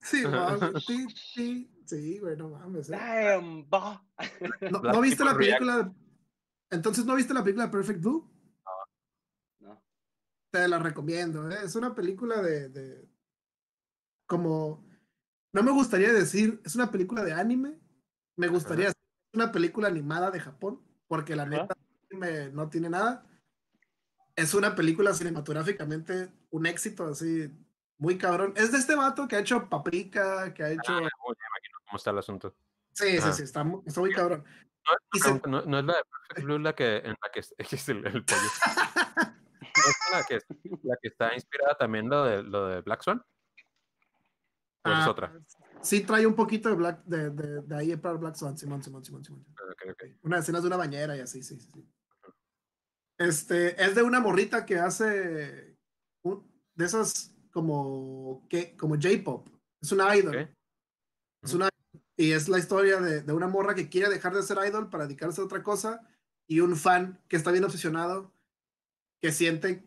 Sí, 0.00 0.22
mames. 0.26 0.84
Sí, 0.84 1.06
sí, 1.14 1.70
sí, 1.84 2.18
güey, 2.18 2.36
no 2.36 2.48
mames. 2.48 2.88
eh. 2.88 2.92
Damn, 2.96 3.68
ba. 3.68 4.02
¿No, 4.70 4.80
¿no 4.80 5.00
viste 5.00 5.24
la 5.24 5.36
película? 5.36 5.76
de- 5.84 5.92
Entonces, 6.70 7.04
¿no 7.04 7.14
viste 7.14 7.34
la 7.34 7.44
película 7.44 7.66
de 7.66 7.72
Perfect 7.72 8.00
Blue? 8.00 8.28
No. 9.60 9.80
Te 10.50 10.66
la 10.66 10.78
recomiendo, 10.78 11.48
¿eh? 11.50 11.58
Es 11.62 11.76
una 11.76 11.94
película 11.94 12.40
de, 12.42 12.68
de- 12.70 13.07
Como... 14.28 14.86
No 15.52 15.62
me 15.64 15.72
gustaría 15.72 16.12
decir, 16.12 16.60
es 16.64 16.76
una 16.76 16.90
película 16.92 17.24
de 17.24 17.32
anime. 17.32 17.80
Me 18.36 18.46
gustaría 18.46 18.86
decir, 18.86 19.00
es 19.32 19.34
una 19.40 19.50
película 19.50 19.88
animada 19.88 20.30
de 20.30 20.38
Japón, 20.38 20.80
porque 21.08 21.34
la 21.34 21.46
neta 21.46 21.74
no 22.52 22.68
tiene 22.68 22.90
nada. 22.90 23.26
Es 24.36 24.54
una 24.54 24.76
película 24.76 25.12
cinematográficamente 25.14 26.30
un 26.50 26.66
éxito 26.66 27.06
así, 27.08 27.50
muy 27.98 28.16
cabrón. 28.18 28.52
Es 28.56 28.70
de 28.70 28.78
este 28.78 28.94
vato 28.94 29.26
que 29.26 29.36
ha 29.36 29.40
hecho 29.40 29.68
Paprika, 29.68 30.52
que 30.54 30.62
ha 30.62 30.70
hecho... 30.70 30.92
uy, 30.92 31.02
ya 31.02 31.46
imagino 31.48 31.78
cómo 31.86 31.96
está 31.96 32.10
el 32.10 32.18
asunto. 32.18 32.54
Sí, 32.92 33.08
sí, 33.12 33.18
Ajá. 33.18 33.32
sí, 33.32 33.42
está, 33.42 33.64
está 33.86 34.00
muy 34.00 34.12
cabrón. 34.12 34.44
No, 34.84 35.20
se- 35.20 35.32
no, 35.34 35.40
no- 35.48 35.62
no 35.62 35.78
es 35.80 35.84
la 35.86 35.92
de 35.94 36.02
Perfect 36.28 36.44
Blue 36.46 36.58
la 36.58 36.74
que, 36.74 36.96
en 36.98 37.10
la 37.10 37.30
que 37.32 37.40
es, 37.40 37.54
es 37.58 37.88
el, 37.88 38.06
el 38.06 38.24
pollo. 38.24 38.40
¿No 38.76 39.70
es 39.88 39.96
la 40.12 40.24
que, 40.24 40.40
la 40.82 40.96
que 41.00 41.08
está 41.08 41.34
inspirada 41.34 41.74
también 41.76 42.08
lo 42.08 42.24
de, 42.24 42.42
lo 42.42 42.68
de 42.68 42.80
Black 42.82 43.02
Swan? 43.02 43.24
¿O 44.88 44.92
esa 44.92 45.00
es 45.00 45.06
Ah, 45.06 45.10
otra? 45.10 45.40
Sí, 45.82 46.00
trae 46.02 46.26
un 46.26 46.34
poquito 46.34 46.68
de 46.68 46.74
Black, 46.74 47.04
de, 47.04 47.30
de, 47.30 47.62
de 47.62 47.76
ahí 47.76 47.96
para 47.96 48.16
Black 48.16 48.34
Swan, 48.34 48.56
Simón, 48.58 48.82
Simón, 48.82 49.04
Simón, 49.04 49.24
Simón. 49.24 49.46
Ah, 49.56 49.62
ok, 49.72 49.92
ok. 49.92 50.02
Una 50.22 50.38
escena 50.38 50.60
de 50.60 50.66
una 50.66 50.76
bañera 50.76 51.16
y 51.16 51.20
así, 51.20 51.42
sí, 51.42 51.58
sí, 51.60 51.70
sí. 51.72 51.88
Este, 53.18 53.82
es 53.82 53.94
de 53.94 54.02
una 54.02 54.20
morrita 54.20 54.64
que 54.64 54.78
hace 54.78 55.76
un- 56.22 56.46
de 56.74 56.84
esas 56.84 57.34
como, 57.52 58.46
que, 58.48 58.76
como 58.76 58.94
J-pop. 58.94 59.48
Es 59.80 59.92
una 59.92 60.14
idol. 60.16 60.36
Ok. 60.36 60.48
Es 61.42 61.54
una, 61.54 61.68
y 62.16 62.32
es 62.32 62.48
la 62.48 62.58
historia 62.58 63.00
de, 63.00 63.22
de 63.22 63.32
una 63.32 63.46
morra 63.48 63.74
que 63.74 63.88
quiere 63.88 64.08
dejar 64.08 64.34
de 64.34 64.42
ser 64.42 64.58
idol 64.68 64.88
para 64.90 65.04
dedicarse 65.06 65.40
a 65.40 65.44
otra 65.44 65.62
cosa 65.62 66.00
y 66.48 66.60
un 66.60 66.76
fan 66.76 67.20
que 67.28 67.36
está 67.36 67.50
bien 67.50 67.64
obsesionado 67.64 68.32
que 69.20 69.32
siente 69.32 69.84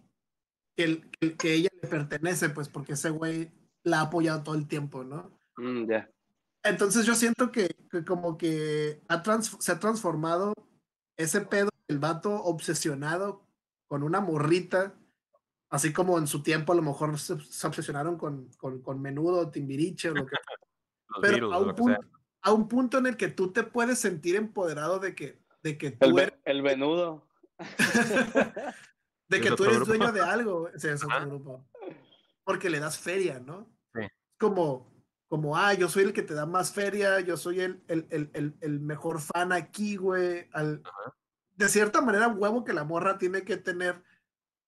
que, 0.76 0.84
el- 0.84 1.10
que, 1.12 1.36
que 1.36 1.54
ella 1.54 1.70
le 1.82 1.88
pertenece, 1.88 2.49
pues 2.49 2.68
porque 2.70 2.93
ese 2.93 3.10
güey 3.10 3.52
la 3.84 4.00
ha 4.00 4.04
apoyado 4.04 4.44
todo 4.44 4.56
el 4.56 4.68
tiempo, 4.68 5.04
¿no? 5.04 5.38
Mm, 5.58 5.90
ya. 5.90 6.10
Entonces 6.64 7.06
yo 7.06 7.16
siento 7.16 7.52
que, 7.52 7.76
que 7.90 8.06
como 8.06 8.38
que 8.38 9.02
ha 9.08 9.24
trans- 9.24 9.58
se 9.60 9.72
ha 9.72 9.80
transformado 9.80 10.54
ese 11.18 11.42
pedo, 11.42 11.70
el 11.88 12.00
vato 12.00 12.32
obsesionado 12.44 13.48
con 13.88 14.04
una 14.04 14.22
morrita, 14.22 14.94
así 15.70 15.92
como 15.92 16.18
en 16.20 16.28
su 16.28 16.44
tiempo 16.44 16.74
a 16.74 16.76
lo 16.76 16.82
mejor 16.84 17.18
se, 17.20 17.40
se 17.42 17.68
obsesionaron 17.68 18.18
con, 18.18 18.50
con, 18.58 18.82
con 18.82 19.02
menudo, 19.02 19.50
timbiriche 19.50 20.12
o 20.12 20.14
lo 20.16 20.26
que 20.26 20.36
pero 21.22 21.52
a 21.52 21.58
un, 21.60 21.68
lo 21.68 21.76
que 21.76 21.84
sea. 21.84 21.96
punto, 21.98 22.18
a 22.44 22.52
un 22.54 22.68
punto 22.68 22.98
en 23.00 23.08
el 23.08 23.18
que 23.18 23.28
tú 23.30 23.52
te 23.52 23.64
puedes 23.64 24.00
sentir 24.00 24.36
empoderado 24.36 25.00
de 25.00 25.16
que, 25.16 25.42
de 25.64 25.78
que 25.78 25.88
El, 25.88 25.98
tú 26.00 26.16
ve- 26.16 26.24
eres, 26.24 26.40
el 26.46 26.62
venudo. 26.62 27.28
de 29.28 29.38
¿Es 29.38 29.42
que 29.42 29.52
tú 29.56 29.64
eres 29.66 29.78
grupo? 29.78 29.94
dueño 29.94 30.12
de 30.12 30.22
algo. 30.22 30.70
Sí, 30.78 30.88
es 30.88 31.04
otro 31.04 31.26
grupo. 31.28 31.68
Porque 32.52 32.70
le 32.70 32.80
das 32.80 32.97
feria, 32.97 33.39
¿no? 33.39 33.68
Sí. 33.93 34.02
Como, 34.39 34.91
como, 35.28 35.58
ah, 35.58 35.74
yo 35.74 35.88
soy 35.88 36.04
el 36.04 36.14
que 36.14 36.24
te 36.24 36.34
da 36.34 36.45
más 36.45 36.74
feria, 36.74 37.20
yo 37.22 37.38
soy 37.38 37.62
el, 37.62 37.84
el, 37.88 38.08
el, 38.10 38.58
el, 38.60 38.80
mejor 38.80 39.22
fan 39.22 39.54
aquí, 39.54 39.95
güey. 39.95 40.49
Al, 40.52 40.82
Ajá. 40.84 41.16
de 41.56 41.70
cierta 41.70 42.02
manera, 42.02 42.28
huevo 42.28 42.64
que 42.64 42.74
la 42.74 42.84
morra 42.84 43.18
tiene 43.18 43.43
que 43.43 43.58
tener 43.58 44.04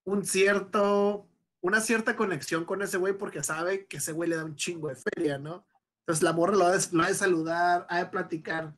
un 0.05 0.25
cierto, 0.25 1.27
una 1.61 1.81
cierta 1.81 2.15
conexión 2.15 2.65
con 2.65 2.81
ese 2.81 2.97
güey 2.97 3.17
porque 3.17 3.43
sabe 3.43 3.87
que 3.87 3.97
ese 3.97 4.11
güey 4.11 4.29
le 4.29 4.37
da 4.37 4.45
un 4.45 4.55
chingo 4.55 4.89
de 4.89 4.95
feria, 4.95 5.37
¿no? 5.37 5.65
Entonces 6.01 6.23
la 6.23 6.33
morra 6.33 6.55
lo 6.55 6.65
ha 6.65 6.71
de, 6.71 6.83
lo 6.91 7.03
ha 7.03 7.07
de 7.07 7.15
saludar, 7.15 7.85
ha 7.89 7.97
de 7.99 8.05
platicar 8.07 8.75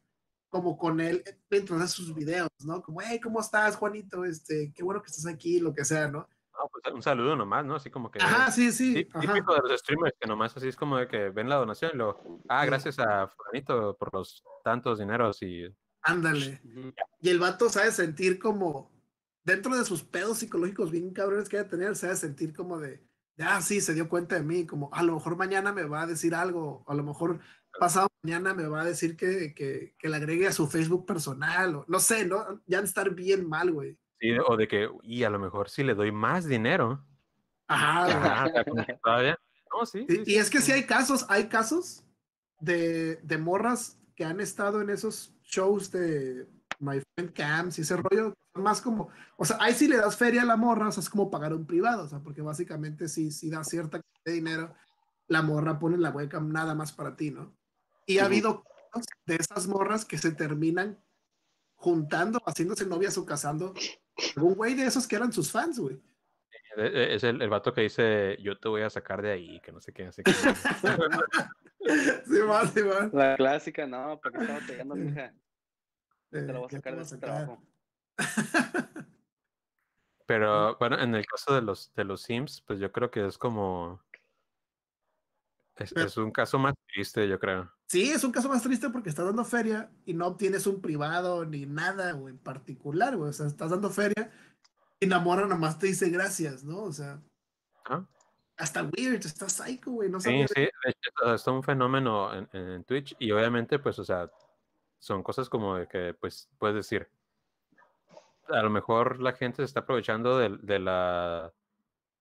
como 0.50 0.78
con 0.78 1.00
él 1.02 1.24
mientras 1.50 1.82
hace 1.82 1.96
sus 1.98 2.16
videos, 2.16 2.50
¿no? 2.64 2.82
Como, 2.82 3.02
hey, 3.02 3.20
¿cómo 3.20 3.42
estás, 3.42 3.76
Juanito? 3.76 4.24
Este, 4.26 4.72
qué 4.74 4.84
bueno 4.84 5.02
que 5.02 5.10
estás 5.12 5.26
aquí, 5.26 5.60
lo 5.60 5.74
que 5.74 5.84
sea, 5.84 6.08
¿no? 6.08 6.28
No, 6.58 6.70
pues, 6.70 6.94
un 6.94 7.02
saludo 7.02 7.36
nomás, 7.36 7.66
¿no? 7.66 7.76
Así 7.76 7.90
como 7.90 8.10
que. 8.10 8.20
Ajá, 8.22 8.52
sí, 8.52 8.72
sí. 8.72 9.08
ajá. 9.12 9.20
Típico 9.22 9.54
de 9.56 9.70
los 9.70 9.80
streamers, 9.80 10.16
que 10.20 10.28
nomás 10.28 10.56
así 10.56 10.68
es 10.68 10.76
como 10.76 10.98
de 10.98 11.08
que 11.08 11.30
ven 11.30 11.50
la 11.50 11.56
donación 11.56 11.92
y 11.94 11.98
lo. 11.98 12.22
Ah, 12.48 12.66
gracias 12.66 13.00
a 13.00 13.28
Fulanito 13.28 13.98
por 13.98 14.14
los 14.14 14.44
tantos 14.64 15.00
dineros 15.00 15.42
y. 15.42 15.68
Ándale. 16.02 16.62
Y 17.20 17.30
el 17.30 17.40
vato 17.40 17.68
sabe 17.70 17.92
sentir 17.92 18.38
como, 18.38 18.92
dentro 19.44 19.76
de 19.76 19.84
sus 19.86 20.04
pedos 20.04 20.38
psicológicos 20.38 20.92
bien 20.92 21.12
cabrones 21.12 21.50
que 21.50 21.58
debe 21.58 21.70
tener, 21.70 21.96
sabe 21.96 22.16
sentir 22.16 22.54
como 22.54 22.80
de, 22.80 23.04
ah, 23.40 23.60
sí, 23.62 23.82
se 23.82 23.96
dio 23.96 24.08
cuenta 24.08 24.36
de 24.36 24.44
mí, 24.44 24.68
como 24.68 24.90
a 24.94 25.02
lo 25.02 25.14
mejor 25.14 25.36
mañana 25.36 25.74
me 25.74 25.84
va 25.84 26.04
a 26.04 26.08
decir 26.08 26.36
algo, 26.36 26.84
a 26.88 26.94
lo 26.94 27.04
mejor 27.04 27.40
pasado 27.80 28.08
mañana 28.22 28.54
me 28.54 28.68
va 28.68 28.82
a 28.82 28.86
decir 28.86 29.18
que, 29.18 29.54
que, 29.56 29.96
que 29.98 30.10
le 30.10 30.16
agregue 30.16 30.48
a 30.48 30.52
su 30.52 30.68
Facebook 30.68 31.08
personal, 31.08 31.76
o 31.76 31.86
no 31.88 32.00
sé, 32.00 32.26
¿no? 32.26 32.62
Ya 32.68 32.82
de 32.82 32.88
estar 32.88 33.10
bien 33.14 33.50
mal, 33.50 33.72
güey. 33.72 33.98
O 34.48 34.58
de 34.58 34.68
que, 34.68 34.90
y 35.04 35.24
a 35.24 35.30
lo 35.30 35.40
mejor 35.40 35.70
si 35.70 35.84
le 35.84 35.96
doy 35.96 36.12
más 36.12 36.46
dinero. 36.46 37.06
Ajá. 37.68 38.06
Ajá. 38.06 39.38
No, 39.74 39.86
sí. 39.86 40.06
sí, 40.08 40.22
Y, 40.22 40.26
sí, 40.26 40.32
y 40.34 40.36
es 40.36 40.50
que 40.50 40.62
sí. 40.62 40.72
hay 40.72 40.86
casos, 40.86 41.26
hay 41.30 41.48
casos 41.48 42.04
de, 42.60 43.18
de 43.18 43.38
morras 43.38 44.00
que 44.16 44.26
han 44.26 44.40
estado 44.40 44.82
en 44.82 44.90
esos 44.90 45.34
shows 45.44 45.92
de 45.92 46.48
My 46.80 47.02
Friend 47.16 47.34
Camps 47.34 47.78
y 47.78 47.82
ese 47.82 47.98
rollo, 47.98 48.34
más 48.54 48.82
como, 48.82 49.10
o 49.38 49.46
sea, 49.46 49.58
ahí 49.60 49.74
sí 49.74 49.88
le 49.88 49.98
das 49.98 50.18
feria 50.18 50.42
a 50.42 50.46
la 50.46 50.56
morra, 50.56 50.88
o 50.88 50.92
sea, 50.92 51.02
es 51.02 51.10
como 51.10 51.30
pagar 51.30 51.54
un 51.54 51.66
privado, 51.66 52.04
o 52.04 52.08
sea, 52.08 52.20
porque 52.20 52.42
básicamente 52.42 53.08
sí, 53.08 53.32
sí 53.32 53.50
da 53.50 53.64
cierta 53.64 54.00
cantidad 54.00 54.24
de 54.26 54.32
dinero, 54.32 54.76
la 55.28 55.42
morra 55.42 55.80
pone 55.80 55.98
la 55.98 56.12
webcam 56.12 56.52
nada 56.52 56.76
más 56.76 56.92
para 56.92 57.16
ti, 57.16 57.32
¿no? 57.32 57.56
Y 58.06 58.20
ha 58.20 58.26
habido 58.26 58.64
casos 58.92 59.08
de 59.26 59.36
esas 59.36 59.68
morras 59.68 60.06
que 60.06 60.18
se 60.18 60.32
terminan 60.32 61.04
juntando, 61.76 62.40
haciéndose 62.46 62.86
novias 62.86 63.18
o 63.18 63.26
casando, 63.26 63.74
algún 64.36 64.56
güey 64.56 64.74
de 64.74 64.86
esos 64.86 65.08
que 65.08 65.16
eran 65.16 65.32
sus 65.34 65.52
fans, 65.52 65.80
güey. 65.80 66.02
Es 66.78 67.24
el, 67.24 67.42
el 67.42 67.50
vato 67.50 67.74
que 67.74 67.82
dice, 67.82 68.38
yo 68.42 68.58
te 68.60 68.68
voy 68.68 68.82
a 68.82 68.90
sacar 68.90 69.22
de 69.22 69.32
ahí, 69.32 69.62
que 69.62 69.72
no 69.72 69.80
sé 69.80 69.94
qué, 69.94 70.08
así 70.08 70.24
que... 70.24 70.32
Sí, 72.26 72.40
va, 72.40 72.66
sí, 72.66 72.82
va. 72.82 73.10
La 73.14 73.36
clásica, 73.38 73.86
no, 73.86 74.20
¿para 74.20 74.36
qué 74.38 74.44
estaba 74.44 74.60
pegando, 74.68 74.96
mija? 74.96 75.26
Eh, 75.26 75.32
Te 76.32 76.42
lo 76.48 76.62
voy 76.62 76.66
a 76.66 76.70
¿qué 76.70 76.76
sacar 76.78 76.98
de 76.98 77.06
sacar? 77.06 77.30
trabajo. 77.30 77.64
Pero 80.26 80.76
bueno, 80.80 81.00
en 81.00 81.14
el 81.16 81.26
caso 81.26 81.54
de 81.54 81.62
los, 81.62 81.94
de 81.94 82.04
los 82.04 82.22
Sims, 82.24 82.62
pues 82.66 82.80
yo 82.80 82.92
creo 82.92 83.12
que 83.12 83.26
es 83.26 83.38
como... 83.38 84.04
Es, 85.78 85.94
Pero- 85.94 86.08
es 86.08 86.18
un 86.18 86.32
caso 86.32 86.58
más 86.58 86.74
triste, 86.88 87.28
yo 87.28 87.38
creo. 87.40 87.70
Sí, 87.88 88.10
es 88.10 88.24
un 88.24 88.32
caso 88.32 88.48
más 88.50 88.64
triste 88.64 88.90
porque 88.90 89.10
estás 89.10 89.26
dando 89.26 89.44
feria 89.44 89.92
y 90.06 90.14
no 90.14 90.28
obtienes 90.28 90.66
un 90.68 90.82
privado 90.82 91.46
ni 91.46 91.66
nada, 91.66 92.14
güey, 92.14 92.34
en 92.34 92.40
particular, 92.40 93.16
güey. 93.18 93.30
O 93.30 93.34
sea, 93.34 93.46
estás 93.48 93.72
dando 93.72 93.90
feria 93.90 94.32
y 95.00 95.06
la 95.06 95.20
morra 95.20 95.46
nomás 95.48 95.78
te 95.78 95.88
dice 95.88 96.10
gracias, 96.10 96.64
¿no? 96.64 96.84
O 96.84 96.92
sea, 96.94 97.20
¿no? 97.90 98.08
hasta 98.58 98.84
weird, 98.84 99.26
está 99.26 99.50
psycho, 99.50 99.92
güey. 99.92 100.10
No 100.10 100.20
Sí, 100.22 100.30
sabía 100.30 100.48
sí, 100.48 100.62
de 100.62 100.70
hecho, 100.86 101.10
o 101.22 101.26
sea, 101.26 101.36
es 101.36 101.46
un 101.48 101.62
fenómeno 101.62 102.34
en, 102.34 102.48
en 102.54 102.84
Twitch 102.86 103.14
y 103.20 103.32
obviamente, 103.32 103.78
pues, 103.80 104.00
o 104.00 104.06
sea, 104.06 104.32
son 104.98 105.22
cosas 105.24 105.50
como 105.50 105.76
de 105.76 105.88
que, 105.88 106.14
pues, 106.14 106.50
puedes 106.58 106.76
decir, 106.78 107.10
a 108.48 108.62
lo 108.62 108.70
mejor 108.70 109.20
la 109.22 109.34
gente 109.34 109.58
se 109.58 109.64
está 109.66 109.82
aprovechando 109.82 110.38
de, 110.38 110.58
de 110.62 110.80
la 110.80 111.52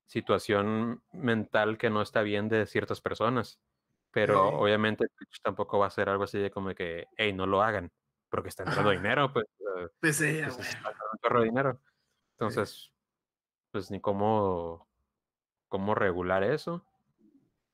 situación 0.06 1.02
mental 1.12 1.78
que 1.78 1.90
no 1.90 2.02
está 2.02 2.22
bien 2.22 2.48
de 2.48 2.66
ciertas 2.66 3.00
personas, 3.00 3.60
pero 4.12 4.50
Sí. 4.50 4.56
obviamente 4.58 5.06
Twitch 5.16 5.40
tampoco 5.42 5.78
va 5.78 5.86
a 5.88 5.90
ser 5.90 6.08
algo 6.08 6.24
así 6.24 6.38
de 6.38 6.50
como 6.50 6.74
que, 6.74 7.06
hey, 7.16 7.32
no 7.32 7.46
lo 7.46 7.62
hagan, 7.62 7.92
porque 8.30 8.48
está 8.48 8.64
entrando 8.64 8.90
Ajá. 8.90 8.98
dinero, 9.00 9.32
pues, 9.32 9.46
Pues 10.00 10.16
sí, 10.16 10.40
pues, 10.44 10.58
está 10.58 10.90
entrando 11.14 11.44
dinero. 11.44 11.80
Entonces, 12.38 12.92
pues, 13.72 13.90
ni 13.90 14.00
cómo, 14.00 14.88
cómo 15.68 15.94
regular 15.94 16.44
eso. 16.44 16.86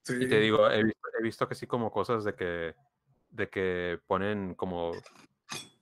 Sí. 0.05 0.17
Y 0.21 0.29
te 0.29 0.41
digo, 0.41 0.71
he 0.71 0.83
visto, 0.85 1.01
he 1.19 1.23
visto 1.23 1.49
que 1.49 1.55
sí 1.55 1.67
como 1.67 1.91
cosas 1.91 2.25
de 2.25 2.35
que, 2.35 2.75
de 3.31 3.51
que 3.51 4.01
ponen 4.07 4.55
como 4.55 5.03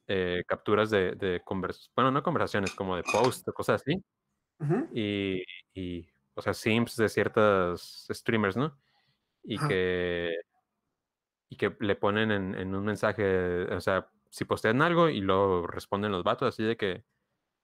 eh, 0.09 0.45
capturas 0.49 0.91
de, 0.91 1.13
de 1.13 1.43
conversaciones, 1.45 1.93
bueno, 1.97 2.11
no 2.13 2.23
conversaciones, 2.23 2.75
como 2.75 2.97
de 2.97 3.05
posts 3.05 3.49
o 3.49 3.55
cosas 3.55 3.83
así. 3.83 4.03
Ujú. 4.61 4.89
Y, 4.93 5.43
y, 5.75 6.09
o 6.39 6.43
sea, 6.43 6.55
sims 6.55 6.97
de 6.97 7.09
ciertos 7.09 8.07
streamers, 8.11 8.57
¿no? 8.57 8.79
Y 9.43 9.59
que, 9.59 10.37
y 11.49 11.57
que 11.57 11.77
le 11.81 11.97
ponen 11.97 12.31
en, 12.31 12.55
en 12.55 12.75
un 12.75 12.85
mensaje, 12.85 13.65
o 13.65 13.81
sea, 13.81 14.09
si 14.31 14.45
postean 14.45 14.83
algo 14.83 15.09
y 15.09 15.21
luego 15.21 15.67
responden 15.67 16.13
los 16.13 16.23
vatos 16.23 16.49
así 16.49 16.63
de 16.63 16.77
que, 16.77 17.05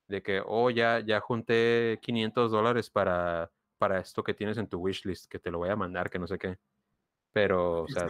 de 0.09 0.23
que, 0.23 0.43
oh, 0.45 0.71
ya, 0.71 1.01
ya 1.01 1.21
junté 1.21 1.99
500 2.03 2.51
dólares 2.51 2.91
para, 2.91 3.53
para 3.79 4.01
esto 4.01 4.25
que 4.25 4.35
tienes 4.35 4.59
en 4.59 4.69
tu 4.69 4.79
wishlist, 4.79 5.31
que 5.31 5.39
te 5.39 5.51
lo 5.51 5.59
voy 5.59 5.71
a 5.71 5.77
mandar, 5.77 6.11
que 6.11 6.19
no 6.19 6.27
sé 6.27 6.39
qué. 6.39 6.59
Pero, 7.33 7.83
o 7.83 7.89
sea. 7.89 8.09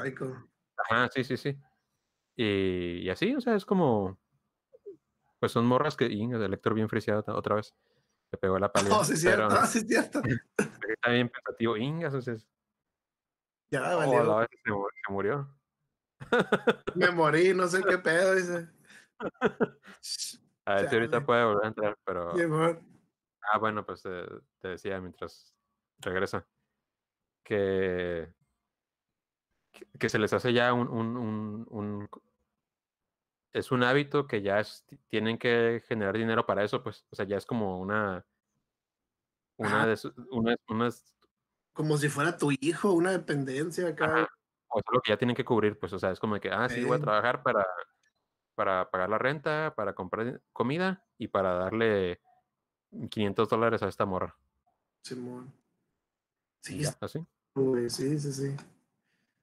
Ajá, 0.76 1.08
sí, 1.12 1.24
sí, 1.24 1.36
sí. 1.36 1.58
Y, 2.36 3.00
y 3.00 3.10
así, 3.10 3.34
o 3.34 3.40
sea, 3.40 3.54
es 3.54 3.64
como. 3.64 4.18
Pues 5.38 5.52
son 5.52 5.66
morras 5.66 5.96
que. 5.96 6.06
Inga, 6.06 6.42
el 6.42 6.50
lector 6.50 6.74
bien 6.74 6.88
friseado 6.88 7.24
otra 7.36 7.56
vez. 7.56 7.74
Le 8.34 8.38
pegó 8.38 8.58
la 8.58 8.72
pálida. 8.72 8.98
Oh, 8.98 9.04
sí, 9.04 9.16
cierto. 9.16 9.46
pero 9.48 9.60
Ah, 9.62 9.66
sí, 9.68 9.80
cierto. 9.82 10.20
está 10.88 11.10
bien 11.10 11.28
pensativo. 11.28 11.76
Inga, 11.76 12.06
entonces. 12.08 12.48
Ya, 13.70 13.94
Oh, 13.94 13.98
valió. 13.98 14.24
la 14.24 14.48
se, 14.50 14.56
se 14.64 15.12
murió. 15.12 15.56
Me 16.96 17.10
morí, 17.12 17.54
no 17.54 17.68
sé 17.68 17.80
qué 17.84 17.96
pedo, 17.98 18.34
dice. 18.34 18.68
A 20.66 20.74
ver 20.74 20.88
si 20.88 20.94
ahorita 20.96 21.24
puede 21.24 21.44
volver 21.44 21.64
a 21.64 21.68
entrar, 21.68 21.96
pero. 22.04 22.32
Ah, 23.52 23.58
bueno, 23.58 23.86
pues 23.86 24.02
eh, 24.06 24.26
te 24.60 24.68
decía 24.68 25.00
mientras 25.00 25.54
regresa. 25.98 26.44
Que. 27.44 28.34
que- 29.72 29.86
Que 29.96 30.08
se 30.08 30.18
les 30.18 30.32
hace 30.32 30.52
ya 30.52 30.72
un, 30.72 30.88
un, 30.88 31.16
un, 31.16 31.66
un- 31.70 32.08
es 33.54 33.70
un 33.70 33.84
hábito 33.84 34.26
que 34.26 34.42
ya 34.42 34.60
es- 34.60 34.84
tienen 35.08 35.38
que 35.38 35.82
generar 35.88 36.18
dinero 36.18 36.44
para 36.44 36.64
eso, 36.64 36.82
pues, 36.82 37.06
o 37.10 37.16
sea, 37.16 37.24
ya 37.24 37.36
es 37.36 37.46
como 37.46 37.78
una, 37.80 38.26
una 39.56 39.86
de 39.86 39.96
una, 40.30 40.56
unas, 40.68 41.14
Como 41.72 41.96
si 41.96 42.08
fuera 42.08 42.36
tu 42.36 42.50
hijo, 42.60 42.92
una 42.92 43.12
dependencia 43.12 43.88
acá. 43.88 44.28
o 44.68 44.78
sea, 44.80 44.92
lo 44.92 45.00
que 45.00 45.12
ya 45.12 45.16
tienen 45.16 45.36
que 45.36 45.44
cubrir, 45.44 45.78
pues, 45.78 45.92
o 45.92 45.98
sea, 45.98 46.10
es 46.10 46.18
como 46.18 46.38
que, 46.40 46.50
ah, 46.50 46.68
sí, 46.68 46.82
voy 46.82 46.96
a 46.96 47.00
trabajar 47.00 47.42
para, 47.44 47.64
para 48.56 48.90
pagar 48.90 49.08
la 49.08 49.18
renta, 49.18 49.72
para 49.76 49.94
comprar 49.94 50.40
comida 50.52 51.04
y 51.16 51.28
para 51.28 51.54
darle 51.54 52.20
500 53.08 53.48
dólares 53.48 53.82
a 53.84 53.88
esta 53.88 54.04
morra. 54.04 54.36
Simón. 55.02 55.52
Sí, 56.60 56.80
ya, 56.80 56.96
así. 57.00 57.24
güey, 57.54 57.88
sí, 57.88 58.18
sí, 58.18 58.32
sí. 58.32 58.56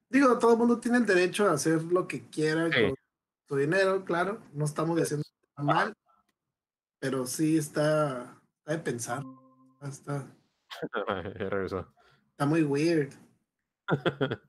Digo, 0.10 0.38
todo 0.38 0.52
el 0.52 0.58
mundo 0.58 0.80
tiene 0.82 0.98
el 0.98 1.06
derecho 1.06 1.48
a 1.48 1.54
hacer 1.54 1.82
lo 1.84 2.06
que 2.08 2.28
quiera 2.30 2.70
Sí. 2.70 2.82
con 2.82 2.96
su 3.52 3.58
dinero, 3.58 4.06
claro. 4.06 4.42
No 4.54 4.64
estamos 4.64 4.96
diciendo 4.98 5.26
mal, 5.58 5.94
pero 7.00 7.26
sí 7.26 7.58
está, 7.58 8.42
está 8.60 8.72
de 8.72 8.78
pensar. 8.80 9.24
Está, 9.82 10.26
está 12.32 12.46
muy 12.46 12.64
weird. 12.64 13.12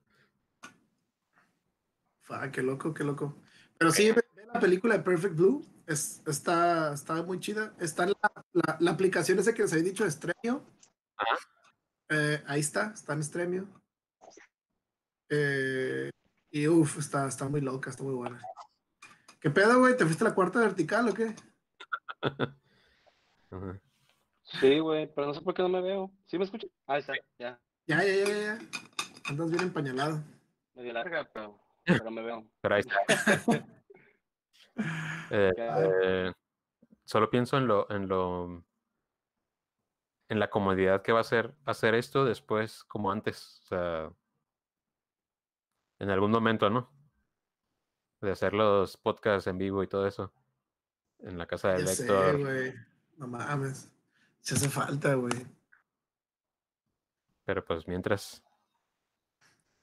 Fa, 2.23 2.53
qué 2.53 2.63
loco, 2.63 2.95
qué 2.95 3.03
loco. 3.03 3.43
Pero 3.77 3.91
sí, 3.91 4.13
ve, 4.13 4.25
ve 4.37 4.47
la 4.47 4.61
película 4.61 4.97
de 4.97 5.03
Perfect 5.03 5.35
Blue. 5.35 5.67
Es, 5.85 6.23
está, 6.25 6.95
está 6.95 7.25
muy 7.25 7.41
chida. 7.41 7.75
Está 7.81 8.07
la, 8.07 8.15
la, 8.53 8.77
la 8.79 8.91
aplicación 8.93 9.41
esa 9.41 9.53
que 9.53 9.63
les 9.63 9.73
había 9.73 9.83
dicho, 9.83 10.09
Stremio. 10.09 10.63
Ajá. 11.17 11.37
Eh, 12.11 12.41
ahí 12.47 12.61
está, 12.61 12.93
está 12.95 13.15
en 13.15 13.25
Stremio. 13.25 13.67
Eh, 15.29 16.09
y 16.53 16.69
uff, 16.69 16.99
está, 16.99 17.27
está 17.27 17.49
muy 17.49 17.63
loca, 17.63 17.91
está 17.91 18.05
muy 18.05 18.15
buena. 18.15 18.41
¿Qué 19.43 19.51
pedo, 19.51 19.81
güey? 19.81 19.97
¿Te 19.97 20.05
fuiste 20.05 20.25
a 20.25 20.29
la 20.29 20.35
cuarta 20.37 20.61
vertical 20.61 21.09
o 21.09 21.15
qué? 21.15 21.35
Ajá. 23.51 23.81
Sí, 24.45 24.79
güey, 24.79 25.13
pero 25.13 25.27
no 25.27 25.35
sé 25.35 25.41
por 25.41 25.53
qué 25.53 25.63
no 25.63 25.69
me 25.69 25.81
veo. 25.81 26.13
¿Sí 26.27 26.39
me 26.39 26.45
escuchas? 26.45 26.71
Ahí 26.87 27.01
está, 27.01 27.15
ya. 27.39 27.61
Ya, 27.87 28.05
ya, 28.05 28.15
ya, 28.15 28.39
ya. 28.39 28.59
Andas 29.29 29.51
bien 29.51 29.65
empañalado. 29.65 30.23
Medio 30.75 30.93
larga, 30.93 31.29
pero, 31.35 31.59
pero 31.85 32.11
me 32.13 32.23
veo. 32.23 32.47
Pero 32.61 32.75
ahí 32.75 32.81
está. 32.81 32.99
Eh, 35.31 35.53
eh, 35.57 36.33
solo 37.05 37.29
pienso 37.29 37.59
en 37.59 37.67
lo, 37.67 37.91
en 37.91 38.09
lo, 38.09 38.65
en 40.29 40.39
la 40.39 40.49
comodidad 40.49 41.03
que 41.03 41.13
va 41.13 41.21
a 41.21 41.25
ser 41.25 41.55
hacer 41.67 41.95
esto 41.95 42.25
después 42.25 42.83
como 42.85 43.13
antes, 43.13 43.61
o 43.65 43.67
sea, 43.67 44.13
en 45.99 46.09
algún 46.09 46.31
momento, 46.31 46.71
¿no? 46.71 46.91
De 48.23 48.31
hacer 48.31 48.55
los 48.55 48.97
podcasts 48.97 49.47
en 49.49 49.59
vivo 49.59 49.83
y 49.83 49.89
todo 49.89 50.07
eso 50.07 50.33
en 51.19 51.37
la 51.37 51.47
casa 51.47 51.73
del 51.73 51.85
Ya 51.85 51.93
sé. 51.93 52.75
No 53.17 53.27
mames. 53.27 53.91
Se 54.41 54.55
hace 54.55 54.69
falta, 54.69 55.15
güey. 55.15 55.47
Pero 57.45 57.65
pues 57.65 57.87
mientras. 57.87 58.43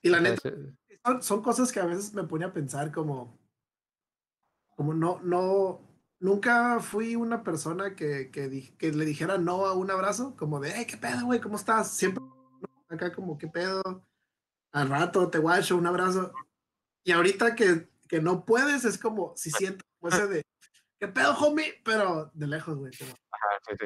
Y 0.02 0.10
la 0.10 0.22
neta, 0.22 0.50
son, 1.06 1.22
son 1.22 1.42
cosas 1.44 1.72
que 1.72 1.80
a 1.80 1.86
veces 1.86 2.14
me 2.14 2.24
pone 2.24 2.46
a 2.46 2.54
pensar 2.54 2.92
como, 2.92 3.38
como 4.76 4.94
no, 4.94 5.20
no, 5.22 5.82
nunca 6.20 6.80
fui 6.80 7.16
una 7.18 7.44
persona 7.44 7.96
que, 7.96 8.32
que, 8.32 8.48
di- 8.48 8.72
que 8.78 8.94
le 8.94 9.04
dijera 9.04 9.38
no 9.38 9.66
a 9.66 9.74
un 9.74 9.92
abrazo, 9.92 10.36
como 10.38 10.62
de, 10.62 10.72
hey, 10.74 10.86
¿qué 10.88 10.96
pedo, 10.96 11.26
güey? 11.26 11.42
¿Cómo 11.42 11.58
estás? 11.58 11.92
Siempre 11.92 12.24
acá 12.88 13.14
como, 13.14 13.38
¿qué 13.38 13.48
pedo? 13.48 13.82
Al 14.72 14.90
rato 14.90 15.30
te 15.30 15.38
guacho, 15.40 15.76
un 15.76 15.88
abrazo. 15.88 16.32
Y 17.04 17.12
ahorita 17.12 17.56
que, 17.56 17.90
que 18.10 18.20
no 18.20 18.44
puedes, 18.44 18.84
es 18.84 18.98
como, 18.98 19.34
si 19.38 19.52
siento 19.52 19.86
como 20.00 20.14
ese 20.14 20.28
de, 20.28 20.46
¿qué 21.00 21.08
pedo, 21.08 21.38
homie? 21.38 21.80
Pero 21.86 22.32
de 22.34 22.48
lejos, 22.48 22.76
güey. 22.76 22.92
Pero... 22.98 23.12
Ajá, 23.32 23.48
sí, 23.70 23.76
sí. 23.80 23.86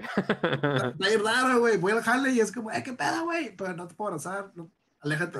Está 1.13 1.23
raro, 1.23 1.59
güey. 1.59 1.77
Voy 1.77 1.91
al 1.91 2.01
jale 2.01 2.31
y 2.31 2.39
es 2.39 2.51
como, 2.51 2.71
eh, 2.71 2.81
¿qué 2.83 2.93
pedo, 2.93 3.25
güey? 3.25 3.55
Pero 3.55 3.73
no 3.73 3.87
te 3.87 3.93
puedo 3.93 4.07
abrazar. 4.07 4.51
No. 4.55 4.71
Aléjate. 5.01 5.39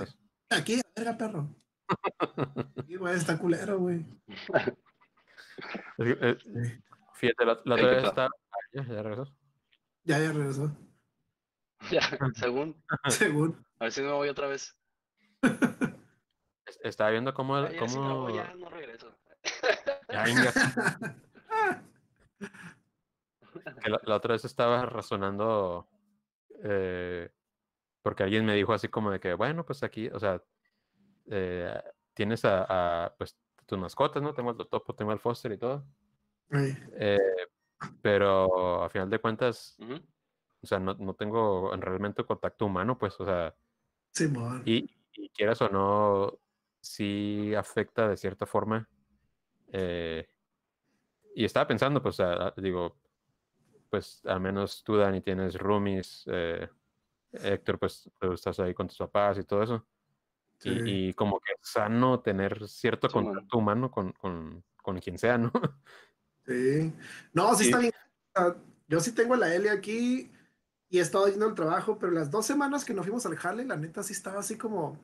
Aquí, 0.50 0.82
verga, 0.96 1.18
perro. 1.18 1.56
Sí, 2.88 2.96
güey, 2.96 3.16
está 3.16 3.38
culero, 3.38 3.80
güey. 3.80 4.06
Es 5.98 6.06
que, 6.06 6.18
eh. 6.22 6.82
Fíjate, 7.14 7.46
la, 7.46 7.54
otra 7.54 7.76
vez 7.76 8.12
ah, 8.16 8.30
Ya, 8.74 8.84
ya 8.84 9.02
regresó. 9.02 9.36
Ya, 10.04 10.20
ya 10.20 10.32
regresó. 10.32 10.78
Ya, 11.90 12.02
según. 12.36 12.82
Según. 13.10 13.66
A 13.80 13.86
ver 13.86 13.92
si 13.92 14.02
me 14.02 14.12
voy 14.12 14.30
otra 14.30 14.48
vez. 14.48 14.76
Es- 16.84 16.90
Estaba 16.90 17.10
viendo 17.12 17.34
cómo. 17.34 17.56
Ay, 17.56 17.74
si 17.88 17.96
cómo... 17.96 18.30
ya 18.30 18.54
no 18.56 18.70
regreso. 18.70 19.16
Ya. 20.10 20.24
Que 23.84 23.90
la, 23.90 24.00
la 24.04 24.16
otra 24.16 24.34
vez 24.34 24.44
estaba 24.46 24.86
razonando 24.86 25.88
eh, 26.64 27.30
porque 28.02 28.24
alguien 28.24 28.46
me 28.46 28.56
dijo 28.56 28.74
así 28.74 28.88
como 28.88 29.12
de 29.12 29.20
que, 29.20 29.34
bueno, 29.36 29.66
pues 29.66 29.84
aquí, 29.84 30.08
o 30.10 30.20
sea, 30.20 30.42
eh, 31.28 31.82
tienes 32.14 32.44
a, 32.46 33.06
a, 33.06 33.16
pues 33.16 33.38
tus 33.66 33.78
mascotas, 33.78 34.22
¿no? 34.24 34.34
Tengo 34.34 34.50
al 34.50 34.58
Totopo, 34.58 34.96
tengo 34.96 35.12
al 35.12 35.20
Foster 35.20 35.52
y 35.52 35.58
todo, 35.58 35.86
eh, 36.52 37.20
pero 38.02 38.84
a 38.84 38.90
final 38.90 39.10
de 39.10 39.20
cuentas, 39.20 39.78
o 40.62 40.68
sea, 40.68 40.80
no, 40.80 40.96
no 40.96 41.14
tengo 41.14 41.72
realmente 41.78 42.24
contacto 42.26 42.66
humano, 42.66 42.98
pues, 42.98 43.18
o 43.20 43.26
sea, 43.26 43.56
Simón. 44.12 44.64
y, 44.66 44.90
y 45.14 45.30
quieras 45.30 45.62
o 45.62 45.70
no, 45.70 46.40
sí 46.84 47.56
afecta 47.56 48.08
de 48.10 48.18
cierta 48.18 48.46
forma. 48.46 48.88
eh, 49.72 50.28
y 51.36 51.46
estaba 51.46 51.66
pensando, 51.66 52.00
pues, 52.04 52.18
sea, 52.18 52.54
digo, 52.58 52.96
pues 53.90 54.22
al 54.26 54.40
menos 54.40 54.84
tú, 54.84 54.98
Dani, 54.98 55.20
tienes 55.22 55.56
roomies, 55.56 56.26
eh, 56.28 56.70
Héctor, 57.32 57.80
pues 57.80 58.08
estás 58.34 58.60
ahí 58.60 58.74
con 58.76 58.88
tus 58.88 58.98
papás 59.00 59.40
y 59.40 59.44
todo 59.44 59.64
eso. 59.64 59.88
Sí. 60.60 60.70
Y, 60.70 61.08
y 61.10 61.14
como 61.14 61.40
que 61.40 61.54
es 61.54 61.68
sano 61.68 62.20
tener 62.20 62.68
cierto 62.68 63.08
Sí, 63.08 63.14
contacto 63.14 63.58
humano 63.58 63.90
con, 63.90 64.12
con, 64.12 64.64
con 64.82 65.00
quien 65.00 65.18
sea, 65.18 65.40
¿no? 65.40 65.52
Sí. 66.46 66.94
No, 67.34 67.56
sí, 67.56 67.64
Sí. 67.64 67.70
está 67.72 67.80
bien. 67.80 67.94
Yo 68.88 69.00
sí 69.00 69.14
tengo 69.14 69.34
a 69.34 69.38
la 69.38 69.56
Eli 69.56 69.70
aquí 69.70 70.32
y 70.90 71.00
he 71.00 71.02
estado 71.02 71.28
yendo 71.28 71.48
al 71.48 71.56
trabajo, 71.56 71.98
pero 71.98 72.12
las 72.12 72.30
dos 72.30 72.46
semanas 72.46 72.86
que 72.86 72.94
nos 72.94 73.06
fuimos 73.06 73.26
al 73.26 73.38
jale, 73.38 73.66
la 73.66 73.76
neta 73.78 74.04
sí 74.04 74.14
estaba 74.14 74.40
así 74.42 74.56
como, 74.58 75.00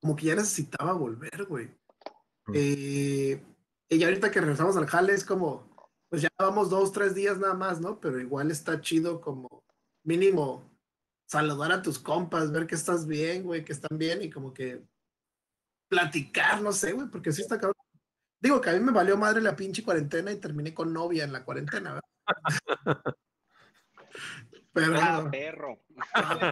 como 0.00 0.16
que 0.16 0.26
ya 0.26 0.34
necesitaba 0.34 0.92
volver, 0.92 1.44
güey. 1.44 1.66
Mm. 2.46 2.52
Eh, 2.54 3.44
y 3.88 3.98
ya 3.98 4.06
ahorita 4.06 4.30
que 4.30 4.40
regresamos 4.40 4.76
al 4.76 4.86
jale 4.86 5.14
es 5.14 5.24
como, 5.24 5.68
pues 6.08 6.22
ya 6.22 6.28
vamos 6.38 6.70
dos, 6.70 6.92
tres 6.92 7.14
días 7.14 7.38
nada 7.38 7.54
más, 7.54 7.80
¿no? 7.80 8.00
Pero 8.00 8.20
igual 8.20 8.50
está 8.50 8.80
chido 8.80 9.20
como 9.20 9.64
mínimo 10.04 10.70
saludar 11.26 11.72
a 11.72 11.82
tus 11.82 11.98
compas, 11.98 12.50
ver 12.52 12.66
que 12.66 12.74
estás 12.74 13.06
bien, 13.06 13.42
güey, 13.42 13.64
que 13.64 13.72
están 13.72 13.98
bien 13.98 14.22
y 14.22 14.30
como 14.30 14.52
que 14.54 14.82
platicar, 15.88 16.62
no 16.62 16.72
sé, 16.72 16.92
güey, 16.92 17.08
porque 17.08 17.32
sí 17.32 17.42
está 17.42 17.56
cabrón. 17.58 17.74
Digo 18.40 18.60
que 18.60 18.70
a 18.70 18.72
mí 18.72 18.80
me 18.80 18.92
valió 18.92 19.16
madre 19.16 19.40
la 19.42 19.56
pinche 19.56 19.82
cuarentena 19.82 20.30
y 20.30 20.36
terminé 20.40 20.72
con 20.72 20.92
novia 20.92 21.24
en 21.24 21.32
la 21.32 21.44
cuarentena, 21.44 21.94
¿verdad? 21.94 22.04
Pero, 24.72 24.96
Ah, 25.00 25.28
perro. 25.30 25.80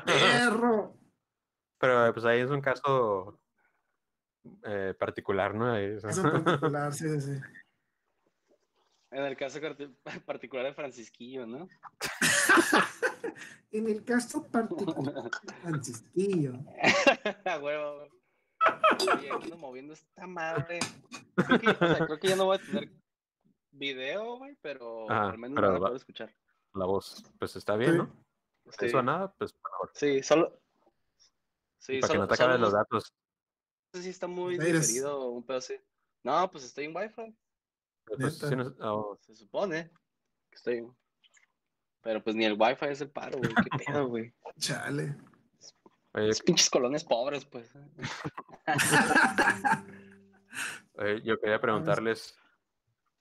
perro. 0.05 0.99
Pero 1.87 2.13
pues 2.13 2.27
ahí 2.27 2.41
es 2.41 2.51
un 2.51 2.61
caso 2.61 3.39
eh, 4.65 4.93
particular, 4.99 5.55
¿no? 5.55 5.71
Ahí 5.73 5.85
es- 5.85 6.03
en 6.05 6.23
particular, 6.43 6.93
sí, 6.93 7.09
sí, 7.09 7.21
sí. 7.21 7.41
En 9.13 9.25
el 9.25 9.37
caso 9.37 9.61
particular 10.27 10.67
de 10.67 10.75
Francisquillo, 10.75 11.47
¿no? 11.47 11.69
En 13.73 13.89
el 13.89 14.05
caso 14.05 14.43
particular, 14.49 15.31
Francisquillo. 15.63 16.55
A 17.45 17.59
huevo. 17.59 18.09
Oye, 19.19 19.31
ando 19.31 19.57
moviendo 19.59 19.93
esta 19.93 20.27
madre. 20.27 20.79
Creo 21.37 21.61
que, 21.61 21.69
o 21.69 21.75
sea, 21.95 22.07
creo 22.07 22.19
que 22.19 22.29
ya 22.29 22.37
no 22.37 22.47
voy 22.47 22.57
a 22.57 22.61
tener 22.61 22.91
video, 23.71 24.39
güey, 24.39 24.57
pero 24.63 25.11
Ajá, 25.11 25.31
al 25.31 25.39
menos 25.39 25.57
pero 25.57 25.67
me 25.69 25.73
van 25.73 25.77
a 25.77 25.81
va- 25.81 25.87
poder 25.89 25.97
escuchar. 26.01 26.35
La 26.75 26.87
voz, 26.87 27.23
pues 27.39 27.55
está 27.57 27.77
bien, 27.77 27.93
Sí. 27.93 27.99
¿no? 27.99 28.25
Sí, 28.79 28.87
Eso 28.87 28.99
a 28.99 29.03
nada, 29.03 29.33
pues 29.39 29.55
mejor. 29.55 29.91
sí, 29.95 30.23
solo. 30.23 30.59
Sí, 31.79 32.01
para 32.01 32.09
que 32.09 32.15
solo, 32.15 32.21
no 32.23 32.29
te 32.29 32.37
solo 32.37 32.45
acaben 32.47 32.61
los 32.61 32.73
no 32.73 32.79
datos. 32.79 33.13
sé 33.93 34.03
si 34.03 34.09
está 34.11 34.27
muy 34.27 34.59
diferido 34.59 35.31
un 35.31 35.45
pedo 35.45 35.59
así. 35.59 35.75
No, 36.23 36.51
pues 36.51 36.65
estoy 36.65 36.87
en 36.87 36.97
Wi-Fi. 36.97 37.37
Pues, 38.05 38.43
oh, 38.81 39.17
Se 39.21 39.35
supone 39.35 39.91
que 40.51 40.57
estoy. 40.57 40.87
Pero 42.03 42.23
pues 42.23 42.37
ni 42.37 42.45
el 42.45 42.57
Wi-Fi 42.59 42.87
es 42.87 43.01
el 43.01 43.11
paro, 43.11 43.39
güey. 43.39 43.55
¿Qué 43.55 43.71
pedo, 43.85 44.07
güey? 44.09 44.33
Chale. 44.59 45.17
oye, 46.13 46.33
pinches 46.45 46.71
colonias 46.71 47.05
pobres, 47.05 47.45
pues. 47.45 47.71
oye, 50.95 51.23
yo 51.23 51.39
quería 51.41 51.61
preguntarles 51.61 52.37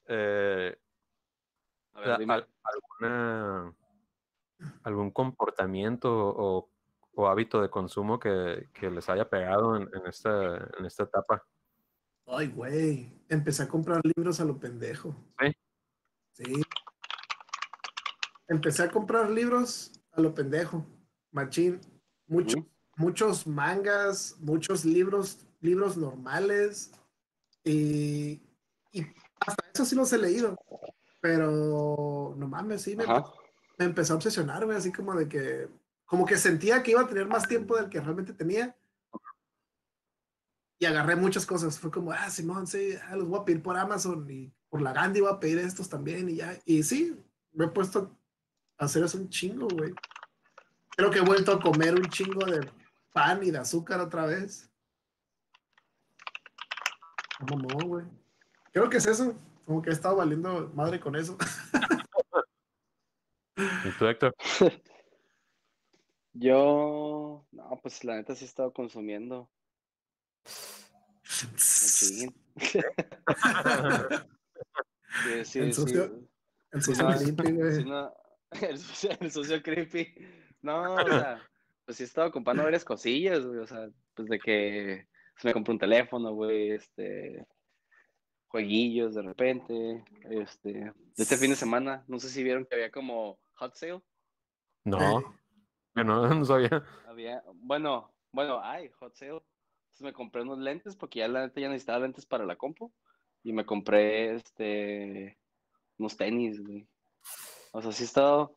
eh, 0.08 0.78
A 1.93 1.99
ver, 2.01 2.20
dime. 2.20 2.34
al- 2.36 2.47
alguna 2.64 3.76
algún 4.84 5.12
comportamiento 5.12 6.10
o, 6.14 6.70
o 7.16 7.28
hábito 7.28 7.61
de 7.61 7.70
consumo 7.70 8.20
que, 8.20 8.70
que 8.74 8.91
les 8.91 9.07
haya 9.09 9.30
pegado 9.30 9.76
en, 9.76 9.84
en 9.93 10.07
esta, 10.07 10.57
en 10.78 10.86
esta 10.86 11.03
etapa. 11.03 11.43
Ay, 12.28 12.47
güey. 12.47 13.11
Empecé 13.30 13.63
a 13.63 13.68
comprar 13.68 14.01
libros 14.03 14.39
a 14.39 14.45
lo 14.45 14.59
pendejo. 14.59 15.16
¿Sí? 15.39 15.55
Sí. 16.34 16.61
Empecé 18.47 18.84
a 18.84 18.91
comprar 18.91 19.30
libros 19.30 19.91
a 20.11 20.22
lo 20.22 20.34
pendejo. 20.34 20.86
Machín. 21.32 21.80
Mucho, 22.28 22.57
muchos 22.97 23.47
mangas, 23.47 24.36
muchos 24.39 24.84
libros, 24.86 25.45
libros 25.61 25.97
normales. 25.97 26.91
Y, 27.63 28.41
y 28.91 29.05
hasta 29.39 29.63
eso 29.74 29.86
sí 29.86 29.95
los 29.95 30.11
he 30.13 30.18
leído. 30.18 30.57
Pero 31.22 32.36
no 32.38 32.47
mames, 32.47 32.84
sí, 32.84 32.95
me, 32.95 33.05
me 33.78 33.86
empezó 33.86 34.13
a 34.13 34.16
obsesionar, 34.18 34.63
güey, 34.66 34.78
así 34.78 34.91
como 34.91 35.16
de 35.16 35.28
que, 35.28 35.68
como 36.06 36.26
que 36.26 36.38
sentía 36.38 36.84
que 36.84 36.91
iba 36.91 37.01
a 37.01 37.08
tener 37.08 37.28
más 37.28 37.47
tiempo 37.47 37.76
del 37.76 37.89
que 37.89 37.99
realmente 37.99 38.34
tenía. 38.34 38.76
Y 40.78 40.86
agarré 40.86 41.16
muchas 41.16 41.45
cosas. 41.45 41.80
Fue 41.80 41.89
como, 41.89 42.12
ah, 42.12 42.30
Simón, 42.30 42.68
sí, 42.68 42.95
ah, 43.08 43.16
los 43.16 43.28
voy 43.28 43.39
a 43.39 43.45
pedir 43.45 43.62
por 43.62 43.78
Amazon 43.78 44.30
y 44.30 44.53
por 44.70 44.82
la 44.82 44.93
Gandhi 44.93 45.22
voy 45.22 45.32
a 45.32 45.39
pedir 45.39 45.60
estos 45.60 45.89
también 45.89 46.30
y 46.30 46.36
ya. 46.38 46.60
Y 46.66 46.84
sí, 46.84 47.18
me 47.53 47.66
he 47.66 47.70
puesto 47.70 48.18
a 48.78 48.86
hacer 48.86 49.03
eso 49.03 49.18
un 49.18 49.30
chingo, 49.30 49.68
güey. 49.68 49.93
Creo 50.95 51.10
que 51.10 51.20
he 51.20 51.26
vuelto 51.26 51.51
a 51.53 51.60
comer 51.60 51.95
un 51.95 52.08
chingo 52.10 52.45
de 52.45 52.70
pan 53.12 53.43
y 53.43 53.51
de 53.51 53.58
azúcar 53.58 53.99
otra 53.99 54.26
vez. 54.26 54.70
No, 57.39 57.58
no, 57.58 57.88
güey. 57.88 58.06
Creo 58.72 58.89
que 58.89 58.97
es 58.97 59.08
eso. 59.08 59.36
Como 59.66 59.82
que 59.82 59.89
he 59.89 59.93
estado 59.93 60.18
valiendo 60.18 60.72
madre 60.76 60.99
con 60.99 61.16
eso. 61.16 61.38
¿Y 63.58 63.89
tú, 63.97 64.06
Héctor? 64.06 64.36
Yo. 66.36 67.46
No, 67.52 67.80
pues 67.82 68.04
la 68.04 68.16
neta 68.16 68.36
sí 68.36 68.46
he 68.46 68.48
estado 68.48 68.72
consumiendo. 68.74 69.50
Machín. 71.51 72.36
Sí, 75.24 75.46
sí, 75.46 75.59
El 75.59 75.74
sí. 75.74 75.82
socio- 75.82 76.28
El 76.72 76.82
no, 76.82 77.18
creepy, 77.18 77.51
güey. 77.54 77.76
sí, 77.76 77.84
no, 77.86 78.14
el, 78.62 78.78
socio, 78.78 79.09
el 79.22 79.32
socio 79.32 79.64
creepy. 79.64 80.14
No, 80.62 80.93
o 80.96 81.08
sea, 81.08 81.42
pues 81.86 81.96
sí 81.97 82.04
he 82.04 82.05
estado 82.05 82.32
comprando 82.34 82.64
varias 82.64 82.84
cosillas, 82.84 83.46
güey. 83.46 83.59
O 83.59 83.66
sea, 83.68 83.88
pues 84.14 84.28
de 84.28 84.39
que 84.39 85.08
se 85.38 85.47
me 85.47 85.54
compró 85.54 85.72
un 85.74 85.80
teléfono, 85.80 86.34
güey, 86.34 86.72
este. 86.72 87.46
Jueguillos 88.47 89.16
de 89.16 89.22
repente. 89.22 90.04
Este. 90.30 90.74
de 90.74 90.93
Este 91.18 91.38
fin 91.38 91.51
de 91.51 91.55
semana, 91.55 92.04
no 92.08 92.20
sé 92.20 92.28
si 92.28 92.43
vieron 92.43 92.66
que 92.66 92.76
había 92.76 92.92
como 92.92 93.39
hot 93.54 93.74
sale. 93.76 94.01
No, 94.84 95.22
yo 95.22 95.34
no, 96.04 96.28
no 96.34 96.46
sabía. 96.46 96.84
Había, 97.08 97.43
bueno, 97.54 98.12
bueno, 98.32 98.59
hay 98.62 98.89
hot 98.89 99.16
sale. 99.16 99.32
Entonces 99.32 100.01
me 100.01 100.13
compré 100.13 100.42
unos 100.42 100.59
lentes 100.59 100.96
porque 100.96 101.20
ya 101.20 101.28
la 101.28 101.42
neta 101.42 101.62
ya 101.62 101.70
necesitaba 101.70 102.00
lentes 102.00 102.26
para 102.26 102.46
la 102.46 102.58
compu. 102.58 102.92
Y 103.43 103.54
me 103.54 103.66
compré 103.66 104.36
este 104.36 105.38
unos 105.97 106.17
tenis, 106.17 106.62
güey. 106.62 106.88
O 107.72 107.82
sea, 107.82 107.92
sí 107.92 108.04
he 108.04 108.05
estado. 108.05 108.55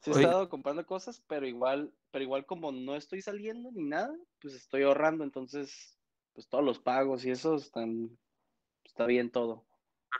Sí 0.00 0.10
he 0.10 0.14
Oye. 0.14 0.24
estado 0.24 0.48
comprando 0.48 0.86
cosas, 0.86 1.22
pero 1.26 1.46
igual, 1.46 1.92
pero 2.10 2.22
igual 2.22 2.44
como 2.46 2.70
no 2.72 2.94
estoy 2.94 3.22
saliendo 3.22 3.70
ni 3.72 3.84
nada, 3.84 4.14
pues 4.40 4.54
estoy 4.54 4.82
ahorrando, 4.82 5.24
entonces, 5.24 5.98
pues 6.34 6.46
todos 6.46 6.62
los 6.62 6.78
pagos 6.78 7.24
y 7.24 7.30
eso 7.30 7.56
están, 7.56 8.16
está 8.84 9.06
bien 9.06 9.30
todo. 9.30 9.64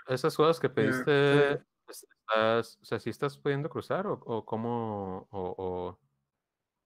Esas 0.08 0.36
cosas 0.36 0.58
que 0.58 0.70
pediste. 0.70 1.62
Estás, 1.92 2.78
o 2.80 2.84
sea, 2.84 2.98
¿sí 2.98 3.10
estás 3.10 3.36
pudiendo 3.38 3.68
cruzar 3.68 4.06
o, 4.06 4.14
o 4.24 4.44
cómo, 4.44 5.28
o, 5.30 5.54
o, 5.58 6.00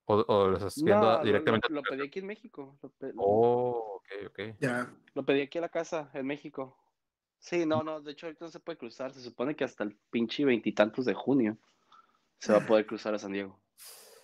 o, 0.06 0.24
o 0.26 0.48
lo 0.48 0.56
estás 0.56 0.82
viendo 0.82 1.18
No, 1.18 1.22
directamente? 1.24 1.68
lo, 1.68 1.76
lo 1.76 1.82
pedí 1.82 2.02
aquí 2.02 2.18
en 2.20 2.26
México. 2.26 2.78
Lo, 2.82 2.90
pe- 2.90 3.12
Oh, 3.16 3.96
ok, 3.96 4.06
ok. 4.28 4.40
Ya. 4.60 4.92
lo 5.14 5.24
pedí 5.24 5.42
aquí 5.42 5.58
a 5.58 5.62
la 5.62 5.68
casa 5.68 6.10
en 6.14 6.26
México. 6.26 6.76
Sí, 7.38 7.64
no, 7.66 7.82
no, 7.84 8.00
de 8.00 8.12
hecho 8.12 8.26
ahorita 8.26 8.46
no 8.46 8.50
se 8.50 8.60
puede 8.60 8.78
cruzar. 8.78 9.12
Se 9.14 9.20
supone 9.20 9.54
que 9.54 9.64
hasta 9.64 9.84
el 9.84 9.96
pinche 10.10 10.44
veintitantos 10.44 11.04
de 11.04 11.14
junio 11.14 11.56
se 12.40 12.52
va 12.52 12.58
a 12.58 12.66
poder 12.66 12.86
cruzar 12.86 13.14
a 13.14 13.18
San 13.18 13.32
Diego. 13.32 13.60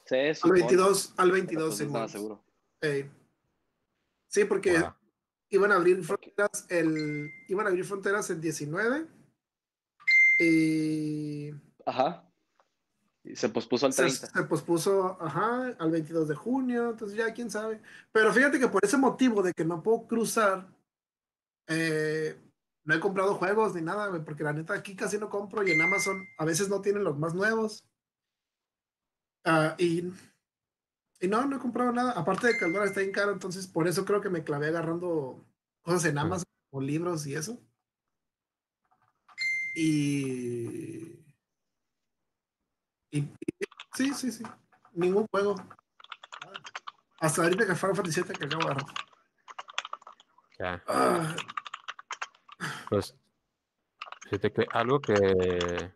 Se 0.06 0.28
Al 0.30 0.34
supone, 0.36 0.60
22, 0.60 1.14
al 1.16 1.30
pero 1.30 1.32
22, 1.34 1.66
pues 1.68 1.80
no 1.80 1.86
estaba 1.86 2.08
Simón. 2.08 2.08
seguro. 2.08 2.44
Ey. 2.80 3.10
Sí, 4.28 4.44
porque 4.44 4.78
Wow. 4.80 4.92
iban 5.50 5.72
a 5.72 5.76
abrir 5.76 6.02
fronteras 6.02 6.66
el 6.70 7.30
iban 7.48 7.66
a 7.66 7.70
abrir 7.70 7.84
fronteras 7.84 8.28
el 8.30 8.40
19 8.40 9.06
y 10.38 11.52
Ajá. 11.86 12.28
Se 13.34 13.48
pospuso 13.48 13.86
al 13.86 13.92
se, 13.94 14.02
30. 14.02 14.26
se 14.26 14.42
pospuso 14.44 15.16
ajá, 15.20 15.74
al 15.78 15.90
22 15.90 16.28
de 16.28 16.34
junio, 16.34 16.90
entonces 16.90 17.16
ya 17.16 17.32
quién 17.32 17.50
sabe. 17.50 17.80
Pero 18.12 18.32
fíjate 18.32 18.58
que 18.58 18.68
por 18.68 18.84
ese 18.84 18.98
motivo 18.98 19.42
de 19.42 19.54
que 19.54 19.64
no 19.64 19.82
puedo 19.82 20.06
cruzar, 20.06 20.68
eh, 21.66 22.38
no 22.84 22.94
he 22.94 23.00
comprado 23.00 23.34
juegos 23.34 23.74
ni 23.74 23.80
nada, 23.80 24.22
porque 24.24 24.44
la 24.44 24.52
neta 24.52 24.74
aquí 24.74 24.94
casi 24.94 25.16
no 25.16 25.30
compro 25.30 25.66
y 25.66 25.70
en 25.70 25.80
Amazon 25.80 26.22
a 26.36 26.44
veces 26.44 26.68
no 26.68 26.82
tienen 26.82 27.02
los 27.02 27.18
más 27.18 27.34
nuevos. 27.34 27.86
Ah, 29.42 29.74
y, 29.78 30.12
y 31.20 31.28
no, 31.28 31.46
no 31.46 31.56
he 31.56 31.60
comprado 31.60 31.92
nada. 31.92 32.12
Aparte 32.12 32.48
de 32.48 32.58
que 32.58 32.66
el 32.66 32.74
dólar 32.74 32.88
está 32.88 33.00
bien 33.00 33.12
caro, 33.12 33.32
entonces 33.32 33.66
por 33.66 33.88
eso 33.88 34.04
creo 34.04 34.20
que 34.20 34.28
me 34.28 34.44
clavé 34.44 34.66
agarrando 34.66 35.42
cosas 35.80 36.04
en 36.04 36.18
Amazon 36.18 36.44
o 36.70 36.80
libros 36.82 37.26
y 37.26 37.34
eso. 37.34 37.58
Y, 39.74 41.18
y, 43.10 43.18
y- 43.18 43.28
sí, 43.94 44.14
sí, 44.14 44.30
sí. 44.32 44.44
Ningún 44.92 45.26
juego. 45.32 45.56
Hasta 47.20 47.42
ahorita 47.42 47.66
que 47.66 47.74
Final 47.74 47.96
Fantasy 47.96 48.22
VII 48.22 48.34
que 48.38 48.44
acabo 48.44 48.64
de 48.64 48.70
agarrar. 48.70 48.94
Ya. 50.58 50.82
Ah, 50.86 51.36
Pues, 52.88 53.16
fíjate 54.24 54.52
que 54.52 54.66
algo 54.72 55.00
que, 55.00 55.92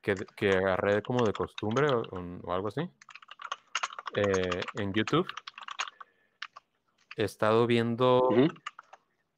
que, 0.00 0.14
que 0.36 0.56
agarré 0.56 1.02
como 1.02 1.26
de 1.26 1.32
costumbre 1.34 1.88
o, 1.90 2.00
o 2.44 2.52
algo 2.54 2.68
así, 2.68 2.88
eh, 4.14 4.60
en 4.74 4.92
YouTube, 4.94 5.26
he 7.16 7.24
estado 7.24 7.66
viendo. 7.66 8.28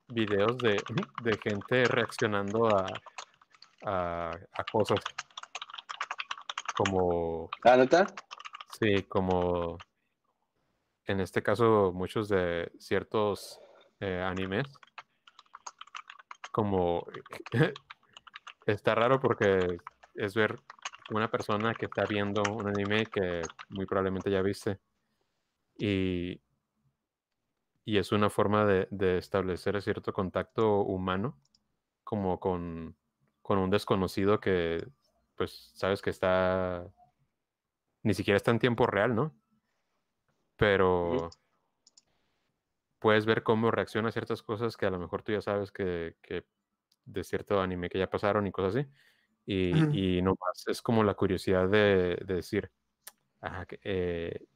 Videos 0.09 0.57
de, 0.59 0.77
de 1.23 1.39
gente 1.43 1.85
reaccionando 1.85 2.67
a, 2.69 2.87
a, 3.85 4.31
a 4.31 4.65
cosas. 4.71 5.01
Como, 6.77 7.51
¿Ah, 7.65 7.77
neta? 7.77 8.07
sí, 8.79 9.03
como 9.05 9.79
en 11.07 11.21
este 11.21 11.43
caso 11.43 11.93
muchos 11.93 12.29
de 12.29 12.71
ciertos 12.79 13.61
eh, 14.01 14.23
animes, 14.23 14.67
como 16.53 17.05
está 18.67 18.95
raro 18.95 19.19
porque 19.21 19.79
es 20.15 20.35
ver 20.35 20.61
una 21.11 21.31
persona 21.31 21.75
que 21.75 21.87
está 21.87 22.05
viendo 22.05 22.43
un 22.53 22.69
anime 22.69 23.07
que 23.07 23.43
muy 23.71 23.87
probablemente 23.87 24.31
ya 24.31 24.43
viste. 24.43 24.79
Y, 25.79 26.41
y 27.89 27.97
es 27.99 28.13
una 28.13 28.29
forma 28.29 28.67
de, 28.67 28.87
de 28.91 29.17
establecer 29.19 29.81
cierto 29.83 30.13
contacto 30.13 30.81
humano 30.83 31.41
como 32.05 32.41
con, 32.41 32.99
con 33.43 33.59
un 33.59 33.71
desconocido 33.71 34.41
que 34.41 34.89
pues 35.37 35.73
sabes 35.77 36.03
que 36.03 36.11
está 36.11 36.93
ni 38.03 38.13
siquiera 38.15 38.37
está 38.37 38.51
en 38.51 38.59
tiempo 38.59 38.87
real, 38.87 39.15
¿no? 39.15 39.37
Pero 40.57 41.31
puedes 42.99 43.27
ver 43.27 43.43
cómo 43.43 43.71
reacciona 43.71 44.09
a 44.09 44.13
ciertas 44.13 44.43
cosas 44.43 44.77
que 44.77 44.87
a 44.87 44.91
lo 44.91 44.99
mejor 44.99 45.23
tú 45.23 45.33
ya 45.33 45.41
sabes 45.43 45.71
que, 45.73 46.17
que 46.23 46.47
de 47.05 47.25
cierto 47.25 47.61
anime 47.61 47.89
que 47.91 47.99
ya 47.99 48.11
pasaron 48.11 48.47
y 48.47 48.53
cosas 48.53 48.77
así. 48.77 48.89
Y, 49.47 50.19
y 50.19 50.23
nomás 50.23 50.65
es 50.69 50.83
como 50.83 51.05
la 51.05 51.15
curiosidad 51.15 51.69
de, 51.69 52.19
de 52.27 52.35
decir, 52.35 52.73
"Ajá, 53.41 53.67
que, 53.67 53.81
eh, 53.85 54.47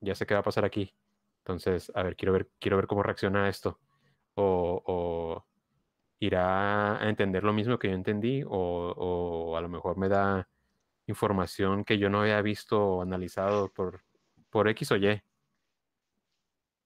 ya 0.00 0.14
sé 0.16 0.26
qué 0.26 0.34
va 0.34 0.40
a 0.40 0.44
pasar 0.44 0.64
aquí. 0.66 0.96
Entonces, 1.44 1.90
a 1.94 2.02
ver, 2.02 2.16
quiero 2.16 2.32
ver, 2.32 2.48
quiero 2.60 2.76
ver 2.76 2.86
cómo 2.86 3.02
reacciona 3.02 3.44
a 3.46 3.48
esto. 3.48 3.78
O, 4.34 4.82
o 4.86 5.46
irá 6.20 7.02
a 7.02 7.08
entender 7.08 7.44
lo 7.44 7.52
mismo 7.52 7.78
que 7.78 7.88
yo 7.88 7.94
entendí, 7.94 8.42
o, 8.44 8.48
o 8.50 9.56
a 9.56 9.60
lo 9.60 9.68
mejor 9.68 9.96
me 9.98 10.08
da 10.08 10.48
información 11.06 11.84
que 11.84 11.98
yo 11.98 12.10
no 12.10 12.20
había 12.22 12.40
visto 12.42 12.80
o 12.80 13.02
analizado 13.02 13.72
por, 13.72 14.02
por 14.50 14.68
X 14.68 14.92
o 14.92 14.96
Y. 14.96 15.22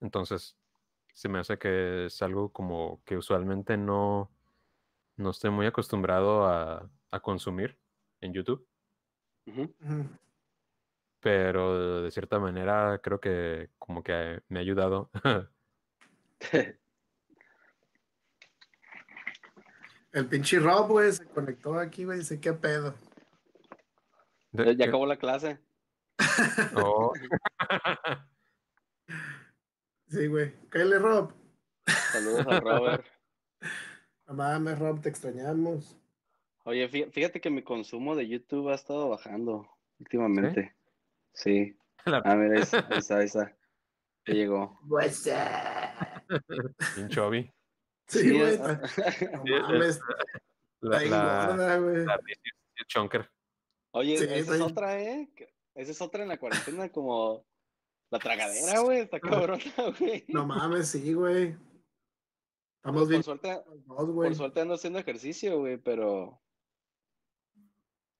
Entonces, 0.00 0.56
se 1.14 1.28
me 1.28 1.38
hace 1.38 1.58
que 1.58 2.06
es 2.06 2.22
algo 2.22 2.50
como 2.52 3.02
que 3.04 3.16
usualmente 3.16 3.76
no, 3.76 4.30
no 5.16 5.30
estoy 5.30 5.50
muy 5.50 5.66
acostumbrado 5.66 6.46
a, 6.46 6.90
a 7.10 7.20
consumir 7.20 7.78
en 8.20 8.32
YouTube, 8.32 8.66
ujú. 9.46 9.74
Pero 11.26 12.02
de 12.02 12.10
cierta 12.12 12.38
manera 12.38 13.00
creo 13.02 13.18
que 13.18 13.70
como 13.80 14.00
que 14.04 14.42
me 14.48 14.60
ha 14.60 14.62
ayudado. 14.62 15.10
El 20.12 20.28
pinche 20.28 20.60
Rob, 20.60 20.86
güey, 20.86 21.10
se 21.10 21.26
conectó 21.26 21.80
aquí, 21.80 22.04
güey, 22.04 22.20
dice, 22.20 22.40
¿qué 22.40 22.52
pedo? 22.52 22.94
Ya, 24.52 24.86
acabó 24.86 25.04
la 25.04 25.16
clase. 25.16 25.58
oh, 26.76 27.12
Sí, 30.06 30.28
güey. 30.28 30.54
Cállale, 30.68 31.00
Rob. 31.00 31.32
Saludos 32.12 32.46
a 32.46 32.60
Robert. 32.60 33.04
No 34.28 34.34
mames, 34.34 34.78
Rob, 34.78 35.00
te 35.00 35.08
extrañamos. 35.08 35.98
Oye, 36.62 36.88
fí- 36.88 37.10
fíjate 37.10 37.40
que 37.40 37.50
mi 37.50 37.64
consumo 37.64 38.14
de 38.14 38.28
YouTube 38.28 38.68
ha 38.70 38.76
estado 38.76 39.08
bajando 39.08 39.68
últimamente. 39.98 40.75
Sí. 41.36 41.76
la 42.06 42.18
Ah, 42.24 42.34
mira, 42.34 42.56
ahí 42.56 42.62
está, 42.62 42.86
ahí 42.90 42.98
está, 42.98 43.18
ahí 43.18 43.26
está. 43.26 43.56
Ya 44.26 44.34
llegó. 44.34 44.80
What's 44.88 45.26
up? 45.26 46.42
pinche 46.96 47.20
Obi. 47.20 47.52
Sí, 48.08 48.38
güey. 48.38 48.58
No 48.58 49.62
mames, 49.62 50.00
La, 50.80 51.00
la, 51.04 51.56
la 51.56 52.18
Chonker. 52.86 53.28
Oye, 53.92 54.18
Sí, 54.18 54.24
esa 54.28 54.54
es 54.54 54.60
otra, 54.60 55.00
¿eh? 55.00 55.28
Esa 55.74 55.90
es 55.90 56.00
otra 56.00 56.22
en 56.22 56.28
la 56.28 56.38
cuarentena, 56.38 56.90
como 56.90 57.44
la 58.10 58.18
tragadera, 58.18 58.80
güey. 58.80 59.00
Está 59.00 59.18
cabrona, 59.18 59.62
güey. 59.98 60.24
No 60.28 60.46
mames, 60.46 60.88
sí, 60.88 61.12
güey. 61.14 61.56
Estamos 62.76 63.02
Por 63.02 63.08
bien 63.08 63.22
suerte, 63.22 63.48
los 63.66 63.86
dos, 63.86 64.10
güey. 64.10 64.28
por 64.30 64.36
suerte 64.36 64.60
ando 64.60 64.74
haciendo 64.74 64.98
ejercicio, 65.00 65.58
güey, 65.58 65.76
pero 65.78 66.40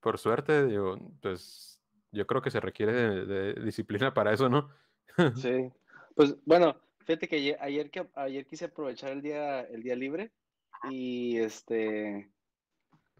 Por 0.00 0.18
suerte, 0.18 0.66
digo, 0.66 0.98
pues 1.22 1.75
yo 2.16 2.26
creo 2.26 2.42
que 2.42 2.50
se 2.50 2.60
requiere 2.60 2.92
de, 2.92 3.26
de 3.26 3.52
disciplina 3.62 4.12
para 4.14 4.32
eso, 4.32 4.48
¿no? 4.48 4.70
sí. 5.36 5.70
Pues 6.14 6.36
bueno, 6.44 6.76
fíjate 7.00 7.28
que 7.28 7.36
ayer, 7.36 7.58
ayer 7.60 7.90
que 7.90 8.08
ayer 8.14 8.46
quise 8.46 8.64
aprovechar 8.64 9.10
el 9.12 9.22
día, 9.22 9.60
el 9.60 9.82
día 9.82 9.94
libre 9.94 10.32
y 10.90 11.38
este 11.38 12.30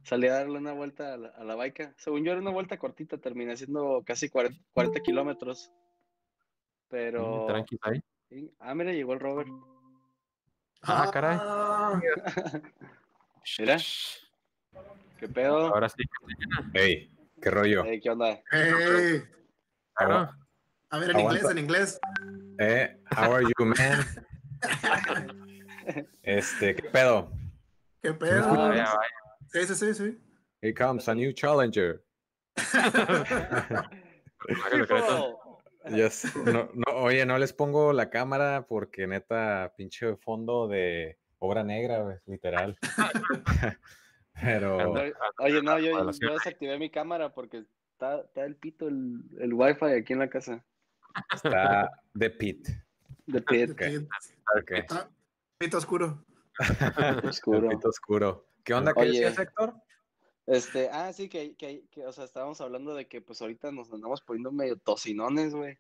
salí 0.03 0.29
a 0.29 0.35
darle 0.35 0.59
una 0.59 0.73
vuelta 0.73 1.15
a 1.15 1.17
la, 1.17 1.29
a 1.29 1.45
la 1.45 1.55
baica. 1.55 1.93
Según 1.97 2.25
yo 2.25 2.33
era 2.33 2.41
una 2.41 2.51
vuelta 2.51 2.79
cortita, 2.79 3.19
terminé 3.19 3.53
haciendo 3.53 4.03
casi 4.05 4.29
40, 4.29 4.59
40 4.73 5.01
kilómetros. 5.01 5.73
Pero. 6.89 7.45
Mm, 7.45 7.47
Tranqui 7.47 7.79
ahí. 7.83 8.01
Sí. 8.29 8.53
Ah, 8.59 8.75
mira, 8.75 8.93
llegó 8.93 9.13
el 9.13 9.21
Robert. 9.21 9.49
Ah, 10.83 11.11
caray. 11.13 11.39
Mira. 13.59 13.79
¿Qué 15.19 15.29
pedo? 15.29 15.69
Ahora 15.69 15.89
sí, 15.89 16.03
Hey, 16.75 17.11
¿qué 17.41 17.51
rollo? 17.51 17.85
Eh, 17.85 18.01
¿Qué 18.01 18.11
onda? 18.11 18.31
Ey, 18.51 19.23
claro. 19.95 20.31
a 20.91 20.99
ver, 20.99 21.11
en 21.11 21.17
Aguanta. 21.17 21.39
inglés, 21.39 21.51
en 21.51 21.59
inglés. 21.59 22.01
Eh, 22.59 22.97
how 23.17 23.33
are 23.35 23.45
you, 23.45 23.65
man? 23.65 23.77
Este, 26.23 26.75
¿qué 26.75 26.89
pedo? 26.91 27.31
¿Qué 28.03 28.13
pedo? 28.13 28.45
Ah, 28.51 28.69
Vaya, 28.69 28.85
vaya. 28.85 28.97
Sí, 29.53 29.65
sí, 29.67 29.75
sí, 29.77 29.95
sí. 29.95 30.19
Here 30.61 30.75
comes 30.75 31.09
a 31.09 31.15
new 31.15 31.33
challenger. 31.33 32.03
Yes. 35.89 36.35
No, 36.45 36.69
no, 36.75 36.93
oye, 36.97 37.25
no 37.25 37.39
les 37.39 37.53
pongo 37.53 37.93
la 37.93 38.11
cámara 38.11 38.67
porque 38.69 39.07
neta, 39.07 39.73
pinche 39.77 40.17
fondo 40.17 40.67
de 40.67 41.17
obra 41.39 41.63
negra, 41.63 42.21
literal. 42.27 42.77
Pero. 44.41 44.77
Oye, 45.39 45.63
no, 45.63 45.79
yo, 45.79 46.11
yo 46.13 46.33
desactivé 46.35 46.79
mi 46.79 46.91
cámara 46.91 47.33
porque 47.33 47.65
está, 47.93 48.21
está 48.21 48.45
el 48.45 48.57
pito 48.57 48.89
el, 48.89 49.21
el 49.41 49.55
wifi 49.55 49.87
aquí 49.87 50.13
en 50.13 50.19
la 50.21 50.29
casa. 50.29 50.65
está 51.33 51.91
de 52.15 52.31
pit. 52.31 52.69
De 53.27 53.41
pit, 53.43 53.71
Ok. 53.71 53.79
Pit- 53.79 54.09
Ok. 54.61 54.73
ah, 54.91 55.09
Pito 55.59 55.79
oscuro. 55.79 56.25
oscuro. 57.25 57.69
Pito 57.71 57.89
oscuro. 57.89 58.47
¿Qué 58.63 58.75
onda? 58.75 58.93
¿Qué 58.93 59.01
Oye. 59.01 59.11
decías, 59.13 59.39
Héctor? 59.39 59.75
Este, 60.47 60.89
ah, 60.93 61.13
sí, 61.13 61.29
que, 61.29 61.57
que, 61.57 61.87
que, 61.91 62.07
o 62.07 62.13
sea, 62.13 62.25
estábamos 62.25 62.61
hablando 62.61 62.95
de 62.95 63.09
que 63.09 63.21
pues 63.21 63.41
ahorita 63.43 63.73
nos 63.73 63.93
andamos 63.93 64.21
poniendo 64.21 64.53
medio 64.53 64.77
tosinones, 64.77 65.55
güey. 65.55 65.79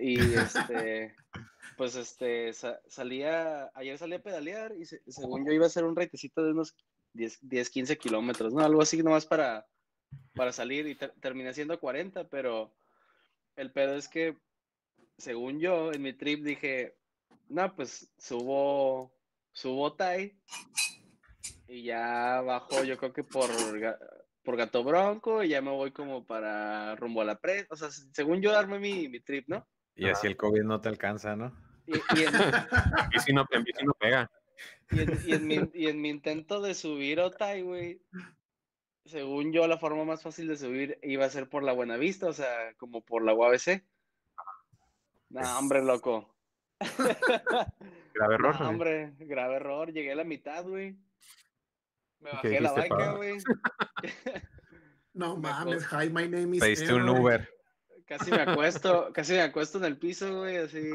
Y 0.00 0.18
este, 0.34 1.14
pues 1.76 1.94
este, 1.96 2.52
sa- 2.52 2.80
salía, 2.88 3.70
ayer 3.74 3.98
salí 3.98 4.14
a 4.14 4.22
pedalear 4.22 4.74
y 4.76 4.84
se- 4.84 5.02
según 5.10 5.46
yo 5.46 5.52
iba 5.52 5.64
a 5.64 5.68
hacer 5.68 5.84
un 5.84 5.96
reitecito 5.96 6.42
de 6.44 6.52
unos 6.52 6.74
10, 7.12 7.38
10 7.42 7.70
15 7.70 7.98
kilómetros, 7.98 8.52
¿no? 8.52 8.60
Algo 8.60 8.82
así 8.82 9.02
nomás 9.02 9.26
para, 9.26 9.66
para 10.34 10.52
salir 10.52 10.86
y 10.86 10.94
ter- 10.94 11.14
terminé 11.20 11.50
haciendo 11.50 11.78
40, 11.78 12.28
pero 12.28 12.74
el 13.56 13.72
pedo 13.72 13.94
es 13.96 14.08
que, 14.08 14.36
según 15.16 15.58
yo, 15.60 15.92
en 15.92 16.02
mi 16.02 16.12
trip 16.12 16.44
dije, 16.44 16.96
no, 17.48 17.74
pues 17.74 18.10
subo, 18.18 19.12
subo 19.52 19.94
Tai 19.94 20.38
y 21.66 21.82
ya 21.82 22.40
bajo, 22.42 22.84
yo 22.84 22.96
creo 22.98 23.12
que 23.12 23.24
por, 23.24 23.50
por 24.42 24.56
Gato 24.56 24.84
Bronco 24.84 25.42
y 25.42 25.48
ya 25.50 25.60
me 25.60 25.70
voy 25.70 25.90
como 25.90 26.24
para 26.24 26.94
rumbo 26.96 27.20
a 27.20 27.24
la 27.24 27.38
presa. 27.38 27.66
O 27.70 27.76
sea, 27.76 27.90
según 27.90 28.40
yo 28.40 28.56
armé 28.56 28.78
mi, 28.78 29.08
mi 29.08 29.20
trip, 29.20 29.48
¿no? 29.48 29.66
Y 29.98 30.08
así 30.08 30.26
el 30.26 30.36
COVID 30.36 30.62
no 30.62 30.80
te 30.80 30.88
alcanza, 30.88 31.36
¿no? 31.36 31.52
Y, 31.86 31.92
y 32.18 32.24
en, 32.24 32.34
En 32.34 33.08
bici 33.10 33.32
no, 33.32 33.44
en 33.50 33.64
bici 33.64 33.84
no 33.84 33.92
pega. 33.94 34.30
y 34.90 35.00
en- 35.00 35.20
y 35.26 35.32
en 35.32 35.46
mi, 35.46 35.70
y 35.74 35.86
en 35.88 36.00
mi 36.00 36.08
intento 36.10 36.60
de 36.60 36.74
subir 36.74 37.20
Otay, 37.20 37.62
güey, 37.62 38.00
según 39.04 39.52
yo, 39.52 39.66
la 39.66 39.78
forma 39.78 40.04
más 40.04 40.22
fácil 40.22 40.48
de 40.48 40.56
subir 40.56 40.98
iba 41.02 41.24
a 41.24 41.30
ser 41.30 41.48
por 41.48 41.62
la 41.62 41.72
Buenavista, 41.72 42.26
o 42.28 42.32
sea, 42.32 42.74
como 42.76 43.00
por 43.02 43.24
la 43.24 43.34
UABC. 43.34 43.82
No, 45.30 45.58
hombre, 45.58 45.82
loco. 45.82 46.34
Grave 48.14 48.34
error. 48.34 48.54
No, 48.54 48.60
¿no? 48.64 48.68
hombre, 48.70 49.12
grave 49.18 49.56
error. 49.56 49.92
Llegué 49.92 50.12
a 50.12 50.16
la 50.16 50.24
mitad, 50.24 50.64
güey. 50.64 50.96
Me 52.20 52.30
¿Y 52.30 52.34
bajé 52.34 52.60
la 52.60 52.72
bike, 52.72 53.16
güey. 53.16 53.38
No 55.14 55.36
Me 55.38 55.42
mames, 55.50 55.86
hi, 55.90 56.08
my 56.10 56.28
name 56.28 56.56
is. 56.56 56.60
Pediste 56.60 56.92
un. 56.94 57.08
Uber. 57.08 57.48
Casi 58.08 58.30
me 58.30 58.40
acuesto, 58.40 59.12
casi 59.12 59.34
me 59.34 59.42
acuesto 59.42 59.76
en 59.76 59.84
el 59.84 59.98
piso, 59.98 60.38
güey, 60.38 60.56
así. 60.56 60.90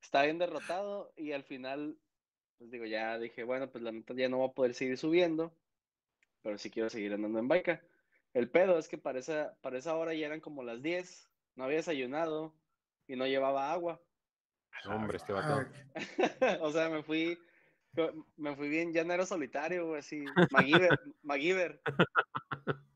Estaba 0.00 0.24
bien, 0.24 0.38
derrotado 0.38 1.12
y 1.16 1.32
al 1.32 1.42
final, 1.42 1.98
pues 2.58 2.70
digo, 2.70 2.84
ya 2.84 3.18
dije, 3.18 3.42
bueno, 3.42 3.68
pues 3.68 3.82
la 3.82 3.90
neta 3.90 4.14
ya 4.14 4.28
no 4.28 4.38
voy 4.38 4.50
a 4.50 4.52
poder 4.52 4.72
seguir 4.72 4.96
subiendo, 4.96 5.52
pero 6.42 6.58
sí 6.58 6.70
quiero 6.70 6.90
seguir 6.90 7.12
andando 7.12 7.40
en 7.40 7.48
bike. 7.48 7.82
El 8.34 8.48
pedo 8.48 8.78
es 8.78 8.86
que 8.86 8.96
para 8.96 9.18
esa, 9.18 9.56
para 9.62 9.78
esa 9.78 9.96
hora 9.96 10.14
ya 10.14 10.26
eran 10.26 10.40
como 10.40 10.62
las 10.62 10.80
10, 10.80 11.28
no 11.56 11.64
había 11.64 11.78
desayunado 11.78 12.54
y 13.08 13.16
no 13.16 13.26
llevaba 13.26 13.72
agua. 13.72 14.00
No, 14.84 14.94
hombre, 14.94 15.16
este 15.16 15.32
vato. 15.32 15.68
Ah, 15.94 15.94
o 16.60 16.70
sea, 16.70 16.88
me 16.88 17.02
fui, 17.02 17.36
me 18.36 18.54
fui 18.54 18.68
bien 18.68 18.92
llanero 18.92 19.26
solitario, 19.26 19.88
güey, 19.88 19.98
así, 19.98 20.24
MacGyver, 20.52 21.00
MacGyver. 21.22 21.80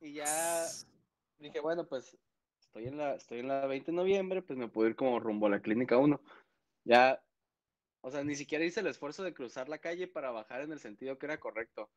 Y 0.00 0.12
ya 0.12 0.64
dije, 1.39 1.60
bueno, 1.60 1.86
pues 1.86 2.16
estoy 2.60 2.86
en 2.86 2.98
la, 2.98 3.15
estoy 3.15 3.40
en 3.40 3.48
la 3.48 3.66
20 3.66 3.90
de 3.90 3.97
noviembre, 3.97 4.43
pues 4.43 4.59
me 4.59 4.69
puedo 4.69 4.89
ir 4.89 4.97
como 4.97 5.20
rumbo 5.20 5.47
a 5.47 5.51
la 5.51 5.60
clínica 5.60 5.97
1. 5.98 6.20
Ya, 6.85 7.23
o 8.02 8.10
sea, 8.10 8.23
ni 8.24 8.35
siquiera 8.35 8.65
hice 8.65 8.81
el 8.81 8.86
esfuerzo 8.86 9.23
de 9.23 9.35
cruzar 9.35 9.69
la 9.69 9.78
calle 9.78 10.09
para 10.09 10.31
bajar 10.31 10.62
en 10.62 10.73
el 10.73 10.81
sentido 10.81 11.19
que 11.19 11.27
era 11.27 11.39
correcto. 11.40 11.90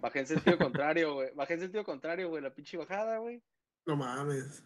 Bajé 0.00 0.20
en 0.20 0.26
sentido 0.26 0.56
contrario, 0.58 1.14
güey. 1.14 1.32
Bajé 1.34 1.54
en 1.54 1.60
sentido 1.60 1.84
contrario, 1.84 2.28
güey, 2.28 2.42
la 2.42 2.54
pinche 2.54 2.76
bajada, 2.76 3.18
güey. 3.18 3.42
no 3.86 3.96
mames. 3.96 4.64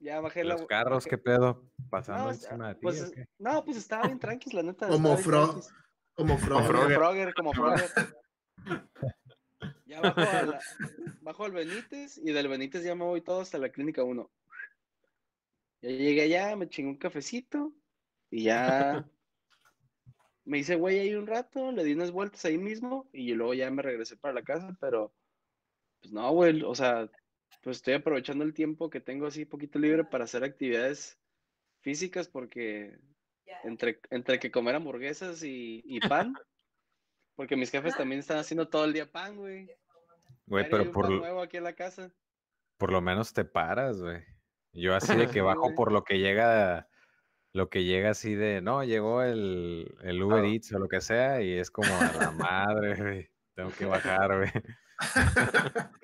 Ya 0.00 0.20
bajé 0.20 0.44
la. 0.44 0.54
Los 0.54 0.66
carros, 0.66 1.04
bajé- 1.04 1.10
¿qué 1.10 1.18
pedo? 1.18 1.64
Pasando 1.90 2.24
No, 2.24 2.30
encima 2.30 2.68
de 2.68 2.74
ti. 2.76 2.80
pues, 2.82 3.12
no, 3.38 3.64
pues 3.64 3.76
estaba 3.78 4.06
bien 4.06 4.20
tranquis, 4.20 4.54
la 4.54 4.62
neta. 4.62 4.86
Como 4.88 5.14
estaba 5.14 5.16
bien 5.16 5.28
Fro- 5.28 5.50
tranquis. 5.50 5.72
Como 6.14 6.34
Como 6.38 6.38
Frogger. 6.64 6.96
Frogger, 6.96 7.34
como 7.34 7.52
Frogger. 7.52 7.90
Ya 10.02 10.10
bajo, 10.14 10.20
a 10.20 10.42
la- 10.42 10.60
bajo 11.22 11.44
al 11.44 11.52
Benítez 11.52 12.18
y 12.18 12.32
del 12.32 12.48
Benítez 12.48 12.84
ya 12.84 12.94
me 12.94 13.04
voy 13.04 13.20
todo 13.20 13.40
hasta 13.40 13.58
la 13.58 13.70
clínica 13.70 14.02
1. 14.04 14.30
Ya 15.80 15.90
llegué 15.90 16.22
allá, 16.22 16.56
me 16.56 16.68
chingué 16.68 16.90
un 16.90 16.98
cafecito 16.98 17.72
y 18.30 18.44
ya 18.44 19.04
me 20.44 20.58
hice 20.58 20.76
güey 20.76 20.98
ahí 20.98 21.14
un 21.14 21.26
rato, 21.26 21.72
le 21.72 21.84
di 21.84 21.92
unas 21.92 22.10
vueltas 22.10 22.44
ahí 22.44 22.58
mismo 22.58 23.08
y 23.12 23.32
luego 23.34 23.54
ya 23.54 23.70
me 23.70 23.82
regresé 23.82 24.16
para 24.16 24.34
la 24.34 24.42
casa, 24.42 24.76
pero 24.80 25.14
pues 26.00 26.12
no, 26.12 26.30
güey, 26.32 26.62
o 26.62 26.74
sea, 26.74 27.10
pues 27.62 27.78
estoy 27.78 27.94
aprovechando 27.94 28.44
el 28.44 28.54
tiempo 28.54 28.88
que 28.90 29.00
tengo 29.00 29.26
así 29.26 29.44
poquito 29.44 29.78
libre 29.78 30.04
para 30.04 30.24
hacer 30.24 30.44
actividades 30.44 31.18
físicas 31.80 32.28
porque 32.28 32.98
entre, 33.64 34.00
entre 34.10 34.38
que 34.38 34.50
comer 34.50 34.76
hamburguesas 34.76 35.42
y, 35.42 35.82
y 35.84 36.00
pan, 36.00 36.34
porque 37.34 37.56
mis 37.56 37.70
jefes 37.70 37.96
también 37.96 38.20
están 38.20 38.38
haciendo 38.38 38.68
todo 38.68 38.84
el 38.84 38.92
día 38.92 39.10
pan, 39.10 39.36
güey. 39.36 39.68
Güey, 40.48 40.68
pero 40.70 40.90
por, 40.92 41.10
nuevo 41.10 41.40
aquí 41.42 41.56
en 41.58 41.64
la 41.64 41.74
casa. 41.74 42.10
por 42.78 42.90
lo 42.92 43.00
menos 43.00 43.32
te 43.32 43.44
paras, 43.44 44.00
güey. 44.00 44.22
Yo 44.72 44.94
así 44.94 45.14
de 45.16 45.26
que 45.38 45.40
bajo 45.42 45.74
por 45.74 45.92
lo 45.92 46.04
que 46.04 46.18
llega, 46.18 46.88
lo 47.52 47.68
que 47.68 47.84
llega 47.84 48.10
así 48.10 48.34
de, 48.34 48.60
no, 48.60 48.84
llegó 48.84 49.22
el, 49.22 49.94
el 50.02 50.22
Uber. 50.22 50.44
Eats 50.44 50.72
o 50.72 50.78
lo 50.78 50.88
que 50.88 51.00
sea, 51.00 51.42
y 51.42 51.52
es 51.52 51.70
como 51.70 51.88
a 51.94 52.12
la 52.14 52.30
madre, 52.32 52.96
güey. 53.02 53.30
Tengo 53.54 53.70
que 53.72 53.84
bajar, 53.86 54.36
güey. 54.38 54.50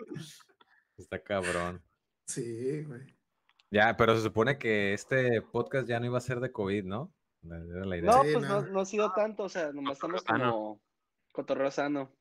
Está 0.97 1.23
cabrón. 1.23 1.83
Sí, 2.27 2.83
güey. 2.85 3.15
Ya, 3.71 3.97
pero 3.97 4.15
se 4.17 4.23
supone 4.23 4.59
que 4.59 4.93
este 4.93 5.43
podcast 5.43 5.89
ya 5.89 5.99
no 6.01 6.07
iba 6.07 6.19
a 6.19 6.21
ser 6.21 6.41
de 6.41 6.53
COVID, 6.53 6.85
¿no? 6.85 7.13
Era 7.45 7.85
la 7.85 7.97
idea. 7.97 8.11
No, 8.11 8.23
Sí, 8.25 8.33
pues 8.35 8.49
no, 8.49 8.63
no. 8.63 8.69
no 8.69 8.81
ha 8.81 8.85
sido 8.87 9.13
tanto, 9.13 9.43
o 9.45 9.49
sea, 9.49 9.73
nomás 9.73 9.95
estamos 9.95 10.23
como 10.25 10.81
cotorreo 11.33 11.71
sano. 11.71 12.01
¿No- 12.01 12.17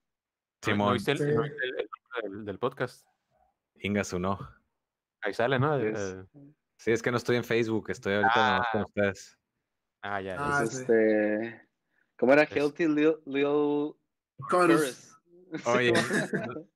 Simón. 0.64 0.88
¿No 0.88 0.94
viste 0.94 1.12
el, 1.12 1.18
Sí. 1.20 1.24
no 1.36 1.44
viste 1.44 1.58
el- 1.64 1.70
el 1.70 1.76
nombre 1.76 1.93
del, 2.22 2.46
del 2.46 2.60
podcast? 2.60 3.08
Ingasu, 3.76 4.20
no. 4.20 4.40
Ahí 5.22 5.34
sale, 5.34 5.60
¿no? 5.60 5.76
Es- 5.78 6.00
Eh, 6.00 6.26
Sí, 6.78 6.92
es 6.92 7.02
que 7.02 7.12
no 7.12 7.18
estoy 7.18 7.38
en 7.38 7.46
Facebook, 7.46 7.90
estoy 7.92 8.16
ahorita 8.16 8.68
con 8.74 8.82
ustedes. 8.84 9.40
ah, 10.02 10.20
ya. 10.20 10.36
ya. 10.36 10.58
Ah, 10.58 10.64
Es 10.64 10.72
sí. 10.72 10.82
este. 10.82 11.70
¿Cómo 12.18 12.34
era? 12.34 12.44
Es- 12.44 12.52
Healthy 12.52 12.88
Lil, 12.88 13.16
Lil 13.26 13.94
Chorus. 14.50 15.18
Oye, 15.66 15.94
no- 16.50 16.68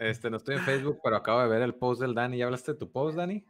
este, 0.00 0.30
no 0.30 0.38
estoy 0.38 0.56
en 0.56 0.62
Facebook, 0.62 0.98
pero 1.04 1.16
acabo 1.16 1.42
de 1.42 1.48
ver 1.48 1.62
el 1.62 1.74
post 1.76 2.00
del 2.00 2.14
Dani. 2.14 2.38
¿Ya 2.38 2.46
hablaste 2.46 2.72
de 2.72 2.78
tu 2.78 2.90
post, 2.90 3.16
Dani? 3.16 3.44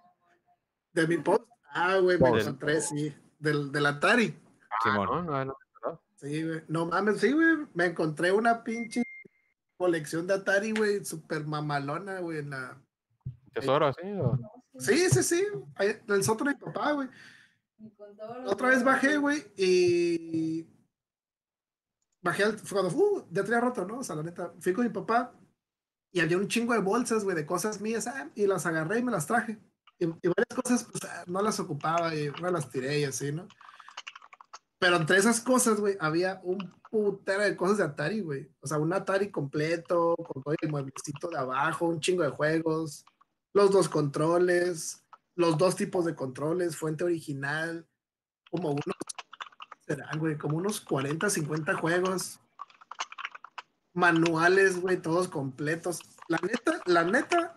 De 0.93 1.07
mi 1.07 1.17
post. 1.17 1.45
Ah, 1.71 1.97
güey, 1.99 2.19
me 2.19 2.29
encontré, 2.29 2.81
sí. 2.83 3.15
Del, 3.39 3.73
del 3.73 3.87
Atari. 3.87 4.35
Ah, 4.71 4.77
Simón. 4.83 5.07
no, 5.07 5.23
no, 5.23 5.45
no. 5.47 6.03
Sí, 6.17 6.43
güey. 6.47 6.63
No 6.69 6.85
mames, 6.87 7.21
sí, 7.21 7.33
güey. 7.33 7.67
Me 7.73 7.87
encontré 7.87 8.31
una 8.33 8.63
pinche 8.63 9.03
colección 9.83 10.29
de 10.29 10.35
Atari, 10.35 10.71
güey, 10.71 11.05
súper 11.05 11.45
mamalona, 11.45 12.21
güey, 12.21 12.39
en 12.39 12.51
la... 12.51 12.81
Tesoro, 13.53 13.93
¿sí? 13.93 14.09
O- 14.13 14.39
Sí, 14.79 15.11
sí, 15.11 15.23
sí. 15.25 15.45
ahí, 15.75 16.01
Del 16.07 16.23
sótano 16.23 16.51
de 16.51 16.57
mi 16.57 16.63
papá, 16.65 16.93
güey. 16.93 17.09
Otra 18.47 18.69
vez 18.69 18.85
bajé, 18.85 19.17
güey, 19.17 19.43
y... 19.57 20.69
Bajé 22.23 22.45
al... 22.45 22.57
Cuando, 22.63 22.97
uh, 22.97 23.27
ya 23.33 23.43
tenía 23.43 23.61
roto, 23.61 23.85
¿no? 23.85 23.99
O 23.99 24.05
sea, 24.05 24.15
la 24.15 24.23
neta, 24.23 24.55
fui 24.61 24.73
con 24.73 24.85
mi 24.85 24.91
papá 24.93 25.35
y 26.13 26.21
había 26.21 26.39
un 26.39 26.47
chingo 26.47 26.75
de 26.75 26.79
bolsas, 26.79 27.25
güey, 27.25 27.35
de 27.35 27.45
cosas 27.45 27.81
mías, 27.81 28.07
ah, 28.07 28.31
y 28.37 28.47
las 28.47 28.65
agarré 28.67 29.01
y 29.01 29.03
me 29.03 29.11
las 29.11 29.27
traje. 29.27 29.59
Y, 29.99 30.05
y 30.05 30.29
varias 30.29 30.55
cosas, 30.63 30.85
pues, 30.85 31.03
ah, 31.11 31.25
no 31.27 31.43
las 31.43 31.59
ocupaba 31.59 32.15
y 32.15 32.29
una 32.29 32.53
las 32.53 32.71
tiré 32.71 33.01
y 33.01 33.05
así, 33.05 33.33
¿no? 33.33 33.49
Pero 34.83 34.97
entre 34.97 35.17
esas 35.17 35.41
cosas, 35.41 35.79
güey, 35.79 35.97
había 36.01 36.41
un 36.43 36.59
putero 36.91 37.45
de 37.45 37.55
cosas 37.55 37.79
de 37.79 37.85
Atari, 37.85 38.21
güey. 38.21 38.51
O 38.61 38.67
sea, 38.67 38.79
un 38.79 38.93
Atari 38.93 39.31
completo, 39.31 40.17
con 40.17 40.43
todo 40.43 40.57
el 40.61 40.71
mueblecito 40.71 41.29
de 41.29 41.39
abajo, 41.39 41.87
un 41.87 42.01
chingo 42.01 42.25
de 42.25 42.31
juegos, 42.31 43.05
los 43.53 43.71
dos 43.71 43.89
controles, 43.89 45.05
los 45.37 45.57
dos 45.57 45.77
tipos 45.77 46.05
de 46.05 46.17
controles, 46.17 46.77
fuente 46.77 47.05
original, 47.05 47.87
como 48.51 48.71
unos, 48.71 48.97
serán, 49.87 50.19
güey, 50.19 50.37
como 50.37 50.57
unos 50.57 50.81
40, 50.81 51.31
50 51.31 51.75
juegos, 51.75 52.41
manuales, 53.93 54.81
güey, 54.81 54.97
todos 54.97 55.29
completos. 55.29 56.01
La 56.27 56.39
neta, 56.39 56.81
la 56.87 57.05
neta, 57.05 57.57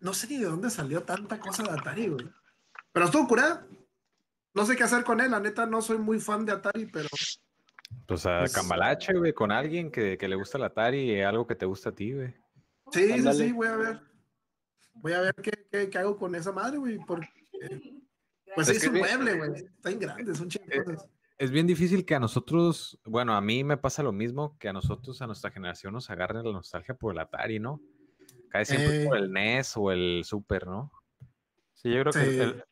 no 0.00 0.14
sé 0.14 0.28
ni 0.28 0.38
de 0.38 0.46
dónde 0.46 0.70
salió 0.70 1.02
tanta 1.02 1.40
cosa 1.40 1.62
de 1.62 1.72
Atari, 1.72 2.08
güey. 2.08 2.26
Pero 2.90 3.04
estuvo 3.04 3.28
curada. 3.28 3.66
No 4.54 4.64
sé 4.66 4.76
qué 4.76 4.82
hacer 4.84 5.04
con 5.04 5.20
él, 5.20 5.30
la 5.30 5.40
neta, 5.40 5.66
no 5.66 5.80
soy 5.82 5.98
muy 5.98 6.18
fan 6.20 6.44
de 6.44 6.52
Atari, 6.52 6.86
pero 6.86 7.08
Pues 8.06 8.26
a 8.26 8.40
Pues- 8.40 8.52
Cambalache, 8.54 9.14
güey, 9.14 9.32
con 9.32 9.50
alguien 9.52 9.90
que, 9.90 10.16
que 10.18 10.28
le 10.28 10.36
gusta 10.36 10.58
el 10.58 10.64
Atari 10.64 11.12
y 11.12 11.20
algo 11.20 11.46
que 11.46 11.54
te 11.54 11.66
gusta 11.66 11.90
a 11.90 11.94
ti, 11.94 12.12
güey. 12.12 12.34
sí, 12.92 13.06
sí, 13.06 13.12
Ándale. 13.12 13.44
sí, 13.46 13.52
voy 13.52 13.66
a 13.68 13.76
ver. 13.76 14.00
Voy 14.94 15.12
a 15.12 15.20
ver 15.20 15.34
qué, 15.36 15.52
qué, 15.70 15.88
qué 15.90 15.98
hago 15.98 16.16
con 16.16 16.34
esa 16.34 16.50
madre, 16.52 16.78
güey, 16.78 16.98
porque 17.06 17.28
pues 18.54 18.68
Es 18.68 18.76
es, 18.78 18.82
que 18.82 18.88
un 18.90 18.98
mueble, 18.98 19.34
güey. 19.36 19.50
Está 19.54 19.88
bien 19.90 20.00
grande, 20.00 20.34
son 20.34 20.48
chingo 20.48 20.66
de 20.66 20.76
Eh. 20.94 20.96
Es 21.38 21.50
bien 21.52 21.68
difícil 21.68 22.04
que 22.04 22.16
a 22.16 22.18
nosotros, 22.20 22.98
bueno, 23.04 23.36
a 23.36 23.40
mí 23.40 23.62
me 23.62 23.76
pasa 23.76 24.02
lo 24.02 24.10
mismo, 24.10 24.58
que 24.58 24.68
a 24.68 24.72
nosotros, 24.72 25.22
a 25.22 25.26
nuestra 25.28 25.52
generación, 25.52 25.92
nos 25.92 26.10
agarren 26.10 26.44
la 26.44 26.50
nostalgia 26.50 26.94
por 26.96 27.12
el 27.12 27.20
Atari, 27.20 27.60
¿no? 27.60 27.80
Casi 28.48 28.74
siempre 28.76 29.04
Eh. 29.04 29.06
por 29.06 29.18
el 29.18 29.30
NES 29.30 29.76
o 29.76 29.92
el 29.92 30.22
Super, 30.24 30.66
¿no? 30.66 30.90
Sí, 31.74 31.90
yo 31.94 32.00
creo 32.00 32.12
que 32.12 32.24
Sí. 32.30 32.40
el 32.40 32.64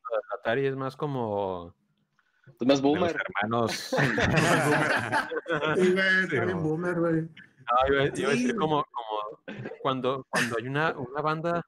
Atari 0.47 0.65
es 0.67 0.77
más 0.77 0.97
como. 0.97 1.75
Es 2.47 2.53
más 2.53 2.59
De 2.61 2.67
los 2.67 2.83
boomer. 2.83 3.17
hermanos. 3.43 3.97
Sí, 5.77 5.93
güey, 5.93 6.55
mo. 6.55 6.61
boomer, 6.63 6.95
güey. 7.01 7.23
No, 7.23 7.93
iba, 7.95 8.05
iba 8.05 8.09
a 8.09 8.15
Sí, 8.15 8.23
decir 8.43 8.57
como, 8.57 8.85
como 8.85 9.43
cuando, 9.83 10.25
cuando 10.31 10.57
hay 10.59 10.69
una, 10.69 10.97
una 10.97 11.21
banda, 11.21 11.67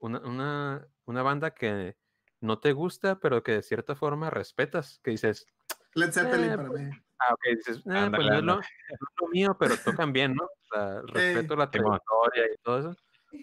una, 0.00 0.18
una, 0.20 0.86
una 1.06 1.22
banda 1.22 1.52
que, 1.52 1.96
no 2.42 2.58
te 2.58 2.72
gusta, 2.72 3.18
pero 3.18 3.42
que 3.42 3.52
de 3.52 3.62
cierta 3.62 3.94
forma 3.96 4.28
respetas, 4.28 5.00
que 5.02 5.12
dices, 5.12 5.46
Led 5.94 6.12
Zeppelin 6.12 6.52
Eh, 6.52 6.56
para 6.56 6.68
mí. 6.68 6.90
ah, 7.18 7.32
ok, 7.32 7.40
dices, 7.56 7.82
"Ah, 7.86 8.04
Ándale, 8.04 8.16
pues 8.16 8.26
no 8.28 8.36
es, 8.38 8.44
lo, 8.44 8.54
no 8.56 8.60
es 8.60 8.98
lo 9.22 9.28
mío, 9.28 9.56
pero 9.58 9.76
tocan 9.78 10.12
bien, 10.12 10.34
¿no? 10.34 10.44
O 10.44 10.74
sea, 10.74 11.00
respeto 11.14 11.56
la 11.56 11.70
Simón. 11.70 11.98
trayectoria 11.98 12.44
y 12.54 12.56
todo 12.62 12.78
eso. 12.78 12.96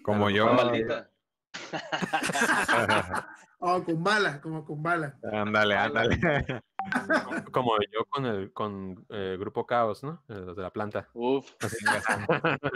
Como 0.03 0.29
yo. 0.29 0.47
Ah, 0.47 0.53
maldita. 0.53 1.09
Oh, 3.65 3.81
Kumbala, 3.81 4.41
como 4.41 4.65
Kumbala. 4.65 5.17
ándale, 5.31 5.75
ándale. 5.77 6.19
Como 7.53 7.77
yo 7.93 8.03
con 8.09 8.25
el 8.25 8.51
con 8.51 9.05
eh, 9.07 9.37
Grupo 9.39 9.65
Caos, 9.65 10.03
¿no? 10.03 10.21
Eh, 10.27 10.33
Los 10.33 10.57
de 10.57 10.63
la 10.63 10.69
planta. 10.69 11.07
Uf. 11.13 11.49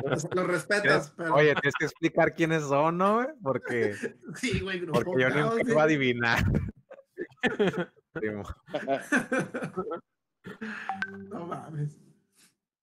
Los, 0.05 0.23
los 0.33 0.47
respetas, 0.47 1.13
pero. 1.17 1.35
Oye, 1.35 1.53
tienes 1.55 1.73
que 1.77 1.83
explicar 1.85 2.33
quiénes 2.35 2.63
son, 2.63 2.97
¿no? 2.99 3.15
güey? 3.15 3.27
Porque, 3.43 3.95
sí, 4.35 4.61
güey, 4.61 4.79
grupo 4.79 5.01
porque 5.03 5.23
yo 5.23 5.27
Caos, 5.29 5.55
sí. 5.73 5.77
a 5.77 5.83
adivinar. 5.83 6.39
No 11.29 11.45
mames. 11.45 11.99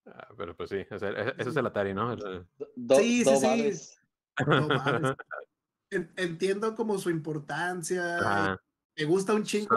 Ah, 0.06 0.28
pero 0.36 0.54
pues 0.54 0.68
sí, 0.68 0.84
o 0.90 0.98
sea, 0.98 1.08
e- 1.08 1.34
ese 1.38 1.48
es 1.50 1.56
el 1.56 1.66
Atari, 1.66 1.94
¿no? 1.94 2.12
El- 2.12 2.46
Do- 2.76 2.96
Sí, 2.96 3.24
sí, 3.24 3.30
do 3.32 3.36
sí. 3.40 3.72
No 4.46 4.68
mames. 4.68 5.16
En- 5.94 6.10
Entiendo 6.16 6.74
como 6.74 6.98
su 6.98 7.10
importancia. 7.10 8.18
Ajá. 8.18 8.60
Me 8.96 9.04
gusta 9.04 9.34
un 9.34 9.44
chingo. 9.44 9.74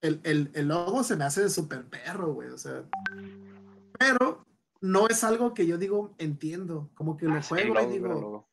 El. 0.00 0.20
El, 0.24 0.50
el, 0.54 0.68
logo 0.68 1.02
se 1.02 1.16
me 1.16 1.24
hace 1.24 1.48
súper 1.50 1.84
perro, 1.84 2.32
güey. 2.34 2.48
O 2.50 2.58
sea. 2.58 2.84
Pero 3.98 4.44
no 4.80 5.08
es 5.08 5.22
algo 5.24 5.52
que 5.54 5.66
yo 5.66 5.76
digo, 5.78 6.14
entiendo. 6.18 6.90
Como 6.94 7.16
que 7.16 7.26
lo 7.26 7.34
Ah, 7.34 7.42
sí, 7.42 7.48
juego 7.50 7.74
logo, 7.74 7.88
y 7.88 7.92
digo, 7.92 8.48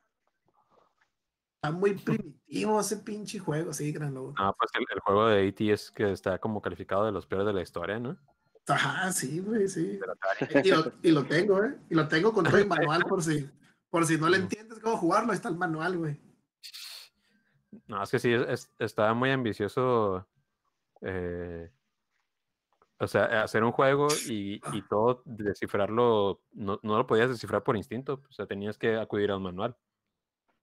está 1.56 1.70
muy 1.72 1.94
primitivo 1.94 2.80
ese 2.80 2.98
pinche 2.98 3.38
juego. 3.38 3.72
Sí, 3.72 3.92
gran 3.92 4.14
logo. 4.14 4.34
Ah, 4.36 4.52
pues 4.58 4.70
el, 4.74 4.84
el 4.94 5.00
juego 5.00 5.26
de 5.26 5.48
E.T. 5.48 5.72
es 5.72 5.90
que 5.90 6.12
está 6.12 6.38
como 6.38 6.60
calificado 6.60 7.04
de 7.06 7.12
los 7.12 7.26
peores 7.26 7.46
de 7.46 7.52
la 7.52 7.62
historia, 7.62 7.98
¿no? 7.98 8.16
Ajá, 8.66 9.10
sí, 9.12 9.40
güey, 9.40 9.66
sí. 9.66 9.98
Y 10.62 10.68
lo, 10.70 10.92
y 11.02 11.10
lo 11.10 11.24
tengo, 11.24 11.64
¿eh? 11.64 11.78
Y 11.88 11.94
lo 11.94 12.06
tengo 12.06 12.34
con 12.34 12.44
todo 12.44 12.58
el 12.58 12.66
manual 12.68 13.02
por 13.06 13.22
si, 13.22 13.48
por 13.88 14.04
si 14.04 14.18
no 14.18 14.28
le 14.28 14.36
entiendes 14.60 14.78
cómo 14.80 14.98
jugarlo, 14.98 15.32
ahí 15.32 15.36
está 15.36 15.48
el 15.48 15.56
manual, 15.56 15.96
güey. 15.96 16.20
No, 17.86 18.02
es 18.02 18.10
que 18.10 18.18
sí, 18.18 18.32
es- 18.32 18.48
es- 18.48 18.70
estaba 18.78 19.14
muy 19.14 19.30
ambicioso. 19.30 20.26
eh, 21.02 21.70
o 23.00 23.06
sea, 23.06 23.44
hacer 23.44 23.62
un 23.62 23.70
juego 23.70 24.08
y, 24.26 24.60
y 24.72 24.82
todo 24.88 25.22
descifrarlo, 25.24 26.42
no, 26.50 26.80
no 26.82 26.96
lo 26.96 27.06
podías 27.06 27.28
descifrar 27.28 27.62
por 27.62 27.76
instinto, 27.76 28.20
o 28.28 28.32
sea, 28.32 28.46
tenías 28.46 28.76
que 28.76 28.96
acudir 28.96 29.30
al 29.30 29.38
manual. 29.40 29.76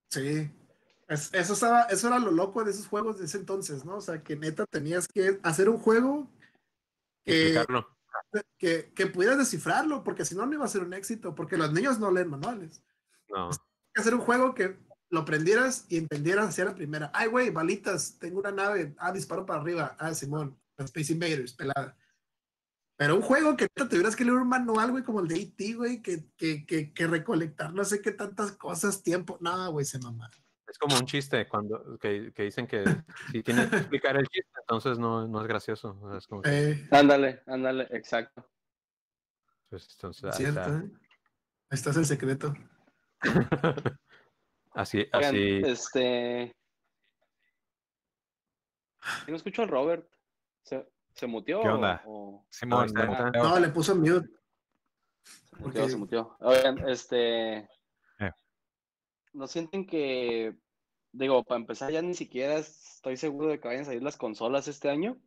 Sí. 0.10 0.52
Es- 1.08 1.34
eso, 1.34 1.54
estaba, 1.54 1.84
eso 1.84 2.08
era 2.08 2.20
lo 2.20 2.32
loco 2.32 2.64
de 2.66 2.72
esos 2.72 2.88
juegos 2.88 3.20
de 3.20 3.26
ese 3.26 3.38
entonces, 3.38 3.86
¿no? 3.86 3.96
O 3.98 4.02
sea, 4.02 4.22
que 4.24 4.36
neta 4.36 4.66
tenías 4.66 5.08
que 5.08 5.40
hacer 5.44 5.70
un 5.70 5.78
juego 5.78 6.28
que, 7.24 7.64
que, 8.58 8.92
que 8.94 9.08
pudieras 9.08 9.38
descifrarlo, 9.38 10.04
porque 10.04 10.26
si 10.26 10.36
no, 10.36 10.46
no 10.46 10.54
iba 10.54 10.66
a 10.66 10.68
ser 10.68 10.84
un 10.84 10.94
éxito, 10.94 11.34
porque 11.36 11.56
los 11.58 11.72
niños 11.72 12.00
no 12.00 12.12
leen 12.12 12.30
manuales. 12.30 12.84
No. 13.30 13.50
hacer 13.96 14.14
un 14.14 14.22
juego 14.22 14.54
que 14.54 14.78
lo 15.16 15.26
prendieras 15.26 15.86
y 15.90 15.98
entendieras 15.98 16.50
hacia 16.50 16.66
la 16.66 16.76
primera. 16.76 17.10
Ay, 17.14 17.28
güey, 17.30 17.50
balitas, 17.50 18.20
tengo 18.20 18.40
una 18.40 18.52
nave. 18.52 18.94
Ah, 19.00 19.12
disparo 19.12 19.46
para 19.46 19.62
arriba. 19.62 19.96
Ah, 19.98 20.14
Simón, 20.14 20.56
Space 20.78 21.14
Invaders, 21.14 21.54
pelada. 21.54 21.98
Pero 22.98 23.16
un 23.16 23.22
juego 23.22 23.58
que 23.58 23.64
neta 23.64 23.90
tuvieras 23.90 24.16
que 24.16 24.24
leer 24.24 24.38
un 24.38 24.48
manual, 24.48 24.92
güey, 24.92 25.04
como 25.04 25.20
el 25.22 25.28
de 25.28 25.36
E.T., 25.42 25.74
güey, 25.74 26.02
que, 26.02 26.30
que, 26.38 26.66
que, 26.66 26.94
que 26.94 27.08
recolectar 27.08 27.74
no 27.74 27.84
sé 27.84 28.02
qué 28.02 28.12
tantas 28.12 28.52
cosas, 28.54 29.04
tiempo. 29.04 29.38
No, 29.42 29.72
güey, 29.72 29.86
se 29.86 30.00
mamá. 30.00 30.30
Es 30.68 30.78
como 30.78 30.96
un 30.98 31.06
chiste 31.06 31.48
cuando 31.48 31.98
que, 32.00 32.32
que 32.34 32.44
dicen 32.44 32.68
que 32.68 32.84
si 33.32 33.44
tienes 33.44 33.70
que 33.70 33.78
explicar 33.78 34.18
el 34.18 34.28
chiste, 34.28 34.52
entonces 34.60 34.98
no, 35.00 35.28
no 35.28 35.42
es 35.42 35.48
gracioso. 35.48 35.98
o 36.02 36.10
sea, 36.10 36.18
es 36.18 36.28
como 36.28 36.42
que, 36.42 36.72
Eh, 36.72 36.88
Ándale, 36.92 37.44
ándale, 37.48 37.88
exacto. 37.92 38.50
pues, 39.70 39.88
entonces, 39.92 40.26
ahí 40.26 40.32
cierto, 40.38 40.60
está. 40.60 40.78
¿eh? 40.78 40.90
Ahí 41.70 41.78
está 41.78 41.90
el 41.92 42.06
secreto. 42.06 42.54
así, 44.76 45.00
Oigan, 45.14 45.24
así. 45.36 45.62
este. 45.66 46.56
No 49.28 49.36
escucho 49.36 49.62
al 49.64 49.70
Robert. 49.70 50.08
¿Se, 50.64 50.88
se 51.14 51.28
muteó? 51.28 51.62
¿Qué 51.62 51.70
onda? 51.70 52.02
o- 52.06 52.38
o- 52.38 52.46
Simón, 52.50 52.86
está, 52.88 53.06
me 53.06 53.12
está. 53.14 53.26
muteo. 53.26 53.44
No, 53.44 53.60
le 53.60 53.68
puso 53.70 53.96
mute. 53.96 54.30
Se 55.24 55.56
muteó, 55.58 55.90
se 55.90 55.98
muteó. 55.98 56.38
Oigan, 56.40 56.90
este. 56.90 57.58
Eh. 58.20 58.32
¿No 59.34 59.48
sienten 59.48 59.86
que, 59.86 60.56
digo, 61.12 61.44
para 61.44 61.60
empezar 61.62 61.92
ya 61.92 62.02
ni 62.02 62.14
siquiera 62.16 62.56
estoy 62.56 63.18
seguro 63.18 63.50
de 63.50 63.60
que 63.60 63.68
vayan 63.68 63.84
a 63.84 63.86
salir 63.86 64.04
las 64.04 64.18
consolas 64.18 64.68
este 64.68 64.90
año? 64.90 65.18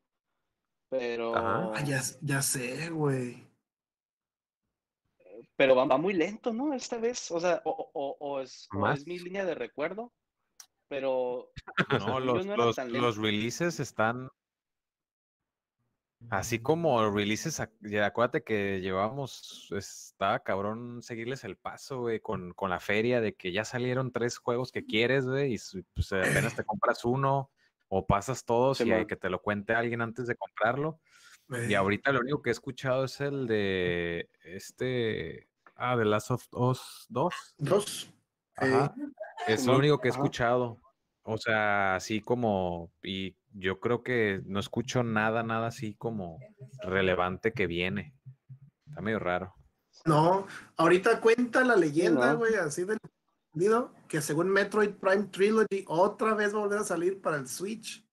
Pero. 0.90 1.34
Ah, 1.36 1.82
ya, 1.84 2.00
ya 2.20 2.42
sé, 2.42 2.90
güey. 2.90 3.47
Pero 5.58 5.74
va, 5.74 5.84
va 5.86 5.98
muy 5.98 6.14
lento, 6.14 6.52
¿no? 6.52 6.72
Esta 6.72 6.98
vez, 6.98 7.32
o 7.32 7.40
sea, 7.40 7.60
o, 7.64 7.70
o- 7.70 7.90
o- 7.92 8.16
o 8.20 8.40
es, 8.40 8.68
o 8.72 8.78
Más. 8.78 9.00
es 9.00 9.06
mi 9.08 9.18
línea 9.18 9.44
de 9.44 9.56
recuerdo, 9.56 10.12
pero 10.86 11.50
No, 12.16 12.20
los, 12.20 12.46
no 12.46 12.56
los, 12.56 13.16
releases 13.16 13.80
están. 13.80 14.30
Así 16.30 16.60
como 16.60 17.10
releases, 17.10 17.58
acuérdate 17.58 18.44
que 18.44 18.80
llevamos, 18.80 19.68
estaba 19.76 20.44
cabrón 20.44 21.02
seguirles 21.02 21.42
el 21.42 21.56
paso, 21.56 22.02
güey, 22.02 22.20
con, 22.20 22.52
con 22.54 22.70
la 22.70 22.78
feria 22.78 23.20
de 23.20 23.34
que 23.34 23.50
ya 23.50 23.64
salieron 23.64 24.12
tres 24.12 24.38
juegos 24.38 24.70
que 24.70 24.84
quieres, 24.84 25.26
güey, 25.26 25.54
y 25.54 25.58
pues 25.94 26.12
apenas 26.12 26.54
te 26.54 26.64
compras 26.64 27.04
uno 27.04 27.50
o 27.88 28.06
pasas 28.06 28.44
todos 28.44 28.80
y 28.80 28.92
hay 28.92 29.06
que 29.06 29.16
te 29.16 29.28
lo 29.28 29.42
cuente 29.42 29.74
alguien 29.74 30.02
antes 30.02 30.28
de 30.28 30.36
comprarlo. 30.36 31.00
Y 31.68 31.74
ahorita 31.74 32.12
lo 32.12 32.20
único 32.20 32.42
que 32.42 32.50
he 32.50 32.52
escuchado 32.52 33.04
es 33.04 33.20
el 33.20 33.46
de 33.46 34.28
este, 34.44 35.48
ah, 35.76 35.96
The 35.96 36.04
Last 36.04 36.30
of 36.30 36.46
Us 36.52 37.06
2. 37.08 37.34
Dos. 37.58 38.12
Eh, 38.60 38.66
Ajá. 38.66 38.94
Es 39.46 39.66
lo 39.66 39.76
único 39.78 39.98
que 39.98 40.08
he 40.08 40.10
escuchado. 40.10 40.78
O 41.22 41.38
sea, 41.38 41.96
así 41.96 42.20
como, 42.20 42.92
y 43.02 43.36
yo 43.52 43.80
creo 43.80 44.02
que 44.02 44.42
no 44.46 44.60
escucho 44.60 45.02
nada, 45.02 45.42
nada 45.42 45.68
así 45.68 45.94
como 45.94 46.38
relevante 46.82 47.52
que 47.52 47.66
viene. 47.66 48.14
Está 48.86 49.00
medio 49.00 49.18
raro. 49.18 49.54
No, 50.04 50.46
ahorita 50.76 51.20
cuenta 51.20 51.64
la 51.64 51.76
leyenda, 51.76 52.32
no. 52.32 52.38
güey, 52.38 52.54
así 52.54 52.84
del 52.84 52.98
que 54.08 54.20
según 54.20 54.48
Metroid 54.50 54.94
Prime 54.94 55.24
Trilogy 55.24 55.84
otra 55.88 56.34
vez 56.34 56.54
va 56.54 56.58
a 56.58 56.62
volver 56.62 56.78
a 56.78 56.84
salir 56.84 57.20
para 57.20 57.36
el 57.38 57.48
Switch. 57.48 58.06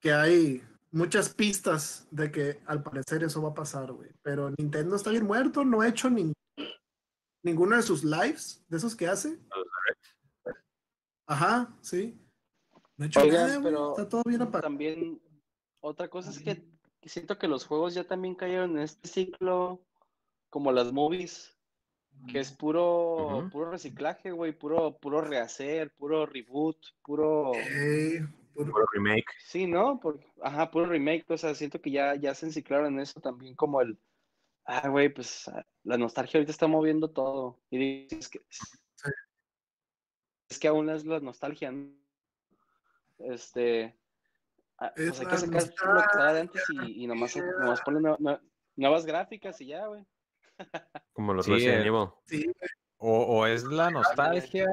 Que 0.00 0.12
hay 0.12 0.62
muchas 0.92 1.32
pistas 1.34 2.06
de 2.10 2.30
que 2.30 2.60
al 2.66 2.82
parecer 2.82 3.22
eso 3.24 3.42
va 3.42 3.50
a 3.50 3.54
pasar, 3.54 3.92
güey. 3.92 4.10
Pero 4.22 4.50
Nintendo 4.58 4.96
está 4.96 5.10
bien 5.10 5.26
muerto, 5.26 5.64
no 5.64 5.80
ha 5.80 5.88
hecho 5.88 6.08
nin- 6.08 6.32
ninguno 7.42 7.76
de 7.76 7.82
sus 7.82 8.04
lives, 8.04 8.64
de 8.68 8.76
esos 8.76 8.94
que 8.96 9.06
hace. 9.06 9.38
Ajá, 11.26 11.76
sí. 11.80 12.18
No 12.96 13.04
ha 13.04 13.06
hecho 13.08 13.20
Oigan, 13.20 13.34
nada, 13.34 13.58
güey, 13.58 13.62
pero 13.64 13.90
Está 13.90 14.08
todo 14.08 14.22
bien 14.26 14.42
apagado. 14.42 14.62
También, 14.62 15.20
otra 15.80 16.08
cosa 16.08 16.30
es 16.30 16.40
que 16.40 16.62
siento 17.08 17.38
que 17.38 17.48
los 17.48 17.64
juegos 17.64 17.94
ya 17.94 18.04
también 18.04 18.34
cayeron 18.34 18.72
en 18.72 18.80
este 18.82 19.08
ciclo, 19.08 19.80
como 20.50 20.72
las 20.72 20.92
movies, 20.92 21.56
que 22.30 22.40
es 22.40 22.52
puro, 22.52 23.48
puro 23.50 23.70
reciclaje, 23.70 24.32
güey, 24.32 24.52
puro, 24.52 24.98
puro 24.98 25.20
rehacer, 25.22 25.94
puro 25.94 26.26
reboot, 26.26 26.76
puro... 27.02 27.52
puro- 28.54 28.72
Puro 28.72 28.86
remake. 28.92 29.26
Sí, 29.44 29.66
¿no? 29.66 29.98
Porque, 30.00 30.26
ajá, 30.42 30.70
puro 30.70 30.86
remake, 30.86 31.24
o 31.30 31.36
sea, 31.38 31.54
siento 31.54 31.80
que 31.80 31.90
ya, 31.90 32.14
ya 32.16 32.34
se 32.34 32.46
enciclaron 32.46 32.94
en 32.94 33.00
eso 33.00 33.20
también 33.20 33.54
como 33.54 33.80
el, 33.80 33.98
ah, 34.64 34.88
güey, 34.88 35.08
pues 35.08 35.48
ah, 35.48 35.64
la 35.84 35.96
nostalgia 35.98 36.38
ahorita 36.38 36.52
está 36.52 36.66
moviendo 36.66 37.10
todo. 37.10 37.58
Y 37.70 37.78
dices 38.06 38.28
que, 38.28 38.40
es 40.48 40.58
que 40.58 40.68
aún 40.68 40.90
es 40.90 41.04
la 41.06 41.20
nostalgia, 41.20 41.70
¿no? 41.72 41.92
Este, 43.18 43.96
ah, 44.78 44.92
Es 44.96 45.08
pues 45.08 45.20
hay 45.20 45.26
que 45.26 45.36
sacar 45.36 45.62
lo 45.94 46.00
que 46.00 46.06
estaba 46.06 46.32
de 46.32 46.40
antes 46.40 46.62
y, 46.70 47.04
y 47.04 47.06
nomás, 47.06 47.36
nomás 47.36 47.80
ponle 47.82 48.00
nue- 48.00 48.18
nue- 48.18 48.40
nuevas 48.76 49.04
gráficas 49.06 49.60
y 49.60 49.66
ya, 49.66 49.86
güey. 49.86 50.04
Como 51.12 51.32
los 51.34 51.46
Sí, 51.46 51.52
Resident 51.52 51.84
eh, 51.84 51.86
Evil. 51.88 52.08
sí, 52.26 52.52
O, 52.98 53.22
o 53.38 53.46
es 53.46 53.64
la 53.64 53.90
nostalgia, 53.90 54.66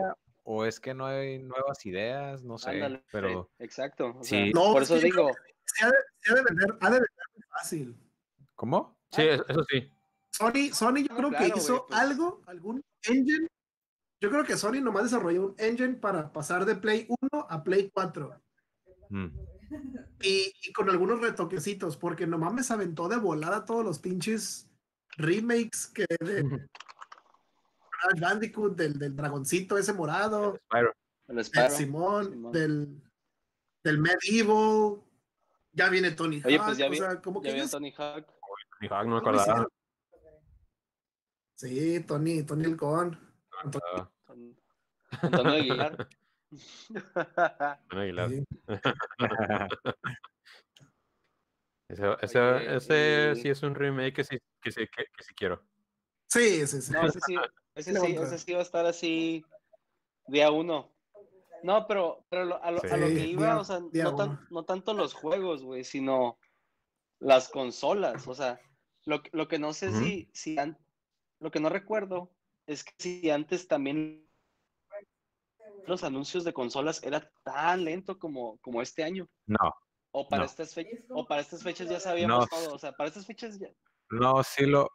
o 0.49 0.63
es 0.65 0.79
que 0.79 0.93
no 0.93 1.05
hay 1.05 1.39
nuevas 1.39 1.85
ideas, 1.85 2.41
no 2.41 2.57
sé, 2.57 2.69
Ándale, 2.69 3.03
pero 3.11 3.51
exacto. 3.59 4.15
o 4.17 4.23
Sí. 4.23 4.29
sea, 4.29 4.45
No, 4.55 4.71
por 4.71 4.81
es 4.83 4.89
eso 4.91 4.99
digo, 5.03 5.29
se 5.65 5.83
ha 5.85 5.89
de, 5.89 5.97
se 6.21 6.31
ha 6.31 6.35
de 6.35 6.41
vender, 6.43 6.77
ha 6.79 6.85
de 6.85 6.91
vender 6.99 7.25
muy 7.33 7.43
fácil. 7.49 7.97
¿cómo? 8.55 8.97
Sí, 9.11 9.23
es- 9.23 9.43
eso 9.49 9.63
sí. 9.69 9.91
Sony, 10.31 10.71
Sony 10.73 11.03
yo 11.03 11.09
No, 11.09 11.15
creo 11.17 11.29
claro, 11.31 11.53
que 11.53 11.59
hizo 11.59 11.85
pues. 11.87 11.99
algo, 11.99 12.41
algún 12.45 12.81
engine. 13.03 13.47
Yo 14.21 14.29
creo 14.29 14.45
que 14.45 14.55
Sony 14.55 14.79
nomás 14.81 15.03
desarrolló 15.03 15.47
un 15.47 15.55
engine 15.57 15.95
para 15.95 16.31
pasar 16.31 16.63
de 16.65 16.75
Play 16.75 17.07
1 17.09 17.45
a 17.49 17.63
Play 17.63 17.91
4. 17.93 18.41
Mm. 19.09 19.27
Y, 20.21 20.53
y 20.63 20.71
con 20.73 20.89
algunos 20.89 21.19
retoquecitos, 21.19 21.97
porque 21.97 22.25
nomás 22.25 22.53
me 22.53 22.63
se 22.63 22.71
aventó 22.73 23.09
de 23.09 23.17
volada 23.17 23.65
todos 23.65 23.83
los 23.83 23.99
pinches 23.99 24.69
remakes 25.17 25.87
que 25.87 26.05
de 26.21 26.43
Crash 28.01 28.19
Bandicoot, 28.21 28.75
del, 28.77 28.97
del 28.99 29.15
dragoncito 29.15 29.77
ese 29.77 29.93
morado, 29.93 30.59
Spyro. 30.65 30.93
el 31.27 31.35
del 31.35 31.45
Spyro, 31.45 31.69
Simón, 31.69 32.25
Simón. 32.31 32.51
del 32.51 33.01
del 33.83 33.97
Medieval. 33.99 35.01
Ya 35.73 35.89
viene 35.89 36.11
Tony 36.11 36.41
Oye, 36.43 36.57
Hawk, 36.57 36.65
pues 36.65 36.77
ya 36.77 36.89
o 36.89 36.93
sea, 36.93 37.21
como 37.21 37.41
que 37.41 37.49
Ya 37.49 37.53
vi 37.53 37.59
a 37.59 37.63
ellos- 37.63 37.71
Tony 37.71 37.93
Hawk. 37.97 38.25
Ni 38.81 38.87
Hawk, 38.87 39.05
no 39.07 39.15
me 39.15 39.21
¿Cómo 39.21 39.39
acordaba. 39.39 39.67
Sí, 41.55 41.99
Tony, 42.01 42.43
Tony 42.43 42.65
el 42.65 42.77
Con. 42.77 43.19
Ah, 43.83 44.09
Antonio 45.21 45.53
Aguilar. 45.53 46.07
Ana 47.89 48.01
Aguilar. 48.01 48.29
Sí. 48.29 48.43
Ese, 51.89 52.03
ese, 52.21 52.75
ese 52.75 53.33
y- 53.37 53.41
sí 53.41 53.49
es 53.49 53.63
un 53.63 53.73
remake 53.73 54.13
que 54.13 54.23
sí, 54.25 54.37
que 54.61 54.71
sí, 54.71 54.81
que, 54.87 55.05
que 55.05 55.23
sí 55.23 55.33
quiero. 55.33 55.63
Sí, 56.29 56.67
sí, 56.67 56.81
sí. 56.81 56.91
No, 56.91 57.07
ese 57.07 57.19
sí, 57.25 57.35
ese 57.77 57.99
sí, 57.99 58.13
ese 58.15 58.37
sí 58.37 58.53
va 58.53 58.59
a 58.59 58.63
estar 58.63 58.85
así 58.85 59.45
día 60.27 60.51
uno. 60.51 60.91
No, 61.63 61.87
pero, 61.87 62.25
pero 62.29 62.41
a, 62.63 62.71
lo, 62.71 62.83
a 62.83 62.97
lo 62.97 63.07
Sí, 63.07 63.13
que 63.15 63.25
iba, 63.27 63.45
día- 63.47 63.57
o 63.59 63.63
sea, 63.63 63.79
no, 63.79 64.15
tan- 64.15 64.29
uno. 64.29 64.47
no 64.51 64.63
tanto 64.65 64.93
los 64.93 65.13
juegos, 65.13 65.63
güey, 65.63 65.83
sino 65.83 66.37
las 67.19 67.49
consolas. 67.49 68.27
O 68.27 68.35
sea, 68.35 68.59
lo, 69.05 69.23
que- 69.23 69.29
lo 69.33 69.47
que 69.47 69.57
no 69.59 69.73
sé 69.73 69.91
si, 69.91 70.29
si 70.33 70.57
an- 70.59 70.77
lo 71.39 71.49
que 71.51 71.59
no 71.59 71.69
recuerdo 71.69 72.31
es 72.67 72.83
que 72.83 72.91
si 72.99 73.29
antes 73.31 73.67
también 73.67 74.23
los 75.87 76.03
anuncios 76.03 76.43
de 76.43 76.53
consolas 76.53 77.01
era 77.03 77.31
tan 77.43 77.85
lento 77.85 78.19
como, 78.19 78.57
como 78.59 78.81
este 78.81 79.03
año. 79.03 79.27
No, 79.45 79.73
O 80.11 80.27
para 80.27 80.41
No. 80.43 80.45
estas 80.45 80.73
fechas, 80.73 81.03
o 81.09 81.25
para 81.25 81.41
estas 81.41 81.63
fechas 81.63 81.89
ya 81.89 81.99
sabíamos 81.99 82.39
No. 82.39 82.47
todo. 82.47 82.73
O 82.75 82.79
sea, 82.79 82.91
para 82.91 83.07
estas 83.09 83.25
fechas 83.25 83.57
ya. 83.59 83.69
no, 84.09 84.43
sí 84.43 84.65
lo, 84.65 84.89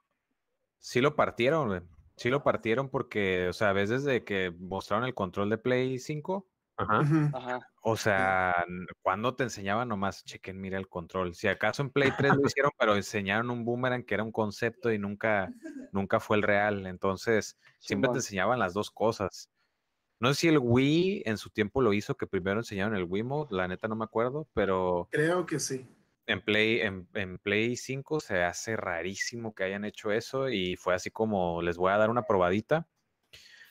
sí 0.78 1.00
lo 1.00 1.14
partieron, 1.16 1.68
güey. 1.68 1.80
Sí 2.22 2.30
lo 2.30 2.44
partieron 2.44 2.88
porque, 2.88 3.48
o 3.48 3.52
sea, 3.52 3.72
ves 3.72 3.90
desde 3.90 4.22
que 4.22 4.52
mostraron 4.56 5.04
el 5.04 5.12
control 5.12 5.50
de 5.50 5.58
Play 5.58 5.98
5, 5.98 6.48
Ajá. 6.76 7.00
Ujú. 7.00 7.36
Ajá. 7.36 7.58
o 7.82 7.96
sea, 7.96 8.54
cuando 9.02 9.34
te 9.34 9.42
enseñaban 9.42 9.88
nomás, 9.88 10.24
chequen, 10.24 10.60
mira 10.60 10.78
el 10.78 10.88
control. 10.88 11.34
Si 11.34 11.48
acaso 11.48 11.82
en 11.82 11.90
Play 11.90 12.12
3 12.16 12.36
lo 12.36 12.42
hicieron, 12.54 12.70
pero 12.78 12.94
enseñaron 12.94 13.50
un 13.50 13.64
boomerang 13.64 14.04
que 14.04 14.14
era 14.14 14.22
un 14.22 14.30
concepto 14.30 14.92
y 14.92 14.98
nunca, 14.98 15.48
nunca 15.92 16.20
fue 16.20 16.36
el 16.36 16.44
real. 16.44 16.86
Entonces, 16.86 17.58
siempre 17.80 18.08
te 18.12 18.18
enseñaban 18.18 18.60
las 18.60 18.72
dos 18.72 18.92
cosas. 18.92 19.50
No 20.20 20.28
sé 20.28 20.42
si 20.42 20.48
el 20.48 20.58
Wii 20.60 21.24
en 21.26 21.38
su 21.38 21.50
tiempo 21.50 21.82
lo 21.82 21.92
hizo, 21.92 22.16
que 22.16 22.28
primero 22.28 22.60
enseñaron 22.60 22.94
el 22.94 23.02
Wiimote, 23.02 23.56
la 23.56 23.66
neta 23.66 23.88
no 23.88 23.96
me 23.96 24.04
acuerdo, 24.04 24.46
pero 24.54 25.08
Creo 25.10 25.44
que 25.44 25.58
sí. 25.58 25.88
En 26.26 26.42
Play, 26.42 26.80
en, 26.80 27.08
en 27.14 27.38
Play 27.38 27.76
5 27.76 28.20
se 28.20 28.42
hace 28.42 28.76
rarísimo 28.76 29.54
que 29.54 29.64
hayan 29.64 29.84
hecho 29.84 30.12
eso 30.12 30.48
y 30.50 30.76
fue 30.76 30.94
así 30.94 31.10
como 31.10 31.62
les 31.62 31.76
voy 31.76 31.92
a 31.92 31.98
dar 31.98 32.10
una 32.10 32.24
probadita. 32.24 32.88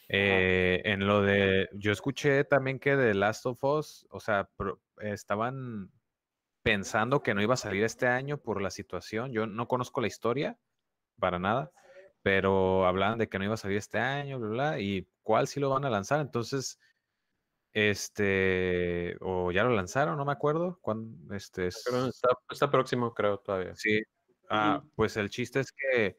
Eh, 0.10 0.82
en 0.86 1.08
lo 1.08 1.22
de, 1.22 1.70
yo 1.74 1.92
escuché 1.92 2.44
también 2.44 2.80
que 2.80 2.96
de 2.96 3.14
Last 3.14 3.46
of 3.46 3.64
Us, 3.64 4.08
o 4.12 4.20
sea, 4.20 4.50
pro- 4.58 4.82
estaban 4.98 5.92
pensando 6.64 7.24
que 7.24 7.34
no 7.34 7.42
iba 7.42 7.56
a 7.56 7.58
salir 7.58 7.84
este 7.84 8.08
año 8.08 8.40
por 8.42 8.62
la 8.62 8.72
situación. 8.72 9.32
Yo 9.34 9.48
no 9.48 9.68
conozco 9.68 10.02
la 10.02 10.08
historia 10.08 10.60
para 11.20 11.40
nada, 11.40 11.72
pero 12.24 12.86
hablaban 12.88 13.20
de 13.20 13.30
que 13.30 13.40
no 13.40 13.46
iba 13.46 13.56
a 13.56 13.58
salir 13.58 13.78
este 13.78 14.00
año, 14.00 14.40
bla, 14.40 14.50
bla, 14.50 14.80
y 14.80 15.10
cuál 15.24 15.48
sí 15.48 15.60
lo 15.60 15.70
van 15.70 15.86
a 15.86 15.90
lanzar. 15.90 16.22
Entonces, 16.22 16.80
este, 17.74 19.16
o 19.22 19.52
ya 19.52 19.64
lo 19.64 19.72
lanzaron, 19.72 20.18
no 20.18 20.26
me 20.26 20.32
acuerdo. 20.32 20.78
Cuándo, 20.82 21.34
este, 21.36 21.68
es- 21.68 21.86
está, 21.88 22.30
está 22.50 22.70
próximo, 22.72 23.14
creo, 23.14 23.38
todavía. 23.40 23.76
Sí. 23.76 24.02
Ah, 24.50 24.84
pues 24.96 25.16
el 25.18 25.30
chiste 25.30 25.62
es 25.62 25.72
que 25.72 26.18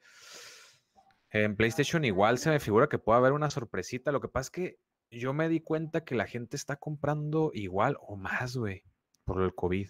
en 1.31 1.57
PlayStation 1.57 2.05
igual 2.05 2.39
se 2.39 2.51
me 2.51 2.61
figura 2.61 2.89
que 2.89 2.99
puede 2.99 3.19
haber 3.19 3.33
una 3.33 3.51
sorpresita. 3.51 4.12
Lo 4.12 4.20
que 4.20 4.29
pasa 4.29 4.47
es 4.47 4.51
que 4.51 4.79
yo 5.11 5.35
me 5.35 5.49
di 5.49 5.61
cuenta 5.61 6.05
que 6.05 6.15
la 6.15 6.27
gente 6.27 6.57
está 6.57 6.77
comprando 6.77 7.51
igual 7.53 7.97
o 8.01 8.16
más, 8.16 8.57
güey, 8.57 8.83
por 9.24 9.43
el 9.43 9.55
COVID. 9.55 9.89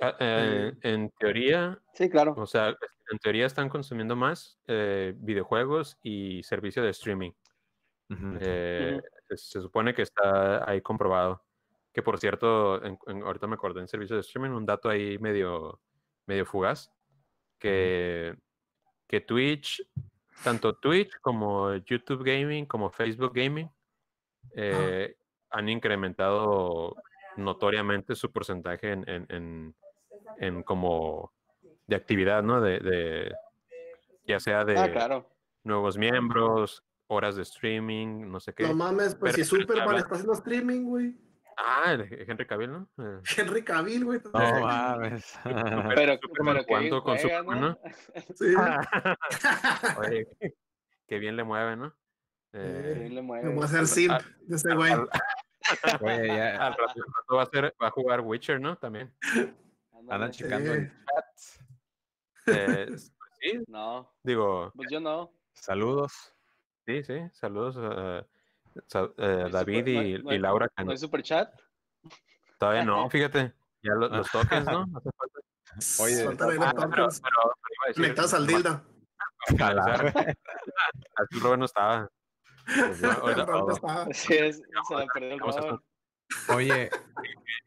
Ah, 0.00 0.16
eh, 0.20 0.72
en 0.82 1.10
teoría, 1.18 1.78
Sí, 1.94 2.08
claro. 2.08 2.34
o 2.36 2.46
sea, 2.46 2.68
en 3.10 3.18
teoría 3.18 3.46
están 3.46 3.68
consumiendo 3.68 4.14
más 4.16 4.58
eh, 4.66 5.12
videojuegos 5.16 5.98
y 6.02 6.42
servicio 6.44 6.82
de 6.82 6.90
streaming. 6.90 7.32
Eh, 8.40 9.00
se, 9.28 9.36
se 9.36 9.60
supone 9.60 9.94
que 9.94 10.02
está 10.02 10.68
ahí 10.68 10.80
comprobado. 10.80 11.44
Que 11.92 12.02
por 12.02 12.18
cierto, 12.18 12.82
en- 12.84 12.98
en- 13.06 13.22
ahorita 13.22 13.46
me 13.46 13.54
acordé 13.54 13.80
en 13.80 13.88
servicio 13.88 14.16
de 14.16 14.20
streaming, 14.22 14.50
un 14.50 14.66
dato 14.66 14.88
ahí 14.88 15.18
medio, 15.18 15.80
medio 16.26 16.44
fugaz, 16.46 16.92
que, 17.58 18.36
que 19.06 19.20
Twitch, 19.20 19.82
tanto 20.44 20.74
Twitch 20.76 21.18
como 21.20 21.74
YouTube 21.76 22.22
Gaming, 22.24 22.66
como 22.66 22.90
Facebook 22.90 23.32
Gaming, 23.34 23.68
eh, 24.54 25.16
han 25.50 25.68
incrementado 25.68 26.94
notoriamente 27.36 28.14
su 28.14 28.30
porcentaje 28.30 28.92
en, 28.92 29.08
en, 29.08 29.26
en- 29.30 29.74
en 30.38 30.62
como 30.62 31.32
de 31.86 31.96
actividad, 31.96 32.42
¿no? 32.42 32.60
De, 32.60 32.78
de- 32.80 33.34
ya 34.26 34.38
sea 34.38 34.64
de 34.64 34.76
Ah, 34.78 34.90
claro. 34.92 35.26
nuevos 35.64 35.96
miembros, 35.96 36.84
horas 37.08 37.36
de 37.36 37.42
streaming, 37.42 38.30
no 38.30 38.38
sé 38.40 38.54
qué. 38.54 38.62
No 38.64 38.74
mames, 38.74 39.14
pues 39.14 39.32
Pero- 39.34 39.44
si 39.44 39.50
Superman 39.50 39.96
está 39.96 40.14
haciendo 40.14 40.32
streaming, 40.34 40.84
güey. 40.84 41.16
Ah, 41.60 41.92
el 41.92 42.02
Henry 42.30 42.46
Cavill, 42.46 42.70
¿no? 42.70 42.88
Eh, 42.98 43.20
Henry 43.36 43.64
Cavill, 43.64 44.04
güey. 44.04 44.20
No 44.24 44.30
mames. 44.60 45.36
Pero, 45.96 46.18
Superman 46.22 46.56
que 46.58 46.64
jugando 46.64 47.02
con 47.02 47.18
juega, 47.18 47.38
Superman, 47.40 47.60
¿no? 47.60 47.78
Sí. 48.36 48.54
Oye, 49.98 50.28
qué 51.08 51.18
bien 51.18 51.36
le 51.36 51.44
mueve, 51.44 51.76
¿no? 51.76 51.90
Que 52.52 52.58
Eh, 52.60 52.94
bien 53.00 53.14
le 53.14 53.22
Me 53.22 53.26
mueve. 53.26 53.48
voy 53.54 53.62
a 53.62 53.66
hacer 53.66 53.86
simp 53.86 54.12
de 54.42 54.56
ese 54.56 54.74
güey. 54.74 54.90
ya 54.92 56.56
al 56.66 56.72
rato, 56.74 56.92
al 56.94 57.12
rato 57.14 57.36
va 57.36 57.42
a 57.42 57.46
ser, 57.46 57.74
va 57.82 57.88
a 57.88 57.90
jugar 57.90 58.20
Witcher, 58.20 58.60
¿no? 58.60 58.76
También. 58.78 59.12
Andan 60.10 60.30
checando 60.30 60.72
el 60.72 60.90
Sí. 61.36 61.58
chat. 62.46 62.56
Eh, 62.56 62.84
pues 62.88 63.12
sí, 63.40 63.62
No, 63.66 64.10
digo, 64.22 64.72
pues 64.74 64.88
yo 64.90 65.00
no. 65.00 65.30
Saludos. 65.54 66.34
Sí, 66.88 67.02
sí. 67.04 67.20
Saludos 67.34 67.76
a 67.76 68.26
sa- 68.86 69.10
eh, 69.18 69.48
David 69.52 69.78
super- 69.80 69.94
no 69.94 70.02
y, 70.02 70.22
no 70.22 70.30
hay- 70.30 70.36
y 70.36 70.38
Laura. 70.38 70.72
¿No 70.78 70.84
no- 70.86 70.90
hay 70.92 70.98
super 70.98 71.22
chat? 71.22 71.52
todavía 72.58 72.84
no, 72.84 73.10
fíjate. 73.10 73.52
Ya 73.82 73.92
lo- 73.94 74.08
los 74.08 74.30
tokens, 74.30 74.64
¿no? 74.66 74.86
Hace 74.96 75.10
falta. 75.12 75.38
Oye, 76.02 76.24
Ah, 76.60 76.72
pero, 76.90 77.04
a 77.04 77.92
Conectados 77.94 78.34
al 78.34 78.46
dildo. 78.46 78.82
Así 79.46 79.56
Robert 81.42 81.58
no 81.58 81.64
estaba. 81.66 82.08
Pues, 82.66 82.98
Sí, 84.18 84.34
es, 84.34 84.60
a 84.62 84.96
Robert. 85.38 85.80
Oye, 86.54 86.90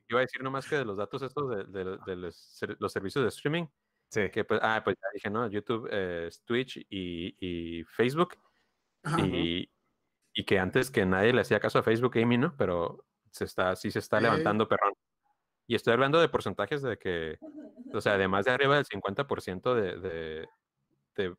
Iba 0.09 0.19
a 0.19 0.21
decir 0.21 0.43
nomás 0.43 0.67
que 0.67 0.75
de 0.77 0.85
los 0.85 0.97
datos 0.97 1.21
estos 1.21 1.49
de, 1.49 1.63
de- 1.65 1.97
de 2.05 2.15
los, 2.17 2.59
los 2.79 2.91
servicios 2.91 3.23
de 3.23 3.29
streaming, 3.29 3.65
sí. 4.09 4.29
que 4.29 4.43
pues, 4.43 4.59
ah, 4.61 4.81
pues 4.83 4.97
ya 5.01 5.07
dije, 5.13 5.29
¿no? 5.29 5.47
YouTube, 5.47 5.87
eh, 5.89 6.29
Twitch 6.45 6.77
y, 6.89 7.33
y 7.39 7.83
Facebook. 7.85 8.35
Y, 9.19 9.69
y 10.33 10.45
que 10.45 10.59
antes 10.59 10.91
que 10.91 11.05
nadie 11.05 11.33
le 11.33 11.41
hacía 11.41 11.59
caso 11.59 11.79
a 11.79 11.83
Facebook 11.83 12.13
Gaming, 12.13 12.41
¿no? 12.41 12.55
Pero 12.57 13.05
se 13.31 13.45
está, 13.45 13.75
sí 13.75 13.91
se 13.91 13.99
está 13.99 14.19
levantando 14.19 14.67
perrón. 14.67 14.93
Y 15.67 15.75
estoy 15.75 15.93
hablando 15.93 16.19
de 16.19 16.29
porcentajes 16.29 16.81
de 16.81 16.97
que, 16.97 17.37
o 17.93 18.01
sea, 18.01 18.17
de 18.17 18.27
más 18.27 18.45
de 18.45 18.51
arriba 18.51 18.75
del 18.75 18.85
50% 18.85 19.73
de, 19.73 19.97
de, 19.97 20.47
de, 21.15 21.35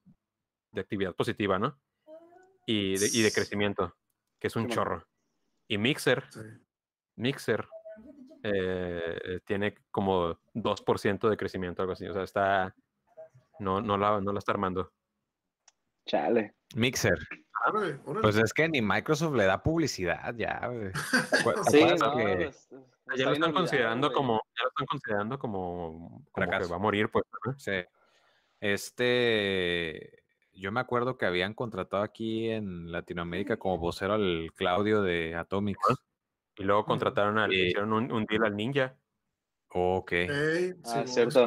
de 0.70 0.80
actividad 0.80 1.14
positiva, 1.14 1.58
¿no? 1.58 1.78
Y 2.66 2.96
de, 2.98 3.08
y 3.12 3.22
de 3.22 3.32
crecimiento, 3.32 3.96
que 4.38 4.46
es 4.46 4.56
un 4.56 4.68
chorro. 4.68 5.06
Y 5.68 5.78
Mixer, 5.78 6.24
Sí. 6.30 6.40
Mixer 7.16 7.68
eh, 8.42 9.40
tiene 9.44 9.74
como 9.90 10.38
2% 10.54 11.28
de 11.28 11.36
crecimiento, 11.36 11.82
algo 11.82 11.92
así. 11.92 12.06
O 12.06 12.12
sea, 12.12 12.22
está. 12.22 12.74
No, 13.58 13.80
no, 13.80 13.96
la, 13.98 14.20
no 14.20 14.32
la 14.32 14.38
está 14.38 14.52
armando. 14.52 14.92
Chale. 16.06 16.54
Mixer. 16.74 17.18
Pues 18.22 18.36
es 18.36 18.52
que 18.52 18.68
ni 18.68 18.82
Microsoft 18.82 19.34
le 19.34 19.44
da 19.44 19.62
publicidad 19.62 20.34
ya, 20.36 20.66
güey. 20.66 20.90
¿Te 21.66 21.70
Sí, 21.70 21.84
no, 21.98 22.16
que- 22.16 22.44
está 22.46 22.76
Ya 23.16 23.26
lo 23.26 23.32
están 23.32 23.52
considerando 23.52 24.08
güey. 24.08 24.16
como. 24.16 24.34
Ya 24.56 24.64
lo 24.64 24.68
están 24.70 24.86
considerando 24.86 25.38
como. 25.38 26.24
como 26.32 26.50
que 26.50 26.66
va 26.66 26.76
a 26.76 26.78
morir, 26.78 27.08
pues. 27.10 27.24
¿no? 27.46 27.58
Sí. 27.58 27.72
Este, 28.60 30.22
yo 30.52 30.70
me 30.72 30.80
acuerdo 30.80 31.16
que 31.18 31.26
habían 31.26 31.54
contratado 31.54 32.02
aquí 32.02 32.48
en 32.50 32.90
Latinoamérica 32.92 33.56
como 33.58 33.78
vocero 33.78 34.14
al 34.14 34.52
Claudio 34.54 35.02
de 35.02 35.34
Atomics. 35.34 35.80
Y 36.56 36.64
luego 36.64 36.84
contrataron 36.84 37.38
al. 37.38 37.50
Sí. 37.50 37.56
Hicieron 37.56 37.92
un, 37.92 38.12
un 38.12 38.24
deal 38.26 38.44
al 38.44 38.56
ninja. 38.56 38.94
Ok, 39.74 40.12
Ey, 40.12 40.74
Ah, 40.84 41.02
sí, 41.06 41.12
cierto, 41.14 41.46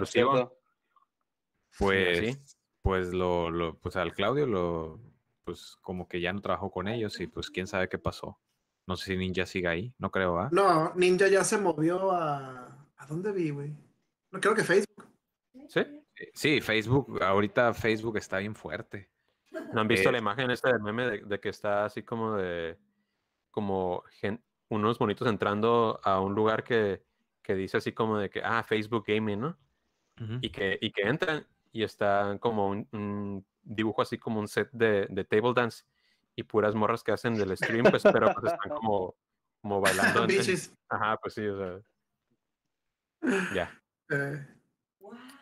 pues, 1.78 2.18
sí. 2.18 2.38
pues 2.82 3.14
lo, 3.14 3.52
lo, 3.52 3.78
pues 3.80 3.96
al 3.98 4.14
Claudio 4.14 4.48
lo, 4.48 5.00
pues 5.46 5.78
como 5.82 6.08
que 6.08 6.20
ya 6.20 6.34
no 6.34 6.42
trabajó 6.42 6.72
con 6.72 6.88
ellos 6.88 7.20
y 7.22 7.28
pues 7.28 7.50
quién 7.50 7.68
sabe 7.68 7.88
qué 7.88 7.98
pasó. 7.98 8.40
No 8.88 8.98
sé 8.98 9.12
si 9.14 9.18
Ninja 9.18 9.46
sigue 9.46 9.68
ahí, 9.68 9.94
no 9.98 10.12
creo, 10.12 10.38
¿ah? 10.40 10.50
No, 10.52 10.94
Ninja 10.96 11.28
ya 11.28 11.44
se 11.44 11.58
movió 11.58 12.12
a. 12.12 12.88
¿A 12.98 13.06
dónde 13.08 13.32
vi, 13.32 13.50
güey? 13.52 13.74
No 14.32 14.40
creo 14.40 14.56
que 14.56 14.64
Facebook. 14.64 15.08
¿Sí? 15.68 15.82
Sí, 16.34 16.62
Facebook, 16.62 17.22
ahorita 17.22 17.74
Facebook 17.74 18.18
está 18.18 18.38
bien 18.40 18.56
fuerte. 18.56 19.10
¿No 19.74 19.82
han 19.82 19.88
visto 19.88 20.10
Eh, 20.10 20.12
la 20.14 20.18
imagen 20.18 20.50
esta 20.52 20.72
del 20.72 20.82
meme 20.82 21.06
de, 21.10 21.18
de 21.24 21.40
que 21.40 21.50
está 21.50 21.86
así 21.86 22.04
como 22.04 22.36
de. 22.36 22.78
Como 23.52 24.04
gen- 24.20 24.44
unos 24.70 25.00
monitos 25.00 25.28
entrando 25.28 26.00
a 26.04 26.20
un 26.20 26.34
lugar 26.36 26.64
que, 26.64 27.04
que 27.42 27.54
dice 27.56 27.78
así 27.78 27.92
como 27.92 28.18
de 28.18 28.30
que, 28.30 28.42
ah, 28.44 28.64
Facebook 28.64 29.06
Gaming, 29.08 29.40
¿no? 29.40 29.58
Y 30.42 30.50
que, 30.50 30.78
y 30.82 30.92
que 30.92 31.02
entran 31.04 31.46
y 31.72 31.84
está 31.84 32.38
como 32.40 32.70
un, 32.70 32.88
un 32.94 33.46
dibujo 33.66 34.02
así 34.02 34.18
como 34.18 34.40
un 34.40 34.48
set 34.48 34.70
de, 34.72 35.08
de 35.10 35.24
table 35.26 35.54
dance 35.54 35.84
y 36.36 36.44
puras 36.44 36.76
morras 36.76 37.04
que 37.04 37.12
hacen 37.12 37.36
del 37.36 37.56
stream, 37.58 37.86
pues, 37.90 38.04
pero 38.04 38.32
pues 38.34 38.54
están 38.54 38.70
como, 38.82 39.16
como 39.62 39.82
bailando. 39.82 40.24
en- 40.24 40.32
ajá, 40.90 41.18
pues 41.18 41.34
sí, 41.34 41.46
o 41.46 41.58
sea, 41.58 41.82
ya. 43.54 43.82
Eh, 44.10 44.48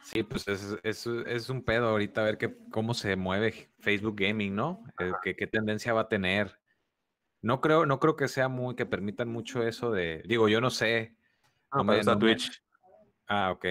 Sí, 0.04 0.22
pues 0.22 0.46
es, 0.50 0.78
es, 0.84 1.08
es 1.08 1.50
un 1.50 1.64
pedo 1.64 1.88
ahorita 1.88 2.22
a 2.22 2.26
ver 2.26 2.38
qué, 2.38 2.58
cómo 2.72 2.94
se 2.94 3.16
mueve 3.16 3.70
Facebook 3.80 4.16
Gaming, 4.20 4.54
¿no? 4.54 4.84
Eh, 5.00 5.14
¿Qué, 5.24 5.36
qué 5.36 5.48
tendencia 5.48 5.94
va 5.94 6.02
a 6.02 6.10
tener? 6.10 6.60
No 7.42 7.62
creo, 7.62 7.86
no 7.86 8.00
creo 8.02 8.16
que 8.18 8.28
sea 8.28 8.50
muy, 8.50 8.76
que 8.76 8.86
permitan 8.86 9.30
mucho 9.30 9.64
eso 9.64 9.92
de, 9.92 10.22
digo, 10.26 10.50
yo 10.50 10.60
no 10.60 10.70
sé. 10.70 11.16
Ah, 11.72 11.78
No 11.78 11.84
me- 11.86 12.04
me-. 12.04 12.38
Ah, 13.28 13.52
ok. 13.52 13.66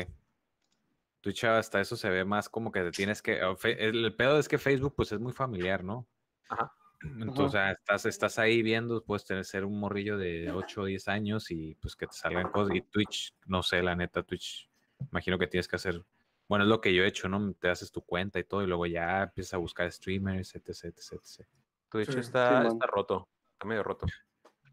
Twitch 1.22 1.44
hasta 1.44 1.80
eso 1.80 1.96
se 1.96 2.10
ve 2.10 2.24
más 2.24 2.48
como 2.48 2.72
que 2.72 2.80
te 2.80 2.90
tienes 2.90 3.22
que. 3.22 3.40
El, 3.78 4.14
pedo 4.16 4.38
es 4.38 4.48
que 4.48 4.58
Facebook, 4.58 4.94
pues 4.96 5.12
es 5.12 5.20
muy 5.20 5.32
familiar, 5.32 5.84
¿no? 5.84 6.06
Ajá. 6.48 6.72
Entonces, 7.04 7.44
o 7.46 7.48
sea, 7.48 7.72
estás, 7.72 8.06
estás 8.06 8.38
ahí 8.38 8.62
viendo, 8.62 9.02
puedes 9.04 9.24
tener 9.24 9.44
ser 9.44 9.64
un 9.64 9.78
morrillo 9.78 10.18
de 10.18 10.50
8 10.52 10.82
o 10.82 10.84
10 10.84 11.08
años 11.08 11.50
y 11.50 11.74
pues 11.76 11.96
que 11.96 12.06
te 12.06 12.12
salgan 12.12 12.50
cosas. 12.50 12.76
Y 12.76 12.82
Twitch, 12.82 13.34
no 13.46 13.62
sé, 13.62 13.82
la 13.82 13.96
neta, 13.96 14.22
Twitch, 14.22 14.68
imagino 15.10 15.38
que 15.38 15.46
tienes 15.46 15.66
que 15.66 15.76
hacer. 15.76 16.04
Bueno, 16.48 16.64
es 16.64 16.68
lo 16.68 16.80
que 16.80 16.94
yo 16.94 17.02
he 17.02 17.08
hecho, 17.08 17.28
¿no? 17.28 17.54
Te 17.54 17.70
haces 17.70 17.90
tu 17.90 18.02
cuenta 18.02 18.38
y 18.38 18.44
todo, 18.44 18.62
y 18.62 18.66
luego 18.66 18.86
ya 18.86 19.24
empiezas 19.24 19.54
a 19.54 19.58
buscar 19.58 19.90
streamers, 19.90 20.54
etc, 20.54 20.68
etc, 20.68 21.12
etc. 21.12 21.48
Twitch 21.88 22.12
Sí, 22.12 22.18
está, 22.20 22.66
está 22.66 22.86
roto, 22.86 23.28
está 23.52 23.66
medio 23.66 23.82
roto. 23.82 24.06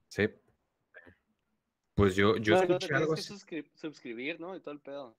Sí. 0.08 0.28
Pues 1.96 2.16
yo, 2.16 2.38
yo 2.38 2.56
No, 2.56 2.62
no, 2.62 2.68
te 2.68 2.74
escuché 2.74 2.88
tienes 2.88 3.02
algo 3.02 3.14
que 3.16 3.20
así. 3.22 3.34
suscri- 3.34 3.70
suscribir, 3.74 4.40
¿no? 4.40 4.56
Y 4.56 4.62
todo 4.62 4.74
el 4.74 4.80
pedo. 4.80 5.18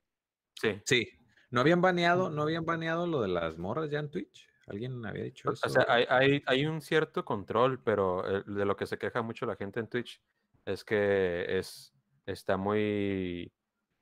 Sí. 0.55 0.81
Sí. 0.85 1.09
¿No 1.51 1.61
habían 1.61 1.81
baneado, 1.81 2.31
no 2.31 2.43
habían 2.43 2.65
baneado 2.65 3.07
lo 3.07 3.23
de 3.23 3.29
las 3.29 3.59
morras 3.59 3.91
ya 3.91 3.99
en 3.99 4.11
Twitch? 4.11 4.49
¿Alguien 4.67 5.05
había 5.05 5.25
dicho 5.25 5.51
eso? 5.51 5.67
O 5.67 5.71
sea, 5.71 5.85
hay, 5.89 6.05
hay, 6.09 6.43
hay 6.47 6.67
un 6.67 6.81
cierto 6.81 7.25
control, 7.25 7.83
pero 7.83 8.25
eh, 8.39 8.45
de 8.47 8.65
lo 8.65 8.77
que 8.77 8.87
se 8.87 8.99
queja 8.99 9.21
mucho 9.23 9.47
la 9.47 9.57
gente 9.57 9.81
en 9.81 9.89
Twitch 9.89 10.23
es 10.65 10.85
que 10.85 11.59
es, 11.59 11.93
está 12.27 12.57
muy... 12.57 13.53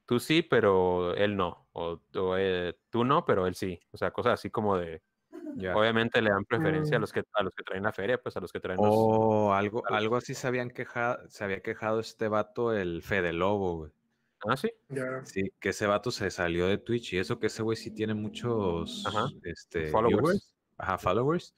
Tú 0.04 0.20
sí, 0.20 0.42
pero 0.42 1.14
él 1.14 1.36
no. 1.36 1.68
O, 1.72 2.00
o, 2.16 2.36
eh, 2.36 2.78
tú 2.90 3.04
no, 3.04 3.24
pero 3.24 3.46
él 3.46 3.54
sí. 3.54 3.80
O 3.92 3.96
sea, 3.96 4.10
cosas 4.10 4.34
así 4.34 4.50
como 4.50 4.76
de... 4.76 5.02
Ya. 5.56 5.74
Obviamente 5.74 6.20
le 6.20 6.30
dan 6.30 6.44
preferencia 6.44 6.96
a 6.96 6.98
Mm. 6.98 7.02
los 7.02 7.12
que 7.12 7.22
a 7.32 7.42
los 7.42 7.54
que 7.54 7.64
traen 7.64 7.82
la 7.82 7.92
feria, 7.92 8.18
pues 8.18 8.36
a 8.36 8.40
los 8.40 8.52
que 8.52 8.60
traen 8.60 8.78
los... 8.78 8.90
O 8.90 9.54
algo, 9.54 9.82
algo 9.88 10.16
así 10.16 10.34
se 10.34 10.46
habían 10.46 10.70
quejado, 10.70 11.26
se 11.28 11.44
había 11.44 11.60
quejado 11.62 12.00
este 12.00 12.28
vato, 12.28 12.74
el 12.74 13.02
Fede 13.02 13.32
Lobo, 13.32 13.76
güey. 13.78 13.92
Ah, 14.46 14.56
sí. 14.56 14.70
ya. 14.88 15.24
Sí, 15.24 15.52
que 15.60 15.70
ese 15.70 15.86
vato 15.86 16.10
se 16.10 16.30
salió 16.30 16.66
de 16.66 16.78
Twitch 16.78 17.14
y 17.14 17.18
eso 17.18 17.38
que 17.38 17.48
ese 17.48 17.62
güey 17.62 17.76
sí 17.76 17.90
tiene 17.90 18.14
muchos 18.14 19.04
Ajá. 19.06 19.26
este, 19.42 19.88
Followers. 19.90 20.16
viewers, 20.22 20.54
ajá, 20.76 20.98
followers. 20.98 21.54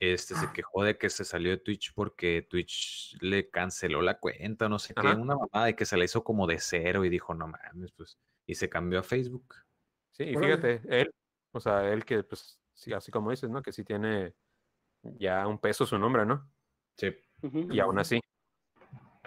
Este 0.00 0.34
se 0.34 0.52
quejó 0.52 0.82
de 0.84 0.98
que 0.98 1.08
se 1.08 1.24
salió 1.24 1.50
de 1.50 1.56
Twitch 1.56 1.94
porque 1.94 2.42
Twitch 2.42 3.16
le 3.22 3.48
canceló 3.48 4.02
la 4.02 4.18
cuenta, 4.18 4.68
no 4.68 4.78
sé 4.78 4.92
qué, 4.92 5.06
una 5.08 5.36
mamada 5.36 5.70
y 5.70 5.74
que 5.74 5.86
se 5.86 5.96
la 5.96 6.04
hizo 6.04 6.22
como 6.24 6.46
de 6.46 6.58
cero 6.58 7.04
y 7.04 7.08
dijo, 7.08 7.32
no 7.32 7.46
mames, 7.46 7.92
pues, 7.92 8.18
y 8.44 8.54
se 8.56 8.68
cambió 8.68 8.98
a 8.98 9.02
Facebook. 9.02 9.54
Sí, 10.10 10.24
y 10.24 10.36
fíjate, 10.36 10.82
él, 10.88 11.14
o 11.52 11.60
sea, 11.60 11.90
él 11.90 12.04
que, 12.04 12.22
pues, 12.22 12.60
sí, 12.74 12.92
así 12.92 13.10
como 13.10 13.30
dices, 13.30 13.48
¿no? 13.48 13.62
Que 13.62 13.72
sí 13.72 13.82
tiene 13.84 14.34
ya 15.02 15.46
un 15.46 15.58
peso 15.58 15.86
su 15.86 15.98
nombre, 15.98 16.26
¿no? 16.26 16.50
Sí. 16.96 17.14
Y 17.70 17.78
aún 17.80 17.98
así. 17.98 18.20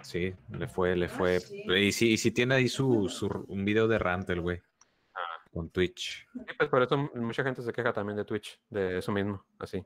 Sí, 0.02 0.34
le 0.50 0.68
fue, 0.68 0.96
le 0.96 1.08
fue. 1.08 1.38
Y 1.76 1.92
sí, 1.92 2.12
y 2.12 2.16
sí 2.16 2.30
tiene 2.30 2.54
ahí 2.56 2.68
su, 2.68 3.08
su- 3.08 3.44
un 3.48 3.64
video 3.64 3.88
de 3.88 3.98
rant 3.98 4.28
el 4.30 4.40
güey. 4.40 4.60
Con 5.52 5.70
Twitch. 5.70 6.26
Sí, 6.32 6.54
pues 6.56 6.68
por 6.68 6.82
eso 6.82 6.96
mucha 7.14 7.42
gente 7.42 7.62
se 7.62 7.72
queja 7.72 7.92
también 7.92 8.16
de 8.16 8.24
Twitch, 8.24 8.60
de 8.70 8.98
eso 8.98 9.10
mismo, 9.12 9.44
así. 9.58 9.82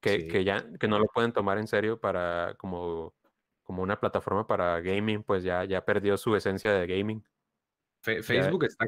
Que, 0.00 0.20
Sí. 0.20 0.28
que 0.28 0.44
ya, 0.44 0.64
que 0.78 0.86
no 0.86 0.98
lo 0.98 1.06
pueden 1.06 1.32
tomar 1.32 1.58
en 1.58 1.66
serio 1.66 1.98
para 1.98 2.54
como, 2.58 3.14
como 3.64 3.82
una 3.82 3.98
plataforma 3.98 4.46
para 4.46 4.80
gaming, 4.80 5.22
pues 5.24 5.42
ya, 5.42 5.64
ya 5.64 5.84
perdió 5.84 6.16
su 6.16 6.36
esencia 6.36 6.72
de 6.72 6.86
gaming. 6.86 7.24
Fe- 8.02 8.22
Facebook 8.22 8.64
está 8.64 8.86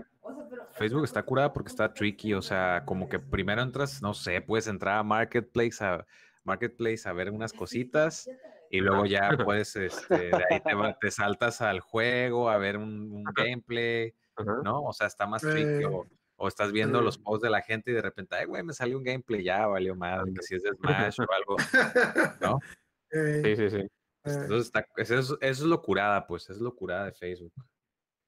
Facebook 0.72 1.04
está 1.04 1.22
curada 1.24 1.52
porque 1.52 1.68
está 1.70 1.92
tricky, 1.92 2.32
o 2.34 2.42
sea, 2.42 2.84
como 2.86 3.08
que 3.08 3.18
primero 3.18 3.60
entras, 3.60 4.00
no 4.00 4.14
sé, 4.14 4.40
puedes 4.40 4.68
entrar 4.68 4.98
a 4.98 5.02
Marketplace 5.02 5.84
a 5.84 6.06
Marketplace 6.44 7.08
a 7.08 7.12
ver 7.12 7.30
unas 7.30 7.52
cositas 7.52 8.30
y 8.70 8.80
luego 8.80 9.04
ya 9.04 9.28
puedes, 9.52 9.74
este, 9.76 10.14
de 10.30 10.44
ahí 10.48 10.60
te, 10.60 10.74
va- 10.74 10.96
te 10.98 11.10
saltas 11.10 11.60
al 11.60 11.80
juego 11.80 12.48
a 12.48 12.56
ver 12.56 12.76
un, 12.78 13.10
un 13.12 13.24
gameplay. 13.34 14.14
¿no? 14.64 14.84
O 14.84 14.92
sea, 14.94 15.06
está 15.08 15.26
más 15.26 15.42
tricky. 15.42 15.82
Eh, 15.82 15.86
O, 15.86 16.06
o 16.42 16.48
estás 16.48 16.72
viendo 16.72 17.00
eh. 17.00 17.02
los 17.02 17.18
posts 17.18 17.42
de 17.42 17.50
la 17.50 17.60
gente 17.60 17.90
y 17.90 17.94
de 17.94 18.00
repente, 18.00 18.34
ay, 18.36 18.46
güey, 18.46 18.62
me 18.62 18.72
salió 18.72 18.96
un 18.96 19.04
gameplay, 19.04 19.42
ya 19.44 19.66
valió 19.66 19.94
madre, 19.94 20.32
que 20.32 20.42
si 20.42 20.54
es 20.54 20.62
de 20.62 20.70
Smash 20.70 21.18
o 21.28 21.32
algo, 21.34 21.56
¿no? 22.40 22.58
Eh, 23.10 23.42
Sí, 23.44 23.56
sí, 23.56 23.70
sí. 23.70 23.76
eh, 23.76 23.88
Entonces, 24.24 24.66
está, 24.66 24.86
eso, 24.96 25.14
es, 25.18 25.26
eso 25.28 25.36
es 25.42 25.60
lo 25.60 25.82
curada, 25.82 26.26
pues, 26.26 26.48
es 26.48 26.58
lo 26.58 26.74
curada 26.74 27.04
de 27.06 27.12
Facebook. 27.12 27.52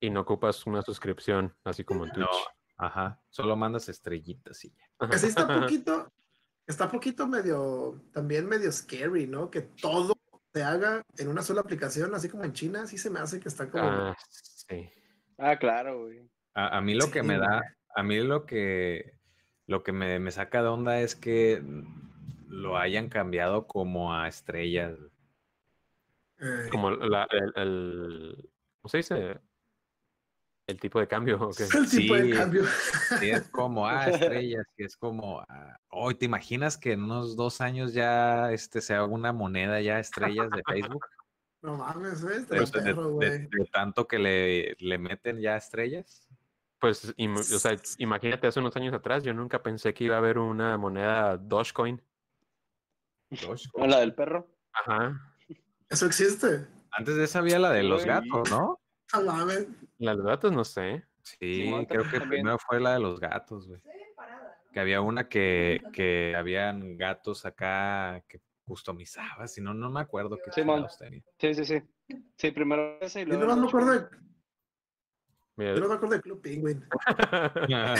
Y 0.00 0.10
no 0.10 0.20
ocupas 0.20 0.66
una 0.66 0.82
suscripción, 0.82 1.54
así 1.64 1.84
como 1.84 2.04
en 2.04 2.12
Twitch. 2.12 2.26
No, 2.26 2.84
ajá, 2.84 3.22
solo 3.30 3.56
mandas 3.56 3.88
estrellitas 3.88 4.62
y 4.66 4.70
ya. 4.74 5.08
que 5.08 5.18
sí 5.18 5.28
está 5.28 5.46
poquito, 5.78 6.12
está 6.66 6.90
poquito 6.90 7.26
medio, 7.26 8.02
también 8.12 8.46
medio 8.46 8.70
scary, 8.72 9.26
¿no? 9.26 9.50
Que 9.50 9.62
todo 9.62 10.11
se 10.52 10.62
haga 10.62 11.02
en 11.16 11.28
una 11.28 11.42
sola 11.42 11.62
aplicación, 11.62 12.14
así 12.14 12.28
como 12.28 12.44
en 12.44 12.52
China, 12.52 12.86
sí 12.86 12.98
se 12.98 13.10
me 13.10 13.20
hace 13.20 13.40
que 13.40 13.48
está 13.48 13.70
como... 13.70 13.84
Ah, 13.86 14.16
sí. 14.30 14.90
Ah, 15.38 15.56
claro, 15.58 16.04
güey. 16.04 16.28
A, 16.54 16.76
a 16.78 16.80
mí 16.80 16.94
lo 16.94 17.10
que 17.10 17.22
me 17.22 17.38
da, 17.38 17.62
a 17.94 18.02
mí 18.02 18.18
lo 18.20 18.44
que, 18.44 19.14
lo 19.66 19.82
que 19.82 19.92
me, 19.92 20.18
me 20.18 20.30
saca 20.30 20.62
de 20.62 20.68
onda 20.68 21.00
es 21.00 21.16
que 21.16 21.62
lo 22.48 22.76
hayan 22.76 23.08
cambiado 23.08 23.66
como 23.66 24.14
a 24.14 24.28
estrellas. 24.28 24.98
eh, 26.38 26.68
Como 26.70 26.90
la, 26.90 27.26
el, 27.30 27.52
el- 27.56 28.50
¿cómo 28.80 28.90
se 28.90 28.98
dice? 28.98 29.40
El 30.72 30.80
tipo 30.80 30.98
de 30.98 31.06
cambio. 31.06 31.38
¿o 31.40 31.50
qué? 31.52 31.64
el 31.64 31.88
tipo 31.90 32.14
de 32.14 32.24
Sí. 32.24 32.30
cambio. 32.32 32.64
Sí, 33.20 33.30
es 33.30 33.48
como, 33.50 33.86
ah, 33.88 34.08
estrellas, 34.08 34.66
que 34.76 34.84
es 34.84 34.96
como, 34.96 35.40
ah, 35.48 35.76
hoy 35.90 36.14
¿te 36.14 36.24
imaginas 36.24 36.76
que 36.78 36.92
en 36.92 37.02
unos 37.04 37.36
dos 37.36 37.60
años 37.60 37.92
ya 37.92 38.50
este, 38.52 38.80
se 38.80 38.94
haga 38.94 39.04
una 39.06 39.32
moneda 39.32 39.80
ya 39.80 39.98
estrellas 39.98 40.50
de 40.50 40.62
Facebook? 40.66 41.04
No 41.62 41.76
mames, 41.76 42.24
¿ves? 42.24 42.48
De, 42.48 42.58
De, 42.58 42.64
de- 42.64 42.72
perro, 42.72 43.04
de- 43.04 43.12
güey. 43.12 43.30
de 43.48 43.64
tanto 43.72 44.08
que 44.08 44.18
le, 44.18 44.74
le 44.80 44.98
meten 44.98 45.38
ya 45.40 45.56
estrellas. 45.56 46.26
Pues, 46.80 47.14
im- 47.18 47.38
o 47.38 47.42
sea, 47.44 47.76
imagínate 47.98 48.48
hace 48.48 48.58
unos 48.58 48.74
años 48.74 48.92
atrás, 48.92 49.22
yo 49.22 49.32
nunca 49.32 49.62
pensé 49.62 49.94
que 49.94 50.02
iba 50.02 50.16
a 50.16 50.18
haber 50.18 50.38
una 50.38 50.76
moneda 50.76 51.36
Dogecoin. 51.36 52.02
¿O 53.74 53.86
la 53.86 54.00
del 54.00 54.12
perro? 54.12 54.48
Ajá. 54.72 55.20
Eso 55.88 56.06
existe. 56.06 56.66
Antes 56.90 57.14
de 57.14 57.22
esa 57.24 57.38
había 57.38 57.60
la 57.60 57.70
de 57.70 57.84
los 57.84 58.04
gatos, 58.04 58.50
¿no? 58.50 58.80
No. 59.20 59.46
La 59.98 60.16
de 60.16 60.22
datos 60.22 60.52
no 60.52 60.64
sé. 60.64 61.04
Sí, 61.22 61.72
creo 61.88 62.02
que 62.04 62.18
también. 62.18 62.28
primero 62.28 62.58
fue 62.58 62.80
la 62.80 62.94
de 62.94 63.00
los 63.00 63.20
gatos, 63.20 63.68
güey. 63.68 63.80
Que 64.72 64.80
había 64.80 65.00
una 65.00 65.28
que, 65.28 65.82
que 65.92 66.34
habían 66.36 66.96
gatos 66.96 67.44
acá 67.44 68.24
que 68.26 68.40
customizabas, 68.64 69.52
si 69.52 69.60
no, 69.60 69.74
no 69.74 69.90
me 69.90 70.00
acuerdo 70.00 70.38
qué 70.42 70.50
chingados 70.50 70.96
tenía. 70.96 71.22
Sí, 71.38 71.54
sí, 71.54 71.64
sí. 71.64 71.82
Sí, 72.36 72.50
primero 72.50 72.98
ese 73.00 73.22
y 73.22 73.24
Yo 73.24 73.34
luego. 73.34 73.46
no 73.46 73.54
el 73.54 73.60
me 73.60 73.68
acuerdo 73.68 73.92
de, 73.92 74.06
Mira, 75.56 75.74
yo 75.74 75.80
no 75.80 75.88
me 75.88 75.94
acuerdo 75.94 76.14
de 76.14 76.22
Club 76.22 76.40
Penguin. 76.40 76.84
mira, 77.68 77.94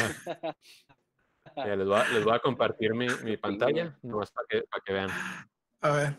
les, 1.76 1.86
voy 1.86 2.00
a, 2.00 2.08
les 2.08 2.24
voy 2.24 2.34
a 2.34 2.38
compartir 2.38 2.94
mi, 2.94 3.06
mi 3.24 3.36
pantalla, 3.36 3.98
nomás 4.02 4.30
para 4.30 4.46
que, 4.48 4.62
para 4.62 4.82
que 4.84 4.92
vean. 4.92 5.10
A 5.82 5.90
ver. 5.90 6.16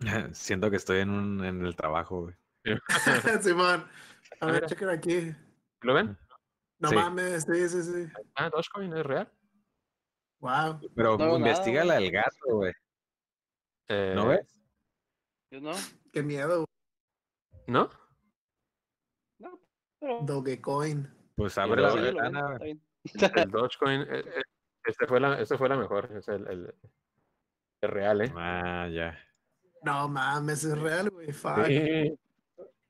Siento 0.34 0.70
que 0.70 0.76
estoy 0.76 1.00
en, 1.00 1.10
un, 1.10 1.44
en 1.44 1.64
el 1.64 1.74
trabajo, 1.74 2.22
güey. 2.22 2.34
Simón. 3.42 3.84
A 4.40 4.46
ver, 4.46 4.66
chequen 4.66 4.88
aquí. 4.88 5.34
¿Lo 5.82 5.94
ven? 5.94 6.16
No 6.78 6.88
Sí. 6.88 6.94
mames, 6.94 7.42
sí, 7.44 7.68
sí, 7.68 7.82
sí. 7.82 8.12
Ah, 8.36 8.48
Dogecoin 8.48 8.92
es 8.96 9.04
real. 9.04 9.30
Wow. 10.40 10.80
Pero 10.94 11.18
No, 11.18 11.36
investiga 11.36 11.84
la 11.84 11.94
del 11.96 12.10
gato, 12.10 12.46
güey. 12.46 12.72
Eh, 13.88 14.12
¿No 14.14 14.28
ves? 14.28 14.58
Yo 15.50 15.60
no. 15.60 15.72
Qué 16.12 16.22
miedo. 16.22 16.64
¿No? 17.66 17.90
No, 19.38 19.60
pero. 19.98 20.20
Dogecoin. 20.22 21.08
Pues 21.36 21.58
abre 21.58 21.82
la 21.82 21.94
ventana. 21.94 22.58
El 22.62 23.50
Dogecoin, 23.50 24.00
eh, 24.02 24.24
eh, 24.26 24.42
este 24.84 25.06
fue 25.06 25.20
la, 25.20 25.38
este 25.40 25.58
fue 25.58 25.68
la 25.68 25.76
mejor. 25.76 26.10
Es 26.16 26.28
el, 26.28 26.46
el, 26.48 26.74
el 27.82 27.90
real, 27.90 28.22
¿eh? 28.22 28.32
Ah, 28.36 28.88
ya. 28.90 29.18
No 29.82 30.08
mames, 30.08 30.64
es 30.64 30.78
real, 30.78 31.10
güey. 31.10 31.32
Fuck. 31.32 31.66
Sí. 31.66 32.18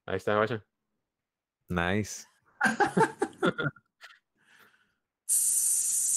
Ahí 0.07 0.17
está, 0.17 0.37
vaya. 0.37 0.65
Nice. 1.71 2.27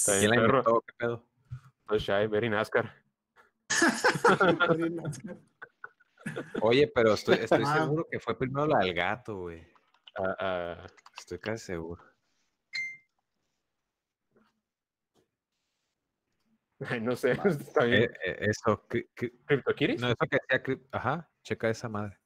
¿Quién 0.04 0.30
la 0.30 0.36
bien, 0.36 0.46
perro. 0.46 0.58
inventó? 0.58 0.80
¿Qué 0.86 0.92
pedo? 0.98 1.28
Pues 1.86 2.02
Shy, 2.02 2.26
very 2.26 2.48
NASCAR. 2.50 2.92
Oye, 6.60 6.90
pero 6.92 7.14
estoy, 7.14 7.36
estoy 7.36 7.62
Ah. 7.66 7.74
seguro 7.84 8.06
que 8.10 8.18
fue 8.18 8.36
primero 8.36 8.66
la 8.66 8.80
del 8.80 8.94
gato, 8.94 9.36
güey. 9.42 9.66
a- 10.16 10.36
a- 10.38 10.86
Estoy 11.18 11.38
casi 11.40 11.64
seguro. 11.66 12.02
Ay, 16.88 17.00
no 17.00 17.16
sé, 17.16 17.32
está 17.68 17.84
Eh, 17.84 17.88
bien. 17.90 18.02
eh, 18.24 18.36
eso, 18.40 18.86
cri- 18.88 19.08
cri- 19.16 19.32
¿CryptoKitties? 19.46 20.00
no, 20.00 20.08
eso 20.08 20.16
que 20.30 20.38
decía, 20.48 20.78
ajá, 20.92 21.30
checa 21.42 21.70
esa 21.70 21.88
madre. 21.88 22.18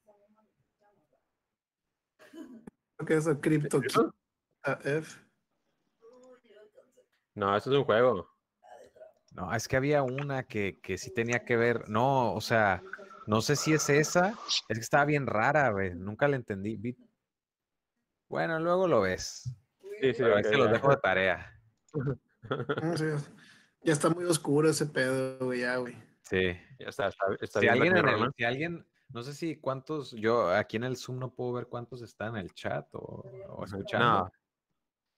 Que 3.07 3.16
eso, 3.16 3.41
Crypto 3.41 3.81
¿Eso? 3.83 4.15
F. 4.85 5.20
No, 7.35 7.57
eso 7.57 7.70
es 7.73 7.79
un 7.79 7.85
juego. 7.85 8.29
No, 9.33 9.55
es 9.55 9.69
que 9.69 9.77
había 9.77 10.03
una 10.03 10.43
que, 10.45 10.81
que 10.81 10.99
sí 10.99 11.12
tenía 11.15 11.45
que 11.45 11.57
ver, 11.57 11.89
no, 11.89 12.35
o 12.35 12.41
sea, 12.41 12.83
no 13.27 13.41
sé 13.41 13.55
si 13.57 13.73
es 13.75 13.89
esa, 13.89 14.31
es 14.69 14.79
que 14.79 14.81
estaba 14.81 15.05
bien 15.05 15.27
rara, 15.27 15.70
güey, 15.70 15.95
nunca 15.95 16.27
la 16.27 16.37
entendí. 16.37 16.97
Bueno, 18.29 18.59
luego 18.59 18.89
lo 18.89 19.03
ves, 19.03 19.45
Sí, 20.01 20.12
sí, 20.15 20.23
pero 20.23 20.37
ahí 20.37 20.43
ok, 20.45 20.49
se 20.51 20.57
los 20.57 20.66
ya. 20.66 20.73
dejo 20.73 20.91
de 20.91 20.97
tarea. 20.97 21.61
Ah, 22.51 22.95
Ya 23.83 23.93
está 23.93 24.09
muy 24.11 24.25
oscuro 24.25 24.70
ese 24.70 24.87
pedo, 24.87 25.45
güey, 25.47 25.61
ya, 25.61 25.77
güey. 25.77 25.95
Sí. 26.23 26.57
Ya 26.79 26.89
está, 26.89 27.09
está, 27.09 27.27
está 27.41 27.61
Si 27.61 27.66
bien 27.66 27.73
alguien, 27.83 27.97
el- 28.09 28.33
si 28.37 28.45
alguien, 28.45 28.87
no 29.11 29.23
sé 29.23 29.33
si 29.35 29.57
cuántos, 29.57 30.13
yo 30.13 30.51
aquí 30.51 30.77
en 30.77 30.85
el 30.85 30.97
Zoom 30.97 31.19
no 31.19 31.35
puedo 31.35 31.53
ver 31.55 31.67
cuántos 31.67 32.03
están 32.03 32.37
en 32.37 32.43
el 32.43 32.55
chat 32.55 32.89
o, 32.95 33.25
o 33.49 33.65
escuchando, 33.65 34.19
No, 34.25 34.33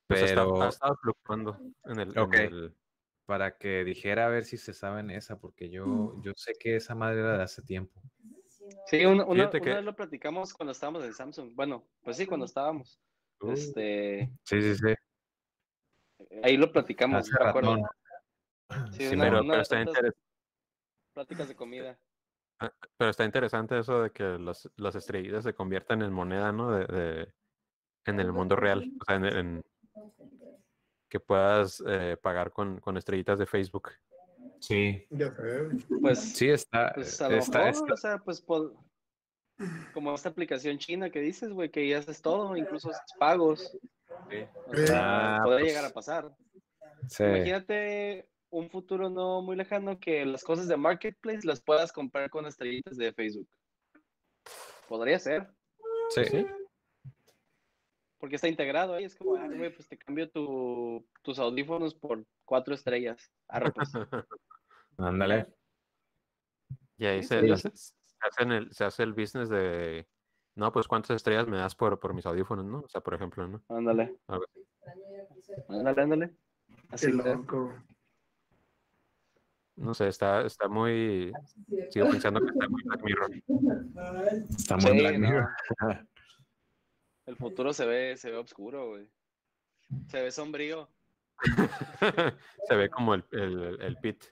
pues 0.06 0.20
pero 0.22 0.62
ha 0.62 0.68
estado 0.68 0.96
fluctuando 1.02 1.60
en 1.84 2.00
el, 2.00 2.08
en 2.10 2.18
Ok. 2.18 2.34
el- 2.34 2.76
para 3.26 3.56
que 3.58 3.84
dijera 3.84 4.26
a 4.26 4.28
ver 4.28 4.44
si 4.44 4.56
se 4.56 4.74
saben 4.74 5.10
esa, 5.10 5.38
porque 5.38 5.70
yo, 5.70 6.20
yo 6.20 6.32
sé 6.34 6.54
que 6.58 6.74
esa 6.74 6.96
madre 6.96 7.20
era 7.20 7.36
de 7.36 7.44
hace 7.44 7.62
tiempo. 7.62 8.02
Sí, 8.86 9.04
una, 9.04 9.24
una, 9.24 9.50
que- 9.50 9.60
vez 9.60 9.84
lo 9.84 9.94
platicamos 9.94 10.52
cuando 10.52 10.72
estábamos 10.72 11.04
en 11.04 11.14
Samsung. 11.14 11.54
Bueno, 11.54 11.86
pues 12.02 12.16
sí, 12.16 12.26
cuando 12.26 12.46
estábamos. 12.46 13.00
Uh, 13.40 13.52
Este, 13.52 14.32
Sí, 14.42 14.60
sí, 14.60 14.74
sí. 14.74 14.94
ahí 16.42 16.56
lo 16.56 16.72
platicamos, 16.72 17.20
Hace 17.20 17.32
me 17.40 17.48
acuerdo. 17.48 17.76
ratón. 17.76 18.92
Sí, 18.92 19.06
Sí, 19.08 19.14
una, 19.14 19.24
pero, 19.24 19.40
una 19.42 19.52
pero 19.52 19.62
está 19.62 19.76
tantas 19.76 19.96
interes- 19.96 20.14
pláticas 21.14 21.48
de 21.48 21.54
comida. 21.56 21.98
Pero 22.96 23.10
está 23.10 23.24
interesante 23.24 23.78
eso 23.78 24.02
de 24.02 24.10
que 24.10 24.22
los, 24.24 24.70
las 24.76 24.94
estrellitas 24.94 25.44
se 25.44 25.54
conviertan 25.54 26.02
en 26.02 26.12
moneda, 26.12 26.52
¿no? 26.52 26.70
De, 26.72 26.86
de- 26.86 27.32
en 28.06 28.18
el 28.20 28.32
mundo 28.32 28.56
real. 28.56 28.90
O 29.00 29.04
sea, 29.04 29.16
en, 29.16 29.24
en- 29.26 29.64
que 31.08 31.20
puedas 31.20 31.82
eh, 31.86 32.16
pagar 32.22 32.52
con, 32.52 32.78
con 32.80 32.96
estrellitas 32.96 33.38
de 33.38 33.46
Facebook. 33.46 33.90
Sí. 34.60 35.06
Ya 35.10 35.30
sé, 35.34 35.64
güey. 35.64 36.00
Pues, 36.00 36.18
Sí, 36.20 36.48
está. 36.50 36.92
pues 36.94 37.20
a 37.20 37.28
lo 37.28 37.36
está, 37.36 37.58
mejor, 37.58 37.72
está- 37.82 37.94
o 37.94 37.96
sea, 37.96 38.18
pues 38.18 38.44
como 39.92 40.14
esta 40.14 40.28
aplicación 40.28 40.78
china 40.78 41.10
que 41.10 41.20
dices, 41.20 41.50
güey, 41.52 41.70
que 41.70 41.86
ya 41.88 41.98
haces 41.98 42.22
todo, 42.22 42.56
incluso 42.56 42.90
haces 42.90 43.12
pagos. 43.18 43.76
O 44.66 44.76
sea, 44.76 45.36
Ah, 45.36 45.40
podría 45.42 45.58
pues, 45.60 45.68
llegar 45.68 45.84
a 45.84 45.90
pasar. 45.90 46.34
sí. 47.08 47.24
Imagínate 47.24 48.28
un 48.50 48.68
futuro 48.70 49.08
no 49.08 49.42
muy 49.42 49.56
lejano 49.56 49.98
que 49.98 50.24
las 50.26 50.42
cosas 50.44 50.68
de 50.68 50.76
Marketplace 50.76 51.46
las 51.46 51.60
puedas 51.60 51.92
comprar 51.92 52.28
con 52.30 52.46
estrellitas 52.46 52.96
de 52.96 53.12
Facebook. 53.12 53.48
Podría 54.88 55.18
ser, 55.18 55.48
Sí. 56.10 56.24
Sí. 56.24 56.46
porque 58.18 58.36
está 58.36 58.48
integrado 58.48 58.94
ahí. 58.94 59.04
Es 59.04 59.14
como, 59.14 59.36
ah, 59.36 59.46
güey, 59.46 59.72
pues 59.74 59.88
te 59.88 59.96
cambio 59.96 60.28
tu, 60.30 61.06
tus 61.22 61.38
audífonos 61.38 61.94
por 61.94 62.24
cuatro 62.44 62.74
estrellas. 62.74 63.30
Arre, 63.48 63.70
pues. 63.72 63.88
Ándale. 64.98 65.46
Y 66.98 67.06
ahí 67.06 67.22
se, 67.22 67.40
sí. 67.56 67.68
se- 67.74 67.94
hacen 68.20 68.52
el, 68.52 68.72
se 68.72 68.84
hace 68.84 69.02
el 69.04 69.12
business 69.14 69.48
de, 69.48 70.06
no, 70.56 70.70
pues 70.72 70.86
cuántas 70.88 71.16
estrellas 71.16 71.46
me 71.46 71.56
das 71.56 71.74
por, 71.74 71.98
por 72.00 72.12
mis 72.12 72.26
audífonos, 72.26 72.66
¿no? 72.66 72.80
O 72.80 72.88
sea, 72.88 73.00
por 73.00 73.14
ejemplo, 73.14 73.46
¿no? 73.48 73.62
Ándale, 73.68 74.18
ándale, 75.68 76.02
ándale. 76.02 76.36
Así 76.90 77.06
Qué 77.06 77.12
loco. 77.12 77.72
No 79.80 79.94
sé, 79.94 80.08
está, 80.08 80.42
está 80.42 80.68
muy, 80.68 81.32
sigo 81.88 82.10
pensando 82.10 82.38
que 82.40 82.48
está 82.52 82.68
muy 82.68 82.82
Black 82.84 83.02
Mirror. 83.02 83.30
Está 84.50 84.76
muy 84.76 84.90
Sí, 84.90 84.98
Black 84.98 85.18
no. 85.18 85.28
Mirror. 85.28 85.48
El 87.24 87.36
futuro 87.36 87.72
se 87.72 87.86
ve, 87.86 88.16
se 88.18 88.30
ve 88.30 88.36
oscuro, 88.36 88.90
güey. 88.90 89.08
Se 90.08 90.20
ve 90.20 90.30
sombrío. 90.30 90.90
se 92.68 92.76
ve 92.76 92.90
como 92.90 93.14
el, 93.14 93.24
el, 93.32 93.80
el 93.80 93.96
pit. 93.96 94.22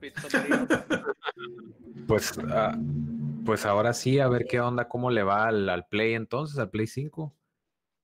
Pit 0.00 0.18
sombrío. 0.18 0.66
Pues, 2.08 2.32
ah, 2.50 2.76
pues 3.46 3.64
ahora 3.64 3.92
sí, 3.92 4.18
a 4.18 4.26
ver 4.26 4.46
qué 4.46 4.60
onda, 4.60 4.88
cómo 4.88 5.10
le 5.12 5.22
va 5.22 5.46
al, 5.46 5.68
al 5.68 5.86
Play 5.86 6.14
entonces, 6.14 6.58
al 6.58 6.70
Play 6.70 6.88
5. 6.88 7.32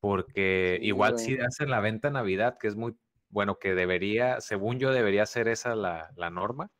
Porque 0.01 0.78
Sí, 0.81 0.86
igual 0.86 1.19
si 1.19 1.36
hacen 1.40 1.70
la 1.70 1.81
venta 1.81 2.06
en 2.06 2.15
Navidad, 2.15 2.59
que 2.59 2.69
es 2.69 2.77
muy, 2.77 2.97
bueno, 3.30 3.59
que 3.59 3.74
debería, 3.74 4.40
según 4.40 4.78
yo, 4.78 4.92
debería 4.92 5.26
ser 5.26 5.48
esa 5.48 5.74
la, 5.74 6.10
la 6.16 6.30
norma. 6.30 6.70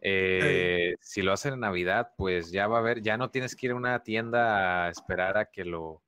Eh, 0.00 0.94
Si 1.00 1.22
lo 1.22 1.32
hacen 1.32 1.54
en 1.54 1.60
Navidad, 1.60 2.12
pues 2.16 2.50
ya 2.50 2.66
va 2.68 2.76
a 2.76 2.80
haber, 2.80 3.02
ya 3.02 3.16
no 3.16 3.30
tienes 3.30 3.56
que 3.56 3.66
ir 3.66 3.72
a 3.72 3.76
una 3.76 4.02
tienda 4.02 4.84
a 4.86 4.90
esperar 4.90 5.36
a 5.38 5.46
que 5.46 5.64
lo, 5.64 6.02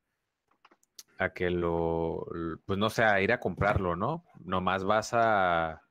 a 1.19 1.31
que 1.31 1.51
lo, 1.51 2.27
pues 2.65 2.79
no 2.79 2.89
sé, 2.91 3.03
a 3.05 3.21
ir 3.21 3.33
a 3.33 3.41
comprarlo, 3.41 3.97
¿no? 3.97 4.25
Nomás 4.45 4.85
vas 4.85 5.11
a, 5.13 5.83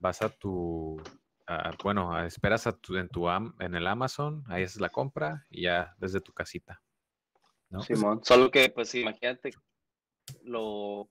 vas 0.00 0.22
a 0.22 0.28
tu, 0.28 1.00
a- 1.46 1.70
bueno, 1.82 2.14
a- 2.14 2.26
esperas 2.26 2.66
a 2.66 2.72
tu, 2.72 2.96
en 2.96 3.08
tu 3.08 3.28
am- 3.28 3.54
en 3.60 3.74
el 3.74 3.86
Amazon, 3.86 4.44
ahí 4.48 4.64
haces 4.64 4.80
la 4.80 4.90
compra 4.90 5.46
y 5.50 5.62
ya 5.62 5.94
desde 5.98 6.20
tu 6.20 6.32
casita. 6.32 6.82
¿no? 7.70 7.80
Simón. 7.82 8.20
Solo 8.24 8.50
que, 8.50 8.68
pues, 8.70 8.94
imagínate 8.96 9.52
lo. 10.42 11.08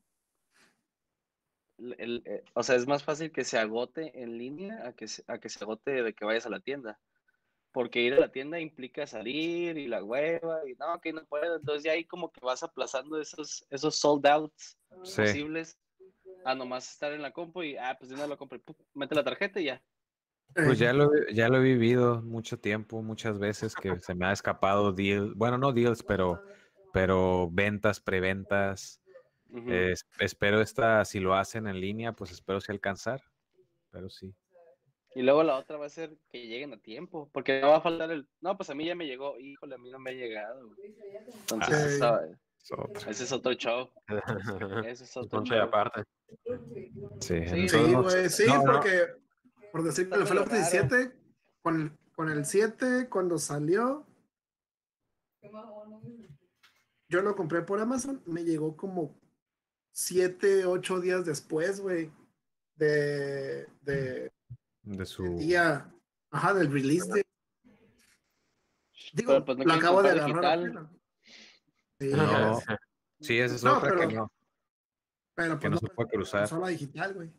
El- 1.97 2.21
eh, 2.25 2.43
o 2.53 2.63
sea, 2.63 2.75
es 2.75 2.87
más 2.87 3.03
fácil 3.03 3.31
que 3.31 3.43
se 3.43 3.57
agote 3.57 4.21
en 4.21 4.37
línea 4.37 4.87
a 4.87 4.93
que 4.93 5.07
se, 5.07 5.23
a 5.27 5.39
que 5.39 5.49
se 5.49 5.63
agote 5.63 6.03
de 6.03 6.13
que 6.13 6.25
vayas 6.25 6.45
a 6.45 6.49
la 6.49 6.59
tienda. 6.59 6.99
Porque 7.71 8.01
ir 8.01 8.13
a 8.15 8.19
la 8.19 8.31
tienda 8.31 8.59
implica 8.59 9.05
salir 9.07 9.77
y 9.77 9.87
la 9.87 10.03
hueva 10.03 10.61
y 10.67 10.73
no, 10.75 10.99
que 11.01 11.13
no 11.13 11.25
puedo. 11.25 11.57
Entonces 11.57 11.83
ya 11.83 11.91
ahí 11.93 12.05
como 12.05 12.31
que 12.31 12.41
vas 12.43 12.63
aplazando 12.63 13.19
esos, 13.21 13.65
esos 13.69 13.95
sold 13.95 14.25
outs 14.27 14.77
Sí. 15.03 15.21
posibles 15.21 15.79
a 16.45 16.55
nomás 16.55 16.91
estar 16.91 17.13
en 17.13 17.21
la 17.21 17.31
compu 17.31 17.63
y, 17.63 17.77
ah, 17.77 17.95
pues 17.99 18.09
de 18.09 18.15
una 18.15 18.27
lo 18.27 18.37
¡pum! 18.37 18.75
mete 18.93 19.15
la 19.15 19.23
tarjeta 19.23 19.59
y 19.59 19.65
ya. 19.65 19.83
Pues 20.53 20.79
ya 20.79 20.93
lo, 20.93 21.11
ya 21.31 21.47
lo 21.47 21.57
he 21.57 21.61
vivido 21.61 22.21
mucho 22.23 22.59
tiempo, 22.59 23.01
muchas 23.03 23.37
veces 23.37 23.75
que 23.75 23.99
se 23.99 24.15
me 24.15 24.25
ha 24.25 24.31
escapado 24.31 24.91
deal, 24.91 25.33
bueno, 25.35 25.57
no 25.57 25.71
deals, 25.71 26.01
pero, 26.03 26.41
pero 26.91 27.49
ventas, 27.51 27.99
preventas. 27.99 28.99
Ujú. 29.51 29.71
Eh, 29.71 29.91
es- 29.93 30.05
espero 30.19 30.61
esta, 30.61 31.03
si 31.05 31.19
lo 31.19 31.33
hacen 31.35 31.67
en 31.67 31.79
línea, 31.79 32.13
pues 32.13 32.31
espero 32.31 32.61
si 32.61 32.71
alcanzar, 32.71 33.21
pero 33.91 34.09
sí. 34.09 34.33
Y 35.15 35.23
luego 35.23 35.41
la 35.43 35.57
otra 35.57 35.77
va 35.77 35.87
a 35.87 35.89
ser 35.89 36.15
que 36.29 36.45
lleguen 36.47 36.71
a 36.73 36.77
tiempo, 36.79 37.29
porque 37.33 37.59
no 37.61 37.69
va 37.69 37.77
a 37.77 37.81
faltar 37.81 38.11
el, 38.11 38.27
no, 38.41 38.55
pues 38.55 38.69
a 38.69 38.75
mí 38.75 38.85
ya 38.85 38.93
me 38.95 39.07
llegó, 39.07 39.39
híjole, 39.39 39.75
a 39.75 39.77
mí 39.79 39.89
no 39.89 39.97
me 39.99 40.11
ha 40.11 40.13
llegado. 40.13 40.67
güey". 40.67 40.95
Entonces, 41.39 41.99
Ah. 42.01 42.21
esa- 42.21 42.37
Es 42.61 42.71
otra. 42.71 43.09
ese 43.11 43.23
es 43.23 43.31
otro 43.31 43.53
show. 43.53 43.89
Ese 44.87 45.03
es 45.05 45.17
otro 45.17 45.43
show. 45.43 45.61
aparte. 45.61 46.03
Sí, 47.21 47.47
Sí, 47.47 47.69
Sí, 47.69 47.93
güey, 47.95 48.29
sí, 48.29 48.43
no, 48.47 48.63
no. 48.63 48.71
porque 48.73 49.07
por 49.71 49.81
decir 49.83 50.09
que 50.09 50.15
el 50.15 50.21
Está 50.21 50.35
Fallout 50.35 50.51
medio 50.51 50.63
raro. 50.63 50.87
17, 50.87 51.15
con 51.63 51.81
el, 51.81 51.91
con 52.15 52.29
el 52.29 52.45
7, 52.45 53.07
cuando 53.09 53.37
salió, 53.39 54.05
yo 57.07 57.21
lo 57.21 57.35
compré 57.35 57.61
por 57.63 57.79
Amazon, 57.79 58.21
me 58.25 58.43
llegó 58.43 58.75
como 58.77 59.18
7, 59.91 60.65
8 60.65 60.99
días 61.01 61.25
después, 61.25 61.79
güey, 61.81 62.11
de, 62.75 63.67
de 63.81 64.31
de 64.83 65.05
su... 65.05 65.23
día, 65.37 65.91
ajá, 66.31 66.53
del 66.53 66.71
release 66.71 67.11
de... 67.11 67.25
Digo, 69.13 69.33
Pero, 69.33 69.45
pues, 69.45 69.57
no 69.57 69.63
lo 69.65 69.73
acabo 69.73 70.01
de 70.03 70.09
agarrar. 70.11 70.89
Sí, 71.99 72.09
No, 72.13 72.59
sí, 73.19 73.39
esa 73.39 73.55
es 73.55 73.63
No, 73.63 73.77
otra 73.77 73.91
que 73.91 73.97
pero- 74.07 74.11
no. 74.21 74.31
pero 75.35 75.59
que 75.59 75.69
pues 75.69 75.81
no 75.81 75.87
se 75.87 75.93
puede 75.95 76.09
cruzar. 76.09 76.41
Consola 76.41 76.67
digital, 76.69 77.13
güey. 77.15 77.33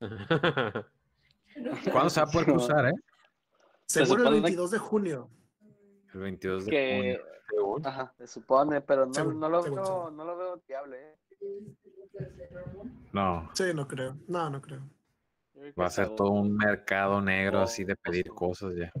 ¿Cuándo 1.92 2.10
se 2.10 2.20
va 2.20 2.26
a 2.26 2.30
poder 2.30 2.46
cruzar, 2.46 2.86
eh? 2.88 2.92
Seguro 3.86 4.22
el 4.22 4.26
supone 4.28 4.40
22 4.40 4.70
de 4.72 4.78
junio. 4.78 5.30
El 6.14 6.20
22 6.20 6.64
de 6.66 6.70
Que, 6.70 7.20
junio. 7.54 7.88
ajá, 7.88 8.12
se 8.18 8.26
supone, 8.26 8.80
pero 8.80 9.06
no, 9.06 9.14
Según- 9.14 9.38
no, 9.40 9.48
lo, 9.48 9.62
según, 9.62 9.76
veo, 9.76 9.86
según. 9.86 10.16
no 10.16 10.24
lo 10.24 10.36
veo 10.36 10.62
viable. 10.66 11.00
¿eh? 11.12 11.18
No, 13.12 13.50
Sí, 13.54 13.64
no 13.74 13.86
creo. 13.86 14.16
No, 14.28 14.48
no 14.50 14.60
creo. 14.60 14.82
Va 15.78 15.86
a 15.86 15.90
ser 15.90 16.10
todo 16.16 16.30
un 16.30 16.56
mercado 16.56 17.20
negro 17.20 17.60
Oh, 17.60 17.62
así 17.62 17.84
de 17.84 17.94
pedir 17.96 18.28
cosas 18.30 18.74
ya. 18.74 18.92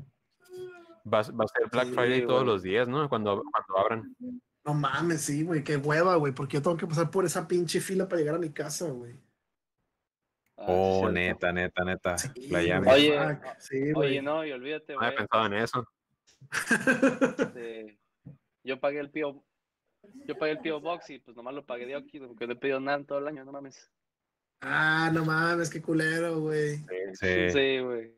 Va, 1.04 1.22
va 1.22 1.44
a 1.44 1.48
ser 1.48 1.68
Black 1.70 1.88
Sí, 1.88 1.92
Friday 1.94 2.20
todos 2.26 2.42
güey. 2.44 2.46
los 2.54 2.62
días, 2.62 2.86
¿no? 2.88 3.08
Cuando, 3.08 3.42
cuando 3.42 3.78
abran. 3.78 4.16
No 4.64 4.74
mames, 4.74 5.22
sí, 5.22 5.42
güey, 5.42 5.64
qué 5.64 5.76
hueva, 5.76 6.14
güey, 6.16 6.32
porque 6.32 6.58
yo 6.58 6.62
tengo 6.62 6.76
que 6.76 6.86
pasar 6.86 7.10
por 7.10 7.24
esa 7.24 7.48
pinche 7.48 7.80
fila 7.80 8.06
para 8.08 8.20
llegar 8.20 8.36
a 8.36 8.38
mi 8.38 8.50
casa, 8.50 8.88
güey. 8.90 9.14
Ah, 10.56 10.66
sí, 10.66 10.72
Oh, 10.74 11.10
neta, 11.10 11.52
neta, 11.52 11.84
neta. 11.84 12.18
Sí, 12.18 12.28
La 12.48 12.62
llame. 12.62 12.86
güey, 12.86 13.10
Oye, 13.10 13.38
sí, 13.58 13.92
güey. 13.92 14.10
Oye, 14.10 14.22
no, 14.22 14.44
y 14.46 14.52
olvídate, 14.52 14.92
No 14.92 15.00
había 15.00 15.10
güey, 15.10 15.18
pensado 15.26 15.46
en 15.46 15.52
eso. 15.54 15.84
este, 17.38 17.98
yo 18.62 18.78
pagué 18.78 19.00
el 19.00 19.10
Pío, 19.10 19.42
yo 20.26 20.36
pagué 20.38 20.52
el 20.52 20.58
P.O. 20.60 20.80
Box 20.80 21.10
y 21.10 21.18
pues 21.18 21.36
nomás 21.36 21.54
lo 21.54 21.64
pagué 21.64 21.86
de 21.86 21.94
aquí, 21.96 22.20
porque 22.20 22.46
no 22.46 22.52
he 22.52 22.56
pedido 22.56 22.80
nada 22.80 22.98
en 22.98 23.06
todo 23.06 23.18
el 23.18 23.28
año, 23.28 23.44
no 23.44 23.52
mames. 23.52 23.90
Ah, 24.60 25.10
no 25.12 25.24
mames, 25.24 25.70
qué 25.70 25.82
culero, 25.82 26.38
güey. 26.40 26.76
Sí. 27.14 27.50
Sí, 27.50 27.78
güey. 27.80 28.14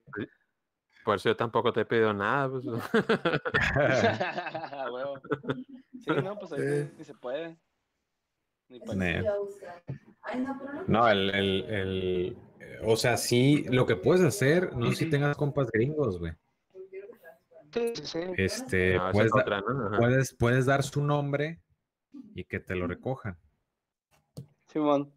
Por 1.05 1.17
eso 1.17 1.29
yo 1.31 1.37
tampoco 1.37 1.73
te 1.73 1.83
he 1.83 1.85
pedido 1.85 2.13
nada. 2.13 2.51
Pues. 2.51 2.65
Huevo. 4.93 5.21
Sí, 6.01 6.11
no, 6.23 6.39
pues 6.39 6.53
ahí 6.53 6.61
Sí. 6.61 6.91
ni 6.99 7.05
se 7.05 7.15
puede. 7.15 7.57
Ni. 8.69 8.81
No, 10.87 11.09
el, 11.09 11.31
el, 11.31 11.65
el- 11.71 12.37
o 12.87 12.97
sea, 12.97 13.17
sí, 13.17 13.65
lo 13.71 13.87
que 13.87 13.97
puedes 13.97 14.23
hacer, 14.25 14.75
no 14.77 14.91
sé 14.91 14.97
si 15.05 15.11
tengas 15.11 15.37
compas 15.37 15.71
gringos, 15.71 16.19
güey. 16.19 16.33
Sí, 17.73 17.93
sí, 17.95 18.07
sí. 18.07 18.19
Este, 18.37 18.97
No, 18.97 19.11
puedes, 19.13 19.33
es 19.35 19.45
da- 19.45 19.63
puedes, 19.99 20.35
puedes 20.35 20.67
dar 20.67 20.83
su 20.83 21.03
nombre 21.03 21.61
y 22.35 22.45
que 22.45 22.61
te 22.61 22.75
lo 22.75 22.87
recojan. 22.87 23.37
Simón. 24.67 25.13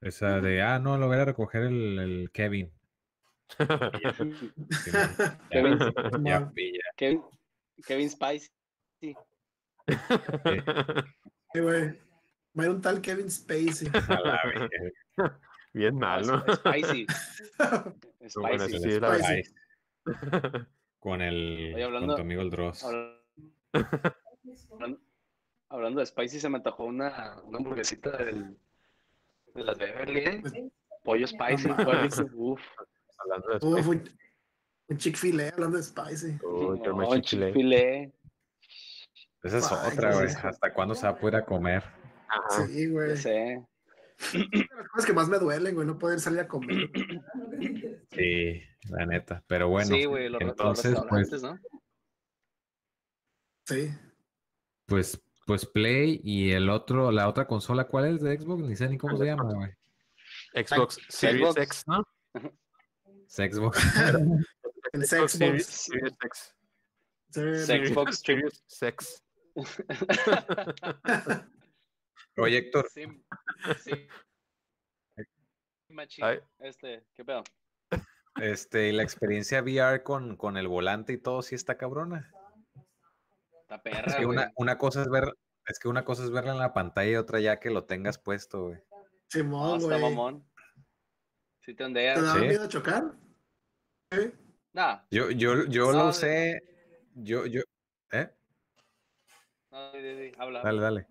Esa 0.00 0.40
de, 0.40 0.62
ah, 0.62 0.78
no, 0.78 0.98
lo 0.98 1.06
voy 1.06 1.16
a 1.18 1.24
recoger 1.24 1.62
el, 1.62 1.98
el 1.98 2.30
Kevin. 2.32 2.70
Kevin, 5.50 5.78
Ya, 6.24 6.50
ya. 6.54 6.80
Kevin, 6.96 7.22
Kevin 7.86 8.10
Spice. 8.10 8.50
Sí, 9.00 9.14
güey. 11.54 11.98
Va 12.58 12.62
a 12.62 12.66
ir 12.66 12.70
un 12.70 12.80
tal 12.80 13.00
Kevin 13.00 13.30
Spacey. 13.30 13.88
Bien 15.72 15.96
mal, 15.96 16.26
¿no? 16.26 16.44
Spicy. 16.54 17.06
Bueno, 18.36 18.64
Spicy. 18.66 18.78
sí, 18.90 19.00
la 19.00 19.08
verdad. 19.10 19.28
Spicy. 19.28 19.54
Con 20.98 21.20
el 21.20 21.72
Oye, 21.74 21.84
hablando- 21.84 22.06
con 22.08 22.16
tu 22.16 22.22
amigo 22.22 22.40
el 22.42 22.48
Dross. 22.50 22.84
Habla- 22.84 23.20
Hablando, 24.72 25.00
hablando 25.68 26.00
de 26.00 26.06
Spicy, 26.06 26.40
se 26.40 26.48
me 26.48 26.56
antojó 26.58 26.84
una, 26.84 27.40
una 27.44 27.58
hamburguesita 27.58 28.16
del, 28.16 28.56
de 29.54 29.62
las 29.64 29.78
Beverly, 29.78 30.18
¿eh? 30.20 30.42
Pollo 31.02 31.26
Spicy, 31.26 31.68
No. 31.68 31.76
Hablando 31.76 33.48
de 33.58 33.66
Uf, 33.66 33.88
un, 33.88 34.18
un 34.88 34.98
Chick-fil-A 34.98 35.50
hablando 35.50 35.76
de 35.76 35.82
Spicy. 35.82 36.38
Uy, 36.44 36.80
No, 36.80 37.14
chichilé. 37.16 37.46
Chick-fil-A. 37.52 38.12
Esa 39.44 39.58
es 39.58 39.72
Ay, 39.72 39.92
otra, 39.92 40.14
güey. 40.14 40.26
¿Hasta 40.26 40.72
cuándo 40.72 40.94
se 40.94 41.06
va 41.06 41.10
a 41.12 41.18
poder 41.18 41.36
a 41.36 41.44
comer? 41.44 41.82
Ajá. 42.28 42.66
Sí, 42.66 42.88
güey. 42.88 43.16
sé. 43.16 43.64
Las 44.32 44.88
cosas 44.88 45.06
que 45.06 45.12
más 45.12 45.28
me 45.28 45.38
duelen, 45.38 45.74
güey, 45.74 45.86
no 45.86 45.98
poder 45.98 46.20
salir 46.20 46.40
a 46.40 46.48
comer. 46.48 46.90
Sí, 48.10 48.62
la 48.88 49.06
neta. 49.06 49.42
Pero 49.46 49.68
bueno, 49.68 49.94
sí, 49.94 50.04
güey, 50.04 50.28
los, 50.28 50.40
los 50.40 50.50
entonces, 50.50 50.96
pues, 51.08 51.42
¿no? 51.42 51.58
Sí. 53.66 53.90
pues, 54.86 55.20
pues 55.46 55.66
Play 55.66 56.20
y 56.24 56.52
el 56.52 56.70
otro, 56.70 57.10
la 57.10 57.28
otra 57.28 57.46
consola, 57.46 57.84
¿cuál 57.84 58.06
es 58.06 58.22
de 58.22 58.38
Xbox? 58.38 58.62
Ni 58.62 58.76
sé 58.76 58.88
ni 58.88 58.98
cómo 58.98 59.16
se 59.16 59.26
llama, 59.26 59.52
güey. 59.52 59.72
Xbox 60.66 60.98
Series 61.08 61.48
Xbox. 61.48 61.60
X, 61.62 61.84
¿no? 61.86 62.04
Xbox. 63.28 63.78
El 64.92 65.06
Xbox 65.06 65.32
Series, 65.32 65.66
Xbox. 65.66 66.54
Series 67.30 67.68
X. 67.68 67.88
Sí, 67.88 67.94
Xbox. 67.94 68.18
Series 68.20 68.62
Sex. 68.66 69.24
Oye, 72.36 72.58
Héctor, 72.58 72.88
Sí. 72.90 73.06
Este, 76.58 77.06
¿qué 77.14 77.24
pedo? 77.24 77.44
este, 78.40 78.88
y 78.88 78.92
la 78.92 79.04
experiencia 79.04 79.62
VR 79.62 80.02
con, 80.02 80.36
con 80.36 80.56
el 80.56 80.66
volante 80.66 81.12
y 81.12 81.18
todo, 81.18 81.42
sí 81.42 81.54
está 81.54 81.76
cabrona. 81.76 82.32
Está 83.74 83.82
perra, 83.82 84.06
Es 84.06 84.14
que 84.16 84.26
una, 84.26 84.52
una 84.56 84.78
cosa 84.78 85.02
es 85.02 85.08
ver, 85.08 85.32
es 85.66 85.78
que 85.78 85.88
una 85.88 86.04
cosa 86.04 86.22
es 86.24 86.30
verla 86.30 86.52
en 86.52 86.58
la 86.58 86.72
pantalla 86.72 87.10
y 87.10 87.16
otra 87.16 87.40
ya 87.40 87.58
que 87.58 87.70
lo 87.70 87.84
tengas 87.84 88.18
puesto, 88.18 88.66
güey. 88.68 88.76
No, 88.90 89.04
Simón, 89.28 89.80
está 89.80 89.98
güey. 89.98 90.00
mamón. 90.00 90.46
Sí 91.60 91.72
te 91.72 91.74
¿Te 91.74 91.84
ondeas. 91.84 92.22
daba 92.22 92.38
Sí. 92.40 92.46
miedo 92.46 92.68
chocar? 92.68 93.12
Sí. 94.12 94.32
Nah, 94.72 94.98
Yo, 95.10 95.30
yo, 95.30 95.64
yo 95.66 95.92
No, 95.92 95.98
lo 96.04 96.08
usé, 96.08 96.60
yo, 97.14 97.46
yo, 97.46 97.62
¿eh? 98.12 98.30
no, 99.70 99.78
habla. 100.38 100.62
Dale, 100.62 100.80
dale. 100.80 101.06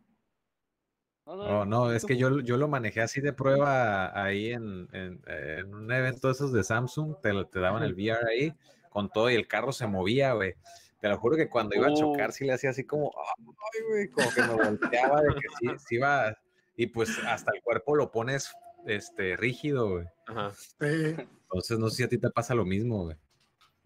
No, 1.25 1.35
no, 1.37 1.43
Oh, 1.61 1.65
no, 1.65 1.91
es 1.93 2.05
que 2.05 2.17
yo, 2.17 2.41
yo 2.41 2.57
lo 2.57 2.67
manejé 2.67 3.01
así 3.01 3.21
de 3.21 3.31
prueba 3.31 4.21
ahí 4.21 4.51
en, 4.51 4.89
en, 4.91 5.21
en 5.25 5.73
un 5.73 5.89
evento 5.91 6.27
de 6.27 6.33
esos 6.33 6.51
de 6.51 6.63
Samsung, 6.65 7.15
te, 7.21 7.31
te 7.45 7.59
daban 7.61 7.83
el 7.83 7.93
VR 7.93 8.27
ahí 8.29 8.53
con 8.89 9.09
todo 9.09 9.29
y 9.29 9.35
el 9.35 9.47
carro 9.47 9.71
se 9.71 9.87
movía, 9.87 10.33
güey. 10.33 10.55
Te 11.03 11.09
lo 11.09 11.17
juro 11.17 11.35
que 11.35 11.49
cuando 11.49 11.75
iba 11.75 11.87
a 11.87 11.93
chocar 11.93 12.29
Uh. 12.29 12.31
sí 12.31 12.45
le 12.45 12.53
hacía 12.53 12.69
así 12.69 12.85
como, 12.85 13.11
ay, 13.37 13.81
güey, 13.89 14.09
como 14.09 14.29
que 14.33 14.41
me 14.41 14.53
volteaba 15.11 15.21
de 15.21 15.33
que 15.35 15.47
sí, 15.59 15.67
sí 15.85 15.95
iba, 15.95 16.33
y 16.77 16.87
pues 16.87 17.09
hasta 17.27 17.51
el 17.53 17.61
cuerpo 17.61 17.97
lo 17.97 18.09
pones 18.09 18.53
este, 18.85 19.35
rígido, 19.35 19.89
güey. 19.89 20.05
Ajá. 20.27 20.53
Entonces 20.79 21.77
no 21.77 21.89
sé 21.89 21.97
si 21.97 22.03
a 22.03 22.07
ti 22.07 22.17
te 22.17 22.29
pasa 22.29 22.55
lo 22.55 22.63
mismo, 22.63 23.03
güey. 23.03 23.17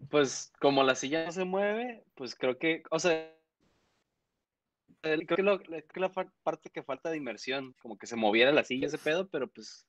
Pues 0.08 0.52
como 0.60 0.84
la 0.84 0.94
silla 0.94 1.24
no 1.24 1.32
se 1.32 1.42
mueve, 1.42 2.04
pues 2.14 2.36
creo 2.36 2.56
que, 2.56 2.84
o 2.92 3.00
sea, 3.00 3.36
creo 5.00 5.26
que, 5.26 5.42
lo- 5.42 5.58
creo 5.58 5.82
que 5.88 5.98
la 6.00 6.12
parte 6.12 6.70
que 6.70 6.84
falta 6.84 7.10
de 7.10 7.16
inmersión, 7.16 7.74
como 7.82 7.98
que 7.98 8.06
se 8.06 8.14
moviera 8.14 8.52
la 8.52 8.62
silla 8.62 8.86
ese 8.86 8.98
pedo, 8.98 9.26
pero 9.28 9.48
pues 9.48 9.88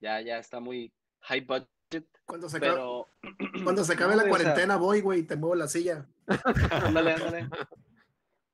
ya, 0.00 0.20
ya 0.20 0.38
está 0.38 0.60
muy 0.60 0.92
high 1.20 1.40
budget, 1.40 1.70
Cuando 2.24 2.48
se, 2.48 2.56
acabe, 2.56 2.80
cuando 3.64 3.84
se 3.84 3.92
acabe 3.92 4.12
no, 4.12 4.16
la 4.16 4.22
güey, 4.24 4.32
o 4.32 4.36
sea- 4.36 4.44
cuarentena 4.46 4.76
voy, 4.76 5.00
güey, 5.00 5.20
y 5.20 5.22
te 5.24 5.36
muevo 5.36 5.54
la 5.54 5.68
silla. 5.68 6.06
ándale, 6.70 7.12
ándale. 7.12 7.48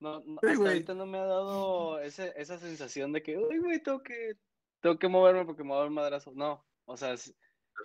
No, 0.00 0.20
no, 0.20 0.38
Sí, 0.42 0.48
hasta 0.48 0.56
güey. 0.56 0.68
ahorita 0.72 0.94
no 0.94 1.06
me 1.06 1.18
ha 1.18 1.24
dado 1.24 2.00
ese, 2.00 2.32
esa 2.36 2.58
sensación 2.58 3.12
de 3.12 3.22
que, 3.22 3.38
uy, 3.38 3.58
güey, 3.58 3.82
tengo 3.82 4.02
que, 4.02 4.36
tengo 4.80 4.98
que 4.98 5.08
moverme 5.08 5.44
porque 5.44 5.62
me 5.64 5.70
va 5.70 5.76
a 5.76 5.78
dar 5.80 5.88
un 5.88 5.94
madrazo. 5.94 6.32
No, 6.34 6.66
o 6.86 6.96
sea, 6.96 7.12
es- 7.12 7.34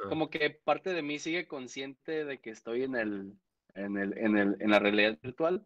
como 0.09 0.29
que 0.29 0.49
parte 0.49 0.91
de 0.91 1.01
mí 1.01 1.17
sigue 1.19 1.47
consciente 1.47 2.25
de 2.25 2.39
que 2.41 2.49
estoy 2.49 2.83
en 2.83 2.95
el, 2.95 3.33
en 3.75 3.97
el, 3.97 4.17
en 4.17 4.37
el, 4.37 4.57
en 4.59 4.69
la 4.71 4.79
realidad 4.79 5.17
virtual. 5.21 5.65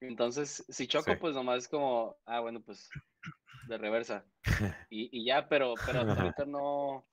Entonces, 0.00 0.64
si 0.68 0.86
choco, 0.86 1.10
Sí. 1.12 1.16
pues 1.20 1.34
nomás 1.34 1.58
es 1.64 1.68
como, 1.68 2.16
ah, 2.26 2.40
bueno, 2.40 2.60
pues 2.62 2.88
de 3.68 3.76
reversa. 3.78 4.24
Y, 4.90 5.08
y 5.12 5.26
ya, 5.26 5.48
pero, 5.48 5.74
pero 5.84 6.00
hasta 6.00 6.22
ahorita 6.22 6.44
no, 6.46 7.06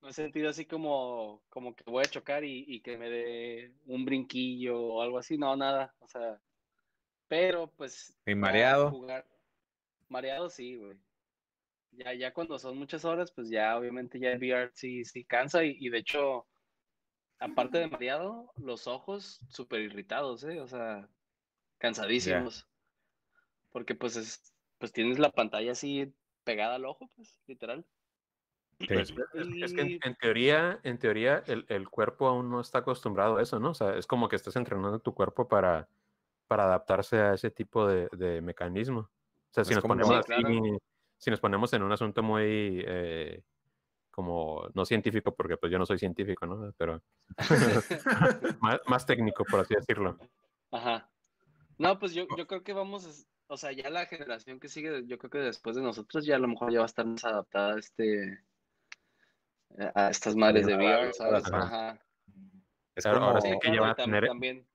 no 0.00 0.08
he 0.08 0.12
sentido 0.12 0.48
así 0.48 0.64
como, 0.64 1.42
como 1.48 1.74
que 1.74 1.84
voy 1.84 2.02
a 2.04 2.08
chocar 2.08 2.44
y, 2.44 2.64
y 2.66 2.80
que 2.80 2.96
me 2.96 3.10
dé 3.10 3.72
un 3.86 4.04
brinquillo 4.04 4.80
o 4.80 5.02
algo 5.02 5.18
así. 5.18 5.36
No, 5.36 5.56
nada. 5.56 5.94
O 6.00 6.08
sea, 6.08 6.40
pero 7.28 7.70
pues. 7.76 8.16
¿Y 8.26 8.34
mareado? 8.34 8.90
Jugar, 8.90 9.26
mareado 10.08 10.50
sí, 10.50 10.76
güey. 10.76 10.96
Ya, 11.92 12.14
ya 12.14 12.32
cuando 12.32 12.58
son 12.58 12.78
muchas 12.78 13.04
horas, 13.04 13.32
pues 13.32 13.50
ya 13.50 13.76
obviamente 13.76 14.18
ya 14.18 14.30
el 14.30 14.38
VR 14.38 14.70
sí, 14.74 15.04
sí 15.04 15.24
cansa 15.24 15.64
y, 15.64 15.76
y 15.78 15.88
de 15.90 15.98
hecho, 15.98 16.46
aparte 17.38 17.78
de 17.78 17.88
mareado, 17.88 18.52
los 18.56 18.86
ojos 18.86 19.40
súper 19.48 19.80
irritados, 19.80 20.44
¿eh? 20.44 20.60
O 20.60 20.68
sea, 20.68 21.08
cansadísimos. 21.78 22.66
Porque 23.70 23.94
pues 23.94 24.16
es, 24.16 24.54
pues 24.78 24.92
tienes 24.92 25.18
la 25.18 25.30
pantalla 25.30 25.72
así 25.72 26.12
pegada 26.44 26.76
al 26.76 26.84
ojo, 26.84 27.10
pues, 27.16 27.40
literal. 27.46 27.84
Pues, 28.88 29.10
es, 29.34 29.48
es 29.62 29.74
que 29.74 29.98
en, 30.02 30.14
teoría, 30.16 30.80
en 30.82 30.98
teoría 30.98 31.42
el, 31.46 31.66
el 31.68 31.88
cuerpo 31.88 32.28
aún 32.28 32.50
no 32.50 32.60
está 32.60 32.78
acostumbrado 32.78 33.36
a 33.36 33.42
eso, 33.42 33.60
¿no? 33.60 33.70
O 33.70 33.74
sea, 33.74 33.96
es 33.96 34.06
como 34.06 34.28
que 34.28 34.36
estás 34.36 34.56
entrenando 34.56 34.98
tu 35.00 35.12
cuerpo 35.12 35.48
para, 35.48 35.88
para 36.48 36.64
adaptarse 36.64 37.18
a 37.18 37.34
ese 37.34 37.50
tipo 37.50 37.86
de, 37.86 38.08
de 38.12 38.40
mecanismo. 38.40 39.00
O 39.00 39.52
sea, 39.52 39.64
si 39.64 39.74
nos 39.74 39.84
ponemos 39.84 40.08
Sí, 40.08 40.32
así, 40.32 40.42
claro. 40.42 40.78
si 41.18 41.30
nos 41.30 41.40
ponemos 41.40 41.72
en 41.74 41.82
un 41.82 41.92
asunto 41.92 42.22
muy 42.22 42.82
eh, 42.86 43.42
como 44.10 44.68
no 44.74 44.84
científico, 44.84 45.34
porque 45.34 45.56
pues 45.56 45.70
yo 45.70 45.78
no 45.78 45.86
soy 45.86 45.98
científico, 45.98 46.46
¿no? 46.46 46.72
Pero 46.78 47.02
más, 48.60 48.80
más 48.86 49.06
técnico, 49.06 49.44
por 49.44 49.60
así 49.60 49.74
decirlo. 49.74 50.18
Ajá. 50.70 51.10
No, 51.78 51.98
pues 51.98 52.14
yo, 52.14 52.26
yo 52.36 52.46
creo 52.46 52.62
que 52.62 52.72
vamos, 52.72 53.26
o 53.46 53.56
sea, 53.56 53.72
ya 53.72 53.90
la 53.90 54.06
generación 54.06 54.60
que 54.60 54.68
sigue, 54.68 55.06
yo 55.06 55.18
creo 55.18 55.30
que 55.30 55.38
después 55.38 55.76
de 55.76 55.82
nosotros 55.82 56.24
ya 56.24 56.36
a 56.36 56.38
lo 56.38 56.48
mejor 56.48 56.72
ya 56.72 56.78
va 56.78 56.84
a 56.84 56.86
estar 56.86 57.06
más 57.06 57.24
adaptada 57.24 57.74
a 57.74 57.78
este, 57.78 58.44
a 59.94 60.10
estas 60.10 60.34
madres 60.36 60.66
de 60.66 60.74
VR, 60.76 61.12
¿sabes? 61.12 61.44
Ajá. 61.52 61.98
Es 62.94 63.04
Claro, 63.04 63.20
ahora 63.24 63.38
como, 63.40 63.52
sí 63.52 63.58
que 63.60 63.68
No, 63.68 63.74
ya 63.74 63.76
y 63.76 63.80
van 63.80 63.90
a 63.90 63.94
tener- 63.94 64.26
También, 64.26 64.66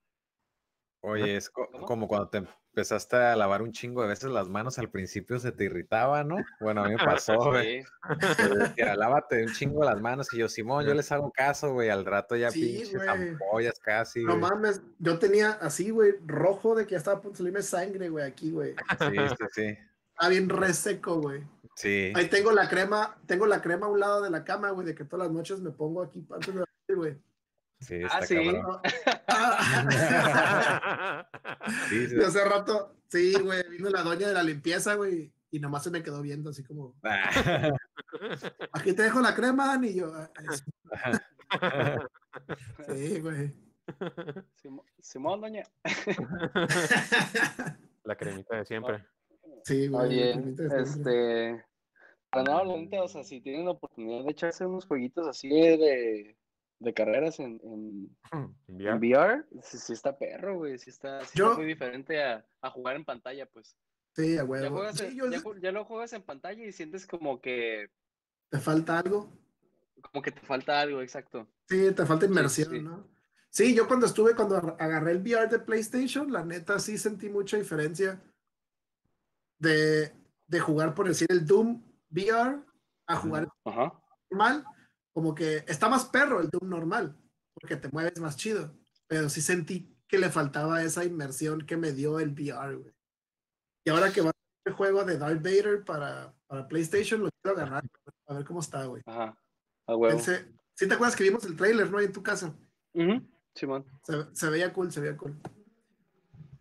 oye, 1.02 1.36
es 1.38 1.50
co- 1.50 1.70
¿Cómo? 1.72 1.86
como 1.86 2.08
cuando 2.08 2.30
te 2.30 2.38
empezaste 2.40 3.16
a 3.18 3.36
lavar 3.36 3.62
un 3.62 3.72
chingo 3.72 4.02
de 4.02 4.08
veces 4.10 4.30
las 4.32 4.50
manos 4.50 4.80
al 4.80 4.90
principio 4.90 5.38
se 5.40 5.52
te 5.52 5.66
irritaba, 5.66 6.24
¿no? 6.24 6.38
Bueno, 6.60 6.84
a 6.84 6.88
mí 6.90 6.96
me 6.96 7.04
pasó, 7.06 7.36
güey. 7.52 7.84
sí. 7.84 8.84
Lávate 8.98 9.44
un 9.46 9.54
chingo 9.54 9.84
las 9.84 10.02
manos 10.02 10.34
y 10.34 10.40
yo, 10.40 10.50
Simón, 10.50 10.86
yo 10.86 10.94
les 10.94 11.12
hago 11.12 11.32
caso, 11.32 11.74
güey, 11.74 11.90
al 11.90 12.06
rato 12.06 12.36
ya 12.36 12.50
Sí, 12.52 12.62
pinches 12.78 12.96
güey. 12.96 13.08
ampollas 13.08 13.80
casi, 13.80 14.24
No 14.24 14.38
mames, 14.38 14.82
yo 15.00 15.20
tenía 15.20 15.52
así, 15.62 15.90
güey, 15.92 16.16
rojo 16.26 16.74
de 16.76 16.86
que 16.86 16.92
ya 16.92 16.98
estaba 16.98 17.18
a 17.18 17.22
punto 17.22 17.34
de 17.34 17.38
salirme 17.38 17.62
sangre, 17.62 18.10
güey, 18.10 18.26
aquí, 18.26 18.52
güey. 18.52 18.74
Sí, 19.00 19.16
sí, 19.38 19.46
sí. 19.52 19.78
Está 20.18 20.30
bien 20.30 20.50
reseco, 20.50 21.22
güey. 21.22 21.44
Sí. 21.76 22.12
Ahí 22.16 22.28
tengo 22.30 22.52
la 22.52 22.68
crema, 22.70 23.18
tengo 23.28 23.46
la 23.46 23.62
crema 23.62 23.86
a 23.86 23.90
un 23.90 24.00
lado 24.00 24.22
de 24.22 24.30
la 24.30 24.44
cama, 24.44 24.72
güey, 24.72 24.88
de 24.88 24.96
que 24.96 25.04
todas 25.06 25.28
las 25.28 25.36
noches 25.36 25.60
me 25.60 25.72
pongo 25.72 26.02
aquí 26.04 26.26
antes 26.32 26.54
de 26.54 26.60
dormir, 26.62 26.96
güey. 26.96 27.18
Sí, 27.82 28.00
Ah, 28.10 28.20
está. 28.22 28.82
Ah. 29.28 31.28
Sí, 31.90 32.08
hace 32.26 32.46
rato, 32.46 32.96
sí, 33.08 33.34
güey, 33.42 33.68
vino 33.70 33.90
la 33.90 34.02
doña 34.04 34.28
de 34.30 34.34
la 34.34 34.44
limpieza, 34.44 34.94
güey, 34.96 35.34
y 35.52 35.60
nomás 35.60 35.84
se 35.84 35.92
me 35.92 36.02
quedó 36.02 36.22
viendo 36.22 36.50
así 36.52 36.64
como, 36.64 36.96
Ah, 37.04 37.74
aquí 38.72 38.94
te 38.94 39.04
dejo 39.04 39.20
la 39.20 39.36
crema, 39.36 39.78
y 39.84 39.96
yo, 39.96 40.14
"Ah, 40.14 40.32
sí, 42.96 43.20
güey. 43.20 43.54
Simón, 45.00 45.42
doña. 45.42 45.64
La 48.04 48.16
cremita 48.16 48.56
de 48.56 48.66
siempre. 48.66 49.06
Sí, 49.66 49.88
güey. 49.88 50.06
Oye, 50.08 50.32
este. 50.80 51.66
Pero 52.32 52.44
no, 52.46 52.64
la 52.66 52.78
neta, 52.78 53.02
o 53.04 53.08
sea, 53.08 53.24
si 53.24 53.42
tienen 53.42 53.66
la 53.66 53.72
oportunidad 53.72 54.24
de 54.26 54.32
echarse 54.32 54.66
unos 54.66 54.86
jueguitos 54.86 55.28
así 55.28 55.50
de, 55.50 56.38
de 56.80 56.94
carreras 56.94 57.40
en, 57.40 57.60
en, 57.64 58.18
en. 58.68 58.98
VR, 58.98 59.44
sí, 59.64 59.78
sí 59.78 59.94
está 59.94 60.18
perro, 60.18 60.58
güey. 60.58 60.78
Sí 60.78 60.90
está, 60.90 61.24
sí 61.26 61.40
Yo- 61.40 61.46
está 61.48 61.58
muy 61.58 61.66
diferente 61.68 62.22
a, 62.24 62.46
a 62.62 62.70
jugar 62.70 62.96
en 62.96 63.06
pantalla, 63.06 63.46
pues. 63.48 63.76
Sí, 64.16 64.34
a 64.34 64.38
Ya, 64.38 64.44
huevo. 64.46 64.76
juegas 64.78 64.98
Sí, 64.98 65.06
en- 65.06 65.16
yo- 65.16 65.32
ya 65.32 65.40
ju- 65.40 65.60
ya 65.62 65.72
lo 65.72 65.86
juegas 65.86 66.14
en 66.14 66.24
pantalla 66.24 66.64
y 66.64 66.72
sientes 66.72 67.08
como 67.08 67.42
que, 67.42 67.90
¿Te 68.50 68.60
falta 68.60 69.00
algo? 69.00 69.32
como 70.02 70.22
que 70.22 70.32
te 70.32 70.42
falta 70.42 70.80
algo, 70.80 71.02
exacto. 71.02 71.48
Sí, 71.68 71.92
te 71.94 72.06
falta 72.06 72.26
inmersión, 72.28 72.70
sí. 72.70 72.80
¿no? 72.82 73.08
Sí, 73.50 73.74
yo 73.74 73.88
cuando 73.88 74.06
estuve, 74.06 74.36
cuando 74.36 74.58
ar- 74.58 74.76
agarré 74.80 75.14
el 75.14 75.22
VR 75.22 75.48
de 75.50 75.60
PlayStation, 75.60 76.32
la 76.32 76.44
neta 76.46 76.78
sí 76.80 76.98
sentí 76.98 77.28
mucha 77.30 77.58
diferencia 77.58 78.22
de, 79.60 80.14
de 80.48 80.60
jugar, 80.60 80.94
por 80.94 81.08
decir, 81.08 81.28
el 81.30 81.46
Doom 81.46 81.84
VR 82.10 82.62
a 83.08 83.16
jugar 83.16 83.50
Ajá. 83.64 83.94
normal. 84.30 84.66
Como 85.14 85.34
que 85.34 85.64
está 85.68 85.88
más 85.88 86.06
perro 86.06 86.42
el 86.42 86.50
Doom 86.50 86.70
normal, 86.70 87.18
porque 87.54 87.78
te 87.78 87.90
mueves 87.90 88.20
más 88.20 88.36
chido. 88.36 88.76
Pero 89.08 89.30
sí 89.30 89.42
sentí 89.42 89.96
que 90.08 90.18
le 90.18 90.30
faltaba 90.30 90.84
esa 90.84 91.06
inmersión 91.06 91.66
que 91.66 91.78
me 91.78 91.92
dio 91.92 92.20
el 92.20 92.32
VR, 92.32 92.76
güey. 92.76 92.94
Y 93.86 93.90
ahora 93.92 94.12
que 94.12 94.22
va 94.22 94.32
el 94.66 94.74
juego 94.74 95.06
de 95.06 95.18
Darth 95.18 95.42
Vader 95.42 95.84
para, 95.86 96.34
para 96.48 96.68
PlayStation, 96.68 97.22
lo 97.22 97.30
quiero 97.42 97.58
agarrar, 97.58 97.84
a 98.28 98.34
ver 98.34 98.46
cómo 98.46 98.60
está, 98.60 98.86
güey. 98.86 99.04
Ajá. 99.06 99.38
A 99.88 99.96
huevo. 99.96 100.20
Sí 100.20 100.88
te 100.88 100.94
acuerdas 100.94 101.16
que 101.16 101.24
vimos 101.24 101.46
el 101.46 101.56
trailer, 101.56 101.90
¿no? 101.90 102.00
Ahí 102.00 102.06
en 102.06 102.12
tu 102.12 102.24
casa. 102.24 102.54
Simón. 103.54 103.86
Se, 104.04 104.36
se 104.36 104.50
veía 104.50 104.74
cool, 104.74 104.92
se 104.92 105.00
veía 105.00 105.16
cool. 105.16 105.40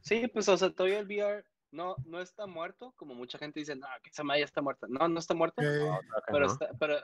Sí, 0.00 0.28
pues, 0.28 0.48
o 0.48 0.56
sea, 0.56 0.70
todavía 0.70 1.00
el 1.00 1.06
VR 1.06 1.44
no, 1.74 1.96
no 2.04 2.20
está 2.20 2.46
muerto, 2.46 2.92
como 2.96 3.14
mucha 3.14 3.36
gente 3.38 3.60
dice, 3.60 3.74
no, 3.76 3.86
que 4.02 4.10
esa 4.10 4.22
madre 4.24 4.40
ya 4.40 4.44
está 4.46 4.62
muerta. 4.62 4.86
No, 4.88 5.08
no 5.08 5.18
está 5.18 5.34
muerto, 5.34 5.60
Eh, 5.62 5.90
pero, 6.28 6.46
¿no? 6.46 6.52
está, 6.52 6.70
pero, 6.78 6.96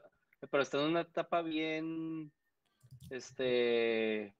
pero 0.51 0.63
está 0.63 0.79
en 0.79 0.85
una 0.91 1.01
etapa 1.01 1.43
bien, 1.43 2.33
este, 3.11 4.35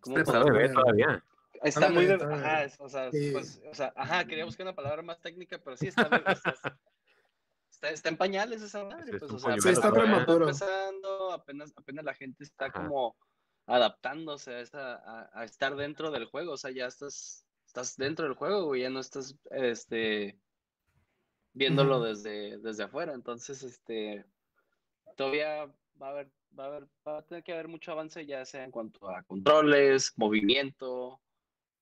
¿cómo 0.00 0.18
Está 0.18 0.42
bebé 0.44 0.68
todavía. 0.70 1.22
Está 1.62 1.90
muy, 1.90 2.06
bebé, 2.06 2.24
ajá, 2.24 2.64
es- 2.64 2.80
o 2.80 2.88
sea, 2.88 3.10
Sí. 3.10 3.30
pues, 3.32 3.60
o 3.68 3.74
sea, 3.74 3.92
ajá, 3.96 4.24
quería 4.26 4.44
buscar 4.44 4.64
una 4.64 4.76
palabra 4.76 5.02
más 5.02 5.20
técnica, 5.20 5.58
pero 5.58 5.76
sí 5.76 5.88
está, 5.88 6.04
bebé, 6.08 6.32
está, 6.32 6.54
está, 7.70 7.90
está 7.90 8.08
en 8.10 8.16
pañales 8.16 8.62
esa 8.62 8.84
madre, 8.84 9.06
Sí, 9.06 9.10
es 9.14 9.18
pues, 9.18 9.32
o 9.32 9.38
sea, 9.40 9.58
Sí, 9.58 9.68
está 9.70 9.90
prematuro. 9.92 10.44
empezando, 10.44 11.32
apenas, 11.32 11.72
apenas 11.76 12.04
la 12.04 12.14
gente 12.14 12.44
está 12.44 12.66
Ajá. 12.66 12.74
como 12.84 13.16
adaptándose 13.66 14.54
a, 14.54 14.60
esa, 14.60 14.94
a, 14.94 15.30
a 15.40 15.44
estar 15.44 15.74
dentro 15.74 16.10
del 16.12 16.26
juego, 16.26 16.52
o 16.52 16.56
sea, 16.56 16.70
ya 16.70 16.86
estás, 16.86 17.44
estás 17.80 17.96
dentro 17.96 18.26
del 18.26 18.34
juego, 18.34 18.64
güey, 18.64 18.82
ya 18.82 18.90
no 18.90 19.00
estás, 19.00 19.36
este, 19.50 20.38
viéndolo 21.52 22.00
desde, 22.00 22.58
desde 22.58 22.84
afuera, 22.84 23.14
entonces, 23.14 23.62
este, 23.62 24.24
todavía 25.16 25.66
va 26.00 26.08
a 26.08 26.10
haber, 26.10 26.30
va 26.58 26.64
a 26.64 26.66
haber, 26.68 26.88
va 27.06 27.18
a 27.18 27.22
tener 27.22 27.44
que 27.44 27.52
haber 27.52 27.68
mucho 27.68 27.92
avance, 27.92 28.26
ya 28.26 28.44
sea 28.44 28.64
en 28.64 28.70
cuanto 28.70 29.08
a 29.08 29.22
controles, 29.22 30.12
movimiento, 30.16 31.20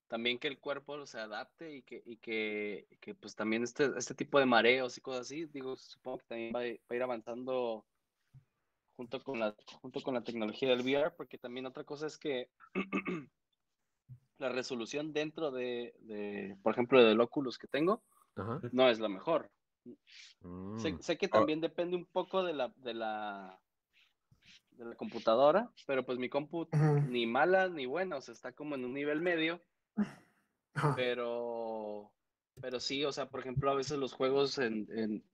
también 0.08 0.38
que 0.38 0.48
el 0.48 0.58
cuerpo 0.58 1.06
se 1.06 1.18
adapte 1.18 1.76
y 1.76 1.82
que, 1.82 2.02
y 2.04 2.18
que, 2.18 2.86
y 2.90 2.96
que 2.98 3.14
pues 3.14 3.34
también 3.34 3.62
este, 3.62 3.90
este 3.96 4.14
tipo 4.14 4.38
de 4.38 4.46
mareos 4.46 4.96
y 4.98 5.00
cosas 5.00 5.22
así, 5.22 5.46
digo, 5.46 5.76
supongo 5.76 6.18
que 6.18 6.26
también 6.26 6.54
va 6.54 6.60
a, 6.60 6.64
va 6.64 6.90
a 6.90 6.94
ir 6.94 7.02
avanzando 7.02 7.86
junto 8.96 9.22
con 9.22 9.40
la, 9.40 9.54
junto 9.80 10.00
con 10.02 10.14
la 10.14 10.22
tecnología 10.22 10.68
del 10.68 10.82
VR, 10.82 11.10
porque 11.16 11.38
también 11.38 11.66
otra 11.66 11.84
cosa 11.84 12.06
es 12.06 12.18
que 12.18 12.50
la 14.38 14.48
resolución 14.50 15.12
dentro 15.12 15.50
de, 15.50 15.94
de, 16.00 16.56
por 16.62 16.72
ejemplo, 16.72 17.02
del 17.02 17.20
Oculus 17.20 17.58
que 17.58 17.66
tengo, 17.66 18.02
Ajá. 18.36 18.60
no 18.72 18.88
es 18.88 19.00
la 19.00 19.08
mejor. 19.08 19.50
Sé, 20.76 20.92
Mm. 20.92 20.98
sé 21.00 21.16
que 21.16 21.28
también 21.28 21.60
depende 21.60 21.96
un 21.96 22.06
poco 22.06 22.42
de 22.42 22.52
la, 22.52 22.72
de 22.76 22.94
la, 22.94 23.60
de 24.72 24.84
la 24.84 24.94
computadora, 24.96 25.70
pero 25.86 26.04
pues 26.04 26.18
mi 26.18 26.28
compu 26.28 26.68
ni 27.08 27.26
mala 27.26 27.68
ni 27.68 27.86
buena, 27.86 28.16
o 28.16 28.20
sea, 28.20 28.32
está 28.32 28.52
como 28.52 28.74
en 28.74 28.84
un 28.84 28.92
nivel 28.92 29.20
medio, 29.20 29.60
pero, 30.94 32.12
pero 32.60 32.80
sí, 32.80 33.04
o 33.04 33.12
sea, 33.12 33.28
por 33.30 33.40
ejemplo, 33.40 33.70
a 33.70 33.74
veces 33.74 33.98
los 33.98 34.12
juegos 34.12 34.58
en, 34.58 34.86
en 34.90 35.24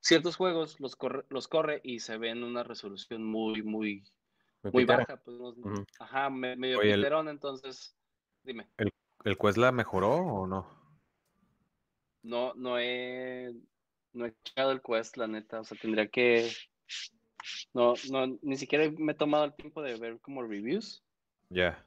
ciertos 0.00 0.36
juegos 0.36 0.80
los 0.80 0.96
corre, 0.96 1.24
los 1.30 1.48
corre 1.48 1.80
y 1.84 2.00
se 2.00 2.18
ve 2.18 2.30
en 2.30 2.44
una 2.44 2.62
resolución 2.62 3.24
muy, 3.24 3.62
muy, 3.62 4.04
Me 4.62 4.70
muy 4.72 4.84
baja, 4.84 5.16
pues, 5.16 5.36
ajá, 5.98 6.30
me- 6.30 6.56
medio 6.56 6.80
piterón, 6.80 7.28
entonces, 7.28 7.96
dime, 8.44 8.66
¿El 9.24 9.38
Quest 9.38 9.56
la 9.56 9.72
mejoró 9.72 10.16
o 10.16 10.46
no? 10.46 10.66
no, 12.22 12.54
no 12.54 12.78
he, 12.78 13.52
no 14.12 14.26
he 14.26 14.34
checado 14.44 14.72
el 14.72 14.82
Quest, 14.82 15.16
la 15.16 15.26
neta, 15.26 15.60
o 15.60 15.64
sea, 15.64 15.76
tendría 15.78 16.08
que, 16.08 16.48
no, 17.74 17.94
no, 18.10 18.38
ni 18.42 18.56
siquiera 18.56 18.90
me 18.98 19.12
he 19.12 19.14
tomado 19.14 19.44
el 19.44 19.54
tiempo 19.54 19.82
de 19.82 19.96
ver 19.96 20.20
como 20.20 20.42
reviews, 20.42 21.02
Ya. 21.50 21.84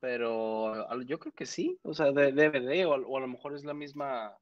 pero 0.00 1.02
yo 1.04 1.18
creo 1.18 1.32
que 1.32 1.46
sí, 1.46 1.78
o 1.82 1.94
sea, 1.94 2.12
de 2.12 2.32
DVD 2.32 2.86
o, 2.86 2.94
a- 2.94 2.98
o 3.00 3.16
a 3.16 3.20
lo 3.20 3.28
mejor 3.28 3.54
es 3.54 3.64
la 3.64 3.74
misma, 3.74 4.36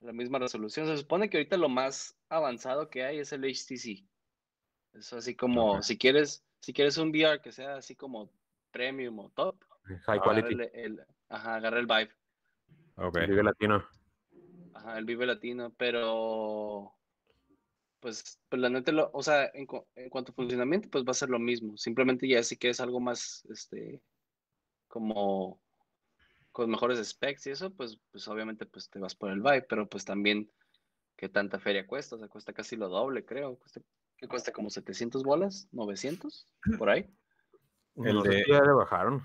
la 0.00 0.12
misma 0.12 0.38
resolución. 0.38 0.86
Se 0.86 0.96
supone 0.96 1.28
que 1.28 1.38
ahorita 1.38 1.56
lo 1.56 1.68
más 1.68 2.16
avanzado 2.28 2.88
que 2.88 3.04
hay 3.04 3.18
es 3.18 3.32
el 3.32 3.44
HTC. 3.44 4.06
Es 4.94 5.12
así 5.12 5.34
como, 5.36 5.82
si 5.82 5.98
quieres, 5.98 6.44
si 6.60 6.72
quieres 6.72 6.98
un 6.98 7.10
VR 7.10 7.40
que 7.40 7.52
sea 7.52 7.76
así 7.76 7.94
como 7.96 8.30
premium 8.70 9.18
o 9.20 9.30
top, 9.30 9.56
High 9.96 10.18
agarra 10.18 10.42
quality. 10.42 10.54
el, 10.54 10.70
el- 10.74 11.06
ajá, 11.28 11.54
agarra 11.56 11.78
el 11.78 11.86
Vive, 11.86 12.10
Ok. 12.96 13.18
Vive 13.26 13.42
latino. 13.42 13.84
ajá, 14.74 14.98
el 14.98 15.04
Vive 15.04 15.26
Latino, 15.26 15.72
pero 15.76 16.94
pues, 18.00 18.40
pues 18.48 18.60
la 18.62 18.68
neta, 18.70 18.92
lo- 18.92 19.10
o 19.12 19.22
sea, 19.22 19.50
en, 19.54 19.66
cu- 19.66 19.86
en 19.96 20.08
cuanto 20.08 20.32
a 20.32 20.34
funcionamiento, 20.34 20.88
pues 20.90 21.04
va 21.04 21.10
a 21.10 21.14
ser 21.14 21.30
lo 21.30 21.38
mismo. 21.38 21.76
Simplemente 21.76 22.28
ya 22.28 22.42
sí 22.42 22.56
que 22.56 22.70
es 22.70 22.80
algo 22.80 23.00
más, 23.00 23.44
este, 23.50 24.00
como 24.86 25.60
con 26.52 26.70
mejores 26.70 27.06
specs 27.06 27.46
y 27.46 27.50
eso, 27.50 27.70
pues, 27.72 27.98
pues 28.10 28.26
obviamente 28.28 28.66
pues 28.66 28.88
te 28.90 28.98
vas 28.98 29.14
por 29.14 29.30
el 29.30 29.40
Vive, 29.40 29.62
pero 29.62 29.88
pues 29.88 30.04
también 30.04 30.50
qué 31.16 31.28
tanta 31.28 31.58
feria 31.58 31.86
cuesta, 31.86 32.16
o 32.16 32.18
sea, 32.18 32.28
cuesta 32.28 32.52
casi 32.52 32.76
lo 32.76 32.88
doble, 32.88 33.24
creo, 33.24 33.56
cuesta, 33.58 33.80
¿qué 34.16 34.26
cuesta 34.28 34.52
como 34.52 34.70
700 34.70 35.22
bolas, 35.24 35.68
900, 35.72 36.46
por 36.78 36.90
ahí. 36.90 37.08
El 37.96 38.22
de- 38.22 38.44
ya 38.48 38.62
le 38.62 38.72
bajaron. 38.72 39.22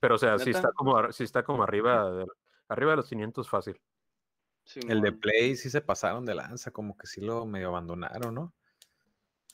Pero, 0.00 0.14
o 0.14 0.18
sea, 0.18 0.38
sí 0.38 0.50
está 0.50 0.72
como, 0.72 1.10
sí 1.12 1.24
está 1.24 1.42
como 1.42 1.62
arriba, 1.62 2.10
de, 2.12 2.26
arriba 2.68 2.92
de 2.92 2.96
los 2.98 3.08
500 3.08 3.48
fácil. 3.48 3.80
El 4.86 5.00
de. 5.00 5.12
Play 5.12 5.56
sí 5.56 5.70
se 5.70 5.80
pasaron 5.80 6.24
de 6.26 6.34
lanza, 6.34 6.70
como 6.70 6.96
que 6.96 7.06
sí 7.06 7.20
lo 7.20 7.46
medio 7.46 7.68
abandonaron, 7.68 8.34
¿no? 8.34 8.54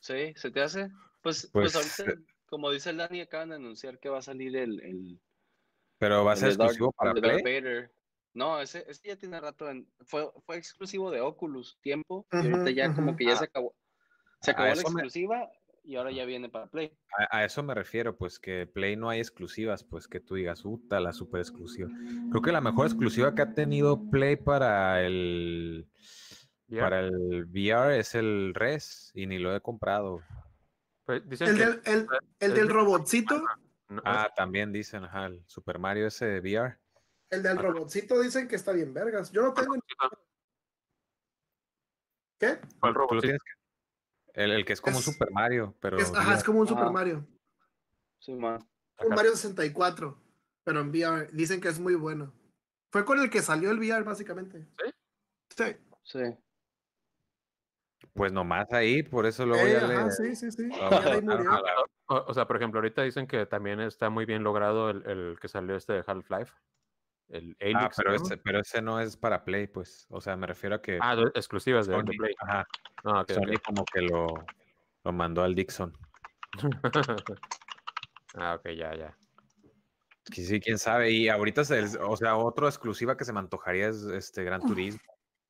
Sí, 0.00 0.34
¿se 0.36 0.50
te 0.50 0.60
hace? 0.60 0.90
Pues, 1.22 1.48
pues, 1.52 1.72
Pues, 1.72 1.98
ahorita, 2.00 2.20
como 2.46 2.70
dice 2.70 2.90
el 2.90 2.98
Dani, 2.98 3.20
acaban 3.20 3.50
de 3.50 3.54
anunciar 3.54 3.98
que 3.98 4.08
va 4.08 4.18
a 4.18 4.22
salir 4.22 4.56
el, 4.56 4.80
el, 4.80 5.20
Pero 5.98 6.24
va 6.24 6.32
a 6.32 6.36
ser 6.36 6.48
exclusivo 6.48 6.92
para 6.92 7.14
Play. 7.14 7.42
Vader. 7.42 7.94
No, 8.34 8.60
ese, 8.60 8.84
ese 8.88 9.08
ya 9.08 9.16
tiene 9.16 9.40
rato 9.40 9.70
en, 9.70 9.88
fue, 10.04 10.28
fue 10.44 10.56
exclusivo 10.56 11.10
de 11.12 11.20
Oculus 11.20 11.78
tiempo, 11.80 12.26
y 12.32 12.36
ahorita 12.36 12.70
ya 12.72 12.92
como 12.92 13.16
que 13.16 13.24
ya 13.26 13.34
Ah. 13.34 13.36
se 13.36 13.44
acabó. 13.44 13.74
Se 14.42 14.50
acabó 14.50 14.68
la 14.68 14.74
me- 14.74 14.80
exclusiva 14.82 15.48
y 15.84 15.96
ahora 15.96 16.10
ya 16.10 16.24
viene 16.24 16.48
para 16.48 16.66
Play. 16.66 16.96
A, 17.30 17.38
a 17.38 17.44
eso 17.44 17.62
me 17.62 17.74
refiero, 17.74 18.16
pues 18.16 18.38
que 18.38 18.66
Play 18.66 18.96
no 18.96 19.08
hay 19.10 19.20
exclusivas, 19.20 19.84
pues 19.84 20.08
que 20.08 20.18
tú 20.20 20.34
digas, 20.34 20.62
puta, 20.62 20.98
la 20.98 21.12
super 21.12 21.40
exclusiva. 21.40 21.90
Creo 22.30 22.42
que 22.42 22.52
la 22.52 22.60
mejor 22.60 22.86
exclusiva 22.86 23.34
que 23.34 23.42
ha 23.42 23.52
tenido 23.54 24.10
Play 24.10 24.36
para 24.36 25.02
el 25.02 25.86
Ya. 26.66 26.80
para 26.82 27.00
el 27.00 27.44
VR 27.44 27.98
es 27.98 28.14
el 28.14 28.52
Res 28.54 29.12
y 29.14 29.26
ni 29.26 29.38
lo 29.38 29.54
he 29.54 29.60
comprado. 29.60 30.22
Pues 31.04 31.28
dicen 31.28 31.48
El 31.48 31.56
que 31.58 31.66
del, 31.66 31.80
el, 31.84 32.06
el 32.40 32.54
del 32.54 32.66
de- 32.68 32.72
robotcito, 32.72 33.38
no- 33.88 34.02
Ah, 34.06 34.30
también 34.34 34.72
dicen, 34.72 35.04
ajá, 35.04 35.26
el 35.26 35.42
Super 35.46 35.78
Mario 35.78 36.06
ese 36.06 36.24
de 36.24 36.40
VR. 36.40 36.78
el 37.30 37.42
del 37.42 37.58
robotcito 37.58 38.18
dicen 38.22 38.48
que 38.48 38.56
está 38.56 38.72
bien 38.72 38.94
vergas. 38.94 39.30
Yo 39.30 39.42
no 39.42 39.52
tengo. 39.52 39.74
¿Qué? 42.38 42.58
¿Cuál 42.80 42.94
robotcito? 42.94 43.36
El, 44.34 44.50
el 44.52 44.64
que 44.64 44.72
es 44.74 44.80
como 44.80 44.96
un 44.96 45.00
Es- 45.00 45.04
Super 45.06 45.30
Mario, 45.32 45.74
pero 45.80 45.96
Es, 45.98 46.10
ajá, 46.12 46.28
VR. 46.28 46.36
es 46.38 46.44
como 46.44 46.60
un 46.60 46.68
Super 46.68 46.84
Ajá. 46.84 46.92
Mario. 46.92 47.26
Sí, 48.18 48.34
man. 48.34 48.58
Un. 49.02 49.14
Mario 49.14 49.32
64, 49.32 50.16
pero 50.62 50.80
en 50.80 50.90
VR. 50.90 51.28
Dicen 51.32 51.60
que 51.60 51.68
es 51.68 51.78
muy 51.80 51.94
bueno. 51.94 52.32
Fue 52.90 53.04
con 53.04 53.18
el 53.18 53.28
que 53.30 53.42
salió 53.42 53.70
el 53.70 53.78
VR, 53.78 54.02
básicamente. 54.04 54.66
¿Sí? 54.78 54.92
Sí. 55.56 55.76
Sí. 56.02 56.36
pues 58.12 58.32
nomás 58.32 58.70
ahí, 58.72 59.02
por 59.02 59.26
eso 59.26 59.44
luego 59.46 59.66
Eh, 59.66 59.72
ya 59.72 59.78
ajá, 59.86 60.04
le 60.04 60.10
sí, 60.12 60.36
sí, 60.36 60.52
sí. 60.52 60.68
lo 60.68 60.76
Ya 60.90 61.00
de 61.00 61.10
ahí 61.10 61.20
botaron 61.20 61.24
murió. 61.24 61.50
a 61.52 61.60
la- 61.62 61.84
O, 62.06 62.24
o 62.28 62.34
sea, 62.34 62.46
por 62.46 62.56
ejemplo, 62.56 62.78
ahorita 62.78 63.02
dicen 63.02 63.26
que 63.26 63.46
también 63.46 63.80
está 63.80 64.10
muy 64.10 64.24
bien 64.26 64.44
logrado 64.44 64.90
el, 64.90 65.04
el 65.06 65.38
que 65.40 65.48
salió 65.48 65.74
este 65.74 65.94
de 65.94 66.04
Half-Life. 66.06 66.52
El 67.34 67.56
Ah, 67.74 67.90
pero 67.96 68.10
¿no? 68.10 68.16
ese, 68.16 68.36
pero 68.38 68.60
ese 68.60 68.80
no 68.80 69.00
es 69.00 69.16
para 69.16 69.44
Play, 69.44 69.66
pues. 69.66 70.06
O 70.08 70.20
sea, 70.20 70.36
me 70.36 70.46
refiero 70.46 70.76
a 70.76 70.82
que 70.82 70.98
Ah, 71.02 71.16
exclusivas 71.34 71.86
de, 71.88 72.00
Play. 72.04 72.34
ajá, 72.38 72.66
Ah, 73.02 73.20
ok, 73.22 73.30
ok. 73.30 73.32
Sony 73.32 73.58
como 73.66 73.84
que 73.84 74.02
lo, 74.02 74.26
lo 75.02 75.12
mandó 75.12 75.42
al 75.42 75.54
Dixon. 75.54 75.92
ah, 78.36 78.54
ok, 78.54 78.68
ya, 78.70 78.94
ya. 78.94 79.16
Sí, 80.32 80.60
quién 80.60 80.78
sabe. 80.78 81.10
Y 81.10 81.28
ahorita, 81.28 81.64
se- 81.64 81.98
o 81.98 82.16
sea, 82.16 82.36
otro 82.36 82.68
exclusiva 82.68 83.16
que 83.16 83.24
se 83.24 83.32
me 83.32 83.40
antojaría 83.40 83.88
es 83.88 84.04
este 84.04 84.44
Gran 84.44 84.62
Turismo. 84.62 85.00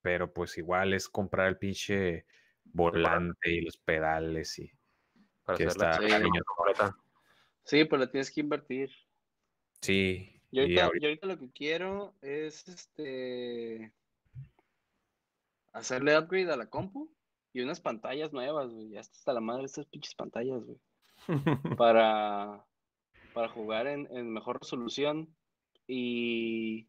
Pero 0.01 0.33
pues 0.33 0.57
igual 0.59 0.93
es 0.95 1.09
comprar 1.09 1.49
el 1.49 1.59
pinche 1.59 2.27
volante 2.65 3.51
y 3.51 3.61
los 3.61 3.77
pedales 3.77 4.59
y 4.59 4.71
Para 5.45 5.59
que 5.59 5.65
hacer 5.67 5.81
la 5.81 5.91
está 5.93 6.19
Sí. 6.19 6.89
Sí, 7.65 7.85
pues 7.85 8.01
le 8.01 8.07
tienes 8.09 8.31
que 8.31 8.41
invertir. 8.41 8.91
Sí. 9.81 10.34
Yo 10.55 10.63
ahorita, 10.63 10.85
ahorita- 10.87 11.03
yo 11.03 11.09
ahorita 11.09 11.27
lo 11.27 11.39
que 11.39 11.51
quiero 11.51 12.15
es 12.23 12.67
este 12.69 13.93
hacerle 15.73 16.17
upgrade 16.17 16.53
a 16.53 16.57
la 16.57 16.67
compu 16.71 17.11
y 17.53 17.61
unas 17.61 17.81
pantallas 17.81 18.33
nuevas, 18.33 18.71
güey. 18.73 18.91
Ya 18.91 19.01
está 19.01 19.17
hasta 19.17 19.33
la 19.33 19.41
madre 19.41 19.63
de 19.63 19.67
estas 19.67 19.87
pinches 19.87 20.15
pantallas, 20.15 20.63
güey. 20.65 20.79
Para, 21.79 22.65
para 23.33 23.49
jugar 23.49 23.87
en, 23.87 24.09
en 24.17 24.33
mejor 24.33 24.61
resolución. 24.61 25.35
Y, 25.87 26.89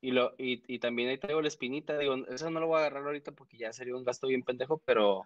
y, 0.00 0.10
lo, 0.10 0.34
y, 0.38 0.62
y 0.72 0.78
también 0.78 1.08
ahí 1.08 1.18
traigo 1.18 1.42
la 1.42 1.48
espinita. 1.48 1.98
Digo, 1.98 2.14
eso 2.28 2.50
no 2.50 2.60
lo 2.60 2.66
voy 2.68 2.76
a 2.76 2.80
agarrar 2.80 3.04
ahorita 3.06 3.32
porque 3.32 3.56
ya 3.58 3.72
sería 3.72 3.96
un 3.96 4.04
gasto 4.04 4.26
bien 4.26 4.42
pendejo, 4.42 4.78
pero, 4.84 5.24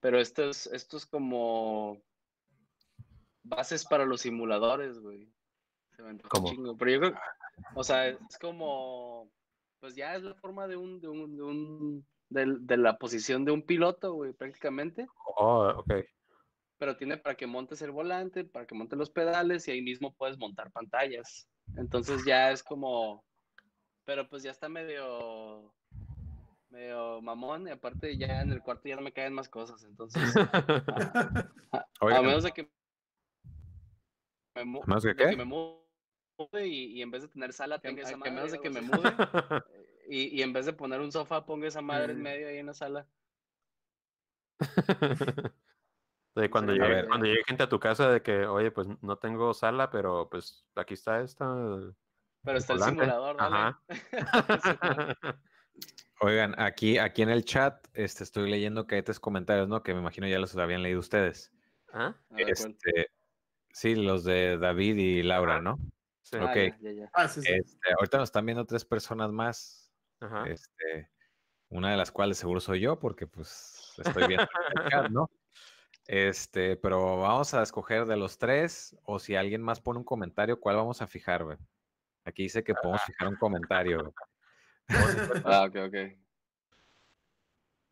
pero 0.00 0.18
esto 0.20 0.48
es, 0.48 0.66
esto 0.68 0.96
es 0.96 1.06
como 1.06 2.00
bases 3.42 3.84
para 3.86 4.04
los 4.06 4.20
simuladores, 4.22 4.98
güey. 4.98 5.28
Se 6.00 6.04
me 6.04 6.10
antoja 6.12 6.38
un 6.38 6.44
¿Cómo? 6.44 6.48
chingo. 6.48 6.76
Pero 6.78 6.90
yo 6.92 7.00
creo, 7.00 7.14
o 7.74 7.84
sea, 7.84 8.08
es 8.08 8.38
como, 8.40 9.30
pues 9.80 9.94
ya 9.94 10.16
es 10.16 10.22
la 10.22 10.34
forma 10.34 10.66
de 10.66 10.76
un, 10.76 10.98
de 10.98 11.08
un, 11.08 11.36
de 11.36 11.42
un, 11.42 12.06
de, 12.30 12.76
la 12.78 12.96
posición 12.96 13.44
de 13.44 13.52
un 13.52 13.62
piloto, 13.66 14.14
güey, 14.14 14.32
prácticamente. 14.32 15.06
oh, 15.36 15.68
ok. 15.76 15.92
Pero 16.78 16.96
tiene 16.96 17.18
para 17.18 17.34
que 17.34 17.46
montes 17.46 17.82
el 17.82 17.90
volante, 17.90 18.44
para 18.44 18.66
que 18.66 18.74
montes 18.74 18.98
los 18.98 19.10
pedales 19.10 19.68
y 19.68 19.72
ahí 19.72 19.82
mismo 19.82 20.14
puedes 20.14 20.38
montar 20.38 20.72
pantallas. 20.72 21.46
Entonces 21.76 22.24
ya 22.24 22.50
es 22.50 22.62
como, 22.62 23.22
pero 24.06 24.26
pues 24.26 24.42
ya 24.42 24.52
está 24.52 24.70
medio, 24.70 25.70
medio 26.70 27.20
mamón 27.20 27.68
y 27.68 27.72
aparte 27.72 28.16
ya 28.16 28.40
en 28.40 28.52
el 28.52 28.62
cuarto 28.62 28.88
ya 28.88 28.96
no 28.96 29.02
me 29.02 29.12
caen 29.12 29.34
más 29.34 29.50
cosas. 29.50 29.84
Entonces, 29.84 30.34
a, 31.74 31.86
a 32.00 32.22
menos 32.22 32.44
de 32.44 32.52
que 32.52 32.70
me, 34.56 34.64
mu- 34.64 34.80
¿A 34.82 34.86
menos 34.86 35.02
de 35.02 35.10
de 35.10 35.16
qué? 35.16 35.30
que 35.30 35.36
me 35.36 35.44
mude 36.40 36.66
y, 36.66 36.98
y 36.98 37.02
en 37.02 37.10
vez 37.10 37.22
de 37.22 37.28
tener 37.28 37.52
sala 37.52 37.78
tenga 37.78 38.02
esa 38.02 38.16
madre, 38.16 38.32
menos 38.32 38.52
de 38.52 38.60
que 38.60 38.70
me 38.70 38.80
mude 38.80 39.02
y, 40.08 40.38
y 40.38 40.42
en 40.42 40.52
vez 40.52 40.66
de 40.66 40.72
poner 40.72 41.00
un 41.00 41.12
sofá 41.12 41.44
ponga 41.44 41.68
esa 41.68 41.82
madre 41.82 42.12
en 42.12 42.22
medio 42.22 42.48
ahí 42.48 42.58
en 42.58 42.66
la 42.66 42.74
sala. 42.74 43.06
De 46.36 46.48
cuando, 46.48 46.72
Sí, 46.72 46.78
llegue, 46.78 46.94
ver. 46.94 47.08
cuando 47.08 47.26
llegue 47.26 47.42
gente 47.44 47.64
a 47.64 47.68
tu 47.68 47.80
casa 47.80 48.08
de 48.08 48.22
que, 48.22 48.46
oye, 48.46 48.70
pues 48.70 48.86
no 49.02 49.18
tengo 49.18 49.52
sala, 49.52 49.90
pero 49.90 50.28
pues 50.30 50.64
aquí 50.76 50.94
está 50.94 51.20
esta. 51.22 51.44
Pero 52.44 52.56
está 52.58 52.74
el 52.74 52.82
simulador. 52.82 53.36
Ajá. 53.38 53.82
Oigan, 56.20 56.54
aquí, 56.58 56.98
aquí 56.98 57.22
en 57.22 57.30
el 57.30 57.44
chat 57.44 57.84
este, 57.94 58.22
estoy 58.22 58.48
leyendo 58.48 58.86
que 58.86 59.02
tres 59.02 59.18
comentarios, 59.18 59.68
¿no? 59.68 59.82
Que 59.82 59.92
me 59.92 60.00
imagino 60.00 60.28
ya 60.28 60.38
los 60.38 60.56
habían 60.56 60.82
leído 60.84 61.00
ustedes. 61.00 61.52
¿Ah? 61.92 62.14
Este, 62.36 63.10
sí, 63.72 63.96
los 63.96 64.22
de 64.22 64.56
David 64.56 64.96
y 64.98 65.22
Laura, 65.24 65.60
¿no? 65.60 65.78
Sí. 66.30 66.36
ok. 66.36 66.42
Ah, 66.46 66.54
ya, 66.54 66.78
ya, 66.80 66.92
ya. 66.92 67.10
Ah, 67.12 67.28
sí, 67.28 67.42
sí. 67.42 67.52
Este, 67.52 67.92
ahorita 67.98 68.18
nos 68.18 68.28
están 68.28 68.46
viendo 68.46 68.64
tres 68.64 68.84
personas 68.84 69.32
más. 69.32 69.92
Ajá. 70.20 70.44
Este, 70.46 71.10
una 71.68 71.90
de 71.90 71.96
las 71.96 72.12
cuales 72.12 72.38
seguro 72.38 72.60
soy 72.60 72.80
yo, 72.80 72.98
porque 72.98 73.26
pues 73.26 73.94
estoy 73.98 74.26
viendo 74.28 74.46
el 74.76 74.88
chat, 74.90 75.10
¿no? 75.10 75.30
Este, 76.06 76.76
pero 76.76 77.18
vamos 77.20 77.54
a 77.54 77.62
escoger 77.62 78.06
de 78.06 78.16
los 78.16 78.38
tres, 78.38 78.96
o 79.04 79.18
si 79.18 79.36
alguien 79.36 79.62
más 79.62 79.80
pone 79.80 79.98
un 79.98 80.04
comentario, 80.04 80.58
¿cuál 80.60 80.76
vamos 80.76 81.02
a 81.02 81.06
fijar, 81.06 81.44
güey? 81.44 81.56
Aquí 82.24 82.44
dice 82.44 82.62
que 82.64 82.74
podemos 82.74 83.02
fijar 83.02 83.28
un 83.28 83.36
comentario. 83.36 84.14
Ah, 85.44 85.66
ok, 85.68 85.76
ok. 85.86 85.92
¿Quién- 85.92 86.18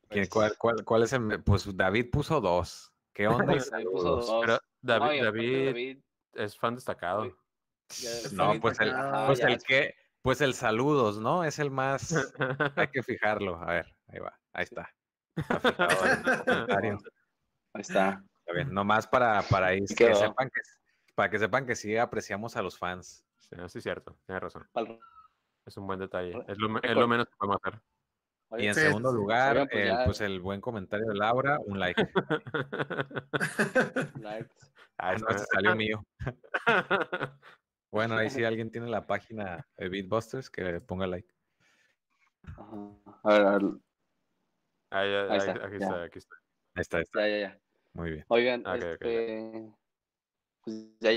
Pues, 0.08 0.28
cuál, 0.30 0.56
cuál, 0.58 0.84
cuál 0.84 1.02
es 1.04 1.12
el? 1.12 1.42
Pues 1.44 1.76
David 1.76 2.10
puso 2.10 2.40
dos. 2.40 2.92
¿Qué 3.12 3.28
onda? 3.28 3.44
David 3.72 3.86
puso 3.92 4.16
dos. 4.16 4.36
Pero 4.40 4.58
David, 4.82 5.06
No, 5.06 5.14
y 5.14 5.18
aparte 5.20 5.36
David 5.38 5.66
David, 5.66 5.98
es 6.34 6.58
fan 6.58 6.74
destacado. 6.74 7.36
No, 8.32 8.58
pues 8.60 8.80
el, 8.80 8.94
pues 9.26 9.40
el 9.40 9.62
que, 9.62 9.94
pues 10.22 10.40
el 10.40 10.54
saludos, 10.54 11.18
¿no? 11.18 11.44
Es 11.44 11.58
el 11.58 11.70
más, 11.70 12.14
hay 12.76 12.88
que 12.92 13.02
fijarlo. 13.02 13.56
A 13.62 13.66
ver, 13.66 13.94
ahí 14.08 14.18
va, 14.20 14.38
ahí 14.52 14.64
está. 14.64 14.90
Está 15.36 15.60
fijado 15.60 16.06
el 16.06 16.22
comentario. 16.44 16.98
Ahí 17.74 17.80
está. 17.82 18.22
Está 18.40 18.52
bien, 18.54 18.72
nomás 18.72 19.06
para, 19.06 19.42
para 19.42 19.68
ahí 19.68 19.86
Sí 19.86 19.94
que 19.94 20.14
sepan 20.14 20.48
que, 20.50 20.60
para 21.14 21.30
que 21.30 21.38
sepan 21.38 21.66
que 21.66 21.76
sí 21.76 21.96
apreciamos 21.96 22.56
a 22.56 22.62
los 22.62 22.78
fans. 22.78 23.24
Sí, 23.38 23.56
sí, 23.68 23.78
es 23.78 23.84
cierto, 23.84 24.18
tienes 24.26 24.42
razón. 24.42 24.68
Es 25.66 25.76
un 25.76 25.86
buen 25.86 25.98
detalle. 25.98 26.30
Es 26.48 26.58
lo, 26.58 26.68
es 26.68 26.74
Recuerda- 26.74 27.00
lo 27.00 27.08
menos 27.08 27.26
que 27.26 27.34
podemos 27.38 27.58
hacer. 27.62 27.80
Y 28.58 28.66
en 28.66 28.74
Sí, 28.74 28.80
segundo 28.80 29.10
sí. 29.10 29.16
lugar, 29.16 29.68
pues 29.70 29.86
el, 29.86 29.96
pues 30.06 30.20
el 30.22 30.40
buen 30.40 30.60
comentario 30.62 31.06
de 31.06 31.14
Laura, 31.14 31.58
un 31.66 31.78
like. 31.78 32.02
likes. 34.20 34.54
Ah, 35.00 35.10
Ah, 35.10 35.14
no, 35.18 35.28
ese 35.28 35.44
salió 35.52 35.76
mío. 35.76 36.04
Bueno, 37.90 38.16
ahí 38.16 38.30
sí 38.30 38.44
alguien 38.44 38.70
tiene 38.70 38.88
la 38.88 39.06
página 39.06 39.66
de 39.76 39.88
Beatbusters, 39.88 40.50
que 40.50 40.62
le 40.62 40.80
ponga 40.80 41.06
like. 41.06 41.32
Ajá. 42.44 42.90
A 43.24 43.32
ver, 43.32 43.42
a 43.46 43.58
ver, 43.58 43.62
Ahí, 44.90 45.08
ahí- 45.14 45.28
Ahí 45.30 45.38
está, 45.38 45.52
aquí 45.52 45.78
ya. 45.78 45.86
está, 45.86 46.02
aquí 46.04 46.18
está. 46.18 46.36
Ahí 46.74 46.80
está, 46.82 46.96
ahí 46.98 47.02
está. 47.02 47.20
ya, 47.20 47.28
ya, 47.28 47.38
ya. 47.48 47.60
Muy 47.94 48.10
bien. 48.12 48.24
Oigan, 48.28 48.64
este. 48.74 49.72
Pues 50.62 50.86
ya, 51.00 51.10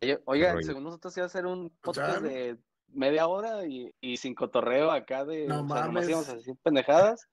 ya- 0.00 0.20
Oigan, 0.26 0.62
según 0.62 0.84
nosotros 0.84 1.16
iba 1.16 1.24
a 1.24 1.26
hacer 1.26 1.46
un 1.46 1.70
podcast 1.80 2.22
de 2.22 2.58
media 2.88 3.26
hora 3.28 3.66
y, 3.66 3.94
y 4.00 4.16
sin 4.16 4.34
cotorreo 4.34 4.90
acá 4.90 5.24
de. 5.24 5.46
No 5.46 5.54
o 5.54 5.58
sea, 5.58 5.62
nomás 5.66 5.86
mames. 5.86 6.08
íbamos 6.08 6.28
a 6.28 6.36
decir 6.36 6.54
pendejadas. 6.62 7.28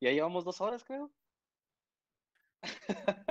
Y 0.00 0.06
ya 0.06 0.12
llevamos 0.12 0.44
dos 0.44 0.60
horas, 0.60 0.84
creo. 0.84 1.10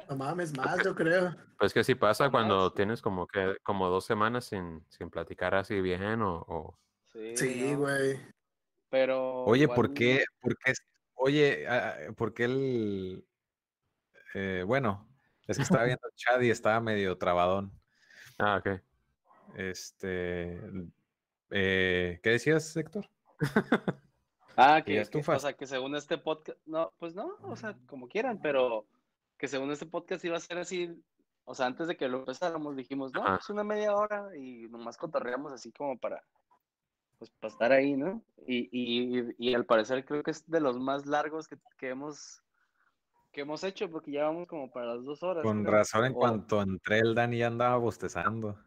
No 0.09 0.15
mames, 0.15 0.55
más, 0.57 0.83
yo 0.83 0.95
creo. 0.95 1.35
Pues 1.59 1.73
que 1.73 1.83
sí 1.83 1.95
pasa 1.95 2.25
No 2.25 2.31
cuando 2.31 2.65
más. 2.65 2.73
tienes 2.73 3.01
como 3.01 3.27
que 3.27 3.57
como 3.63 3.87
dos 3.89 4.05
semanas 4.05 4.45
sin, 4.45 4.83
sin 4.89 5.09
platicar 5.09 5.53
así 5.55 5.81
bien 5.81 6.21
o, 6.21 6.37
o- 6.47 6.79
Sí, 7.13 7.35
Sí, 7.37 7.71
¿no? 7.71 7.79
güey. 7.79 8.19
Pero. 8.89 9.43
Oye, 9.43 9.67
¿por 9.67 9.93
qué? 9.93 10.23
¿Por 10.39 10.57
qué? 10.57 10.73
Oye, 11.15 11.67
ah, 11.67 11.95
ah, 12.09 12.11
¿por 12.15 12.33
qué 12.33 12.45
el... 12.45 13.25
eh, 14.33 14.63
bueno, 14.65 15.07
es 15.47 15.57
que 15.57 15.63
estaba 15.63 15.83
viendo 15.83 16.07
el 16.07 16.15
chat 16.15 16.41
y 16.43 16.49
estaba 16.51 16.79
medio 16.79 17.17
trabadón. 17.17 17.71
Ah, 18.37 18.57
ok. 18.57 18.81
Este... 19.55 20.61
eh, 21.49 22.19
¿Qué 22.23 22.29
decías, 22.29 22.75
Héctor? 22.77 23.09
Ah, 24.55 24.81
que 24.85 24.85
que, 24.85 24.93
que- 24.93 24.99
o 24.99 25.01
estufas. 25.01 25.41
sea, 25.41 25.53
que 25.53 25.67
según 25.67 25.95
este 25.95 26.17
podcast, 26.17 26.57
no, 26.65 26.93
pues 26.99 27.13
no, 27.13 27.35
o 27.43 27.55
sea, 27.55 27.75
como 27.87 28.07
quieran, 28.07 28.39
pero 28.41 28.85
que 29.37 29.47
según 29.47 29.71
este 29.71 29.85
podcast 29.85 30.23
iba 30.25 30.37
a 30.37 30.41
ser 30.41 30.57
así, 30.57 30.89
o 31.45 31.53
sea, 31.55 31.65
antes 31.67 31.87
de 31.87 31.95
que 31.95 32.07
lo 32.07 32.19
empezáramos 32.19 32.75
dijimos, 32.75 33.13
no, 33.13 33.21
Ajá. 33.23 33.35
pues 33.37 33.49
una 33.49 33.63
media 33.63 33.95
hora 33.95 34.29
y 34.37 34.67
nomás 34.69 34.97
cotorreamos 34.97 35.51
así 35.53 35.71
como 35.71 35.97
para, 35.97 36.23
pues, 37.17 37.31
para 37.39 37.51
estar 37.51 37.71
ahí, 37.71 37.95
¿no? 37.95 38.23
Y, 38.45 38.67
y, 38.71 39.33
y 39.37 39.53
al 39.53 39.65
parecer 39.65 40.03
creo 40.05 40.23
que 40.23 40.31
es 40.31 40.45
de 40.49 40.59
los 40.59 40.79
más 40.79 41.05
largos 41.05 41.47
que, 41.47 41.57
que 41.77 41.89
hemos 41.89 42.41
que 43.31 43.41
hemos 43.41 43.63
hecho, 43.63 43.91
porque 43.91 44.11
ya 44.11 44.23
vamos 44.23 44.47
como 44.47 44.71
para 44.71 44.95
las 44.95 45.05
dos 45.05 45.21
horas. 45.21 45.43
Con 45.43 45.61
creo. 45.61 45.75
razón, 45.75 46.05
en 46.05 46.13
O- 46.13 46.15
cuanto 46.15 46.59
entré 46.61 46.99
el 46.99 47.13
Dani 47.13 47.37
ya 47.37 47.47
andaba 47.47 47.77
bostezando. 47.77 48.57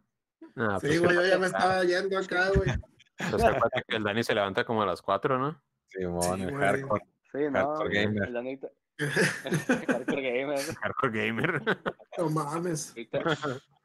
Ah, 0.54 0.78
pues, 0.80 0.92
Sí, 0.92 0.98
güey, 0.98 1.14
yo 1.14 1.26
ya 1.26 1.38
me 1.38 1.46
estaba 1.46 1.82
yendo 1.82 2.16
acá, 2.16 2.50
güey. 2.54 2.70
pues 3.42 3.84
que 3.88 3.96
el 3.96 4.04
Dani 4.04 4.22
se 4.22 4.34
levanta 4.34 4.64
como 4.64 4.82
a 4.82 4.86
las 4.86 5.02
4, 5.02 5.38
¿no? 5.38 5.60
Simón, 5.88 6.22
Sí, 6.22 6.42
el 6.42 6.50
güey. 6.52 6.62
hardcore. 6.62 7.02
Sí, 7.32 7.38
no, 7.50 7.58
Hardcore 7.58 7.94
gamer. 8.04 8.28
el 8.28 8.32
Danita- 8.34 8.70
Hardcore 9.88 10.22
gamer. 10.22 10.60
Hardcore 10.82 11.12
gamer. 11.12 11.62
No 12.18 12.28
mames. 12.30 12.90
Ahorita, 12.90 13.36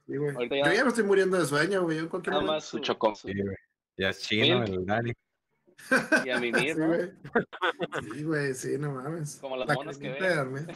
Sí, 0.07 0.17
güey. 0.17 0.35
Ahorita 0.35 0.55
Yo 0.57 0.65
ya- 0.65 0.73
ya 0.73 0.83
me 0.83 0.89
estoy 0.89 1.03
muriendo 1.03 1.37
de 1.39 1.45
sueño, 1.45 1.83
güey. 1.83 1.97
Yo 1.97 2.03
en 2.03 2.09
cualquier 2.09 2.33
nada 2.33 2.45
más 2.45 2.65
su 2.65 2.79
chocón. 2.79 3.15
Sí, 3.15 3.31
güey. 3.33 3.55
Ya 3.97 4.09
es 4.09 4.19
chino 4.21 4.59
Milk. 4.59 4.73
el 4.73 4.85
Dani. 4.85 5.13
Y 6.25 6.29
a 6.29 6.39
Sí, 6.39 6.51
¿no? 6.75 6.87
güey. 6.87 7.11
Sí, 8.13 8.23
güey, 8.23 8.53
sí, 8.53 8.77
no 8.77 8.91
mames. 8.91 9.37
Como 9.41 9.55
las 9.57 9.67
La 9.67 9.73
monas 9.75 9.97
que 9.97 10.09
ven. 10.09 10.67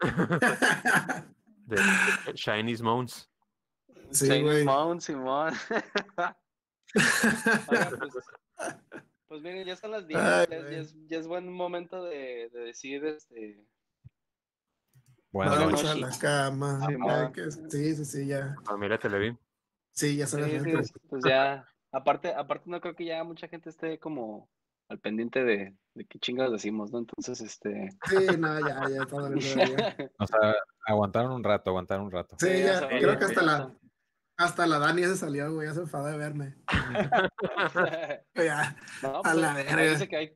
De, 1.66 1.76
Chinese 2.34 2.82
Moans. 2.82 3.30
Sí, 4.10 4.24
Chinese 4.26 4.42
güey. 4.42 4.64
Mound, 4.64 5.00
Simón. 5.00 5.52
Pues, 6.94 8.24
pues 9.28 9.42
miren, 9.42 9.66
ya 9.66 9.74
están 9.74 9.90
las 9.90 10.06
10, 10.06 10.18
Ay, 10.20 10.46
ya, 10.50 10.56
es- 10.56 10.62
güey. 10.62 10.74
ya 10.74 10.80
es, 10.80 10.94
ya 11.08 11.18
es 11.18 11.26
buen 11.26 11.52
momento 11.52 12.02
de, 12.04 12.48
de 12.52 12.60
decir, 12.60 13.04
este, 13.04 13.62
Buenas 15.30 15.58
Vamos 15.58 15.72
noches. 15.84 15.90
a 15.90 15.94
la 15.96 16.18
cama. 16.18 16.86
Sí, 16.86 16.96
ma. 16.96 17.32
que- 17.32 17.50
sí, 17.50 17.94
sí, 17.94 18.04
sí, 18.04 18.26
ya. 18.26 18.56
Familia 18.64 18.98
Televín. 18.98 19.38
Sí, 19.92 20.16
ya 20.16 20.26
se 20.26 20.40
la 20.40 20.46
Sí, 20.46 20.52
gente. 20.52 20.84
sí, 20.84 20.92
pues 21.08 21.22
ya, 21.24 21.66
aparte, 21.92 22.32
aparte 22.34 22.70
no 22.70 22.80
creo 22.80 22.94
que 22.94 23.04
ya 23.04 23.22
mucha 23.24 23.48
gente 23.48 23.68
esté 23.68 23.98
como 23.98 24.48
al 24.88 25.00
pendiente 25.00 25.44
de, 25.44 25.76
de 25.94 26.04
qué 26.06 26.18
chingados 26.18 26.52
decimos, 26.52 26.90
¿no? 26.92 27.00
Entonces, 27.00 27.40
este... 27.42 27.90
Sí, 28.08 28.16
no, 28.38 28.58
ya, 28.66 28.88
ya, 28.88 29.04
todo 29.06 29.26
el 29.26 29.38
ya. 29.40 29.54
O 30.18 30.26
sea, 30.26 30.54
aguantaron 30.86 31.32
un 31.32 31.44
rato, 31.44 31.70
aguantaron 31.70 32.06
un 32.06 32.12
rato. 32.12 32.36
Sí, 32.38 32.46
Sí, 32.48 32.62
ya, 32.62 32.88
creo 32.88 33.18
que 33.18 33.24
hasta 33.26 33.42
la, 33.42 33.74
hasta 34.38 34.66
la 34.66 34.78
Dani 34.78 35.02
se 35.02 35.16
salió, 35.16 35.52
güey, 35.52 35.68
ya 35.68 35.74
se 35.74 35.80
enfadó 35.80 36.06
de 36.06 36.16
verme. 36.16 36.54
Ya, 38.34 38.76
No, 39.02 39.16
A 39.18 39.22
pues, 39.22 39.34
la 39.36 39.54
ahí 39.54 39.64
verga. 39.64 39.82
Dice 39.82 40.08
que 40.08 40.16
hay... 40.16 40.34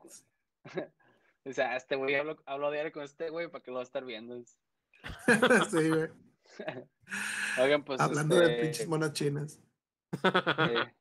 O 1.44 1.52
sea, 1.52 1.74
este 1.76 1.96
güey, 1.96 2.14
hablo, 2.14 2.36
hablo 2.46 2.70
diario 2.70 2.92
con 2.92 3.02
este 3.02 3.28
güey 3.30 3.48
para 3.48 3.64
que 3.64 3.72
lo 3.72 3.76
va 3.76 3.80
a 3.80 3.84
estar 3.84 4.04
viendo. 4.04 4.40
sí, 5.70 5.88
güey. 5.88 6.08
Oigan, 7.60 7.84
pues. 7.84 8.00
Hablando 8.00 8.36
de 8.36 8.46
este, 8.46 8.62
pinches 8.62 8.88
monas 8.88 9.12
chinas. 9.12 9.60
eh, 10.22 10.92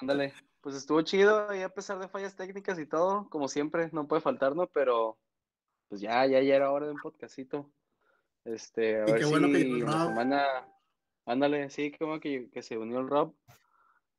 ándale, 0.00 0.34
pues 0.60 0.76
estuvo 0.76 1.02
chido 1.02 1.54
y 1.54 1.62
a 1.62 1.68
pesar 1.68 1.98
de 1.98 2.08
fallas 2.08 2.36
técnicas 2.36 2.78
y 2.78 2.86
todo, 2.86 3.28
como 3.30 3.48
siempre, 3.48 3.88
no 3.92 4.06
puede 4.06 4.22
faltar, 4.22 4.54
¿no? 4.54 4.66
Pero 4.68 5.18
pues 5.88 6.00
ya, 6.00 6.26
ya, 6.26 6.40
ya 6.40 6.56
era 6.56 6.70
hora 6.70 6.86
de 6.86 6.92
un 6.92 7.00
podcastito. 7.00 7.72
Este, 8.44 8.96
a 8.96 9.04
Y 9.06 9.12
ver 9.12 9.18
qué 9.18 9.24
si 9.24 9.30
bueno 9.30 9.48
que 9.48 9.64
la 9.64 10.06
semana, 10.06 10.68
ándale, 11.26 11.70
sí, 11.70 11.92
bueno 12.00 12.20
que, 12.20 12.50
que 12.50 12.62
se 12.62 12.78
unió 12.78 13.00
el 13.00 13.08
Rob. 13.08 13.34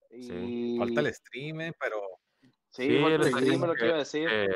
Sí, 0.10 0.76
Falta 0.78 1.02
el 1.02 1.14
stream, 1.14 1.62
eh, 1.62 1.74
pero 1.80 2.02
sí, 2.42 2.88
Sí, 2.88 3.02
falta 3.02 3.28
el 3.28 3.34
stream, 3.34 3.62
lo 3.62 3.76
que 3.76 3.86
iba 3.86 3.96
a 3.96 4.00
decir. 4.00 4.28
Eh, 4.30 4.48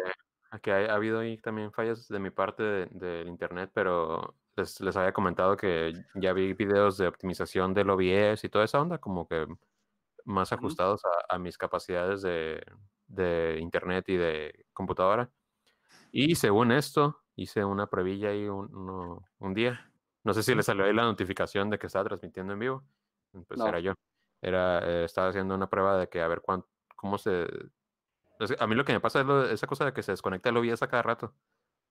que 0.59 0.71
ha, 0.71 0.91
ha 0.91 0.95
habido 0.95 1.19
ahí 1.19 1.37
también 1.37 1.71
fallas 1.71 2.07
de 2.07 2.19
mi 2.19 2.29
parte 2.31 2.63
de- 2.63 2.85
del 2.87 3.27
internet, 3.27 3.71
pero 3.73 4.35
les, 4.55 4.79
les 4.81 4.95
había 4.97 5.13
comentado 5.13 5.57
que 5.57 5.93
ya 6.15 6.33
vi 6.33 6.53
videos 6.53 6.97
de 6.97 7.07
optimización 7.07 7.73
del 7.73 7.89
OBS 7.89 8.45
y 8.47 8.49
toda 8.49 8.65
esa 8.65 8.81
onda, 8.81 8.99
como 8.99 9.27
que 9.27 9.47
más 10.25 10.51
Ujú. 10.51 10.59
ajustados 10.61 11.01
a, 11.05 11.35
a 11.35 11.39
mis 11.39 11.57
capacidades 11.57 12.21
de, 12.21 12.63
de 13.07 13.59
internet 13.61 14.07
y 14.09 14.17
de 14.17 14.65
computadora. 14.73 15.31
Y 16.11 16.35
según 16.35 16.71
esto, 16.71 17.21
hice 17.35 17.65
una 17.65 17.87
pruebilla 17.87 18.29
ahí 18.29 18.47
un, 18.47 18.73
uno- 18.75 19.25
un 19.39 19.53
día. 19.53 19.91
No 20.23 20.33
sé 20.33 20.43
si 20.43 20.55
les 20.55 20.65
salió 20.65 20.85
ahí 20.85 20.93
la 20.93 21.03
notificación 21.03 21.69
de 21.69 21.79
que 21.79 21.87
estaba 21.87 22.05
transmitiendo 22.05 22.53
en 22.53 22.59
vivo. 22.59 22.83
Pues 23.47 23.59
No. 23.59 23.67
era 23.67 23.79
yo. 23.79 23.93
Era, 24.41 24.79
eh, 24.87 25.05
estaba 25.05 25.29
haciendo 25.29 25.55
una 25.55 25.69
prueba 25.69 25.97
de 25.97 26.09
que 26.09 26.21
a 26.21 26.27
ver 26.27 26.41
cuán, 26.41 26.63
cómo 26.95 27.17
se... 27.17 27.47
es 28.39 28.51
que 28.51 28.57
a 28.59 28.67
mí 28.67 28.75
lo 28.75 28.85
que 28.85 28.93
me 28.93 28.99
pasa 28.99 29.21
es 29.21 29.25
lo- 29.25 29.45
esa 29.49 29.67
cosa 29.67 29.85
de 29.85 29.93
que 29.93 30.03
se 30.03 30.11
desconecta 30.11 30.49
el 30.49 30.57
OBS 30.57 30.83
a 30.83 30.87
cada 30.87 31.03
rato. 31.03 31.35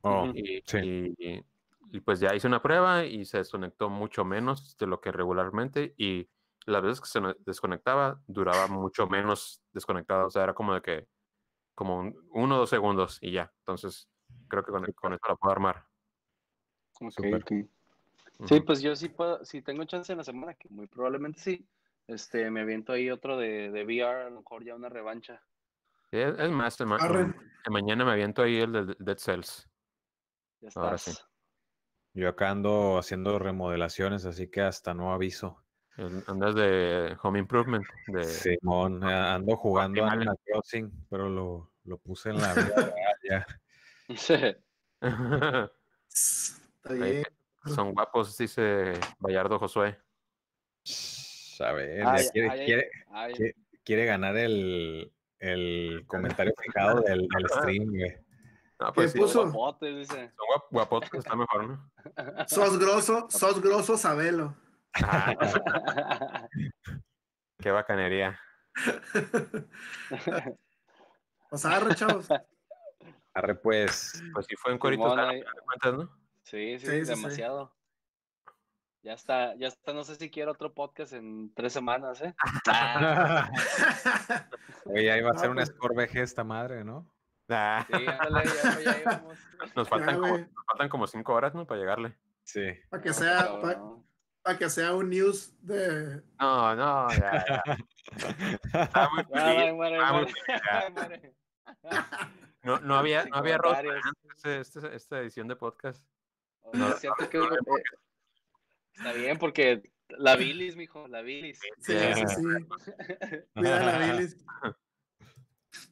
oh. 0.02 0.26
Y, 0.34 0.62
Sí. 0.66 0.78
y- 0.78 1.14
y- 1.18 1.44
y 1.92 2.00
pues 2.00 2.18
ya 2.20 2.34
hice 2.34 2.46
una 2.48 2.62
prueba 2.62 3.04
y 3.04 3.24
se 3.24 3.38
desconectó 3.38 3.88
mucho 3.90 4.24
menos 4.24 4.76
de 4.78 4.86
lo 4.86 5.00
que 5.00 5.12
regularmente 5.12 5.94
y 5.96 6.28
las 6.66 6.82
veces 6.82 7.00
que 7.00 7.06
se 7.08 7.20
ne- 7.20 7.36
desconectaba 7.40 8.20
duraba 8.26 8.66
mucho 8.68 9.06
menos 9.06 9.62
desconectado. 9.72 10.26
O 10.26 10.30
sea, 10.30 10.44
era 10.44 10.54
como 10.54 10.74
de 10.74 10.80
que 10.82 11.06
como 11.74 11.98
un- 11.98 12.16
uno 12.30 12.56
o 12.56 12.58
dos 12.58 12.70
segundos 12.70 13.18
y 13.20 13.32
ya. 13.32 13.52
Entonces 13.60 14.08
creo 14.48 14.64
que 14.64 14.72
con, 14.72 14.84
con 14.92 15.12
eso 15.12 15.22
la 15.28 15.36
puedo 15.36 15.52
armar. 15.52 15.84
Ok, 17.00 17.12
Súper. 17.12 17.42
ok. 17.42 17.52
Sí, 18.46 18.54
Ujú. 18.56 18.64
pues 18.64 18.80
yo 18.80 18.94
sí 18.96 19.08
puedo, 19.08 19.44
si 19.44 19.62
tengo 19.62 19.84
chance 19.84 20.10
en 20.12 20.18
la 20.18 20.24
semana, 20.24 20.54
que 20.54 20.68
muy 20.68 20.86
probablemente 20.86 21.40
sí, 21.40 21.66
este, 22.06 22.50
me 22.50 22.60
aviento 22.62 22.92
ahí 22.92 23.10
otro 23.10 23.36
de, 23.36 23.70
de 23.70 23.84
VR, 23.84 24.22
a 24.22 24.30
lo 24.30 24.36
mejor 24.38 24.64
ya 24.64 24.74
una 24.74 24.88
revancha. 24.88 25.42
Sí, 26.12 26.18
Es, 26.18 26.38
es 26.38 26.50
más, 26.50 26.78
ma- 26.82 26.96
Arre. 26.96 27.24
mm, 27.24 27.34
mañana 27.70 28.04
me 28.04 28.12
aviento 28.12 28.42
ahí 28.42 28.58
el 28.60 28.70
de 28.72 28.96
Dead 28.98 29.16
Cells. 29.16 29.66
Ya 30.60 30.68
Ahora 30.74 30.98
sí. 30.98 31.10
yo 32.12 32.28
acá 32.28 32.50
ando 32.50 32.98
haciendo 32.98 33.38
remodelaciones, 33.38 34.26
así 34.26 34.50
que 34.50 34.60
hasta 34.60 34.92
no 34.92 35.14
aviso. 35.14 35.64
El- 35.96 36.22
Andas 36.26 36.54
de 36.54 37.16
Home 37.22 37.38
Improvement. 37.38 37.86
De... 38.08 38.24
Simón, 38.24 39.02
eh, 39.02 39.10
ando 39.10 39.56
jugando. 39.56 40.04
Animal 40.04 40.38
Crossing, 40.44 40.92
pero 41.08 41.30
lo, 41.30 41.72
lo 41.84 41.96
puse 41.96 42.28
en 42.28 42.36
la 42.42 42.52
vida 42.52 42.94
ya. 43.30 43.46
Está 46.08 46.92
Ahí 46.92 46.98
bien. 47.12 47.24
Son 47.64 47.94
guapos, 47.94 48.36
dice 48.36 48.92
Bayardo 49.18 49.58
Josué. 49.58 49.98
A 51.60 51.72
ver, 51.72 52.06
Ay, 52.06 52.24
ya 52.24 52.30
quiere, 52.32 52.50
ay, 52.50 52.58
ay, 52.60 52.66
quiere, 52.66 52.90
ay, 53.08 53.32
quiere- 53.34 53.56
quiere 53.82 54.04
ganar 54.04 54.36
el, 54.36 55.10
el 55.42 56.04
comentario 56.06 56.52
fijado 56.62 57.00
del, 57.02 57.26
del 57.28 57.48
stream, 57.48 57.88
güey. 57.90 58.16
No, 58.80 58.92
pues 58.92 59.12
¿Qué 59.12 59.18
sí, 59.18 59.24
puso? 59.24 59.42
guapotes, 59.44 59.96
dice. 59.96 60.32
Son 60.36 60.46
guap- 60.48 60.66
guapotes, 60.70 61.14
está 61.14 61.36
mejor, 61.36 61.68
¿no? 61.68 61.90
Sos 62.48 62.78
grosso, 62.78 63.26
sos 63.30 63.60
grosso, 63.62 63.96
sabelo. 63.96 64.56
Ah, 64.94 66.48
qué 67.58 67.70
bacanería. 67.70 68.38
Pues 71.50 71.66
arre, 71.66 71.94
chavos. 71.94 72.26
Arre, 73.34 73.54
pues. 73.56 74.22
Pues 74.32 74.46
sí 74.46 74.56
fue 74.56 74.72
de 74.72 74.78
cuentas, 74.78 75.94
¿no? 75.94 76.18
Sí, 76.44 76.78
sí, 76.78 76.86
Sí, 76.86 77.04
sí. 77.04 77.42
Ya 79.02 79.14
está, 79.14 79.54
ya 79.56 79.66
está, 79.68 79.92
no 79.92 80.04
sé 80.04 80.14
si 80.14 80.30
quiero 80.30 80.52
otro 80.52 80.72
podcast 80.72 81.12
en 81.12 81.52
tres 81.54 81.72
semanas, 81.72 82.22
¿eh? 82.22 82.34
Oye, 84.86 85.10
ahí 85.10 85.20
va 85.22 85.30
a 85.30 85.32
No, 85.32 85.38
ser 85.40 85.50
una 85.50 85.62
pues- 85.64 85.74
Score 85.74 85.94
VG 85.94 86.18
esta 86.22 86.44
madre, 86.44 86.84
¿no? 86.84 87.10
Ah, 87.48 87.84
Sí, 87.88 87.94
ándale, 88.06 88.48
ya, 88.62 88.80
ya 88.80 89.00
íbamos. 89.00 89.38
nos, 89.76 89.88
faltan 89.88 90.14
como, 90.20 90.28
güey. 90.28 90.42
nos 90.42 90.66
faltan 90.66 90.88
como 90.88 91.06
cinco 91.08 91.34
horas, 91.34 91.52
¿no? 91.54 91.66
Para 91.66 91.80
llegarle. 91.80 92.16
Sí. 92.44 92.62
Para 92.88 93.02
que 93.02 93.12
sea, 93.12 93.38
Pero 93.40 93.60
para 93.60 93.78
no. 93.78 94.04
que 94.58 94.70
sea 94.70 94.94
un 94.94 95.10
news 95.10 95.52
de. 95.60 96.22
No, 96.40 96.74
no, 96.76 97.08
ya, 97.10 97.44
ya. 97.48 97.62
Estaba 98.82 99.10
muy 99.10 99.24
Ya, 99.34 99.40
feliz. 99.40 99.64
ya, 99.66 99.74
muere, 99.74 99.98
Ah, 100.00 100.12
muere, 100.12 100.32
ya. 100.48 100.90
muere. 100.90 101.34
No, 102.62 102.78
no 102.78 102.94
había, 102.96 103.24
no 103.26 103.36
había 103.36 103.58
rostro 103.58 103.88
Comentarios. 103.88 104.16
antes 104.36 104.76
este- 104.76 104.94
esta 104.96 105.18
edición 105.18 105.48
de 105.48 105.56
podcast. 105.56 106.06
O 106.62 106.74
sea, 106.76 106.92
siento 106.96 107.28
que, 107.28 107.38
eh, 107.38 107.42
está 108.94 109.12
bien 109.12 109.38
porque 109.38 109.82
la 110.08 110.36
bilis, 110.36 110.76
mijo, 110.76 111.08
la 111.08 111.22
bilis. 111.22 111.58
Sí, 111.80 111.94
sí, 112.14 112.22
sí. 112.28 112.42
Cuida 113.54 113.84
la 113.84 113.98
bilis. 114.12 114.36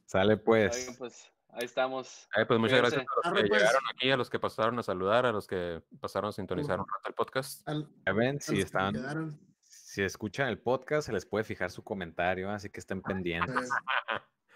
Sale 0.07 0.37
pues. 0.37 0.77
Oigan, 0.77 0.97
pues 0.97 1.33
ahí 1.51 1.65
estamos. 1.65 2.29
Ay, 2.33 2.45
pues 2.45 2.59
muchas 2.61 2.81
Cuídense. 2.81 2.97
gracias 2.97 3.17
a 3.17 3.17
los 3.17 3.27
Arre, 3.27 3.43
que 3.45 3.49
pues. 3.49 3.61
llegaron 3.63 3.83
aquí, 3.95 4.11
a 4.11 4.17
los 4.17 4.31
que 4.31 4.39
pasaron 4.39 4.79
a 4.79 4.83
saludar, 4.83 5.27
a 5.27 5.33
los 5.33 5.47
que 5.47 5.83
pasaron 6.01 6.29
a 6.29 6.33
sintonizar 6.33 6.79
un 6.81 6.87
rato 6.87 7.09
el 7.09 7.15
podcast. 7.15 7.67
Al- 7.69 7.89
Ya 8.07 8.13
ven, 8.13 8.41
si 8.41 8.61
están, 8.61 9.39
si 9.63 10.03
escuchan 10.03 10.49
el 10.49 10.59
podcast, 10.59 11.07
se 11.07 11.13
les 11.13 11.27
puede 11.27 11.45
fijar 11.45 11.71
su 11.71 11.83
comentario, 11.85 12.51
así 12.51 12.71
que 12.71 12.81
estén 12.81 13.03
pendientes. 13.03 13.71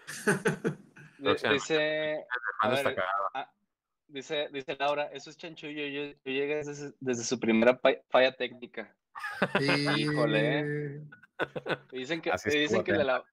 Dice, 1.51 2.25
a 2.61 2.69
ver. 2.69 2.97
Dice, 4.07 4.49
dice 4.51 4.75
Laura, 4.79 5.05
eso 5.05 5.29
es 5.29 5.37
chanchullo, 5.37 5.85
yo, 5.85 6.13
yo 6.23 6.31
llegué 6.31 6.57
desde, 6.57 6.93
desde 6.99 7.23
su 7.23 7.39
primera 7.39 7.79
falla 8.09 8.35
técnica. 8.35 8.95
Híjole, 9.97 11.01
Y 11.91 11.99
dicen 11.99 12.21
que, 12.21 12.31
dicen 12.45 12.83
que 12.83 12.91
el 12.91 12.97
de 12.97 13.03
la, 13.03 13.23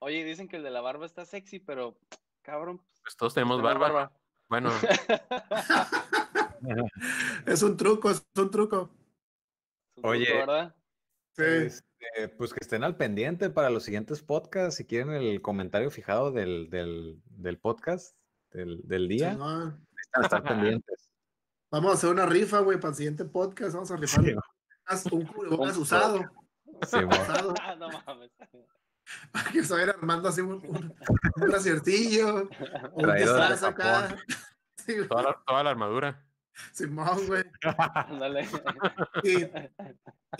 oye, 0.00 0.24
dicen 0.24 0.48
que 0.48 0.56
el 0.56 0.62
de 0.62 0.70
la 0.70 0.80
barba 0.80 1.06
está 1.06 1.24
sexy, 1.24 1.58
pero 1.58 1.98
cabrón, 2.42 2.80
Pues 3.02 3.16
todos 3.16 3.34
tenemos 3.34 3.58
tenemos 3.58 3.80
barba. 3.80 4.12
Bueno, 4.48 4.70
Es 7.46 7.62
un 7.62 7.76
truco, 7.76 8.10
es 8.10 8.24
un 8.36 8.50
truco. 8.50 8.90
Es 9.96 10.04
un 10.04 10.10
Oye. 10.10 10.26
truco, 10.26 10.38
¿verdad? 10.40 10.74
Sí. 11.36 11.42
Este, 11.44 12.28
pues 12.36 12.52
que 12.52 12.58
estén 12.60 12.84
al 12.84 12.96
pendiente 12.96 13.50
para 13.50 13.70
los 13.70 13.84
siguientes 13.84 14.22
podcasts. 14.22 14.76
Si 14.76 14.84
quieren 14.84 15.12
el 15.12 15.40
comentario 15.40 15.90
fijado 15.90 16.30
del, 16.30 16.68
del, 16.70 17.20
del 17.24 17.58
podcast 17.58 18.16
del, 18.50 18.86
del 18.86 19.08
día, 19.08 19.32
Simón. 19.32 19.86
Necesitan 20.02 20.24
estar 20.24 20.42
pendientes. 20.48 21.10
Vamos 21.70 21.92
a 21.92 21.94
hacer 21.94 22.10
una 22.10 22.26
rifa, 22.26 22.58
güey, 22.60 22.78
para 22.78 22.90
el 22.90 22.94
siguiente 22.96 23.24
podcast. 23.24 23.74
Vamos 23.74 23.90
a 23.90 23.96
rifar 23.96 24.24
Sí, 24.24 24.34
un 25.12 25.24
cubrebocas 25.26 25.76
usado. 25.76 26.18
Simón. 26.86 27.08
usado. 27.20 27.54
Ah, 27.62 27.74
no 27.76 27.88
mames. 27.88 28.30
Para 29.32 29.50
que 29.50 29.62
se 29.64 29.72
vaya 29.74 29.90
armando 29.90 30.28
así 30.28 30.40
un, 30.40 30.52
un, 30.54 30.94
un 31.36 31.48
braciertillo. 31.48 32.36
o 32.36 32.40
un 32.94 33.02
Traído 33.02 33.34
desde 33.34 33.52
disfraz 33.52 33.62
acá. 33.62 34.16
Sí, 34.84 34.96
toda 35.08 35.22
la, 35.22 35.42
toda 35.46 35.62
la 35.62 35.70
armadura. 35.70 36.26
Simón, 36.72 37.26
güey. 37.28 37.44
Y, 39.22 39.46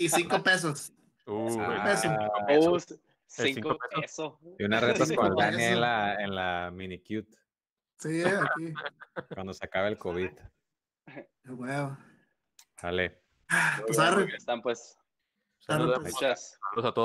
y 0.05 0.09
cinco 0.09 0.43
pesos. 0.43 0.91
Uh, 1.25 1.57
Ah, 1.61 1.95
cinco 1.95 2.33
pesos. 2.47 2.91
Uh, 2.91 2.95
cinco 3.27 3.53
cinco 3.69 3.77
pesos. 3.89 4.01
pesos. 4.01 4.33
Y 4.59 4.63
unas 4.65 4.83
retas 4.83 5.07
Sí, 5.07 5.15
con 5.15 5.27
el 5.27 5.33
por 5.33 5.41
Dani 5.43 5.63
eso. 5.63 5.73
en 5.73 5.81
la, 5.81 6.15
en 6.21 6.35
la 6.35 6.71
mini 6.73 6.99
cute 6.99 7.29
Sí, 8.03 8.21
aquí. 8.21 8.73
cuando 9.33 9.53
se 9.53 9.65
acabe 9.65 9.87
el 9.87 9.97
COVID. 9.97 10.29
Huevo. 11.45 11.97
Sale. 12.75 13.21
Pues 13.85 13.97
arre. 13.97 14.35
Están 14.35 14.61
pues. 14.61 14.97
Saludos, 15.59 15.99
pues. 16.01 16.13
Muchas. 16.13 16.59
saludos 16.69 16.91
a 16.91 16.93
todos. 16.93 17.01